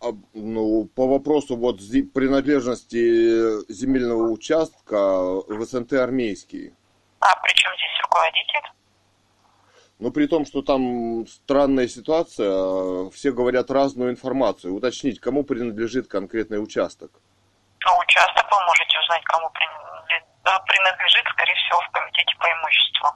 [0.00, 1.78] А, ну, по вопросу вот
[2.12, 4.96] принадлежности земельного участка
[5.48, 6.74] в СНТ армейский.
[7.20, 8.70] А при чем здесь руководитель?
[9.98, 14.74] Но при том, что там странная ситуация, все говорят разную информацию.
[14.74, 17.12] Уточнить, кому принадлежит конкретный участок.
[17.84, 23.08] А участок вы можете узнать, кому принадлежит, скорее всего, в комитете по имуществу.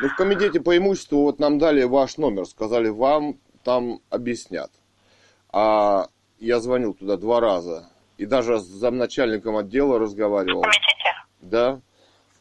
[0.00, 4.70] Ну, в комитете по имуществу вот нам дали ваш номер, сказали, вам там объяснят.
[5.52, 6.06] А
[6.38, 7.88] я звонил туда два раза.
[8.18, 10.62] И даже с замначальником отдела В разговаривал.
[10.62, 11.14] комитете?
[11.40, 11.80] Да.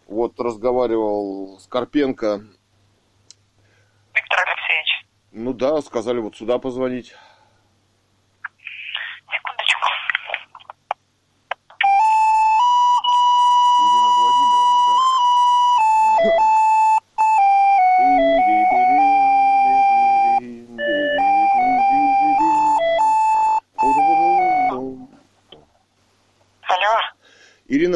[0.08, 2.42] Вот разговаривал с Карпенко.
[4.14, 7.16] Виктор Алексеевич, Ну да, сказали вот сюда позвонить.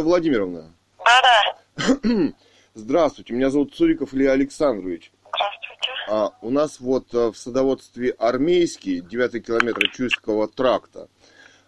[0.10, 2.34] Владимировна, Да-да.
[2.74, 5.12] здравствуйте, меня зовут Цуриков Илья Александрович.
[5.22, 5.92] Здравствуйте.
[6.10, 11.10] А, у нас вот э, в садоводстве армейский, 9 километра Чуйского тракта,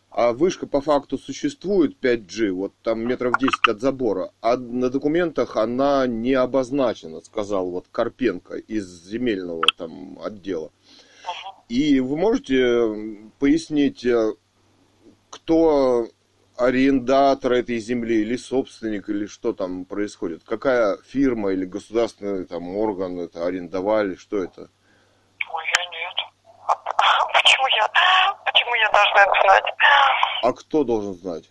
[0.10, 5.56] а вышка по факту существует 5G, вот там метров 10 от забора, а на документах
[5.56, 10.72] она не обозначена, сказал вот Карпенко из земельного там отдела.
[11.70, 14.34] И вы можете пояснить, э,
[15.30, 16.08] кто
[16.62, 20.44] арендатор этой земли или собственник, или что там происходит?
[20.46, 24.62] Какая фирма или государственный там орган это арендовали, что это?
[25.50, 26.16] Ой, я нет.
[27.34, 27.88] Почему я,
[28.46, 29.64] почему я должна это знать?
[30.44, 31.50] А кто должен знать?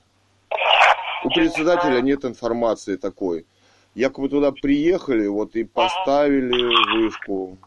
[1.24, 3.46] У председателя нет информации такой.
[3.94, 7.58] Якобы туда приехали, вот и поставили вышку.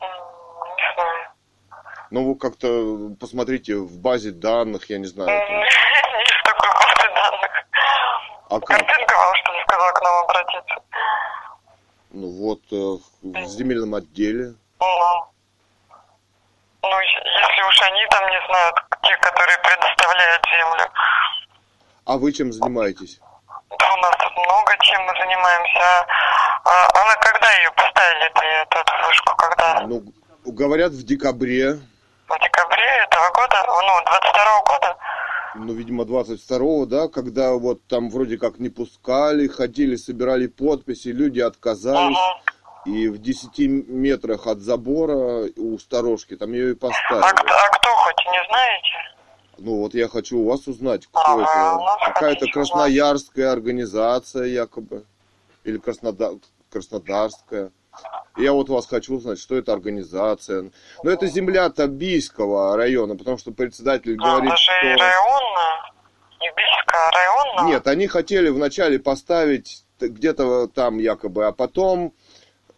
[0.00, 0.08] М,
[0.76, 1.32] Не знаю.
[2.12, 2.68] Ну, вы как-то
[3.18, 5.28] посмотрите в базе данных, я не знаю.
[5.28, 5.64] Там.
[6.44, 7.50] Такой базы данных.
[8.50, 8.68] А как?
[8.68, 10.74] Картинка вам что ли сказала к нам обратиться?
[12.10, 14.52] Ну вот, э, в земельном отделе.
[14.78, 14.86] Ну,
[16.82, 20.92] ну, если уж они там не знают, те, которые предоставляют землю.
[22.04, 23.20] А вы чем занимаетесь?
[23.78, 26.06] Да у нас тут много чем мы занимаемся.
[26.64, 29.80] А, она когда ее поставили, эту, эту вышку, когда?
[29.86, 30.04] Ну,
[30.44, 31.78] говорят, в декабре,
[32.32, 34.96] В декабре этого года, ну, 22 года?
[35.54, 41.40] ну, видимо, 22-го, да, когда вот там вроде как не пускали, ходили, собирали подписи, люди
[41.40, 42.16] отказались.
[42.16, 42.90] Угу.
[42.94, 47.22] И в 10 метрах от забора у сторожки там ее и А, поставили.
[47.36, 48.88] кто- а кто хоть, не знаете?
[49.58, 51.74] Ну вот я хочу у вас узнать, кто Ага, это.
[51.76, 55.04] ну, Какая-то красноярская организация якобы.
[55.64, 56.32] Или Краснодар...
[56.72, 57.70] краснодарская.
[58.36, 60.70] Я вот вас хочу узнать, что это организация.
[61.02, 64.72] Но это земля Табийского района, потому что председатель А, говорит, даже что...
[64.72, 65.92] районная,
[66.40, 67.74] не Бийская, а районная?
[67.74, 72.14] Нет, они хотели вначале поставить где-то там якобы, а потом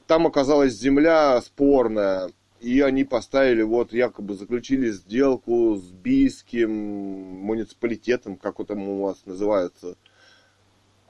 [0.07, 8.57] там оказалась земля спорная, и они поставили, вот якобы заключили сделку с бийским муниципалитетом, как
[8.67, 9.97] там у вас называется.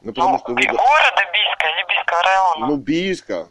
[0.02, 0.62] Ну, потому Ну, что вы...
[0.62, 2.66] Города Бийска или Бийского района?
[2.66, 3.48] Ну, Бийска.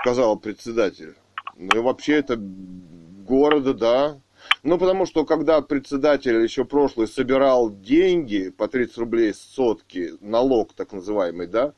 [0.00, 1.14] Сказал председатель.
[1.56, 4.18] Ну, и вообще это города, да.
[4.62, 10.74] Ну, потому что когда председатель еще прошлый собирал деньги по 30 рублей с сотки, налог
[10.74, 11.72] так называемый, да,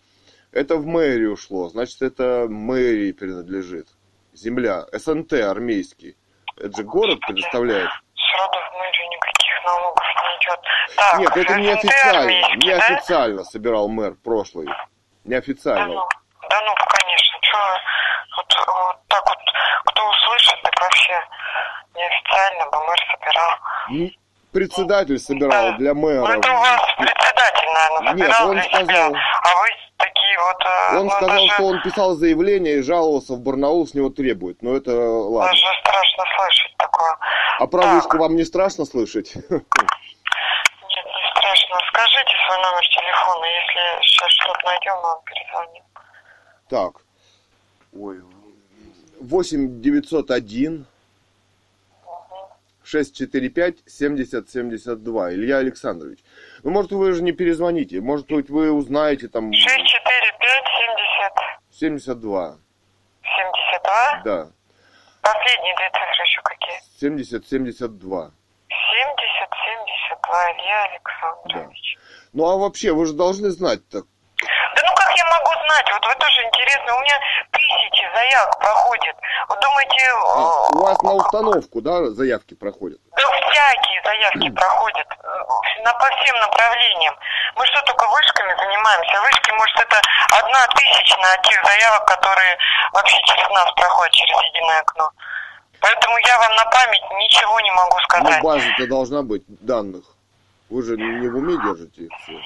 [0.52, 1.68] это в мэрию шло.
[1.68, 3.88] Значит, это мэрии принадлежит.
[4.32, 6.16] Земля, СНТ армейский.
[6.56, 7.90] Это же город предоставляет.
[8.14, 10.60] Сроду в мэрию никаких налогов не идет.
[10.96, 12.20] Так, Нет, это не СНТ официально.
[12.20, 13.44] армейский, Не да?
[13.44, 14.66] собирал мэр прошлый.
[14.66, 14.88] Да
[15.24, 15.86] Неофициально.
[15.94, 16.02] ну,
[16.50, 17.23] да ну, конечно,
[17.54, 19.38] что вот, вот так вот,
[19.86, 21.20] кто услышит, так вообще
[21.94, 24.10] неофициально бы мэр собирал.
[24.52, 25.76] Председатель собирал да.
[25.78, 26.20] для мэра.
[26.20, 29.20] Ну, это у вас председатель, наверное, собирал Нет, он для сказал, себя.
[29.42, 29.68] А вы
[29.98, 30.64] такие вот...
[30.64, 34.10] э, Он ну, сказал, даже, что он писал заявление и жаловался в Барнаул, с него
[34.10, 34.62] требует.
[34.62, 35.50] Но это ладно.
[35.50, 37.16] Даже страшно слышать такое.
[37.58, 37.94] А про Да.
[37.94, 39.34] вышку вам не страшно слышать?
[39.34, 41.80] Нет, не страшно.
[41.88, 45.84] Скажите свой номер телефона, если сейчас что-то найдем, мы вам перезвоним.
[46.70, 47.03] Так.
[47.94, 48.22] Ой.
[49.20, 50.86] 8 901
[52.82, 55.34] 645 70 72.
[55.34, 56.18] Илья Александрович.
[56.62, 58.00] Ну, может, вы же не перезвоните.
[58.00, 59.86] Может быть, вы узнаете там 6, 4, 5,
[61.70, 62.58] 70, 72.
[63.22, 64.22] 72.
[64.24, 64.50] Да.
[65.22, 66.80] Последние две цифры еще какие?
[67.00, 68.32] 70 72.
[68.68, 69.48] 70,
[70.10, 71.98] 72, Илья Александрович.
[72.32, 74.04] Ну, а вообще, вы же должны знать так.
[74.76, 75.86] Да ну как я могу знать?
[75.92, 76.96] Вот вы тоже интересно.
[76.96, 77.18] У меня
[77.50, 79.16] тысячи заявок проходит.
[79.48, 80.00] Вот думаете...
[80.12, 83.00] А, э, у вас на установку, да, заявки проходят?
[83.16, 83.24] Да
[83.54, 87.14] всякие заявки проходят э, на, по всем направлениям.
[87.56, 89.20] Мы что, только вышками занимаемся?
[89.22, 90.00] Вышки, может, это
[90.30, 92.58] одна тысячная от тех заявок, которые
[92.92, 95.10] вообще через нас проходят, через единое окно.
[95.80, 98.42] Поэтому я вам на память ничего не могу Ну, сказать.
[98.42, 100.04] база-то должна быть данных.
[100.70, 102.40] Вы же не в уме держите их все.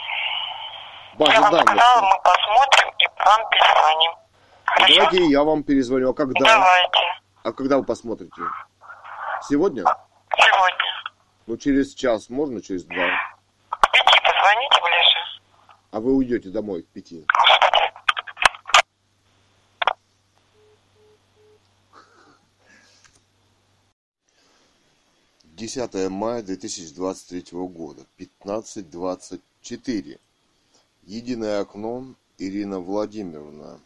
[1.19, 1.69] База я вам данных.
[1.69, 4.13] сказала, мы посмотрим и вам перезвоним.
[4.65, 4.95] Хорошо?
[4.95, 6.11] Давайте я вам перезвоню.
[6.11, 6.45] А когда?
[6.45, 6.99] Давайте.
[7.43, 8.41] А когда вы посмотрите?
[9.49, 9.83] Сегодня?
[9.83, 10.85] Сегодня.
[11.47, 12.95] Ну, через час, можно через два?
[13.71, 15.19] К пяти позвоните ближе.
[15.91, 17.27] А вы уйдете домой к пяти.
[25.43, 30.19] 10 мая 2023 года, 15.24.
[31.09, 32.05] Единое окно,
[32.37, 33.81] Ирина Владимировна,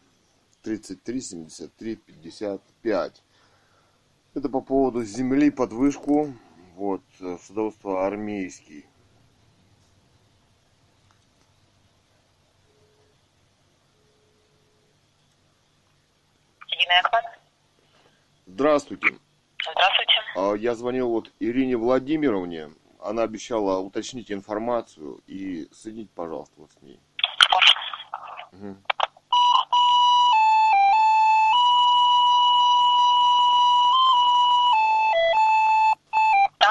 [0.61, 3.23] 33 73 55.
[4.33, 6.33] Это по поводу земли под вышку,
[6.75, 8.85] вот, э, садоводство армейский.
[18.47, 19.17] Здравствуйте.
[19.61, 20.13] Здравствуйте.
[20.35, 22.71] А, Я звонил вот Ирине Владимировне.
[22.99, 26.99] Она обещала уточнить информацию и соединить, пожалуйста, вот с ней.
[28.53, 28.77] Там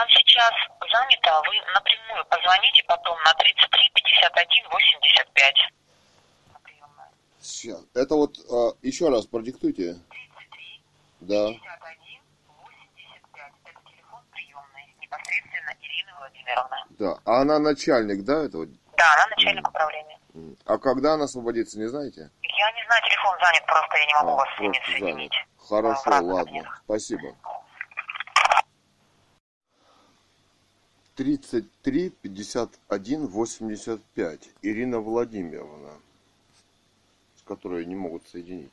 [0.09, 0.53] сейчас
[0.93, 5.55] занято, а вы напрямую позвоните потом на 33 51 85.
[6.53, 7.09] На приемную.
[7.41, 7.85] Сейчас.
[7.95, 9.95] Это вот а, еще раз продиктуйте.
[10.11, 10.83] 33
[11.21, 11.47] Да.
[11.49, 12.23] 51
[12.63, 13.53] 85.
[13.65, 14.95] Это телефон приемной.
[15.01, 16.77] Непосредственно Ирины Владимировны.
[16.91, 17.19] Да.
[17.25, 18.67] А она начальник, да, этого?
[18.97, 20.12] Да, она начальник управления.
[20.65, 22.31] А когда она освободится, не знаете?
[22.43, 25.33] Я не знаю, телефон занят, просто я не могу А, вас с ними соединить.
[25.59, 26.45] Хорошо, разных ладно.
[26.45, 26.83] кабинетах.
[26.85, 27.37] Спасибо.
[31.17, 34.49] 33 51 85.
[34.63, 35.93] Ирина Владимировна,
[37.37, 38.73] с которой не могут соединить.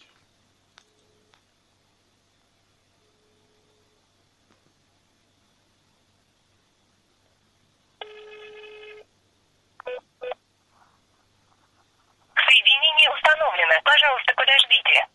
[12.35, 13.75] Соединение установлено.
[13.83, 15.07] Пожалуйста, подождите.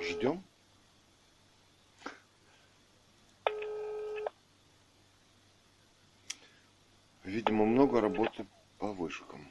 [0.00, 0.44] Ждем?
[7.24, 8.46] Видимо, много работы
[8.78, 9.44] по вышкам.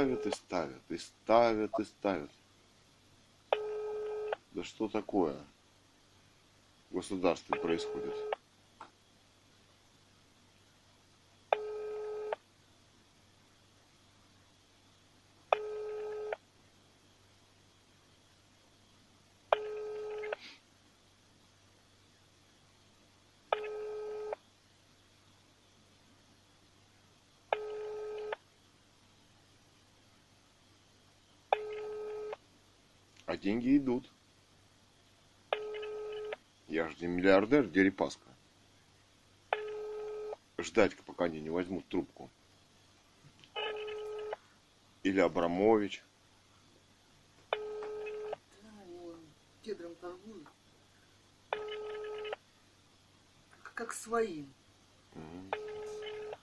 [0.00, 2.30] Ставят и ставят, и ставят, и ставят.
[4.52, 5.36] Да что такое
[6.90, 8.29] в государстве происходит?
[33.40, 34.10] Деньги идут.
[36.68, 38.26] Я же не миллиардер, Дерипаска.
[40.58, 42.30] Ждать, пока они не возьмут трубку.
[45.02, 46.04] Или Абрамович.
[49.62, 50.48] кедром торгуют.
[53.62, 54.52] Как, как своим.
[55.12, 56.36] Теперь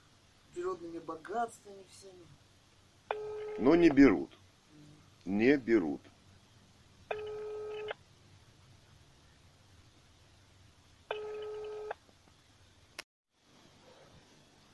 [0.54, 2.26] природными богатствами всеми.
[3.58, 4.30] Но не берут.
[5.24, 6.00] Не берут.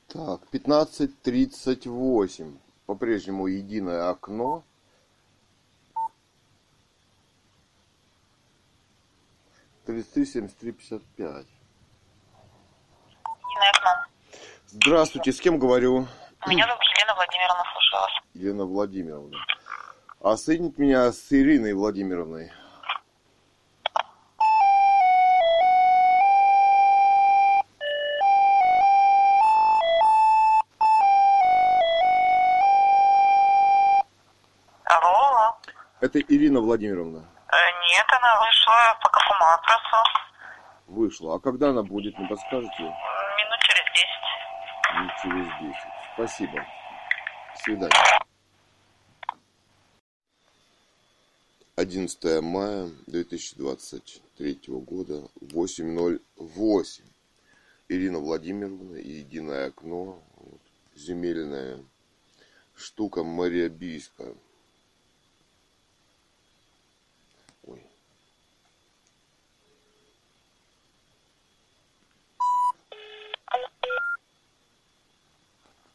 [0.08, 2.56] Так, 15.38.
[2.86, 4.62] По-прежнему единое окно.
[9.84, 11.48] Тридцать три, семьдесят три, пятьдесят пять.
[14.68, 16.06] Здравствуйте, с кем говорю?
[16.46, 18.12] Меня зовут Елена Владимировна, слушаю вас.
[18.34, 19.36] Елена Владимировна.
[20.20, 22.52] А соедините меня с Ириной Владимировной.
[36.14, 37.18] Это Ирина Владимировна.
[37.48, 37.56] Э,
[37.90, 39.96] нет, она вышла по кафому адресу.
[40.86, 41.34] Вышла.
[41.34, 42.82] А когда она будет, не подскажете?
[42.82, 44.94] Минут через десять.
[44.94, 45.92] Минут через десять.
[46.14, 46.66] Спасибо.
[47.52, 48.20] До свидания.
[51.74, 57.02] 11 мая 2023 года, 8.08.
[57.88, 60.60] Ирина Владимировна единое окно, вот,
[60.94, 61.80] земельная
[62.76, 64.34] штука Мария Бийская.
[67.66, 67.80] Ой.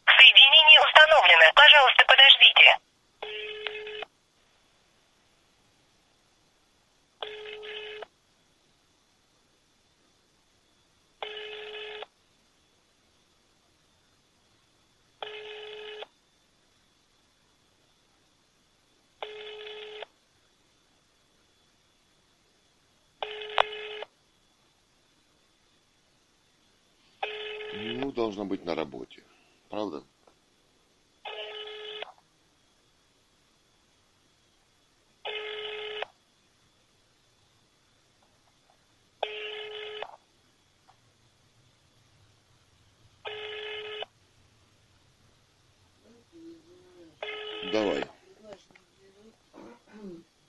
[0.05, 1.51] Соединение установлено.
[1.55, 2.79] Пожалуйста, подождите.
[27.81, 29.23] Ну, должна быть на работе.
[29.69, 30.03] Правда?
[47.71, 48.05] Давай.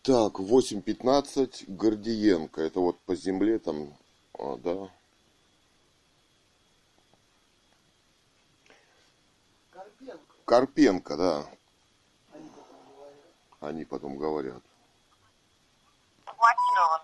[0.03, 2.61] Так, 8.15, Гордиенко.
[2.61, 3.95] Это вот по земле там,
[4.39, 4.91] а, да.
[10.51, 11.17] Карпенко.
[11.17, 11.47] Да.
[13.61, 14.61] Они потом говорят.
[16.27, 17.01] Заблокирован.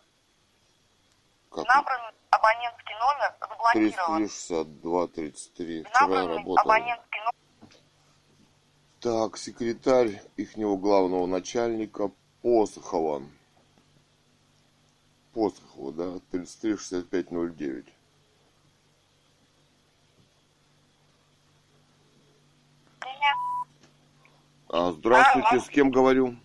[1.51, 1.69] Как?
[1.69, 2.01] Набран
[2.31, 4.17] абонентский номер заблокирован.
[4.17, 5.85] 362, 33.
[5.85, 6.59] Вчера работал.
[6.59, 7.77] абонентский номер.
[8.99, 12.11] Так, секретарь ихнего главного начальника
[12.43, 13.23] Посохова.
[15.33, 17.96] Посохова, да, 336509.
[24.71, 25.61] А, здравствуйте, Алло.
[25.61, 26.37] с кем говорю?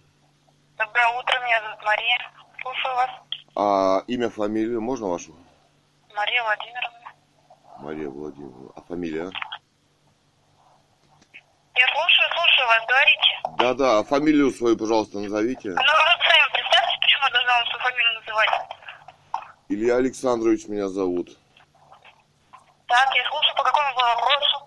[0.77, 2.17] Доброе утро, меня зовут Мария.
[2.61, 3.09] Слушаю вас.
[3.55, 5.35] А имя, фамилию, можно вашу?
[6.15, 7.13] Мария Владимировна.
[7.79, 8.71] Мария Владимировна.
[8.75, 9.31] А фамилия?
[11.73, 13.57] Я слушаю, слушаю вас, говорите.
[13.57, 15.69] Да-да, а фамилию свою, пожалуйста, назовите.
[15.69, 18.49] Ну, вы сами представьте, почему я должна вам свою фамилию называть.
[19.69, 21.29] Илья Александрович меня зовут.
[22.87, 24.65] Так, я слушаю, по какому вопросу?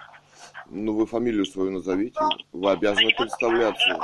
[0.70, 2.18] Ну, вы фамилию свою назовите.
[2.52, 3.98] Вы обязаны представляться.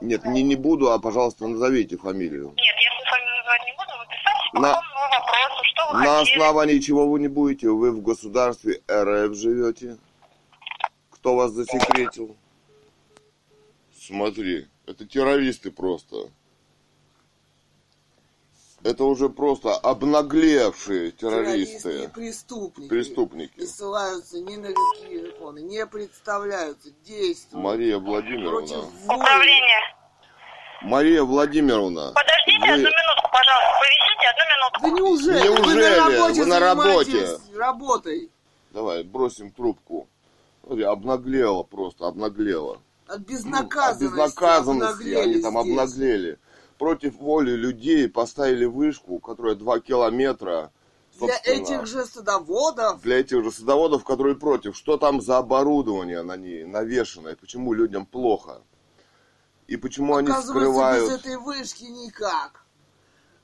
[0.00, 2.52] Нет, не, не буду, а, пожалуйста, назовите фамилию.
[2.56, 3.98] Нет, я свою фамилию называть не буду.
[3.98, 6.34] Вы представьте, На- вопросу, что вы На хотели.
[6.36, 7.68] основании чего вы не будете?
[7.70, 9.96] Вы в государстве РФ живете?
[11.10, 12.36] Кто вас засекретил?
[13.98, 16.28] Смотри, это террористы просто.
[18.86, 22.88] Это уже просто обнаглевшие Террористы и террористы, преступники.
[22.88, 23.58] преступники.
[23.58, 27.64] Не ссылаются ни на какие законы, не представляются, действуют.
[27.64, 28.84] Мария Владимировна.
[29.06, 29.80] Управление.
[30.82, 32.12] Мария Владимировна.
[32.14, 33.72] Подождите вы- одну минутку, пожалуйста.
[33.80, 34.80] Повисите одну минутку.
[34.82, 35.48] Да неужели?
[35.48, 35.74] Неужели?
[35.74, 37.38] Вы на работе Вы на работе.
[37.56, 38.30] работой.
[38.70, 40.08] Давай, бросим трубку.
[40.64, 42.78] Смотри, обнаглела просто, обнаглела.
[43.08, 44.04] От От безнаказанности.
[44.04, 45.72] безнаказанности обнаглели они там здесь.
[45.72, 46.38] обнаглели.
[46.78, 50.72] Против воли людей поставили вышку, которая 2 километра.
[51.18, 53.00] Для этих же садоводов.
[53.00, 54.76] для этих же садоводов, которые против.
[54.76, 57.36] Что там за оборудование на ней навешенное?
[57.36, 58.62] Почему людям плохо?
[59.66, 61.08] И почему они скрывают?
[61.08, 62.66] без этой вышки никак.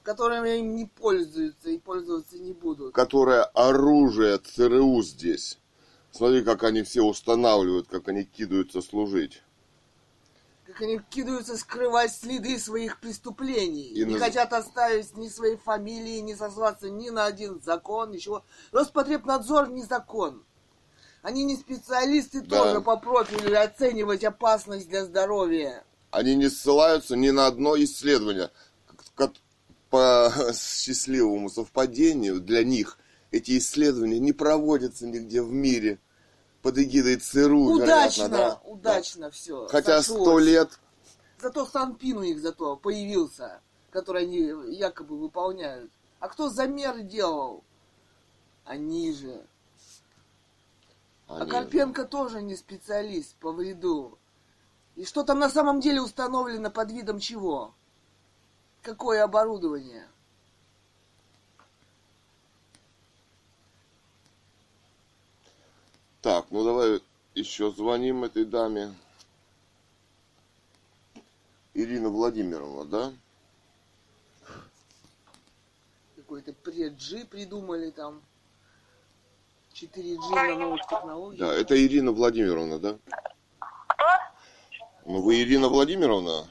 [0.02, 2.94] Которыми не пользуются и пользоваться не будут.
[2.94, 5.58] Которое оружие ЦРУ здесь.
[6.10, 9.42] Смотри, как они все устанавливают, как они кидаются служить.
[10.72, 13.88] Как они кидаются скрывать следы своих преступлений.
[13.88, 18.42] И не наз- хотят оставить ни своей фамилии, ни сослаться ни на один закон, ничего.
[18.70, 20.44] Роспотребнадзор не закон.
[21.20, 22.58] Они не специалисты да.
[22.58, 25.84] тоже по профилю оценивать опасность для здоровья.
[26.10, 28.50] Они не ссылаются ни на одно исследование.
[29.90, 32.98] По счастливому совпадению для них
[33.30, 36.00] эти исследования не проводятся нигде в мире
[36.62, 38.60] под эгидой ЦРУ, удачно, вероятно, да?
[38.64, 39.66] Удачно все.
[39.66, 40.78] Хотя сто лет...
[41.40, 43.60] Зато Санпин у них зато появился,
[43.90, 45.90] который они якобы выполняют.
[46.20, 47.64] А кто замеры делал?
[48.64, 49.44] Они же.
[51.26, 51.42] А они...
[51.42, 54.18] А Карпенко тоже не специалист по вреду.
[54.94, 57.74] И что там на самом деле установлено под видом чего?
[58.82, 60.06] Какое оборудование?
[66.22, 67.02] Так, ну давай
[67.34, 68.94] еще звоним этой даме.
[71.74, 73.12] Ирина Владимировна, да?
[76.14, 78.22] Какой-то преджи придумали там.
[79.74, 81.40] 4G на новых технологиях.
[81.40, 82.98] Да, это Ирина Владимировна, да?
[83.88, 84.06] Кто?
[85.06, 86.46] Ну вы Ирина Владимировна?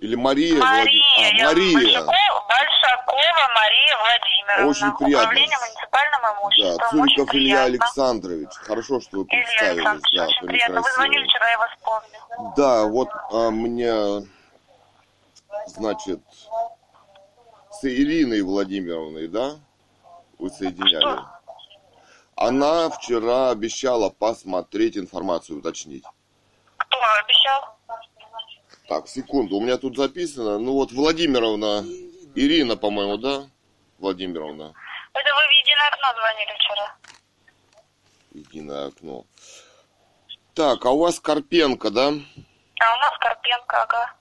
[0.00, 0.58] Или Мария?
[0.58, 1.32] Мария.
[1.32, 1.40] Влад...
[1.40, 2.04] А, Мария.
[2.04, 4.70] Большакова Мария Владимировна.
[4.70, 5.28] Очень приятно.
[5.28, 6.76] Управление муниципальным имуществом.
[6.78, 8.48] Да, Цуриков Илья Александрович.
[8.54, 10.02] Хорошо, что вы представились.
[10.14, 10.80] да, очень приятно.
[10.82, 12.52] Вы звонили вчера, я вас помню.
[12.56, 14.26] Да, вот а, мне,
[15.66, 16.20] значит,
[17.70, 19.56] с Ириной Владимировной, да,
[20.38, 21.00] вы соединяли?
[21.00, 21.30] Что?
[22.36, 26.04] Она вчера обещала посмотреть информацию, уточнить.
[26.76, 27.73] Кто обещал?
[28.88, 30.58] Так, секунду, у меня тут записано.
[30.58, 31.84] Ну вот Владимировна,
[32.34, 33.46] Ирина, по-моему, да?
[33.98, 34.74] Владимировна.
[35.14, 36.96] Это вы в единое окно звонили вчера.
[38.32, 39.24] Единое окно.
[40.54, 42.08] Так, а у вас Карпенко, да?
[42.08, 44.12] А у нас Карпенко, ага.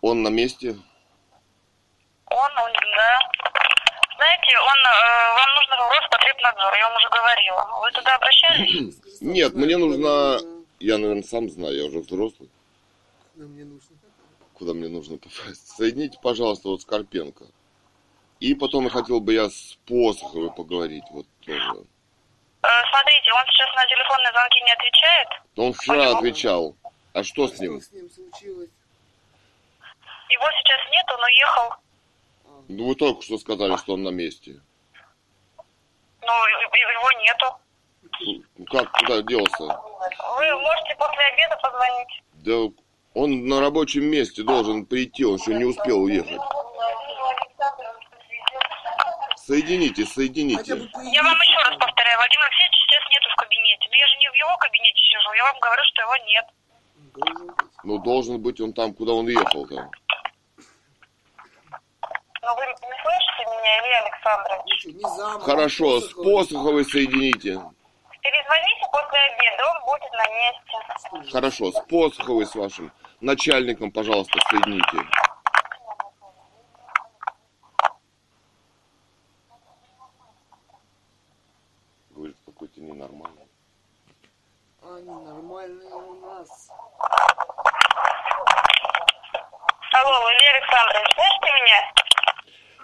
[0.00, 0.70] Он на месте?
[0.70, 3.18] Он, он да.
[4.16, 7.80] Знаете, он, э, вам нужно в Роспотребнадзор, я вам уже говорила.
[7.80, 9.20] Вы туда обращались?
[9.20, 10.38] Нет, мне нужно
[10.82, 12.50] я, наверное, сам знаю, я уже взрослый.
[13.34, 13.96] Куда мне нужно?
[14.54, 15.68] Куда мне нужно попасть?
[15.76, 17.46] Соедините, пожалуйста, вот с Карпенко.
[18.40, 21.04] И потом я хотел бы я с Посоховой поговорить.
[21.10, 21.86] Вот тоже.
[22.62, 25.28] Э, смотрите, он сейчас на телефонные звонки не отвечает.
[25.56, 26.76] Он вчера он отвечал.
[27.12, 27.80] А что с ним?
[27.80, 28.70] Что с ним случилось?
[30.30, 31.74] Его сейчас нет, он уехал.
[32.68, 34.60] Ну, вы только что сказали, что он на месте.
[36.22, 37.61] Ну, его нету.
[38.20, 39.64] Ну, как, куда делся?
[39.64, 42.22] Вы можете после обеда позвонить.
[42.34, 42.82] Да
[43.14, 46.40] он на рабочем месте должен прийти, он еще не успел уехать.
[49.36, 50.72] Соедините, соедините.
[50.72, 53.88] Я вам еще раз повторяю, Владимир Алексеевич сейчас нету в кабинете.
[53.90, 56.46] Но я же не в его кабинете сижу, я вам говорю, что его нет.
[57.84, 59.90] Ну, должен быть он там, куда он ехал-то.
[62.44, 65.44] Ну, вы не слышите меня, Илья Александрович?
[65.44, 67.60] Хорошо, с Посоховой соедините.
[68.22, 71.32] Перезвоните после обеда, он будет на месте.
[71.32, 74.98] Хорошо, с Посоховой с вашим начальником, пожалуйста, соедините.
[82.10, 83.48] Говорит, какой-то ненормальный.
[84.82, 86.70] А, ненормальные у нас.
[89.94, 91.92] Алло, Илья Александрович, слышите меня?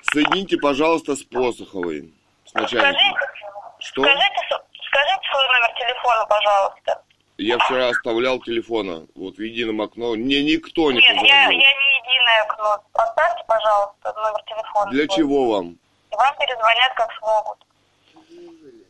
[0.02, 2.12] Соедините, пожалуйста, с Посоховой.
[2.44, 2.92] С начальником.
[2.92, 3.32] Скажите,
[3.78, 4.02] Что?
[4.02, 4.67] Скажите,
[4.98, 7.02] Скажите свой номер телефона, пожалуйста.
[7.38, 10.14] Я вчера оставлял телефона, вот в едином окно.
[10.14, 11.28] Мне никто не Нет, позвонил.
[11.28, 12.82] я, я не единое окно.
[12.92, 14.90] Поставьте, пожалуйста, номер телефона.
[14.90, 15.16] Для свой.
[15.16, 15.78] чего вам?
[16.10, 17.58] Вам перезвонят, как смогут.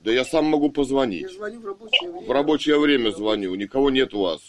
[0.00, 1.22] Да я сам могу позвонить.
[1.22, 2.26] Я звоню в рабочее время.
[2.26, 4.40] В рабочее время звоню, никого нет у вас.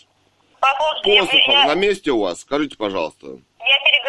[0.61, 1.65] Послушайте, Посохов я...
[1.65, 2.39] на месте у вас?
[2.39, 3.39] Скажите, пожалуйста.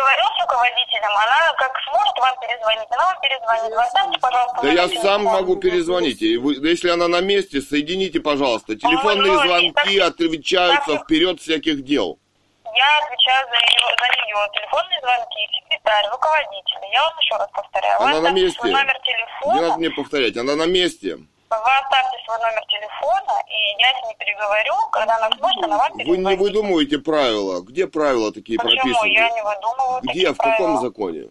[0.01, 3.75] Я переговорю с руководителем, она как сможет вам перезвонить, она вам перезвонит.
[3.75, 6.23] Вы оставьте, пожалуйста, Да я сам могу перезвонить.
[6.23, 8.77] И вы, если она на месте, соедините, пожалуйста.
[8.77, 12.19] Телефонные ну, звонки так, отвечаются так, вперед всяких дел.
[12.65, 14.51] Я отвечаю за ее, за нее.
[14.55, 16.93] Телефонные звонки, секретарь, руководитель.
[16.93, 18.01] Я вам еще раз повторяю.
[18.01, 18.69] Она на месте.
[18.69, 19.55] Номер телефона.
[19.55, 21.19] Не надо мне повторять, она на месте.
[21.51, 25.93] Вы оставьте свой номер телефона, и я с ней переговорю, когда она сможет, она вам
[25.95, 27.61] Вы не выдумываете правила.
[27.63, 28.81] Где правила такие Почему?
[28.81, 29.09] прописаны?
[29.13, 30.33] я не выдумываю Где?
[30.33, 30.57] В правила.
[30.57, 31.31] каком законе?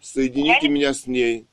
[0.00, 0.74] Соедините не...
[0.74, 1.44] меня с ней.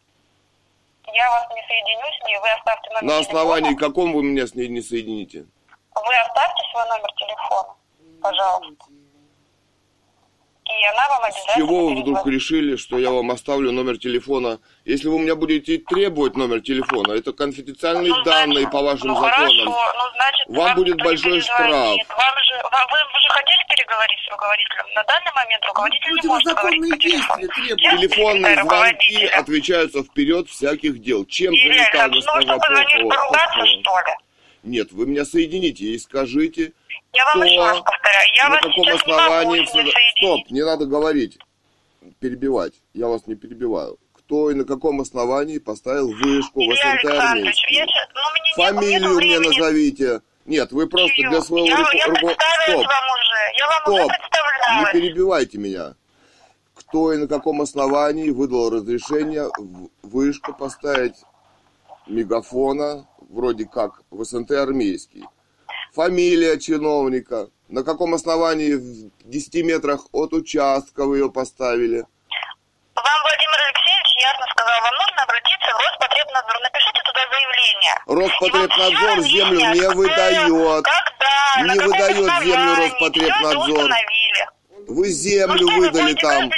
[1.12, 3.88] Я вас не соединю с ней, вы оставьте номер На основании телефона.
[3.90, 5.48] каком вы меня с ней не соедините?
[5.96, 7.76] Вы оставьте свой номер телефона,
[8.22, 8.86] пожалуйста.
[10.70, 14.60] И она вам обязательно С чего вы вдруг решили, что я вам оставлю номер телефона?
[14.86, 19.08] Если вы у меня будете требовать номер телефона, это конфиденциальные Ну, данные значит, по вашим
[19.08, 19.34] ну, законам.
[19.34, 21.70] Хорошо, ну, значит, Вам будет никто не большой штраф.
[21.70, 24.86] Вам же, вам, вы, вы же хотели переговорить с руководителем?
[24.96, 27.42] На данный момент руководитель не может говорить по телефону.
[27.42, 31.26] действия Телефонные звонки отвечаются вперед всяких дел.
[31.26, 34.14] Чем занята ну госпожа поругаться, что ли?
[34.64, 36.74] Нет, вы меня соедините и скажите,
[37.14, 39.58] Я вам еще раз повторяю, я на вас каком сейчас не могу основании...
[39.58, 40.18] ним соединить.
[40.18, 41.40] Стоп, не надо говорить,
[42.20, 42.74] перебивать.
[42.94, 43.98] Я вас не перебиваю.
[44.14, 47.94] Кто и на каком основании поставил вышку в Илья СНТ Александрович, я армейский?
[48.14, 50.22] ну, Фамилию мне назовите.
[50.46, 51.30] Нет, вы просто Чью?
[51.30, 54.12] для своего я, руко- я представилась Стоп, вам уже, я вам уже стоп.
[54.12, 54.94] Не представлялась.
[54.94, 55.96] перебивайте меня.
[56.76, 61.16] Кто и на каком основании выдал разрешение в вышку поставить
[62.08, 65.26] мегафона, вроде как в СНТ армейский?
[65.96, 67.48] Фамилия чиновника.
[67.68, 72.06] На каком основании в 10 метрах от участка вы ее поставили?
[72.96, 76.60] Вам Владимир Алексеевич ясно сказал, вам нужно обратиться в Роспотребнадзор.
[76.62, 77.96] Напишите туда заявление.
[78.08, 80.84] Роспотребнадзор землю не кто, выдает.
[80.84, 83.90] Когда, Не выдает землю Роспотребнадзор.
[84.88, 86.50] Вы Ну землю вы выдали будете там.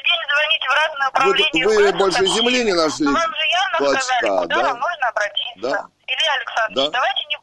[1.13, 3.05] Вы, вы больше земли не нашли?
[3.05, 4.63] Ну, вам же явно клочка, сказали, куда да?
[4.69, 5.61] вам нужно обратиться.
[5.61, 5.85] Да.
[6.07, 6.89] Илья Александрович, Да.
[6.91, 7.37] давайте не...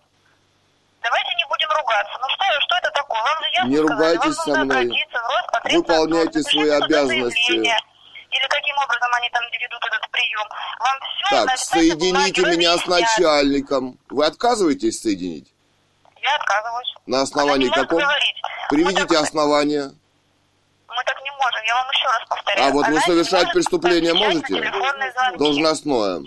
[1.03, 2.19] Давайте не будем ругаться.
[2.21, 3.21] Ну что, что это такое?
[3.23, 4.77] Вам же ясно Не сказали, ругайтесь вам со нужно мной.
[4.85, 5.79] обратиться в Роспотребнадзор.
[5.79, 7.47] Выполняйте Напишите свои туда обязанности.
[7.47, 7.79] заявление.
[8.31, 10.49] Или каким образом они там ведут этот прием.
[10.81, 13.99] Вам все Так, соедините меня с начальником.
[14.11, 15.53] Вы отказываетесь соединить?
[16.21, 16.95] Я отказываюсь.
[17.07, 17.99] На основании Она не может каком?
[18.03, 18.37] говорить.
[18.71, 19.91] Мы Приведите так- основания.
[20.89, 22.69] Мы так не можем, я вам еще раз повторяю.
[22.69, 24.55] А вот вы Она не совершать может преступление отвечать на можете?
[24.55, 25.39] телефонные звонки.
[25.39, 26.21] Должностное.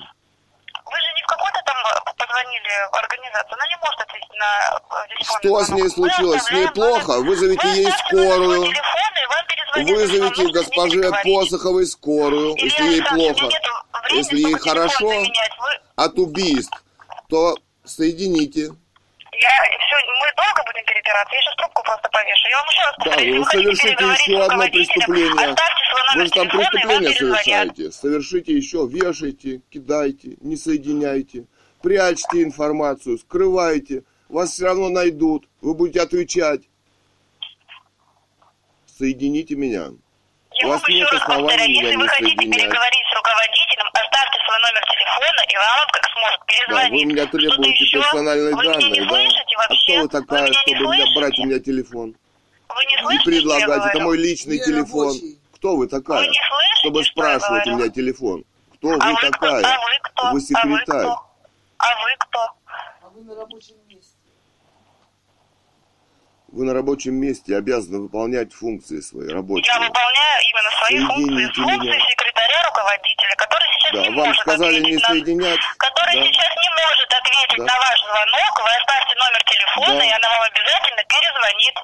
[1.31, 5.69] Какой-то там э, позвонили в организацию, она не может ответить на э, телефонный Что с
[5.69, 6.43] ней случилось?
[6.43, 7.21] С ней плохо?
[7.21, 8.73] Вызовите Вы ей скорую.
[9.75, 11.11] Вызовите госпоже.
[11.23, 13.45] Посоховой скорую, Илья если ей плохо.
[13.45, 13.69] нету
[14.11, 15.51] времени, Если ей телефон хорошо, заменять.
[15.59, 16.83] Вы- от убийств,
[17.29, 18.71] то соедините.
[19.41, 22.47] Я, все, мы долго будем перепираться, я сейчас трубку просто повешу.
[22.49, 25.49] Я вам еще раз Да, повторю, если вы совершите еще одно преступление.
[25.49, 27.91] Оставьте свой номер Вы же там преступление совершаете.
[27.91, 31.45] Совершите еще, вешайте, кидайте, не соединяйте.
[31.81, 34.03] Прячьте информацию, скрывайте.
[34.29, 35.49] Вас все равно найдут.
[35.61, 36.61] Вы будете отвечать.
[38.85, 39.89] Соедините меня.
[40.63, 42.59] У вас нет оснований если вы хотите соединять.
[42.59, 46.91] переговорить с руководителем, оставьте свой номер телефона, и вам он как сможет Да, перезвонить.
[46.91, 47.97] вы у меня требуете еще?
[47.99, 49.07] персональные вы данные, не да?
[49.07, 49.93] слышите А вообще?
[49.93, 51.19] кто вы такая, не чтобы меня слышите?
[51.19, 52.15] брать у меня телефон?
[52.69, 53.85] Вы не И слышите, я предлагать.
[53.95, 55.07] Это мой личный Я телефон.
[55.07, 55.37] рабочий.
[55.55, 56.21] Кто вы Вы такая?
[56.21, 58.43] не слышите, Чтобы спрашивать у меня телефон.
[58.75, 59.29] Кто А вы вы кто?
[59.31, 59.63] такая?
[59.65, 60.31] А вы кто?
[60.31, 60.65] Вы секретарь.
[60.67, 61.27] А вы кто?
[61.77, 62.39] А вы кто?
[63.01, 63.90] А вы на рабочем месте.
[66.51, 69.71] Вы на рабочем месте обязаны выполнять функции свои рабочие.
[69.71, 72.09] Я выполняю именно свои Соедините функции, функции меня.
[72.11, 75.07] секретаря руководителя, который сейчас Да, не вам может сказали ответить не на...
[75.07, 75.59] соединять.
[75.79, 76.23] который Да.
[76.27, 77.63] сейчас не может ответить Да.
[77.71, 80.05] на ваш звонок, вы оставьте номер телефона, Да.
[80.05, 81.75] и она вам обязательно перезвонит.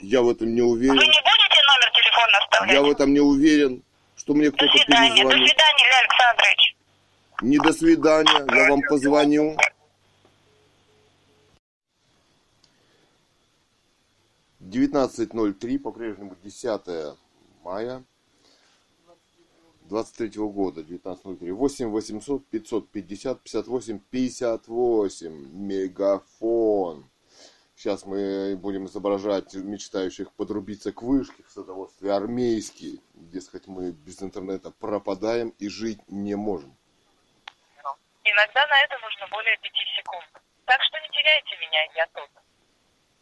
[0.00, 0.94] Я в этом не Вы уверен.
[0.98, 2.74] не будете номер телефона оставлять?
[2.74, 3.82] Я в этом не уверен,
[4.18, 5.22] что мне До кто-то свидания.
[5.22, 5.48] До перезвонит.
[5.48, 6.60] свидания, Илья Александрович.
[7.42, 9.56] Не до свидания, я вам позвоню.
[14.68, 17.16] Девятнадцать ноль три, по-прежнему 10
[17.62, 18.04] мая
[19.84, 21.52] 23 года, 19.03.
[21.52, 25.32] 8 800 550 58 58.
[25.54, 27.08] Мегафон.
[27.76, 33.00] Сейчас мы будем изображать мечтающих подрубиться к вышке в садоводстве армейский.
[33.14, 36.76] Дескать, мы без интернета пропадаем и жить не можем.
[38.22, 40.26] Иногда на это нужно более пяти секунд.
[40.66, 42.47] Так что не теряйте меня, я тут.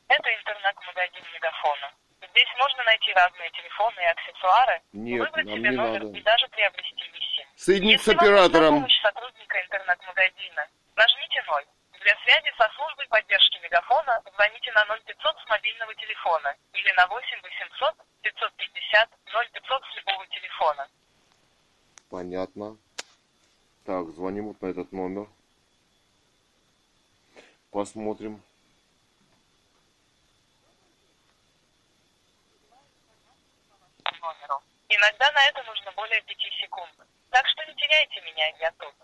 [0.09, 1.91] Это интернет-магазин Мегафона.
[2.31, 6.19] Здесь можно найти разные телефоны и аксессуары, Нет, выбрать нам себе не номер надо.
[6.19, 7.47] и даже приобрести висим.
[7.57, 8.75] Соединить с Если вам нужна оператором.
[8.75, 11.65] помощь сотрудника интернет-магазина, нажмите 0.
[12.01, 17.41] Для связи со службой поддержки Мегафона звоните на 0500 с мобильного телефона или на 8
[17.43, 20.89] 800 550 0500 с любого телефона.
[22.11, 22.77] Понятно.
[23.85, 25.27] Так, звоним вот на этот номер.
[27.71, 28.43] Посмотрим.
[34.27, 34.59] Номеру.
[34.89, 36.91] Иногда на это нужно более пяти секунд.
[37.31, 38.95] Так что не теряйте меня, я тут.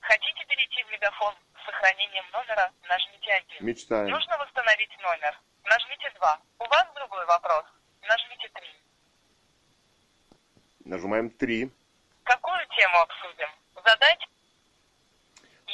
[0.00, 3.66] Хотите перейти в мегафон с сохранением номера, нажмите 1.
[3.66, 4.08] Мечтаем.
[4.10, 5.38] Нужно восстановить номер.
[5.64, 6.38] Нажмите 2.
[6.58, 7.64] У вас другой вопрос.
[8.02, 8.68] Нажмите 3.
[10.84, 11.70] Нажимаем 3.
[12.24, 13.48] Какую тему обсудим?
[13.84, 14.26] Задать?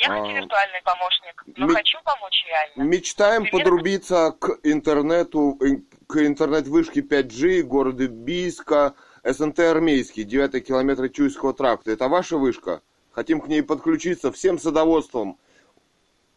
[0.01, 2.83] Я А, хоть виртуальный помощник, но ме- хочу помочь реально.
[2.85, 3.59] Мечтаем Примерно.
[3.59, 5.57] подрубиться к интернету,
[6.09, 11.91] к интернет-вышке 5G города Бийска, СНТ Армейский, 9 километр Чуйского тракта.
[11.91, 12.81] Это ваша вышка?
[13.13, 15.39] Хотим к ней подключиться всем садоводством.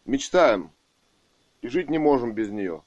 [0.04, 0.74] Мечтаем.
[1.62, 2.84] И жить не можем без нее.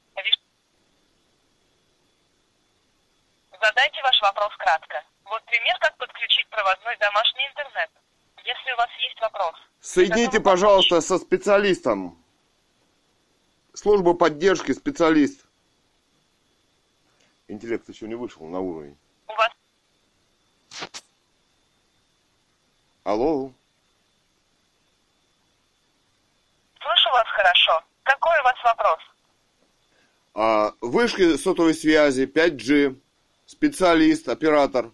[3.51, 5.03] Задайте ваш вопрос кратко.
[5.25, 7.91] Вот пример, как подключить проводной домашний интернет.
[8.45, 9.55] Если у вас есть вопрос.
[9.81, 12.23] Соедините, пожалуйста, со специалистом.
[13.73, 15.43] Служба поддержки, специалист.
[17.48, 18.97] Интеллект еще не вышел на уровень.
[19.28, 19.50] У вас...
[23.05, 23.52] Алло.
[26.81, 27.84] Слышу вас хорошо.
[28.02, 28.98] Какой у вас вопрос?
[30.34, 32.98] А, вышки сотовой связи, 5G,
[33.47, 34.90] специалист, оператор.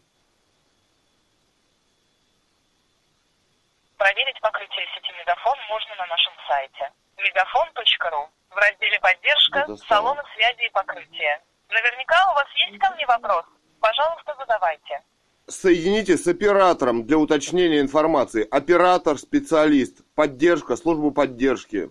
[3.96, 10.70] Проверить покрытие сети Мегафон можно на нашем сайте megaphone.ru в разделе «Поддержка», «Салоны связи и
[10.70, 11.40] покрытия».
[11.70, 13.44] Наверняка у вас есть ко мне вопрос?
[13.80, 15.02] Пожалуйста, задавайте.
[15.46, 18.46] Соедините с оператором для уточнения информации.
[18.50, 21.90] Оператор, специалист, поддержка, службу поддержки.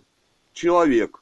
[0.53, 1.21] Человек.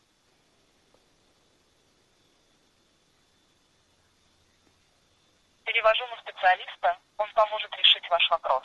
[5.63, 8.63] Перевожу на специалиста, он поможет решить ваш вопрос.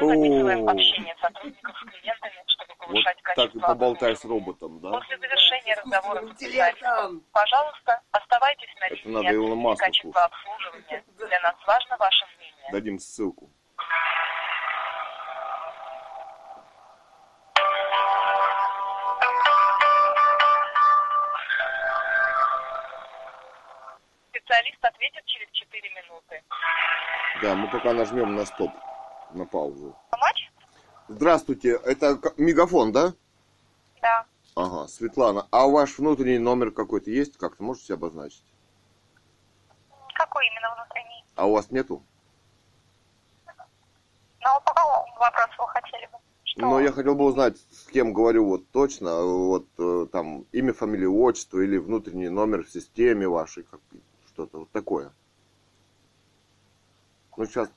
[0.00, 4.80] Мы записываем общение сотрудников с клиентами, чтобы повышать вот качество так и поболтай с роботом,
[4.80, 4.90] да?
[4.90, 10.10] После завершения разговора с специалистом, пожалуйста, оставайтесь на Это линии надо Илону оцените Маску качество
[10.12, 10.32] слушать.
[10.32, 11.04] обслуживания.
[11.28, 12.68] Для нас важно ваше мнение.
[12.72, 13.50] Дадим ссылку.
[24.30, 26.42] Специалист ответит через 4 минуты.
[27.42, 28.70] Да, мы пока нажмем на стоп,
[29.32, 29.96] на паузу.
[30.10, 30.52] Помочь?
[31.08, 33.14] Здравствуйте, это Мегафон, да?
[34.02, 34.26] Да.
[34.54, 37.36] Ага, Светлана, а ваш внутренний номер какой-то есть?
[37.36, 38.44] Как-то можете обозначить?
[40.14, 41.24] Какой именно внутренний?
[41.36, 42.02] А у вас нету?
[43.46, 46.18] Ну, по какому вопросу вы хотели бы?
[46.44, 46.60] Что?
[46.60, 51.08] Но я хотел бы узнать, с кем говорю вот точно, вот э, там имя, фамилия,
[51.08, 53.80] отчество или внутренний номер в системе вашей, как,
[54.26, 55.12] что-то вот такое.
[57.36, 57.70] Ну, сейчас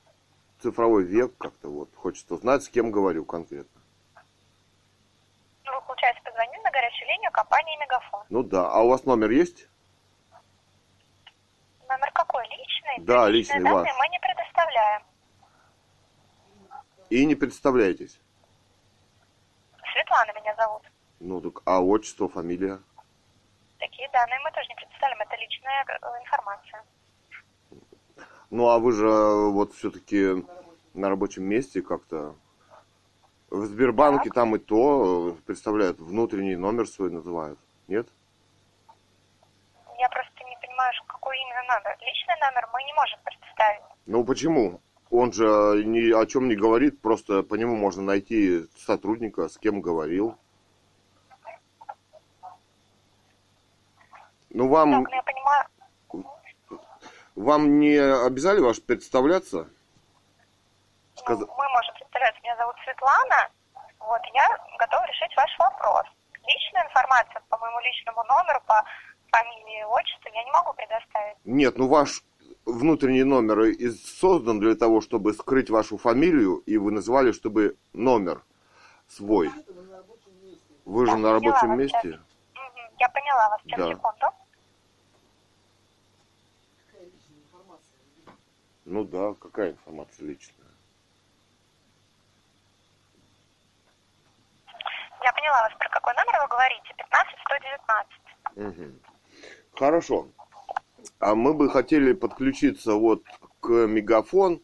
[0.62, 3.80] цифровой век как-то вот, хочется узнать, с кем говорю конкретно.
[5.64, 8.24] Ну, вы, получается, позвонили на горячую линию компании Мегафон.
[8.30, 9.66] Ну да, а у вас номер есть?
[11.88, 12.44] Номер какой?
[12.48, 13.04] Личный?
[13.04, 13.98] Да, Личные личный данные ваш.
[13.98, 15.02] мы не предоставляем.
[17.10, 18.18] И не представляетесь.
[19.92, 20.82] Светлана меня зовут.
[21.20, 22.80] Ну так, а отчество, фамилия?
[23.78, 25.20] Такие данные мы тоже не предоставляем.
[25.20, 26.84] Это личная э, информация.
[28.52, 30.44] Ну а вы же э, вот все-таки
[30.92, 32.34] на рабочем месте как-то
[33.48, 37.58] в Сбербанке там и то э, представляют внутренний номер свой называют.
[37.88, 38.06] Нет?
[39.98, 41.96] Я просто не понимаю, какой именно номер.
[42.02, 43.82] Личный номер мы не можем предоставить.
[44.04, 44.82] Ну почему?
[45.08, 49.80] Он же ни о чем не говорит, просто по нему можно найти сотрудника, с кем
[49.80, 50.36] говорил.
[54.50, 55.71] Ну вам, Так, ну я понимаю.
[57.34, 59.68] Вам не обязали ваш представляться?
[61.16, 62.40] Ну, Сказ- мы можем представляться.
[62.42, 63.48] Меня зовут Светлана.
[64.00, 64.46] Вот, я
[64.78, 66.04] готова решить ваш вопрос.
[66.46, 68.84] Личная информация по моему личному номеру, по
[69.30, 71.36] фамилии и отчеству я не могу предоставить.
[71.44, 72.22] Нет, ну ваш
[72.66, 78.42] внутренний номер создан для того, чтобы скрыть вашу фамилию, и вы назвали, чтобы номер
[79.08, 79.50] свой.
[80.84, 82.18] Вы же на рабочем месте?
[82.98, 83.60] Я поняла вас.
[83.64, 83.88] Сейчас, Да.
[83.90, 84.26] секунду.
[88.84, 90.56] Ну да, какая информация личная?
[95.22, 95.72] Я поняла вас.
[95.78, 96.94] Про какой номер вы говорите?
[96.96, 98.78] 15 119.
[98.78, 99.00] Мгм.
[99.76, 100.28] Хорошо.
[101.20, 103.22] А мы бы хотели подключиться вот
[103.60, 104.60] к Мегафон.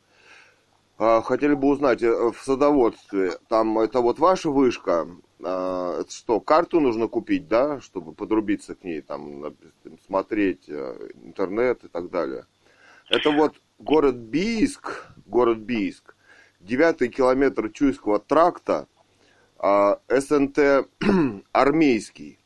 [0.98, 5.06] А, Хотели бы узнать, э, в садоводстве, там это вот ваша вышка,
[5.44, 9.55] а, это что, карту нужно купить, да, чтобы подрубиться к ней, там,
[10.05, 12.47] смотреть э, интернет и так далее.
[13.08, 16.15] Это вот город Бийск, город Бийск,
[16.60, 18.86] девятый километр Чуйского тракта,
[19.58, 20.89] а, СНТ
[21.52, 22.39] армейский,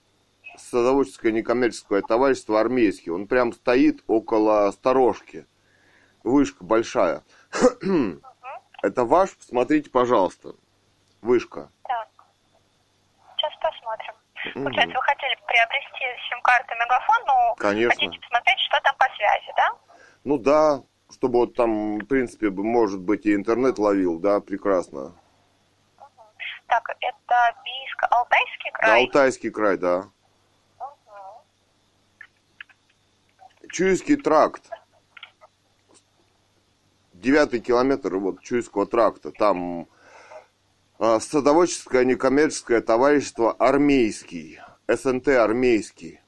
[0.57, 3.11] садоводческое некоммерческое товарищество армейский.
[3.11, 5.47] Он прям стоит около сторожки.
[6.23, 7.23] Вышка большая.
[8.83, 9.31] Это ваш?
[9.41, 10.55] Смотрите, пожалуйста.
[11.21, 11.71] Вышка.
[11.85, 12.09] Так.
[13.37, 14.15] Сейчас посмотрим.
[14.55, 14.65] Мгм.
[14.65, 17.91] Получается, вы хотели приобрести сим-карту Мегафон, но Конечно.
[17.91, 19.71] хотите посмотреть, что там по связи, да?
[20.25, 20.83] Ну да,
[21.23, 25.15] чтобы вот там, в принципе, может быть, и интернет ловил, да, прекрасно.
[26.67, 29.05] Так, это Бийск, Алтайский Да, край.
[29.05, 30.09] Алтайский край, да.
[30.81, 30.89] Мгм.
[33.69, 34.69] Чуйский тракт.
[37.13, 39.31] Девятый километр вот Чуйского тракта.
[39.31, 39.87] Там
[40.99, 44.61] э, садоводческое некоммерческое товарищество «Армейский».
[44.89, 46.21] СНТ «Армейский».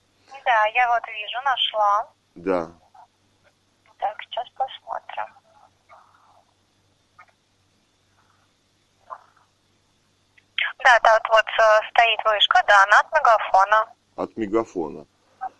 [0.45, 2.13] Да, я вот вижу, нашла.
[2.37, 2.84] Да.
[4.05, 5.25] Так, сейчас посмотрим.
[10.85, 13.95] Да, да, вот, вот э, стоит вышка, да, она от мегафона.
[14.17, 15.07] От мегафона.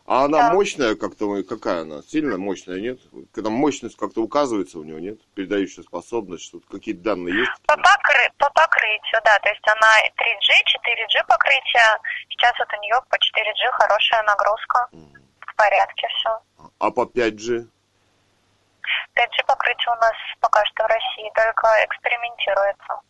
[0.05, 0.53] А она да.
[0.53, 2.03] мощная как-то, какая она?
[2.03, 3.01] Сильно мощная, нет?
[3.33, 5.21] Когда мощность как-то указывается у нее, нет?
[5.35, 7.53] Передающая способность, что какие-то данные есть?
[7.67, 8.31] По, покры...
[8.37, 9.89] по покрытию, да, то есть она
[10.21, 10.53] 3G,
[10.85, 11.99] 4G покрытие,
[12.29, 15.17] сейчас вот у нее по 4G хорошая нагрузка, mm.
[15.41, 16.39] в порядке все.
[16.79, 17.69] А по 5G?
[19.17, 23.01] 5G покрытие у нас пока что в России только экспериментируется.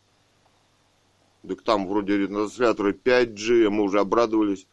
[1.47, 4.65] Так там вроде ретрансляторы 5G, мы уже обрадовались.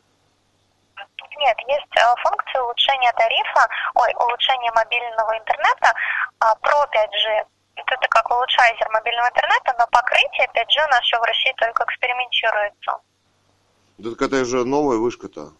[1.37, 5.93] Нет, есть э, функция улучшения тарифа, ой, улучшения мобильного интернета
[6.39, 7.47] а, про 5G.
[7.75, 13.01] Это как улучшайзер мобильного интернета, но покрытие 5G у нас еще в России только экспериментируется.
[13.99, 15.53] Да так это же новая вышка-то.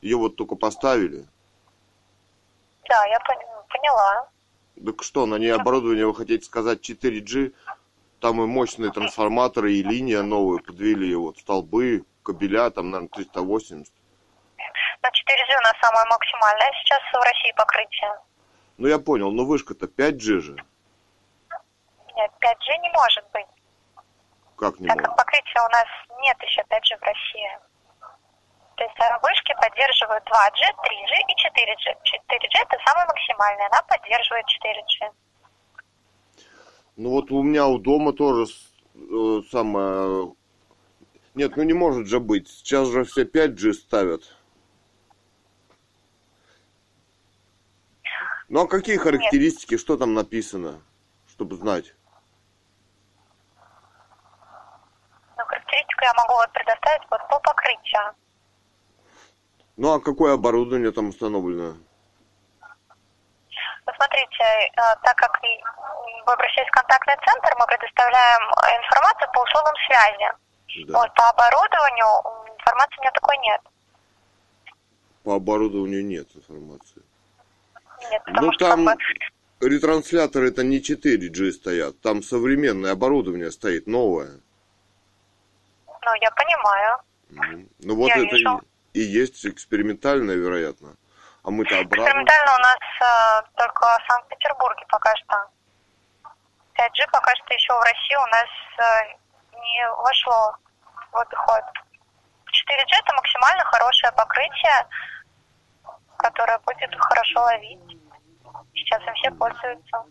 [0.00, 1.26] Ее вот только поставили.
[2.88, 3.18] Да, я
[3.68, 4.28] поняла.
[4.84, 7.54] Так что, на ней оборудование, вы хотите сказать, 4G?
[8.20, 13.92] Там и мощные трансформаторы, и линия новая подвели, вот столбы, кабеля, там, наверное, 380.
[15.02, 18.20] На 4G у нас самое максимальное сейчас в России покрытие.
[18.78, 20.52] Ну, я понял, но вышка-то 5G же.
[22.16, 23.46] Нет, 5G не может быть.
[24.56, 25.08] Как не так может?
[25.08, 25.86] как покрытия у нас
[26.22, 27.58] нет еще 5G в России.
[28.76, 31.96] То есть вышки поддерживают 2G, 3G и 4G.
[32.28, 35.12] 4G это самое максимальное, она поддерживает 4G.
[36.96, 38.52] Ну вот у меня у дома тоже
[38.94, 40.34] э, самое...
[41.34, 42.48] Нет, ну не может же быть.
[42.48, 44.22] Сейчас же все 5G ставят.
[48.48, 49.80] Ну а какие характеристики, Нет.
[49.80, 50.82] что там написано,
[51.28, 51.94] чтобы знать?
[55.36, 58.14] Ну, характеристику я могу вот предоставить вот по покрытию.
[59.76, 61.74] Ну а какое оборудование там установлено?
[63.86, 68.42] Ну, смотрите, э, так как вы обращаетесь в контактный центр, мы предоставляем
[68.82, 70.86] информацию по условиям связи.
[70.86, 70.98] Да.
[70.98, 72.06] Вот, по оборудованию
[72.58, 73.60] информации у меня такой нет.
[75.24, 77.02] По оборудованию нет информации.
[78.10, 79.68] Нет, ну там как бы...
[79.68, 84.40] ретрансляторы это не 4G стоят, там современное оборудование стоит, новое.
[85.86, 86.98] Ну, я понимаю.
[87.30, 87.68] Mm.
[87.80, 88.60] Ну вот я это вижу.
[88.96, 90.96] И, есть экспериментальное, вероятно.
[91.44, 92.02] А мы-то обратно.
[92.02, 95.36] Экспериментально у нас э, только в Санкт-Петербурге пока что.
[96.74, 99.16] 5G пока что еще в России у нас э,
[99.52, 100.56] не вошло
[101.12, 101.62] в обиход.
[102.48, 104.88] 4G это максимально хорошее покрытие,
[106.16, 107.98] которая будет хорошо ловить.
[108.74, 110.04] Сейчас им все пользуются.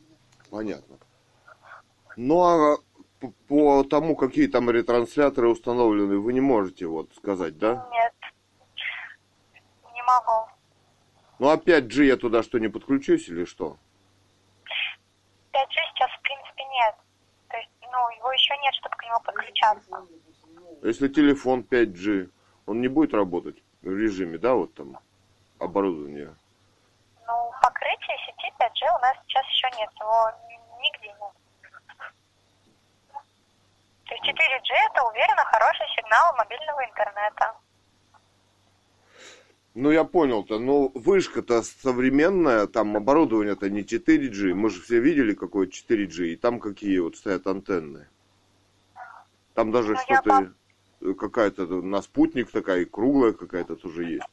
[0.52, 0.98] Понятно.
[2.18, 2.78] Ну а
[3.48, 7.88] по, тому, какие там ретрансляторы установлены, вы не можете вот сказать, да?
[7.92, 8.25] Нет, не
[10.06, 10.50] могу.
[11.40, 13.78] Ну а 5G я туда что, не подключусь или что?
[15.54, 16.96] 5G сейчас в принципе нет.
[17.50, 20.08] То есть, ну, его еще нет, чтобы к нему подключаться.
[20.84, 22.30] Если телефон 5G,
[22.66, 24.98] он не будет работать в режиме, да, вот там?
[25.60, 26.36] оборудования?
[27.28, 30.32] Ну, покрытие сети 5G у нас сейчас еще нет, его
[30.80, 31.34] нигде нет.
[34.06, 37.56] То есть 4G это уверенно хороший сигнал мобильного интернета.
[39.76, 44.54] Ну, я понял-то, но вышка-то современная, там оборудование-то не 4G.
[44.54, 48.08] Мы же все видели, какое 4G, и там какие вот стоят антенны.
[49.54, 50.54] Там даже ну, что-то,
[51.02, 51.14] по...
[51.14, 54.26] какая-то на спутник такая, круглая какая-то тоже есть.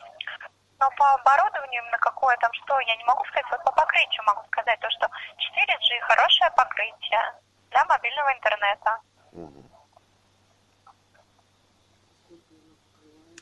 [0.79, 3.47] Но по оборудованию, на какое там что, я не могу сказать.
[3.51, 7.35] Вот по покрытию могу сказать то, что 4G хорошее покрытие
[7.71, 9.01] для мобильного интернета.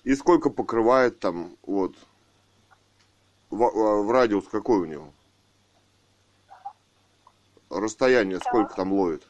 [0.04, 1.94] И сколько покрывает там, вот,
[3.50, 5.12] в, а, в радиус какой у него?
[7.68, 8.44] Расстояние да.
[8.44, 9.26] сколько там ловит?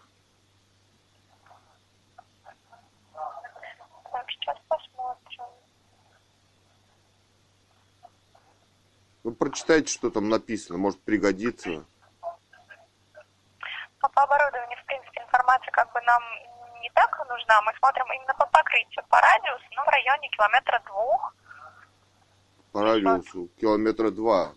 [9.23, 11.85] Вы прочитайте, что там написано, может пригодится.
[14.01, 16.23] По оборудованию, в принципе, информация как бы нам
[17.01, 17.63] так нужна.
[17.63, 21.35] Мы смотрим именно по покрытию, по радиусу, ну, в районе километра двух.
[22.73, 24.53] По радиусу километра два.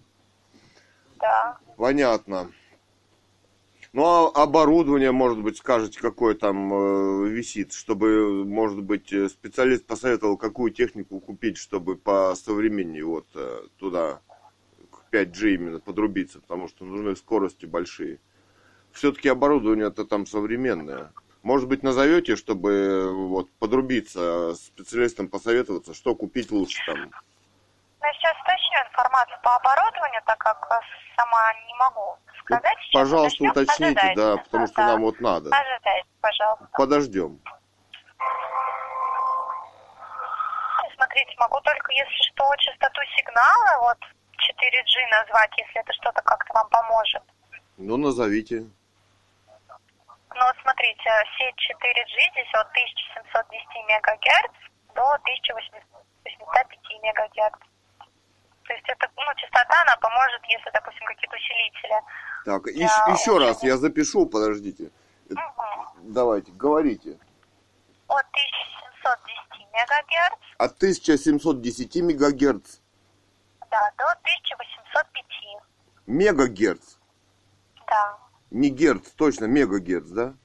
[1.19, 1.57] Да.
[1.77, 2.51] Понятно.
[3.93, 9.85] Ну, а оборудование, может быть, скажете, какое там э, висит, чтобы, может быть, э, специалист
[9.85, 14.19] посоветовал, какую технику купить, чтобы по современнее вот э, туда
[15.11, 18.19] 5G именно подрубиться, потому что нужны скорости большие.
[18.91, 21.11] Все-таки оборудование это там современное.
[21.43, 26.95] Может быть, назовете, чтобы вот подрубиться, специалистам посоветоваться, что купить лучше там?
[26.95, 30.57] Я сейчас уточню информацию по оборудованию, так как
[31.17, 32.77] сама не могу сказать.
[32.93, 34.87] Ну, пожалуйста, уточните, да, потому что да.
[34.87, 35.49] нам вот надо.
[35.53, 36.67] Ожидайте, пожалуйста.
[36.71, 37.39] Подождем.
[40.95, 43.97] Смотрите, могу только, если что, частоту сигнала, вот
[44.39, 47.23] 4G назвать, если это что-то как-то вам поможет.
[47.75, 48.63] Ну, назовите.
[50.35, 53.53] Ну, вот смотрите, сеть 4G здесь от 1710
[53.85, 54.53] МГц
[54.95, 56.67] до 1805
[57.03, 57.37] МГц.
[58.65, 62.01] То есть это, ну, частота, она поможет, если, допустим, какие-то усилители.
[62.45, 64.89] Так, еще, еще раз, я запишу, подождите.
[65.29, 66.11] Угу.
[66.13, 67.19] Давайте, говорите.
[68.07, 70.39] От 1710 МГц.
[70.57, 72.79] От 1710 МГц.
[73.69, 75.23] Да, до 1805.
[76.07, 76.97] Мегагерц.
[77.87, 78.22] Да.
[78.53, 80.35] Не герц, точно, мегагерц, да?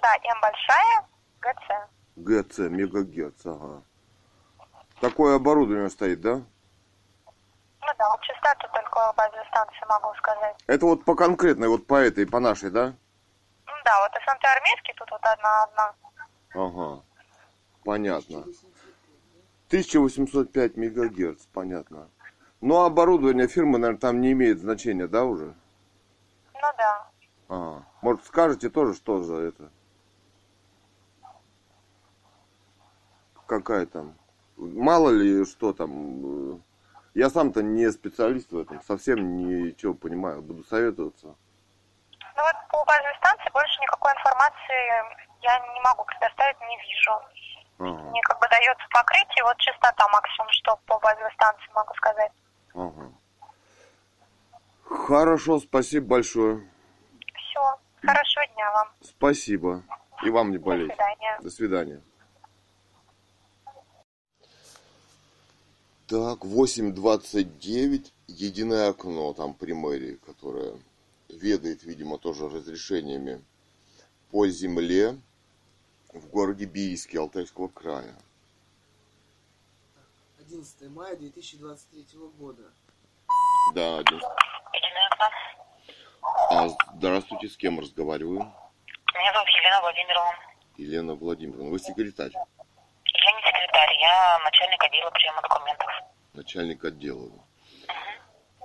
[0.00, 1.06] Да, М большая,
[1.40, 1.88] ГЦ.
[2.14, 3.82] ГЦ, мегагерц, ага.
[5.00, 6.36] Такое оборудование стоит, да?
[6.36, 10.54] Ну да, вот частоту только базовой станции могу сказать.
[10.68, 12.94] Это вот по конкретной, вот по этой, по нашей, да?
[13.66, 15.94] Ну да, вот СНТ армейский тут вот одна-одна.
[16.54, 17.02] Ага,
[17.84, 18.44] понятно.
[19.66, 22.08] 1805 мегагерц, понятно.
[22.60, 25.54] Ну, а оборудование фирмы, наверное, там не имеет значения, да, уже?
[26.54, 27.10] Ну да.
[27.48, 29.70] А, может, скажете тоже, что за это?
[33.46, 34.16] Какая там?
[34.56, 36.62] Мало ли, что там.
[37.14, 41.28] Я сам-то не специалист в этом, совсем ничего понимаю, буду советоваться.
[41.28, 47.12] Ну вот по базовой станции больше никакой информации я не могу предоставить, не вижу.
[47.78, 48.10] Ага.
[48.10, 52.32] Мне как бы дается покрытие, вот частота максимум, что по базовой станции могу сказать.
[52.74, 53.12] Ага.
[54.84, 56.68] Хорошо, спасибо большое.
[58.06, 58.88] Все, хорошего дня вам.
[59.00, 59.82] Спасибо.
[60.24, 60.88] И вам не болеть.
[60.88, 61.40] До свидания.
[61.42, 62.02] До свидания.
[66.06, 70.78] Так, 8.29, единое окно там при мэрии, которое
[71.28, 73.42] ведает, видимо, тоже разрешениями
[74.30, 75.18] по земле
[76.12, 78.14] в городе Бийске Алтайского края.
[80.38, 82.06] 11 мая 2023
[82.38, 82.62] года.
[83.74, 84.22] Да, 11.
[86.50, 88.40] А, здравствуйте, с кем разговариваю?
[89.14, 90.32] Меня зовут Елена Владимировна.
[90.76, 92.32] Елена Владимировна, вы секретарь?
[92.32, 95.88] Я не секретарь, я начальник отдела приема документов.
[96.34, 97.30] Начальник отдела.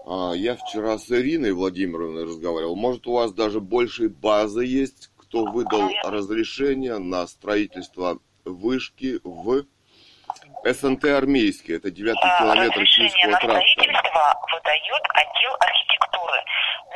[0.05, 2.75] А, я вчера с Ириной Владимировной разговаривал.
[2.75, 9.65] Может, у вас даже больше базы есть, кто выдал разрешение на строительство вышки в
[10.63, 13.47] СНТ армейский, это девятый а, километр Киевского тракта.
[13.47, 16.37] строительство выдает отдел архитектуры.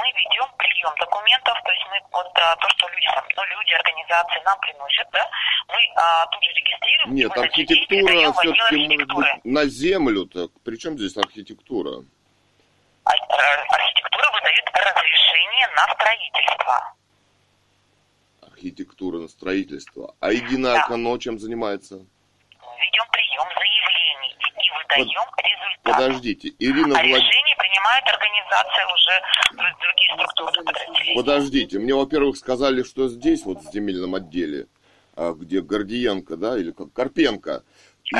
[0.05, 4.39] Мы ведем прием документов, то есть мы вот а, то, что люди, ну, люди, организации
[4.45, 5.27] нам приносят, да,
[5.67, 7.15] мы а, тут же регистрируем.
[7.15, 12.03] Нет, архитектура все-таки может быть на землю, так при чем здесь архитектура?
[13.05, 16.93] А, архитектура выдает разрешение на строительство.
[18.41, 20.15] Архитектура на строительство.
[20.19, 20.87] А единая да.
[21.17, 22.05] чем занимается?
[22.77, 23.74] ведем прием заявлений
[24.95, 25.45] и выдаем Под...
[25.45, 25.83] результаты.
[25.83, 27.21] Подождите, Ирина а Влад...
[27.21, 29.21] решение принимает организация уже
[29.79, 31.15] другие структуры подразделения.
[31.15, 34.67] Подождите, мне, во-первых, сказали, что здесь, вот в земельном отделе,
[35.15, 37.63] а, где Гордиенко, да, или как Карпенко,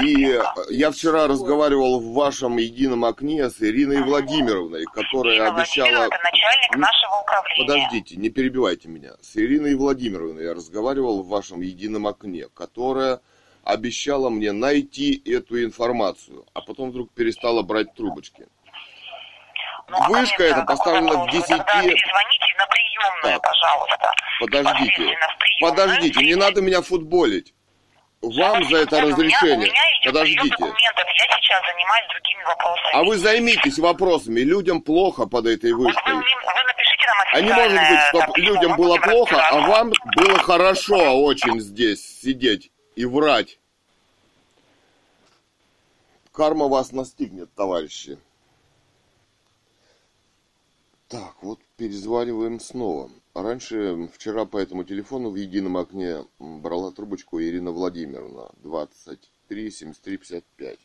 [0.01, 0.39] и
[0.71, 6.05] я вчера разговаривал в вашем едином окне с Ириной Владимировной, которая Ирина обещала...
[6.05, 7.67] Это начальник нашего управления.
[7.67, 9.11] Подождите, не перебивайте меня.
[9.21, 13.21] С Ириной Владимировной я разговаривал в вашем едином окне, которая
[13.65, 18.47] обещала мне найти эту информацию, а потом вдруг перестала брать трубочки.
[19.89, 21.47] Ну, а Вышка эта поставлена в 10...
[21.47, 24.13] Тогда перезвоните на приемную, пожалуйста.
[24.39, 25.17] Подождите,
[25.59, 27.53] подождите, не надо меня футболить.
[28.21, 29.55] Вам за это разрешение.
[29.55, 30.55] У меня, у меня Подождите.
[30.59, 32.93] Я сейчас занимаюсь другими вопросами.
[32.93, 34.39] А вы займитесь вопросами.
[34.41, 36.13] Людям плохо под этой вышкой.
[36.13, 39.91] Вот вы, вы напишите нам А не может быть, чтобы людям было плохо, а вам
[40.15, 43.59] было хорошо очень здесь сидеть и врать.
[46.31, 48.17] Карма вас настигнет, товарищи.
[51.07, 53.11] Так, вот перезваниваем снова.
[53.33, 60.79] Раньше, вчера по этому телефону в едином окне брала трубочку Ирина Владимировна, 23 73 55.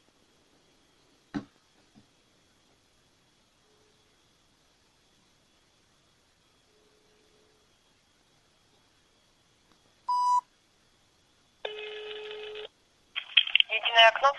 [14.10, 14.32] Окно?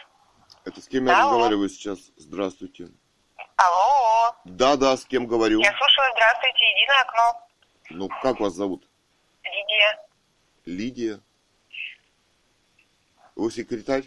[0.66, 2.00] Это с кем я разговариваю сейчас?
[2.18, 2.90] Здравствуйте.
[3.56, 4.36] Алло.
[4.46, 5.60] Да-да, с кем говорю?
[5.62, 7.48] Я слушаю, здравствуйте, единое окно.
[7.92, 8.88] Ну, как вас зовут?
[9.44, 10.00] Лидия.
[10.66, 11.20] Лидия.
[13.36, 14.04] Вы секретарь?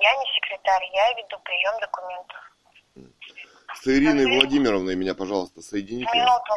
[0.00, 2.36] Я не секретарь, я веду прием документов.
[3.74, 6.10] С Ириной Владимировной меня, пожалуйста, соедините.
[6.14, 6.54] Минуту.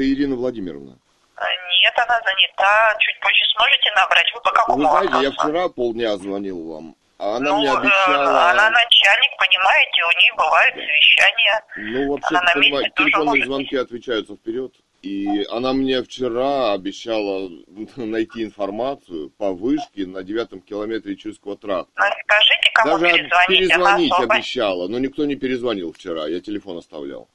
[0.00, 0.96] Это Ирина Владимировна.
[1.36, 2.96] А, Нет, она занята.
[3.00, 4.32] Чуть позже сможете набрать.
[4.34, 7.76] Вы по какому Вы знаете, я вчера полдня звонил вам, а она ну, мне э,
[7.76, 8.50] обещала...
[8.50, 11.64] она начальник, понимаете, у нее бывают совещания.
[11.76, 14.72] Ну, вообще, она на месте телефонные может звонки отвечаются вперед.
[15.02, 17.50] И она мне вчера обещала
[17.96, 21.92] найти информацию по вышке на девятом километре Чуйского тракта.
[21.94, 27.28] Ну, Скажите, кому Даже перезвонить, перезвонить обещала, но никто не перезвонил вчера, я телефон оставлял.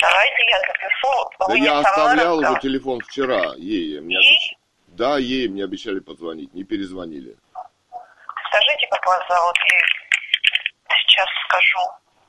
[0.00, 1.30] Давайте я запишу.
[1.38, 4.00] Да Вы я оставлял уже телефон вчера, ей.
[4.00, 4.36] Мне Ей?
[4.36, 4.56] обещ-
[4.88, 7.36] Да, ей мне обещали позвонить, не перезвонили.
[8.48, 11.80] Скажите, как вас зовут, я сейчас скажу.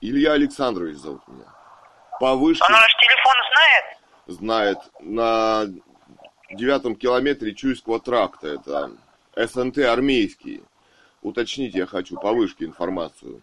[0.02, 1.46] Илья Александрович зовут меня.
[2.20, 3.86] По вышке Он ваш телефон знает?
[4.28, 5.66] знает на
[6.52, 8.48] девятом километре Чуйского тракта.
[8.56, 8.92] Это
[9.36, 10.64] СНТ армейский.
[11.22, 13.42] Уточнить я хочу по вышке информацию.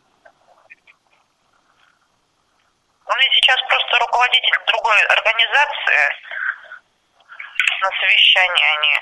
[3.06, 3.83] Он ведь сейчас просто
[4.14, 6.04] руководитель другой организации
[7.82, 8.94] на совещании они.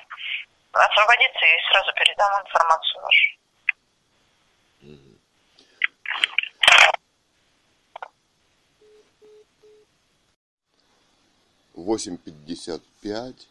[0.73, 3.39] Освободится и сразу передам информацию вашу.
[11.74, 13.49] Восемь пятьдесят пять.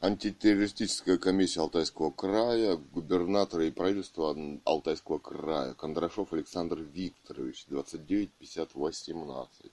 [0.00, 9.72] Антитеррористическая комиссия Алтайского края, губернатора и правительства Алтайского края, Кондрашов Александр Викторович, 29 50 18.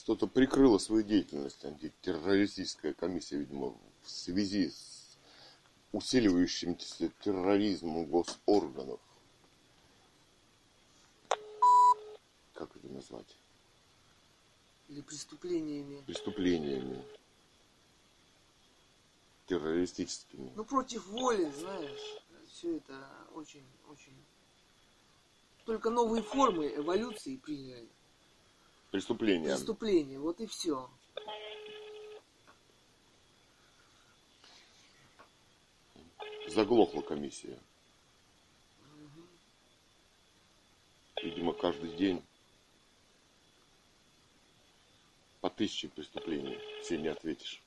[0.00, 5.18] Что-то прикрыло свою деятельность антитеррористическая комиссия, видимо, в связи с
[5.92, 8.98] усиливающимся терроризмом госорганов.
[12.54, 13.36] Как это назвать?
[14.88, 16.00] Или преступлениями.
[16.06, 17.04] преступлениями
[19.48, 20.50] террористическими.
[20.56, 24.16] Ну, против воли, знаешь, все это очень, очень...
[25.66, 27.90] Только новые формы эволюции приняли.
[28.90, 29.54] Преступления.
[29.54, 30.90] Преступления, вот и все.
[36.48, 37.56] Заглохла комиссия.
[41.22, 42.24] Видимо, каждый день
[45.40, 46.58] по тысяче преступлений.
[46.82, 47.62] Все не ответишь.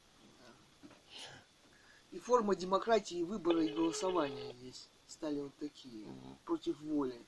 [2.11, 6.05] И форма демократии выбора и голосования здесь стали вот такие,
[6.45, 7.19] против воли.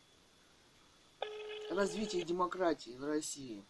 [1.69, 3.63] Развитие демократии в России.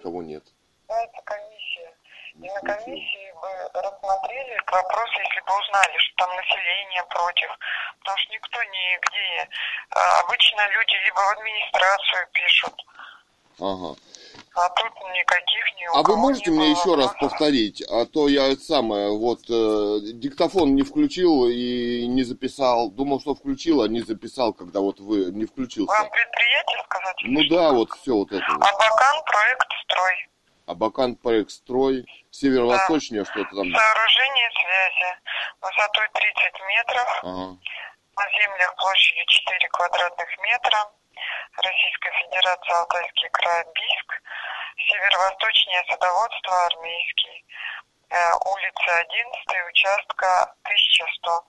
[0.00, 0.42] Никого нет.
[0.88, 1.92] Это комиссия.
[2.34, 7.50] И на комиссии бы рассмотрели этот вопрос, если бы узнали, что там население против.
[7.98, 9.48] Потому что никто нигде...
[9.90, 12.74] а, Обычно люди либо в администрацию пишут,
[13.60, 13.94] Ага.
[14.54, 17.82] А тут никаких ни А вы можете не мне еще раз повторить?
[17.90, 22.90] А то я это самое, вот, э, диктофон не включил и не записал.
[22.90, 25.92] Думал, что включил, а не записал, когда вот вы не включился.
[25.92, 27.16] Вам предприятие сказать?
[27.22, 28.62] Ну да, вот все вот это вот.
[28.62, 30.28] Абакан проект строй.
[30.66, 33.66] Абакан проект строй, северо-восточнее что-то там.
[33.72, 35.10] Сооружение связи
[35.60, 36.36] высотой 30
[36.68, 37.56] метров, Ага.
[38.16, 40.78] на землях площадью 4 квадратных метра,
[41.56, 44.22] Российская Федерация, Алтайский край, Бийск,
[44.86, 47.44] северо-восточнее садоводство, армейский,
[48.10, 51.44] Э, улица 11, участка 1100.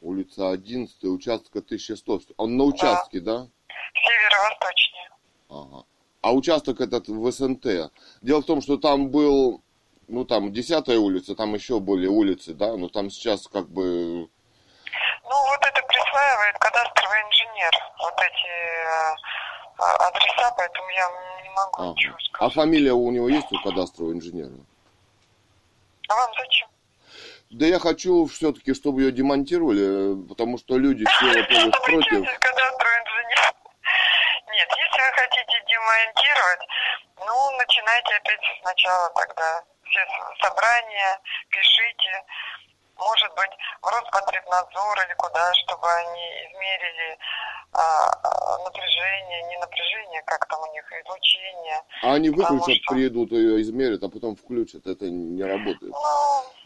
[0.00, 2.20] Улица 11, участка 1100.
[2.38, 3.46] Он на участке, да?
[3.94, 5.10] Северо-восточнее.
[5.50, 5.84] Ага.
[6.22, 7.92] А участок этот в СНТ.
[8.22, 9.60] Дело в том, что там был,
[10.08, 14.30] ну там 10 улица, там еще были улицы, да, но там сейчас как бы...
[15.24, 17.01] Ну, вот это присваивает кадастровый
[17.62, 19.16] инженер, вот эти э,
[19.78, 21.08] а- адреса, поэтому я
[21.42, 21.90] не могу Ага.
[21.92, 22.54] ничего А сказать.
[22.54, 24.50] фамилия у него есть у кадастрового инженера?
[26.08, 26.68] А вам зачем?
[27.50, 32.20] Да я хочу все-таки, чтобы ее демонтировали, потому что люди все, во-первых, Вы против.
[34.52, 36.60] Нет, если вы хотите демонтировать,
[37.18, 39.62] ну, начинайте опять сначала тогда.
[39.84, 40.00] Все
[40.40, 42.24] собрания, пишите.
[43.02, 47.18] Может быть, в Роспотребнадзор или куда, чтобы они измерили
[47.72, 51.82] а, а, напряжение, не напряжение, как там у них, излучение.
[52.02, 52.94] А они выключат, что...
[52.94, 54.86] приедут, ее измерят, а потом включат.
[54.86, 55.92] Это не работает.
[55.92, 55.98] Ну...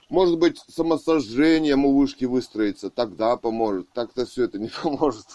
[0.09, 3.93] Может быть, самосожжением у вышки выстроится, тогда поможет.
[3.93, 5.27] Так-то все это не поможет.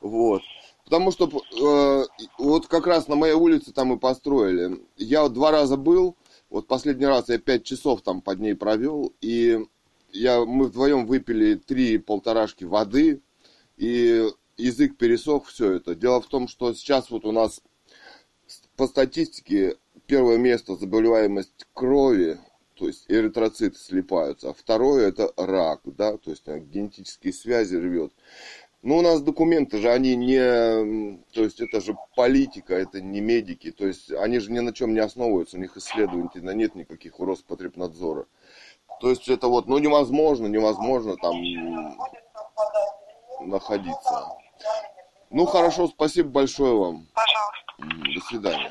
[0.00, 0.42] Вот.
[0.84, 2.04] Потому что э,
[2.38, 4.80] вот как раз на моей улице там и построили.
[4.96, 6.16] Я вот два раза был,
[6.50, 9.66] вот последний раз я пять часов там под ней провел, и
[10.12, 13.20] я, мы вдвоем выпили три полторашки воды,
[13.76, 15.94] и язык пересох, все это.
[15.94, 17.60] Дело в том, что сейчас вот у нас
[18.76, 22.38] по статистике первое место заболеваемость крови,
[22.74, 28.12] то есть эритроциты слипаются, а второе это рак, да, то есть генетические связи рвет.
[28.82, 31.18] Ну, у нас документы же, они не...
[31.32, 33.72] То есть, это же политика, это не медики.
[33.72, 37.24] То есть, они же ни на чем не основываются, у них исследований нет никаких у
[37.24, 38.26] Роспотребнадзора.
[39.00, 41.36] То есть, это вот, ну, невозможно, невозможно там
[43.40, 44.28] находиться.
[45.30, 47.06] Ну, хорошо, спасибо большое вам.
[47.14, 48.14] Пожалуйста.
[48.14, 48.70] До свидания.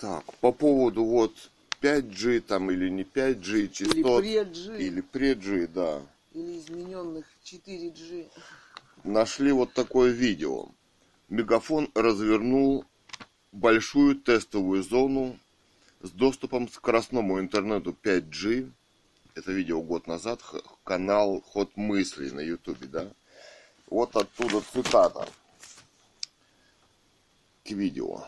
[0.00, 1.32] Так, по поводу вот
[1.82, 4.24] 5G там или не 5G частот.
[4.24, 4.78] Или пред-G.
[4.78, 6.02] Или пред-G, да.
[6.32, 8.30] Или измененных 4G.
[9.04, 10.68] Нашли вот такое видео.
[11.28, 12.84] Мегафон развернул
[13.50, 15.38] большую тестовую зону
[16.00, 18.70] с доступом к скоростному интернету 5G.
[19.34, 20.40] Это видео год назад,
[20.84, 23.10] канал Ход мыслей на ютубе, да.
[23.88, 25.28] Вот оттуда цитата
[27.64, 28.24] к видео.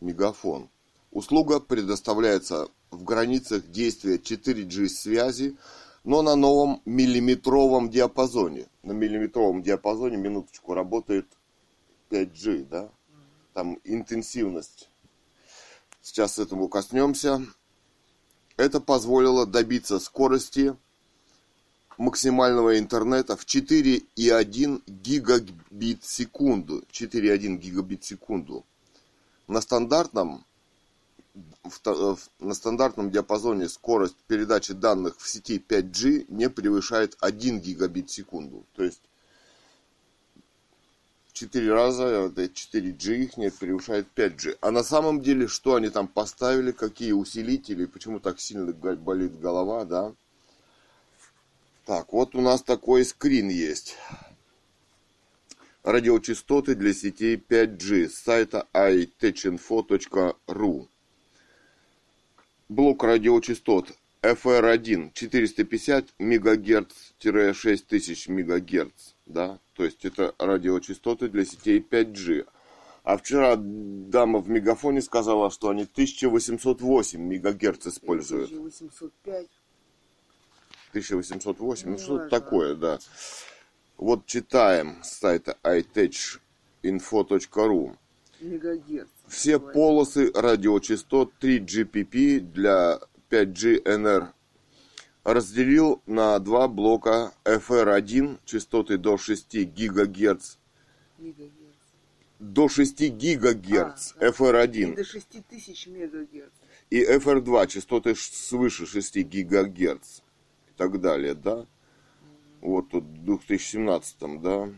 [0.00, 0.68] Мегафон.
[1.10, 5.56] Услуга предоставляется в границах действия 4G связи,
[6.04, 8.66] но на новом миллиметровом диапазоне.
[8.82, 11.26] На миллиметровом диапазоне, минуточку, работает
[12.10, 12.90] 5G, да?
[13.54, 14.88] Там интенсивность.
[16.02, 17.44] Сейчас этому коснемся.
[18.56, 20.76] Это позволило добиться скорости
[21.96, 26.84] максимального интернета в 4,1 гигабит в секунду.
[26.92, 28.64] 4,1 гигабит в секунду.
[29.48, 30.44] На стандартном
[31.84, 38.12] Э, на стандартном диапазоне скорость передачи данных в сети 5G не превышает 1 гигабит в
[38.12, 38.64] секунду.
[38.74, 39.02] То есть
[41.32, 44.58] 4 раза, это 4G их не превышает 5G.
[44.60, 49.84] А на самом деле, что они там поставили, какие усилители, почему так сильно болит голова,
[49.84, 50.14] да?
[51.84, 53.96] Так, вот у нас такой скрин есть.
[55.82, 60.88] Радиочастоты для сетей 5G с сайта itechinfo.ru
[62.68, 72.46] блок радиочастот FR1 450 МГц-6000 МГц, да, то есть это радиочастоты для сетей 5G.
[73.04, 78.50] А вчера дама в мегафоне сказала, что они 1808 МГц используют.
[78.50, 79.46] 1805.
[80.90, 82.98] 1808, ну, ну что-то такое, да.
[83.96, 87.96] Вот читаем с сайта itechinfo.ru.
[88.40, 92.98] Мегагерц все полосы радиочастот 3GPP для
[93.30, 94.28] 5G-NR.
[95.24, 100.56] Разделил на два блока FR1 частоты до 6 ГГц.
[102.38, 104.92] До 6 ГГц а, FR1.
[104.92, 106.52] И до 6000 МГц.
[106.88, 110.20] И FR2 частоты свыше 6 ГГц.
[110.68, 111.66] И так далее, да?
[112.62, 114.70] Вот тут в 2017, да?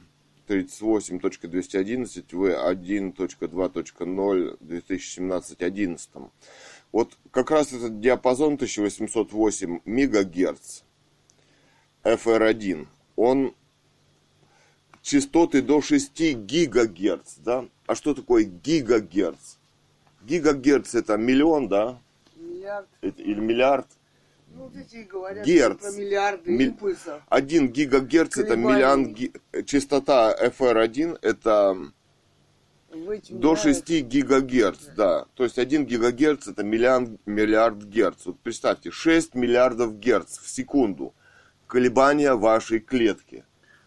[0.50, 6.10] 38.211 V1.2.0 2017 11.
[6.90, 10.82] Вот как раз этот диапазон 1808 МГц
[12.02, 13.54] FR1, он
[15.02, 17.68] частоты до 6 ГГц, да?
[17.86, 19.58] А что такое гигагерц?
[20.22, 22.00] Гигагерц это миллион, да?
[22.34, 22.88] Миллиард.
[23.02, 23.86] Это, или миллиард?
[24.60, 24.70] Ну,
[25.08, 25.80] говорят Герц.
[25.80, 26.64] про миллиарды Ми...
[26.64, 27.22] импульсов.
[27.28, 29.14] 1 гигагерц это миллион...
[29.14, 29.32] Ги...
[29.64, 31.92] Частота FR1 это
[33.30, 35.26] до 6 гигагерц, да.
[35.34, 38.26] То есть 1 гигагерц это миллион, миллиард герц.
[38.26, 41.14] Вот представьте, 6 миллиардов герц в секунду.
[41.66, 43.44] Колебания вашей клетки.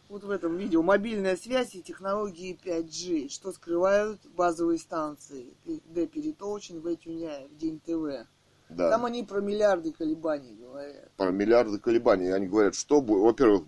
[0.09, 5.53] Вот в этом видео мобильная связь и технологии 5G, что скрывают базовые станции.
[5.65, 6.07] Д.
[6.07, 6.95] Перетолчин, В.
[6.95, 8.27] Тюняев, День ТВ.
[8.75, 8.89] Да.
[8.89, 11.11] Там они про миллиарды колебаний говорят.
[11.17, 12.29] Про миллиарды колебаний.
[12.29, 13.21] Они говорят, что будет.
[13.21, 13.63] Во-первых,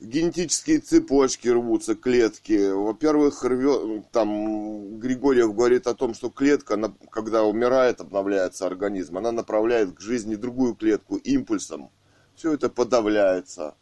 [0.00, 2.72] генетические цепочки рвутся, клетки.
[2.72, 9.94] Во-первых, рвет, там Григорьев говорит о том, что клетка, когда умирает, обновляется организм, она направляет
[9.94, 11.90] к жизни другую клетку импульсом.
[12.34, 13.74] Все это подавляется.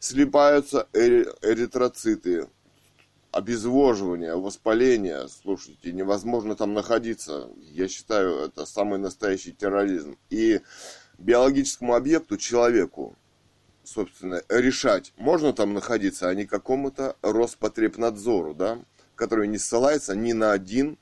[0.00, 2.48] Слипаются эритроциты.
[3.38, 7.48] Обезвоживания, воспаления, слушайте, невозможно там находиться.
[7.72, 10.18] Я считаю, это самый настоящий терроризм.
[10.28, 10.60] И
[11.18, 13.16] биологическому объекту, человеку,
[13.84, 18.78] собственно, решать, можно там находиться, а не какому-то Роспотребнадзору, да,
[19.14, 20.98] который не ссылается ни на один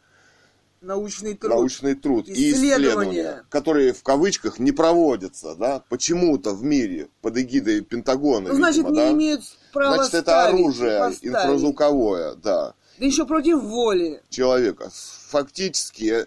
[0.86, 2.48] научный труд, научный труд исследования.
[2.48, 8.54] и исследования, которые в кавычках не проводятся, да, почему-то в мире под эгидой Пентагона, ну,
[8.54, 9.12] значит, видимо, не да?
[9.12, 9.42] имеют
[9.72, 12.74] права Значит, это оружие инфразвуковое, да.
[12.98, 14.22] Да еще против воли.
[14.30, 14.90] Человека.
[15.28, 16.26] Фактически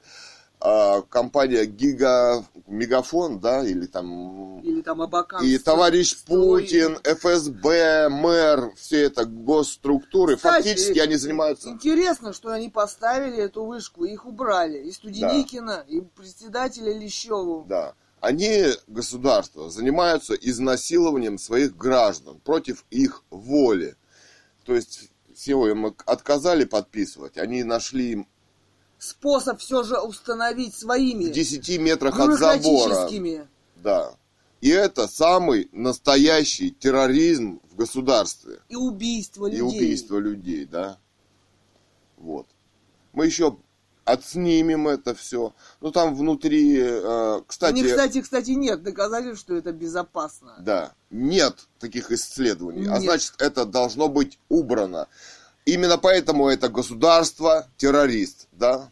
[0.59, 4.59] компания Гига Мегафон, да, или там...
[4.59, 5.43] Или там Абакан.
[5.43, 6.63] И товарищ строй.
[6.63, 11.69] Путин, ФСБ, мэр, все это госструктуры, Кстати, фактически они занимаются...
[11.69, 14.79] Интересно, что они поставили эту вышку, их убрали.
[14.79, 15.95] И Студеникина, да.
[15.95, 17.65] и председателя Лещеву.
[17.67, 17.93] Да.
[18.19, 23.95] Они, государство, занимаются изнасилованием своих граждан против их воли.
[24.65, 28.27] То есть всего им отказали подписывать, они нашли
[28.99, 31.25] способ все же установить своими.
[31.25, 33.09] В 10 метрах от забора.
[33.77, 34.13] Да.
[34.61, 38.59] И это самый настоящий терроризм в государстве.
[38.67, 39.59] И убийство людей.
[39.59, 40.97] И убийство людей, да.
[42.17, 42.45] Вот.
[43.13, 43.57] Мы еще
[44.03, 45.53] отснимем это все.
[45.81, 47.75] Ну там внутри, э, кстати...
[47.75, 50.55] Не, кстати, кстати, нет доказательств, что это безопасно.
[50.59, 52.87] Да, нет таких исследований.
[52.87, 52.97] А нет.
[52.97, 55.07] А значит, это должно быть убрано.
[55.69, 58.91] Именно поэтому это государство террорист, да?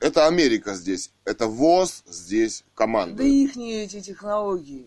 [0.00, 3.16] Это Америка здесь, это ВОЗ здесь команда.
[3.16, 4.86] Да их не эти технологии.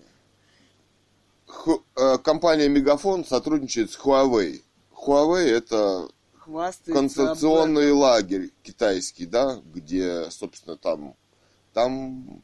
[1.46, 4.64] Х, э, компания Мегафон сотрудничает с Huawei.
[4.96, 6.10] Huawei это
[6.40, 11.16] Хвастается концентрационный лагерь китайский, да, где, собственно, там,
[11.74, 12.42] там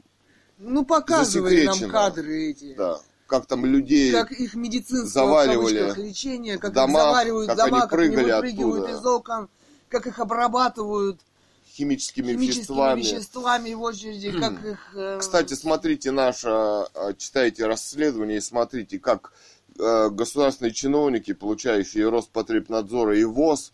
[0.58, 2.74] ну, показывали нам кадры эти.
[2.74, 7.88] Да как там людей как их заваливали лечение, как домах, их заваривают как дома, они
[7.88, 8.98] прыгали как они выпрыгивают оттуда.
[8.98, 9.48] из окон,
[9.88, 11.20] как их обрабатывают
[11.66, 13.00] химическими, химическими веществами.
[13.00, 14.78] веществами в очереди, как их...
[14.94, 15.18] Э...
[15.20, 19.32] Кстати, смотрите наше, э, читайте расследование и смотрите, как
[19.78, 23.72] э, государственные чиновники, получающие Роспотребнадзора и ВОЗ,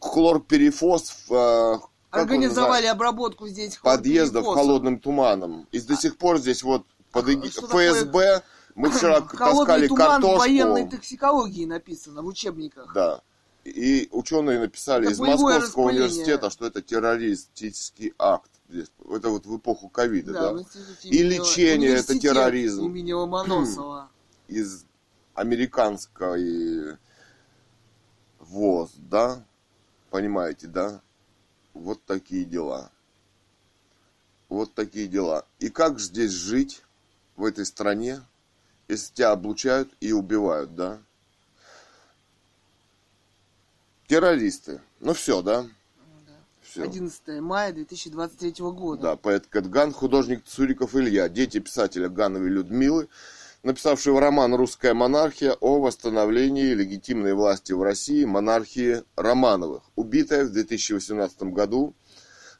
[0.00, 1.74] хлорперифос э,
[2.10, 5.66] Организовали обработку здесь подъездов холодным туманом.
[5.72, 7.44] И до сих пор здесь вот под ИГ...
[7.46, 8.42] ФСБ
[8.76, 10.38] мы вчера таскали туман картошку.
[10.38, 12.92] военной токсикологии написано в учебниках.
[12.94, 13.22] Да.
[13.64, 18.50] И ученые написали это из Московского университета, что это террористический акт.
[18.68, 20.52] Это вот в эпоху ковида, да.
[20.52, 20.64] да?
[21.02, 22.84] И лечение это терроризм.
[22.86, 24.10] Имени Ломоносова.
[24.46, 24.84] Из
[25.34, 26.96] американской
[28.40, 29.44] ВОЗ, да?
[30.10, 31.00] Понимаете, да?
[31.74, 32.90] Вот такие дела.
[34.48, 35.44] Вот такие дела.
[35.58, 36.82] И как здесь жить?
[37.36, 38.20] В этой стране,
[38.88, 41.00] если тебя облучают и убивают, да?
[44.06, 44.80] Террористы.
[45.00, 45.66] Ну все, да?
[46.62, 46.84] Все.
[46.84, 49.02] 11 мая 2023 года.
[49.02, 53.08] Да, поэт Кэтган, художник Цуриков Илья, дети писателя Гановой Людмилы,
[53.62, 61.42] написавшего роман «Русская монархия» о восстановлении легитимной власти в России монархии Романовых, убитая в 2018
[61.44, 61.94] году,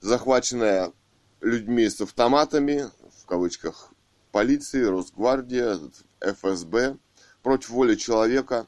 [0.00, 0.92] захваченная
[1.40, 2.90] людьми с автоматами,
[3.22, 3.92] в кавычках,
[4.36, 5.78] полиции, Росгвардия,
[6.20, 6.98] ФСБ
[7.42, 8.66] против воли человека.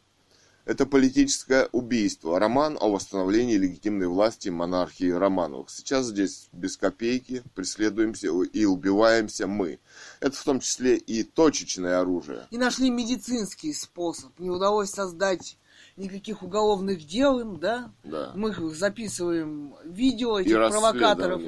[0.65, 2.39] Это политическое убийство.
[2.39, 5.69] Роман о восстановлении легитимной власти монархии Романовых.
[5.69, 9.79] Сейчас здесь без копейки преследуемся и убиваемся мы.
[10.21, 12.47] Это в том числе и точечное оружие.
[12.51, 14.39] И нашли медицинский способ.
[14.39, 15.59] Не удалось создать
[15.99, 17.93] никаких уголовных дел им, да?
[18.05, 18.33] Да.
[18.35, 21.43] Мы записываем видео этих провокаторов,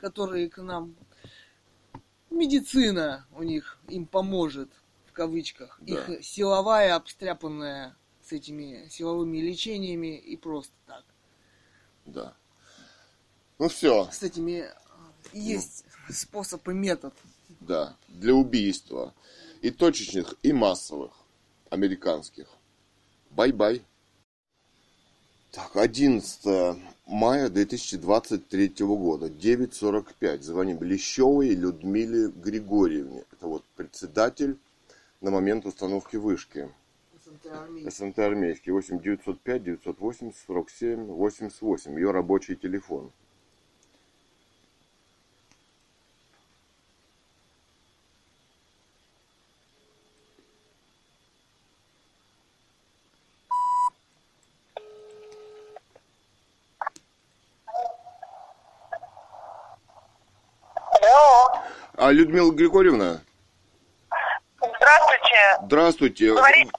[0.00, 0.94] которые к нам
[2.30, 4.70] медицина у них им поможет,
[5.06, 5.78] в кавычках.
[5.80, 6.04] Да.
[6.04, 11.04] Их силовая, обстряпанная с этими силовыми лечениями и просто так.
[12.04, 12.34] Да.
[13.58, 14.08] Ну все.
[14.12, 14.72] С этими э,
[15.32, 16.14] есть ну.
[16.14, 17.14] способ и метод.
[17.60, 19.14] Да, для убийства.
[19.62, 21.12] И точечных, и массовых.
[21.70, 22.46] Американских.
[23.30, 23.82] Bye-bye.
[25.50, 30.42] Так, 11 мая 2023 года, 9.45.
[30.42, 33.24] Звоним Лещевой Людмиле Григорьевне.
[33.32, 34.58] Это вот председатель
[35.22, 36.68] на момент установки вышки.
[37.88, 38.72] СНТ армейский.
[38.72, 41.94] 8 905 980 47 88.
[41.94, 43.10] Ее рабочий телефон.
[61.98, 63.20] А Людмила Григорьевна?
[64.56, 65.58] Здравствуйте.
[65.62, 66.34] Здравствуйте.
[66.34, 66.72] Говорите.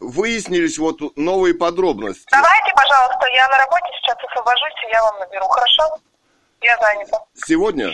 [0.00, 2.28] выяснились вот новые подробности.
[2.30, 5.98] Давайте, пожалуйста, я на работе сейчас освобожусь, и я вам наберу, хорошо?
[6.60, 7.24] Я занята.
[7.34, 7.90] Сегодня?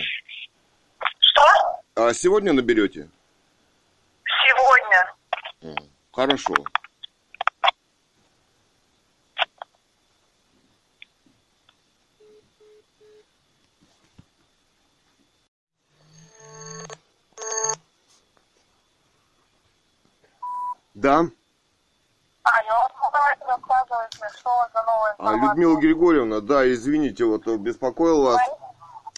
[1.19, 1.41] Что?
[1.95, 3.07] А сегодня наберете?
[4.45, 5.77] Сегодня.
[6.11, 6.53] Хорошо.
[20.99, 21.25] Да.
[24.37, 28.41] Что за новая А, Людмила Григорьевна, да, извините, вот беспокоил вас.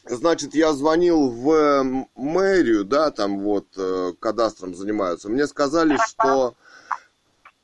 [0.06, 5.30] Значит, я звонил в э, мэрию, да, там вот э, кадастром занимаются.
[5.30, 6.56] Мне сказали, что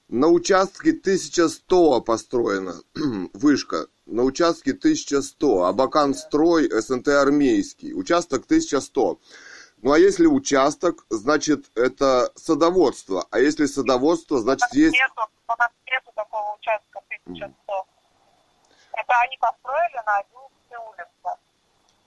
[0.08, 2.76] на участке 1100 построена
[3.34, 3.88] вышка.
[4.06, 5.66] На участке 1100.
[5.66, 7.94] Абакан строй, СНТ армейский.
[7.94, 9.20] Участок 1100.
[9.82, 13.28] Ну а если участок, значит это садоводство.
[13.30, 14.94] А если садоводство, значит есть...
[14.94, 17.54] Нету, у нас нету такого участка 1100.
[18.94, 21.40] Это они построили на 11 улице.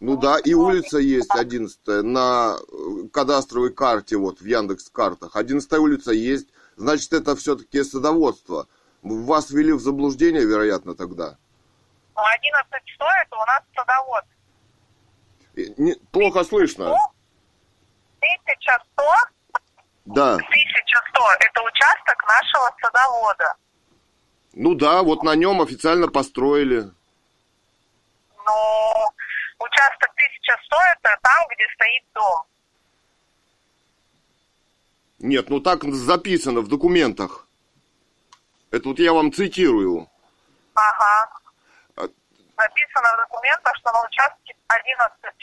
[0.01, 5.37] Ну да, и улица есть 11 на э, кадастровой карте, вот в Яндекс картах.
[5.37, 8.67] 11 улица есть, значит это все-таки садоводство.
[9.03, 11.37] Вас ввели в заблуждение, вероятно, тогда.
[12.17, 14.25] Ну, 11 что это у нас садовод.
[15.79, 16.97] Не, плохо слышно.
[18.21, 19.03] 1100?
[20.07, 20.35] Да.
[20.35, 20.45] 1100
[21.41, 23.55] это участок нашего садовода.
[24.55, 26.81] Ну да, вот на нем официально построили.
[28.37, 29.07] Ну,
[29.59, 32.43] участок 1100 это там, где стоит дом.
[35.21, 37.47] Нет, ну так записано в документах.
[38.71, 40.09] Это вот я вам цитирую.
[40.75, 41.31] Ага.
[41.97, 42.09] А-
[42.57, 45.35] Написано в документах, что на участке 11.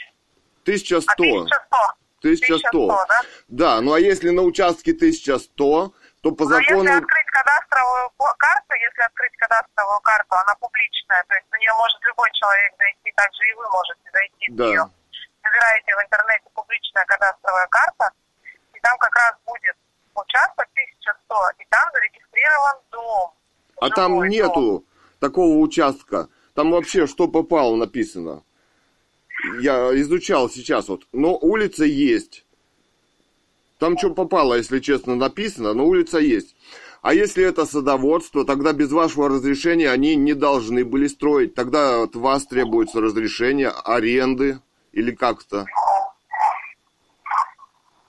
[0.64, 1.12] 1100.
[1.12, 1.76] А 1100.
[2.20, 2.88] 1100.
[3.08, 3.20] да?
[3.48, 6.82] Да, ну а если на участке 1100, то по Но закону...
[6.82, 11.98] если открыть кадастровую карту, если открыть кадастровую карту, она публичная, то есть на нее может
[12.06, 14.64] любой человек зайти, также и вы можете зайти в Да.
[14.66, 14.84] нее.
[15.44, 18.10] Набираете в интернете публичная кадастровая карта,
[18.74, 19.76] и там как раз будет
[20.14, 23.30] участок 1100, и там зарегистрирован дом.
[23.80, 24.28] А там Жилой дом.
[24.28, 24.84] нету
[25.20, 26.28] такого участка.
[26.54, 28.42] Там вообще что попало написано.
[29.60, 31.06] Я изучал сейчас вот.
[31.12, 32.44] Но улица есть.
[33.78, 36.56] Там что попало, если честно, написано, но улица есть.
[37.00, 41.54] А если это садоводство, тогда без вашего разрешения они не должны были строить.
[41.54, 44.58] Тогда от вас требуется разрешение аренды
[44.92, 45.64] или как-то.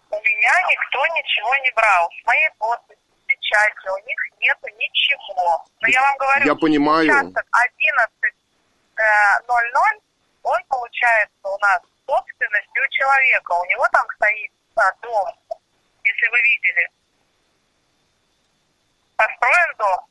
[0.09, 2.09] У меня никто ничего не брал.
[2.19, 5.63] С моей подписи, печати, у них нету ничего.
[5.81, 7.05] Но я вам говорю, Я понимаю.
[7.09, 7.45] участок
[8.97, 10.01] 11.00,
[10.43, 13.51] он получается у нас собственностью человека.
[13.53, 15.27] У него там стоит а, дом,
[16.03, 16.89] если вы видели.
[19.15, 20.05] Построен дом.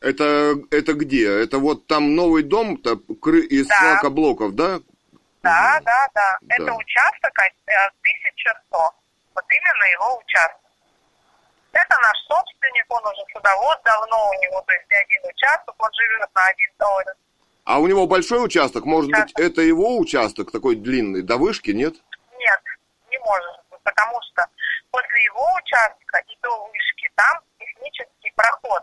[0.00, 1.42] Это, это где?
[1.42, 3.76] Это вот там новый дом то из Да.
[3.76, 4.78] шлакоблоков, да?
[5.42, 6.38] Да, да, да.
[6.42, 6.54] Да.
[6.54, 8.94] Это участок а, э, 1100.
[9.34, 10.60] Вот именно его участок.
[11.72, 15.90] Это наш собственник, он уже садовод давно, у него то есть не один участок, он
[15.92, 17.04] живет на один ой,
[17.68, 18.86] А у него большой участок?
[18.86, 19.44] Может быть, Участок.
[19.44, 21.96] это его участок такой длинный, до вышки, нет?
[22.38, 22.62] Нет,
[23.10, 24.48] не может быть, потому что
[24.90, 28.82] после его участка и до вышки там технический проход.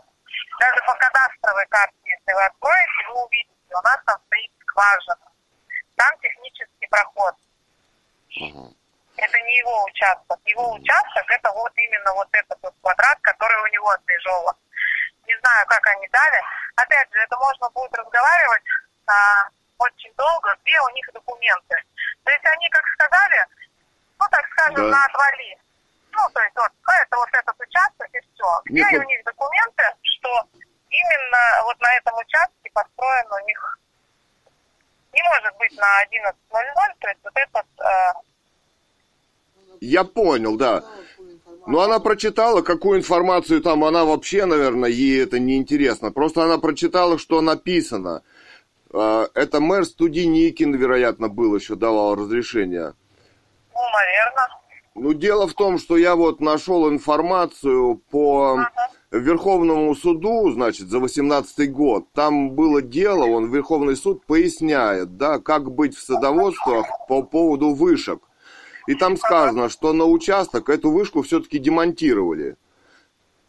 [0.60, 5.26] Даже по кадастровой карте, если вы откроете, вы увидите, у нас там стоит скважина.
[5.96, 7.34] Там технический проход.
[8.38, 8.70] Ага.
[9.16, 10.38] Это не его участок.
[10.46, 14.54] Его участок это вот именно вот этот вот квадрат, который у него отмежован.
[15.26, 16.40] Не знаю, как они дали.
[16.76, 18.62] Опять же, это можно будет разговаривать
[19.06, 19.48] а,
[19.78, 21.76] очень долго, где у них документы.
[22.24, 23.46] То есть они как сказали,
[24.18, 24.96] ну так скажем, Да.
[24.98, 25.58] на отвали.
[26.12, 28.60] Ну, то есть вот а, это вот этот участок и все.
[28.66, 30.48] Где Нет, ну- у них документы, что
[30.90, 33.78] именно вот на этом участке построен у них
[35.12, 38.12] не может быть на 11.00, то есть вот этот э,
[39.80, 40.82] Я понял, да.
[41.66, 46.12] Но она прочитала, какую информацию там, она вообще, наверное, ей это не интересно.
[46.12, 48.22] Просто она прочитала, что написано.
[48.92, 52.94] А, Это мэр Студеникин, вероятно, был еще, давал разрешение.
[53.74, 54.48] Ну, наверное.
[54.94, 58.60] Ну, дело в том, что я вот нашел информацию по
[59.10, 62.06] Верховному суду, значит, за 18 год.
[62.14, 68.22] Там было дело, он, Верховный суд поясняет, да, как быть в садоводствах по поводу вышек.
[68.86, 72.56] И там сказано, что на участок эту вышку все-таки демонтировали.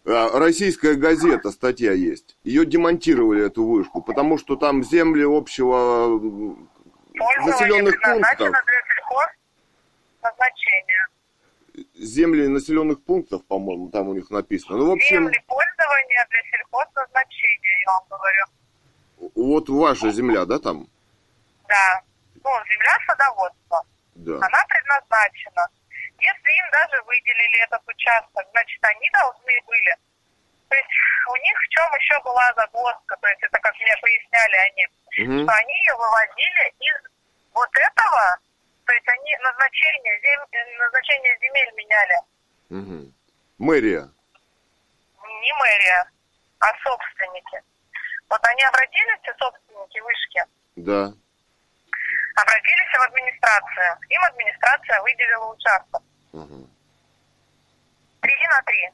[0.05, 2.37] А, Российская газета, статья есть.
[2.43, 8.37] Ее демонтировали, эту вышку, потому что там земли общего Пользование населенных пунктов.
[8.37, 8.81] для
[10.21, 11.07] сельхозназначения.
[11.95, 14.77] земли населенных пунктов, по-моему, там у них написано.
[14.77, 16.25] Ну, в общем, Земли пользования
[17.87, 18.45] я вам говорю.
[19.35, 20.87] Вот ваша земля, да, там?
[21.67, 22.01] Да.
[22.35, 23.83] Ну, земля садоводства.
[24.27, 24.35] Да.
[24.45, 25.67] Она предназначена.
[26.19, 29.95] Если им даже выделили этот участок, значит, они должны были.
[30.67, 30.89] То есть
[31.29, 34.87] у них в чем еще была загвоздка, то есть это как мне поясняли они,
[35.19, 35.43] Мгм.
[35.43, 37.11] что они ее выводили из
[37.53, 38.37] вот этого,
[38.85, 40.77] то есть они назначение, зем...
[40.79, 42.17] назначение земель меняли.
[42.69, 43.13] Мгм.
[43.59, 44.09] Мэрия.
[45.23, 46.11] Не мэрия,
[46.59, 47.61] а собственники.
[48.29, 50.41] Вот они обратились, все собственники вышки,
[50.75, 51.13] Да.
[52.41, 53.97] Обратились в администрацию.
[54.09, 56.01] Им администрация выделила участок.
[58.21, 58.89] Три на три.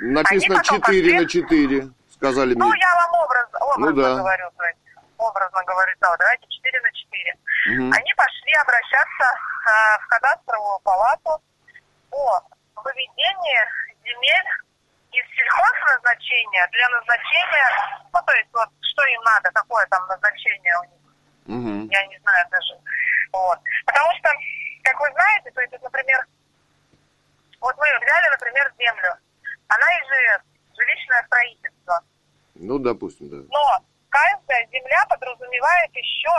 [0.00, 2.80] Написано Они 4 на 4, сказали Ну, мне.
[2.80, 4.14] я вам образ, образно Ну да.
[4.16, 4.78] говорю, то есть,
[5.16, 7.34] образно говорю, да, давайте 4 на 4.
[7.68, 7.92] Мгм.
[7.92, 9.26] Они пошли обращаться
[9.66, 11.40] а, в кадастровую палату
[12.10, 12.40] о
[12.76, 13.60] выведении
[14.04, 14.48] земель
[15.12, 17.68] из сельхозназначения для назначения,
[18.12, 21.00] ну, то есть, вот, что им надо, какое там назначение у них,
[21.46, 21.88] Мгм.
[21.90, 22.74] я не знаю даже.
[23.32, 23.58] Вот.
[23.86, 24.30] Потому что,
[24.82, 26.26] как вы знаете, то есть, например,
[27.60, 29.14] вот мы взяли, например, землю,
[29.68, 30.42] она ИЖС,
[30.76, 32.00] жилищное строительство.
[32.54, 33.36] Ну, допустим, да.
[33.48, 36.30] Но каждая земля подразумевает еще,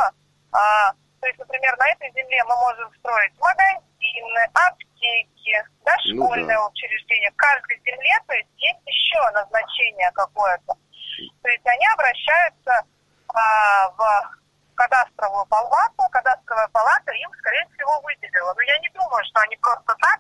[0.52, 6.68] а, то есть, например, на этой земле мы можем строить магазины, аптеки, дошкольное Ну да.
[6.68, 7.32] учреждение.
[7.32, 10.74] В каждой земле, то есть, есть еще назначение какое-то.
[11.42, 12.86] То есть они обращаются
[13.34, 14.36] а, в
[14.76, 18.54] кадастровую палату, кадастровая палата им, скорее всего, выделила.
[18.56, 20.20] Но я не думаю, что они просто так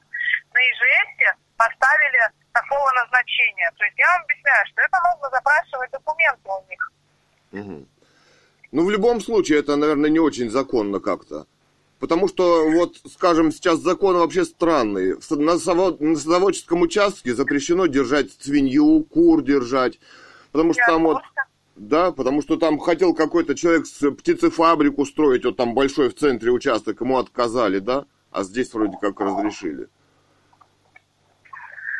[0.53, 2.21] на ИЖС поставили
[2.53, 3.71] такого назначения.
[3.77, 6.91] То есть я вам объясняю, что это нужно запрашивать документы у них.
[7.51, 7.87] Мгм.
[8.71, 11.45] Ну, в любом случае, это, наверное, не очень законно как-то.
[11.99, 15.13] Потому что, вот, скажем, сейчас закон вообще странный.
[15.29, 19.97] На, саво- на садоводческом участке запрещено держать свинью, кур держать.
[20.51, 21.41] Потому что Я там вот, просто-
[21.75, 26.51] да, потому что там хотел какой-то человек с птицефабрику строить, вот там большой в центре
[26.51, 28.05] участок, ему отказали, да?
[28.31, 29.87] А здесь вроде как разрешили.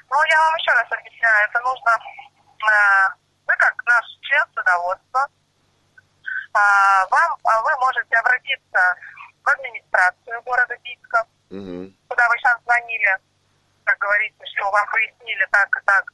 [0.09, 1.49] Ну, я вам еще раз объясняю.
[1.49, 1.91] Это нужно...
[1.91, 3.09] э,
[3.47, 5.27] вы, как наш член садоводства,
[6.29, 8.95] э, вам, а вы можете обратиться
[9.43, 11.93] в администрацию города Бийска, Мгм.
[12.07, 13.17] куда вы сейчас звонили,
[13.83, 16.13] как говорится, что вам пояснили так и так.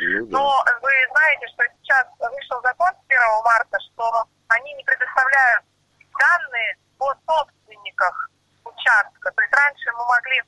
[0.00, 0.38] Ну, да.
[0.38, 5.64] Но вы знаете, что сейчас вышел закон с 1 марта, что они не предоставляют
[6.18, 8.30] данные о собственниках
[8.64, 9.30] участка.
[9.30, 10.42] То есть раньше мы могли,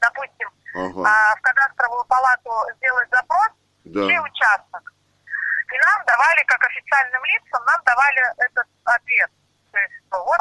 [0.00, 3.48] допустим, Ага, а, в кадастровую палату сделать запрос,
[3.84, 4.06] да.
[4.08, 4.92] чей участок.
[5.72, 9.30] И нам давали, как официальным лицам, нам давали этот ответ.
[9.70, 10.40] То есть, что вот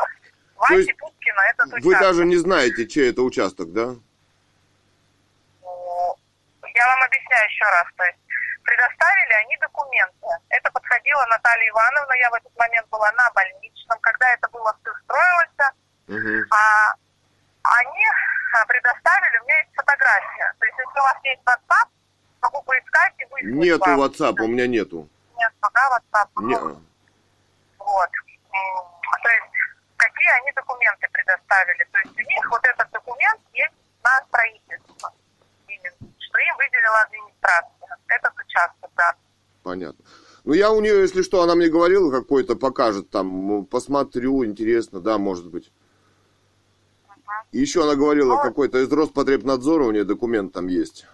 [0.58, 2.00] Вася есть Пупкина этот Вы участок.
[2.00, 3.96] даже не знаете, чей это участок, да?
[5.62, 6.16] Ну,
[6.76, 7.88] Я вам объясняю еще раз.
[7.98, 8.18] То есть
[8.72, 10.28] предоставили они документы.
[10.50, 14.94] Это подходила Наталья Ивановна, я в этот момент была на больничном, когда это было все
[15.04, 15.76] строилось.
[16.08, 16.46] Мгм.
[16.52, 16.94] А
[17.64, 18.06] они
[18.56, 20.54] а, предоставили, у меня есть фотография.
[20.60, 21.90] То есть если у вас есть WhatsApp,
[22.42, 24.02] могу поискать и выслать Нету вам.
[24.02, 25.08] WhatsApp, у меня нету.
[25.38, 26.30] Нет, пока WhatsApp.
[26.42, 26.58] Не-
[27.80, 28.10] Вот.
[29.24, 29.54] То есть,
[29.98, 31.84] какие они документы предоставили.
[31.92, 35.12] То есть, у них вот этот документ есть на строительство.
[35.68, 36.12] Именно.
[36.20, 37.81] Что им выделила администрация.
[38.16, 39.16] Этот участок, да.
[39.64, 40.04] Понятно.
[40.44, 45.18] Ну, я у нее, если что, она мне говорила, какой-то покажет там, посмотрю, интересно, да,
[45.18, 45.72] может быть.
[47.52, 51.06] И еще она говорила, Ну, какой-то из Роспотребнадзора у нее документ там есть.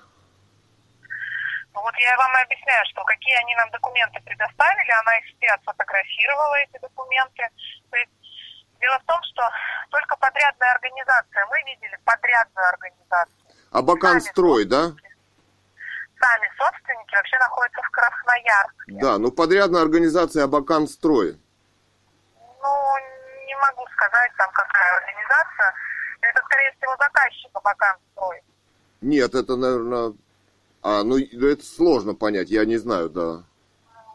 [1.73, 5.47] Ну, Вот я вам и объясняю, что какие они нам документы предоставили, она их все
[5.53, 7.43] отфотографировала, эти документы.
[7.89, 8.11] То есть,
[8.79, 9.49] дело в том, что
[9.89, 13.35] только подрядная организация, мы видели подрядную организацию.
[13.71, 14.93] Абакан Сами строй, да?
[16.19, 18.93] Сами собственники вообще находятся в Красноярске.
[19.01, 21.39] Да, ну подрядная организация Абакан строй.
[22.35, 22.97] Ну,
[23.45, 25.73] не могу сказать, там какая организация.
[26.21, 28.41] Это, скорее всего, заказчик Абакан строй.
[29.01, 30.13] Нет, это, наверное...
[30.83, 33.43] А, ну, это сложно понять, я не знаю, да.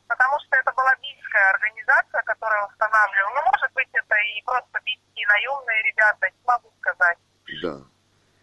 [0.08, 3.34] Потому что это была бийская организация, которая устанавливала.
[3.34, 7.18] Ну, может быть, это и просто бийские наемные ребята, не могу сказать.
[7.62, 7.78] Да.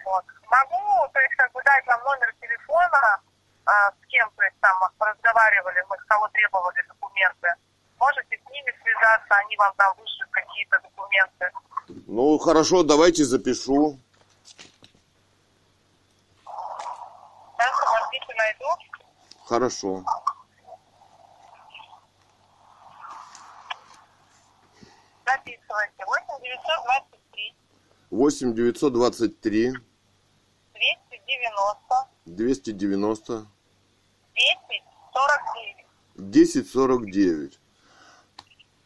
[0.05, 0.25] Вот.
[0.47, 3.19] Могу, то есть, как бы дать вам номер телефона,
[3.69, 7.47] с кем, то есть, там разговаривали, мы с кого требовали документы.
[7.99, 11.51] Можете с ними связаться, они вам там вышлют какие-то документы.
[12.07, 13.99] Ну, хорошо, давайте запишу.
[17.57, 18.65] Сейчас, подождите, найду.
[19.45, 20.03] Хорошо.
[25.25, 26.05] Записывайте.
[26.05, 27.55] 8 923
[28.11, 29.73] 8 923
[30.73, 33.47] 290 290
[34.39, 35.85] 10 49.
[36.15, 37.59] 1049.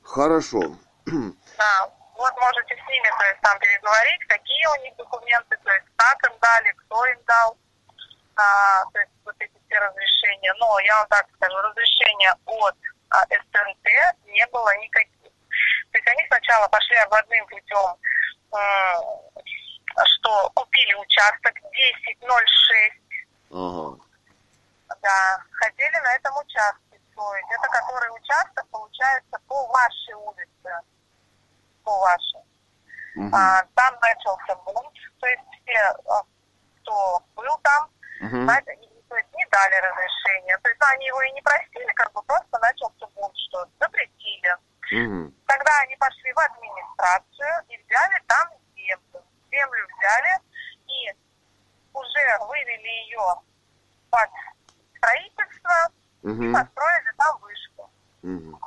[0.03, 0.59] Хорошо.
[1.05, 5.85] Да, вот можете с ними, то есть там переговорить, какие у них документы, то есть
[5.95, 7.57] как им дали, кто им дал,
[8.35, 10.53] а, то есть вот эти все разрешения.
[10.59, 12.75] Но я вам так скажу, разрешения от
[13.09, 13.87] а, СНТ
[14.27, 15.31] не было никаких.
[15.91, 17.97] То есть они сначала пошли обводным путем,
[20.05, 23.03] что купили участок 1006.
[23.51, 24.12] Ага.
[25.01, 27.45] Да, хотели на этом участке строить.
[27.51, 30.71] Это который участок получается по вашей улице.
[31.83, 32.41] По вашей.
[33.15, 33.29] Угу.
[33.31, 36.23] А, там начался бунт, то есть все, а,
[36.81, 37.83] кто был там,
[38.21, 38.47] угу.
[38.47, 40.57] то есть не дали разрешения.
[40.57, 44.57] То есть ну, они его и не просили, как бы просто начался бунт, что запретили.
[44.91, 45.33] Угу.
[45.45, 49.23] Тогда они пошли в администрацию и взяли там землю.
[49.51, 50.39] Землю взяли
[50.87, 51.15] и
[51.93, 53.41] уже вывели ее
[54.09, 54.29] под
[55.03, 55.91] строительство
[56.23, 56.43] угу.
[56.43, 57.91] и построили там вышку.
[58.23, 58.59] Угу.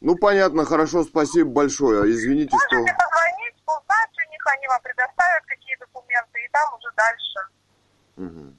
[0.00, 2.10] Ну, понятно, хорошо, спасибо большое.
[2.12, 2.76] Извините, Можете что...
[2.76, 7.38] Можете позвонить, узнать у них, они вам предоставят какие документы, и там уже дальше.
[8.16, 8.54] Угу.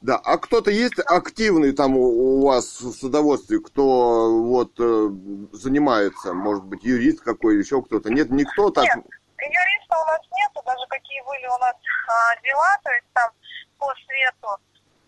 [0.00, 5.08] Да, а кто-то есть активный там у, у вас в садоводстве, кто вот э,
[5.52, 8.08] занимается, может быть, юрист какой, еще кто-то?
[8.08, 8.84] Нет, никто так?
[8.84, 9.04] Нет,
[9.40, 11.74] юриста у нас нету, даже какие были у нас
[12.06, 13.30] а, дела, то есть там
[13.78, 14.48] по свету,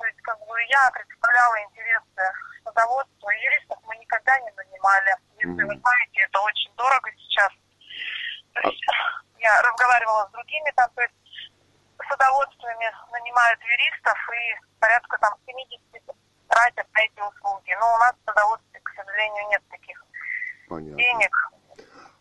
[0.01, 2.25] то есть как бы я представляла интересы
[2.65, 5.15] садоводства, юристов мы никогда не нанимали.
[5.37, 7.53] Если вы знаете, это очень дорого сейчас.
[8.55, 9.21] То есть, а...
[9.39, 11.15] Я разговаривала с другими там, то есть
[12.09, 15.81] садоводствами нанимают юристов и порядка там 70
[16.49, 17.77] тратят на эти услуги.
[17.79, 20.03] Но у нас в садоводстве, к сожалению, нет таких
[20.69, 20.97] Понятно.
[20.97, 21.53] денег.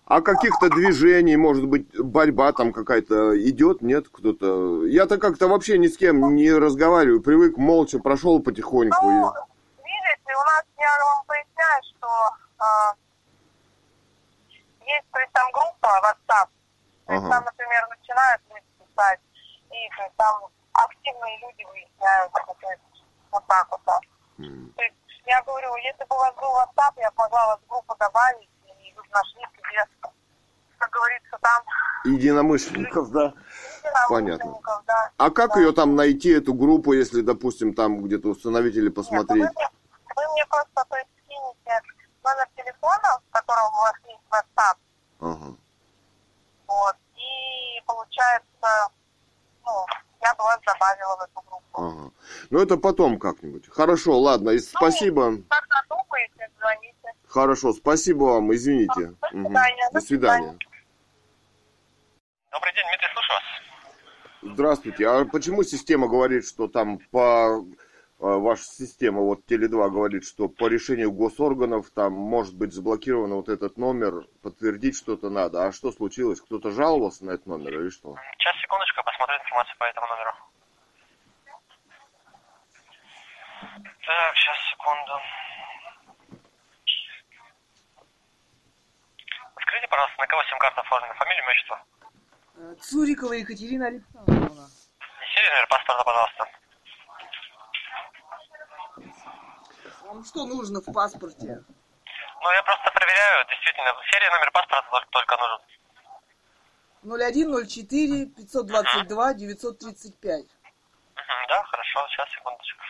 [0.10, 4.10] А каких-то движений, может быть, борьба там какая-то идет, нет?
[4.10, 4.84] Кто-то.
[4.88, 9.06] Я-то как-то вообще ни с кем не разговариваю, привык молча, прошел потихоньку.
[9.06, 9.86] Ну, и...
[9.86, 12.08] видите, у нас, я вам поясняю, что
[12.58, 12.96] а,
[14.82, 16.50] есть, то есть там группа WhatsApp,
[17.06, 17.30] то есть ага.
[17.30, 18.42] там, например, начинают
[18.82, 19.20] писать,
[19.70, 20.42] и то есть, там
[20.74, 22.82] активные люди выясняют, то есть
[23.30, 23.82] вот так вот.
[23.86, 24.00] Да.
[24.40, 24.74] Mm.
[24.74, 24.96] То есть
[25.28, 28.50] я говорю, если бы у вас был WhatsApp, я могла вас в группу добавить,
[29.14, 29.86] нашли себе,
[30.78, 31.64] как говорится, там...
[32.06, 33.34] Единомышленников, да?
[34.08, 34.60] Понятно.
[34.88, 35.12] Да.
[35.18, 35.60] А как да.
[35.60, 39.44] ее там найти, эту группу, если, допустим, там где-то установить или посмотреть?
[39.44, 39.70] Нет, вы, мне,
[40.16, 41.82] вы мне просто то есть, скинете
[42.24, 44.78] номер телефона, в котором у вас есть WhatsApp.
[45.20, 45.56] Ага.
[46.68, 46.96] Вот.
[47.16, 48.92] И получается,
[49.66, 49.86] ну,
[50.22, 51.66] я бы вас добавила в эту группу.
[51.74, 52.12] Ага.
[52.50, 53.70] Ну, это потом как-нибудь.
[53.70, 55.22] Хорошо, ладно, и ну, спасибо.
[55.24, 55.48] Звоните.
[57.30, 59.14] Хорошо, спасибо вам, извините.
[59.22, 59.86] До свидания.
[59.86, 59.94] Угу.
[59.94, 60.58] До свидания.
[62.52, 64.54] Добрый день, Дмитрий, слушаю вас.
[64.54, 65.08] Здравствуйте.
[65.08, 67.64] А почему система говорит, что там по
[68.20, 73.48] а, ваша система, вот Теле2 говорит, что по решению госорганов там может быть заблокирован вот
[73.48, 75.68] этот номер, подтвердить что-то надо.
[75.68, 76.42] А что случилось?
[76.42, 78.16] Кто-то жаловался на этот номер или что?
[78.40, 80.32] Сейчас, секундочку, посмотрю информацию по этому номеру.
[84.02, 85.14] Так, сейчас, секунду.
[89.70, 91.14] Скажите, пожалуйста, на кого сим-карта оформлена?
[91.14, 91.80] Фамилия, имя, отчество?
[92.58, 94.68] Э, Цурикова Екатерина Александровна.
[95.36, 96.48] Серия номер паспорта, пожалуйста.
[100.06, 101.62] Вам что нужно в паспорте?
[102.42, 105.62] Ну, я просто проверяю, действительно, серия номер паспорта только нужен.
[107.04, 110.46] 0104 522 935.
[110.46, 110.50] Угу,
[111.48, 112.82] да, хорошо, сейчас, секундочку.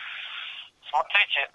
[0.88, 1.50] Смотрите, э,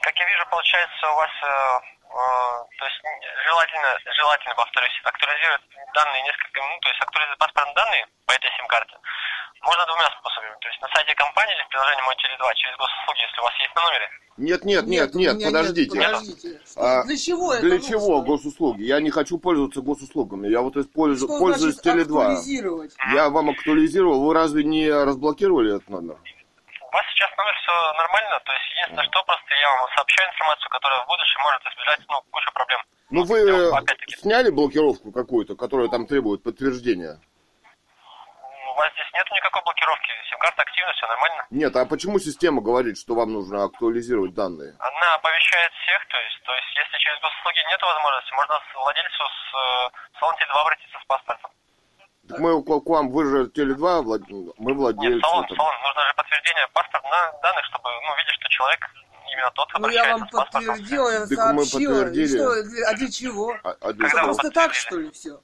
[0.00, 3.00] как я вижу, получается, у вас, э, то есть
[3.44, 5.62] желательно, желательно, повторюсь, актуализировать
[5.94, 8.96] данные несколько минут, то есть актуализировать паспортные данные по этой сим-карте.
[9.62, 10.54] Можно двумя способами.
[10.60, 13.54] То есть на сайте компании или в приложении Мой Теле2 через госуслуги, если у вас
[13.60, 14.08] есть на номере.
[14.38, 15.98] Нет, нет, нет, нет, нет подождите.
[15.98, 16.60] Нет, подождите.
[16.76, 17.88] А, для чего это Для нужно?
[17.88, 18.82] чего госуслуги?
[18.82, 20.48] Я не хочу пользоваться госуслугами.
[20.48, 23.14] Я вот использую, Что пользуюсь Теле2.
[23.14, 24.24] Я вам актуализировал.
[24.24, 26.16] Вы разве не разблокировали этот номер?
[26.88, 30.70] У вас сейчас номер все нормально, то есть единственное, что просто я вам сообщаю информацию,
[30.70, 32.80] которая в будущем может избежать ну, кучу проблем.
[33.10, 33.38] Ну вы
[34.16, 37.20] сняли блокировку какую-то, которая там требует подтверждения?
[38.78, 40.10] вас здесь нет никакой блокировки.
[40.30, 41.46] Сим-карта активна, все нормально.
[41.50, 44.78] Нет, а почему система говорит, что вам нужно актуализировать данные?
[44.78, 49.24] Она оповещает всех, то есть, то есть если через госуслуги нет возможности, можно с владельцу
[49.26, 51.50] с э, салон Теле2 обратиться с паспортом.
[52.28, 54.22] Так мы к вам, вы же Теле2, влад...
[54.58, 55.16] мы владельцы.
[55.16, 58.80] Нет, салон, салон, нужно же подтверждение паспортных данных, чтобы ну, видеть, что человек
[59.32, 62.10] именно тот, Ну, я вам подтвердила, я сообщила.
[62.10, 63.56] И что, а для чего?
[63.62, 64.24] А, а для что?
[64.24, 65.40] Просто так, что ли, все?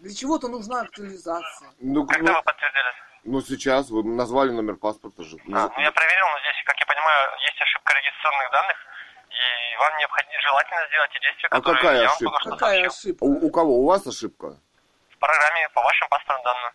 [0.00, 1.70] Для чего-то нужна актуализация.
[1.80, 2.92] Ну, Когда ну, вы подтвердили?
[3.24, 5.36] Ну, сейчас вы назвали номер паспорта же.
[5.36, 8.76] А, ну, я проверил, но здесь, как я понимаю, есть ошибка регистрационных данных,
[9.30, 12.30] и вам необходимо желательно сделать те действия, а которые какая я ошибка?
[12.30, 13.10] вам что Какая сообщил.
[13.10, 13.24] ошибка?
[13.24, 13.72] У, у кого?
[13.80, 14.60] У вас ошибка?
[15.16, 16.72] В программе по вашим паспортным данным.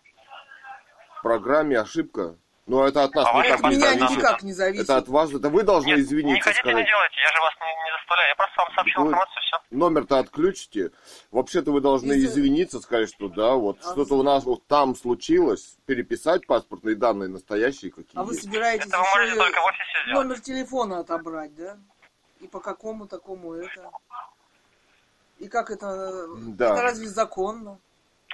[1.20, 2.36] В программе ошибка?
[2.68, 4.18] Ну, это от нас А никак не зависит.
[4.18, 4.84] никак не зависит.
[4.84, 7.54] Это от вас, это вы должны Нет, не извиниться, хотите, не делайте, я же вас
[7.60, 9.58] не, не заставляю, я просто вам сообщил Вы- информацию, все.
[9.72, 10.92] Номер-то отключите.
[11.32, 14.66] Вообще-то вы должны Если- извиниться, сказать, что да, вот А что-то вы- у нас вот
[14.68, 19.66] там случилось, переписать паспортные данные настоящие какие А вы собираетесь Это вы можете только в
[19.66, 20.26] офисе сделать.
[20.28, 21.78] номер телефона отобрать, да?
[22.40, 23.90] И по какому такому это?
[25.40, 26.28] И как это?
[26.38, 26.74] Да.
[26.74, 27.80] Это разве законно?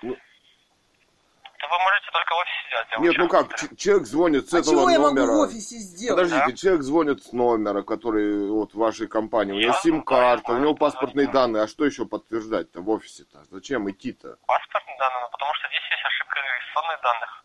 [0.04, 2.88] Это вы можете только в офисе сделать.
[2.92, 5.32] я вам Нет, ну как, человек звонит с а этого чего я могу номера.
[5.34, 6.22] в офисе сделать?
[6.22, 9.54] Подождите, человек звонит с номера, который вот в вашей компании.
[9.54, 11.64] У него Я сим-карта, у него паспортные данные.
[11.64, 13.44] А что еще подтверждать-то в офисе-то?
[13.50, 14.38] Зачем идти-то?
[14.46, 17.44] Паспортные данные, ну, потому что здесь есть ошибка регистрационных данных.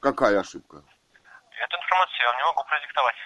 [0.00, 0.76] Какая ошибка?
[1.60, 3.16] Эту информацию я вам не могу продиктовать.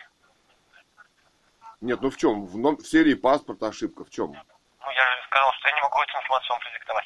[1.81, 2.47] Нет, ну в чем?
[2.47, 4.31] В, ном- в серии паспорта ошибка в чем?
[4.33, 7.05] Ну, я же сказал, что я не могу эту информацию вам продиктовать.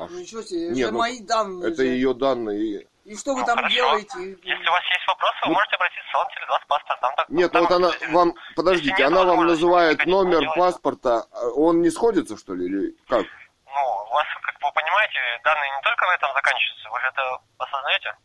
[0.00, 1.68] А Ну ничего себе, Нет, это ну, мои данные.
[1.68, 1.88] это же.
[1.88, 2.86] ее данные.
[3.04, 3.74] И что вы Ну, там хорошо.
[3.74, 4.18] делаете?
[4.42, 7.10] Если у вас есть вопросы, вы Ну- можете обратиться в салон Теле2 с паспортом.
[7.16, 11.82] Там, Нет, ну там вот она вам, подождите, она вам называет номер паспорта, а он
[11.82, 13.26] не сходится, что ли, или как?
[13.66, 13.72] Ну,
[14.08, 16.88] у вас, как вы понимаете, данные не только на этом заканчиваются.
[16.90, 18.16] Вы же это осознаете?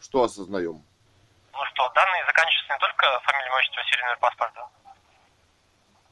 [0.00, 0.82] Что осознаем?
[1.52, 4.68] Ну что, данные заканчиваются не только фамилией, отчество, серийный номер паспорта.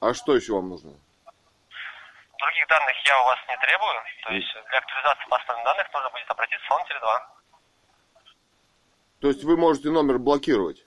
[0.01, 0.91] А что еще вам нужно?
[2.39, 4.03] Других данных я у вас не требую.
[4.25, 7.37] То есть для актуализации паспортных данных нужно будет обратиться в салон Теле2.
[9.21, 10.85] То есть вы можете номер блокировать?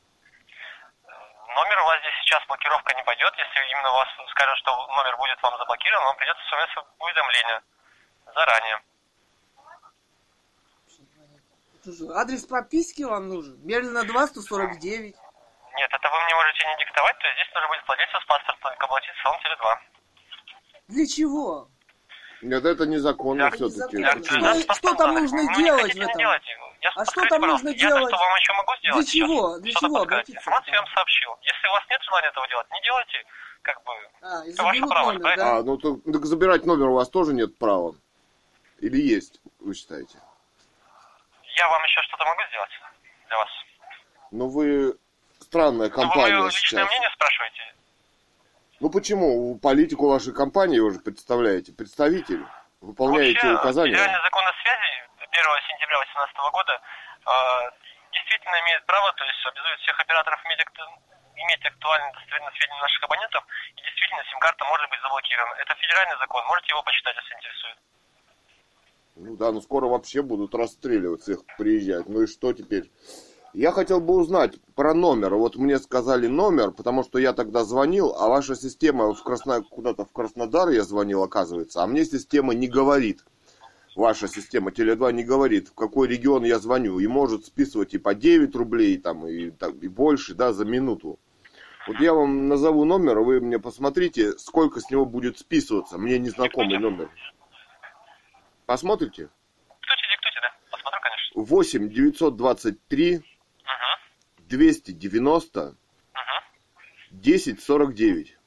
[1.56, 3.34] Номер у вас здесь сейчас блокировка не пойдет.
[3.38, 7.62] Если именно у вас скажут, что номер будет вам заблокирован, вам придется СМС уведомление
[8.34, 8.82] заранее.
[11.74, 13.58] Это же Адрес прописки вам нужен?
[13.66, 15.16] Мерлина 2, 149.
[15.76, 18.60] Нет, это вы мне можете не диктовать, то есть здесь нужно будет владельцу с паспортом
[18.62, 19.99] только обратиться в салон Теле2.
[20.90, 21.68] Для чего?
[22.42, 24.02] Нет, это незаконно Для- все-таки.
[24.04, 26.18] актуализации Что- что паспортных там нужно Ну, не делать в этом?
[26.18, 26.48] делайте.
[26.82, 28.08] Я, А что там пожалуйста, нужно я делать?
[28.16, 29.28] что вам еще могу сделать Для сейчас?
[29.30, 29.58] чего?
[29.60, 30.38] Для Что-то чего?
[30.38, 31.30] Информацию я вам сообщил.
[31.44, 33.18] Если у вас нет желания этого делать, не делайте,
[33.62, 35.58] как бы, А, Это ваше право, номер, да?
[35.58, 37.94] А, ну так, так забирать номер у вас тоже нет права?
[38.80, 40.18] Или есть, вы считаете?
[41.58, 42.70] я вам еще что-то могу сделать
[43.28, 43.50] для вас?
[44.32, 44.98] Ну вы
[45.42, 46.88] странная Ну, вы компания мое личное сейчас.
[46.90, 47.76] мнение спрашиваете?
[48.80, 49.60] Ну почему?
[49.60, 52.46] Политику вашей компании вы же представляете, представитель.
[52.80, 53.92] Выполняете Вообще, указания.
[53.92, 55.36] Федеральный закон о связи 1
[55.68, 57.32] сентября 2018 года э,
[58.16, 63.44] действительно имеет право, то есть обязует всех операторов иметь, иметь актуальные достоверные сведения наших абонентов,
[63.76, 65.54] и действительно сим-карта может быть заблокирована.
[65.60, 67.78] Это федеральный закон, можете его почитать, если интересует.
[69.20, 72.08] Ну да, ну скоро вообще будут расстреливать всех приезжать.
[72.08, 72.88] Ну и что теперь?
[73.54, 75.36] Я хотел бы узнать про номер.
[75.36, 79.64] Вот мне сказали номер, потому что я тогда звонил, а ваша система в Красно...
[79.64, 83.26] куда-то в Краснодар я звонил, оказывается, а мне система не говорит.
[83.96, 87.00] Ваша система Теле2 не говорит, в какой регион я звоню.
[87.00, 91.20] И может списывать и по 9 рублей, там, и, так, и больше, да, за минуту.
[91.88, 95.98] Вот я вам назову номер, вы мне посмотрите, сколько с него будет списываться.
[95.98, 97.10] Мне незнакомый номер.
[98.68, 99.24] Посмотрите?
[99.24, 100.54] Диктуйте, диктуйте, да?
[100.70, 101.56] Посмотрю, конечно.
[101.56, 103.29] 8 923 Угу,
[104.50, 105.78] 290 угу.
[107.12, 108.38] 1049.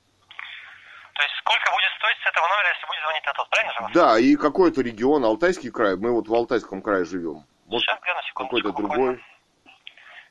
[1.15, 3.95] То есть сколько будет стоить с этого номера, если будет звонить на тот, правильно же?
[3.95, 5.97] Да, и какой-то регион, Алтайский край.
[5.97, 7.45] Мы вот в Алтайском крае живем.
[7.67, 9.25] Может, Сейчас, гляну, секундочку, какой-то другой.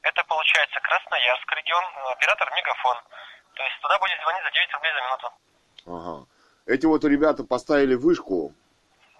[0.03, 2.97] Это получается Красноярск регион, э, оператор Мегафон.
[3.53, 5.27] То есть туда будет звонить за 9 рублей за минуту.
[5.85, 6.25] Ага.
[6.65, 8.53] Эти вот ребята поставили вышку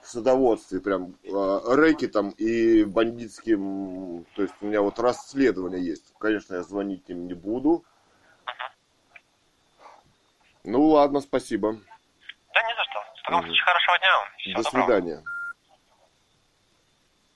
[0.01, 6.13] в садоводстве, прям э, рэкетом и бандитским, то есть у меня вот расследование есть.
[6.19, 7.85] Конечно, я звонить им не буду.
[10.63, 11.73] Ну ладно, спасибо.
[11.73, 12.99] Да не за что.
[13.15, 14.09] В таком случае хорошего дня.
[14.37, 14.85] Всего До доброго.
[14.85, 15.23] свидания.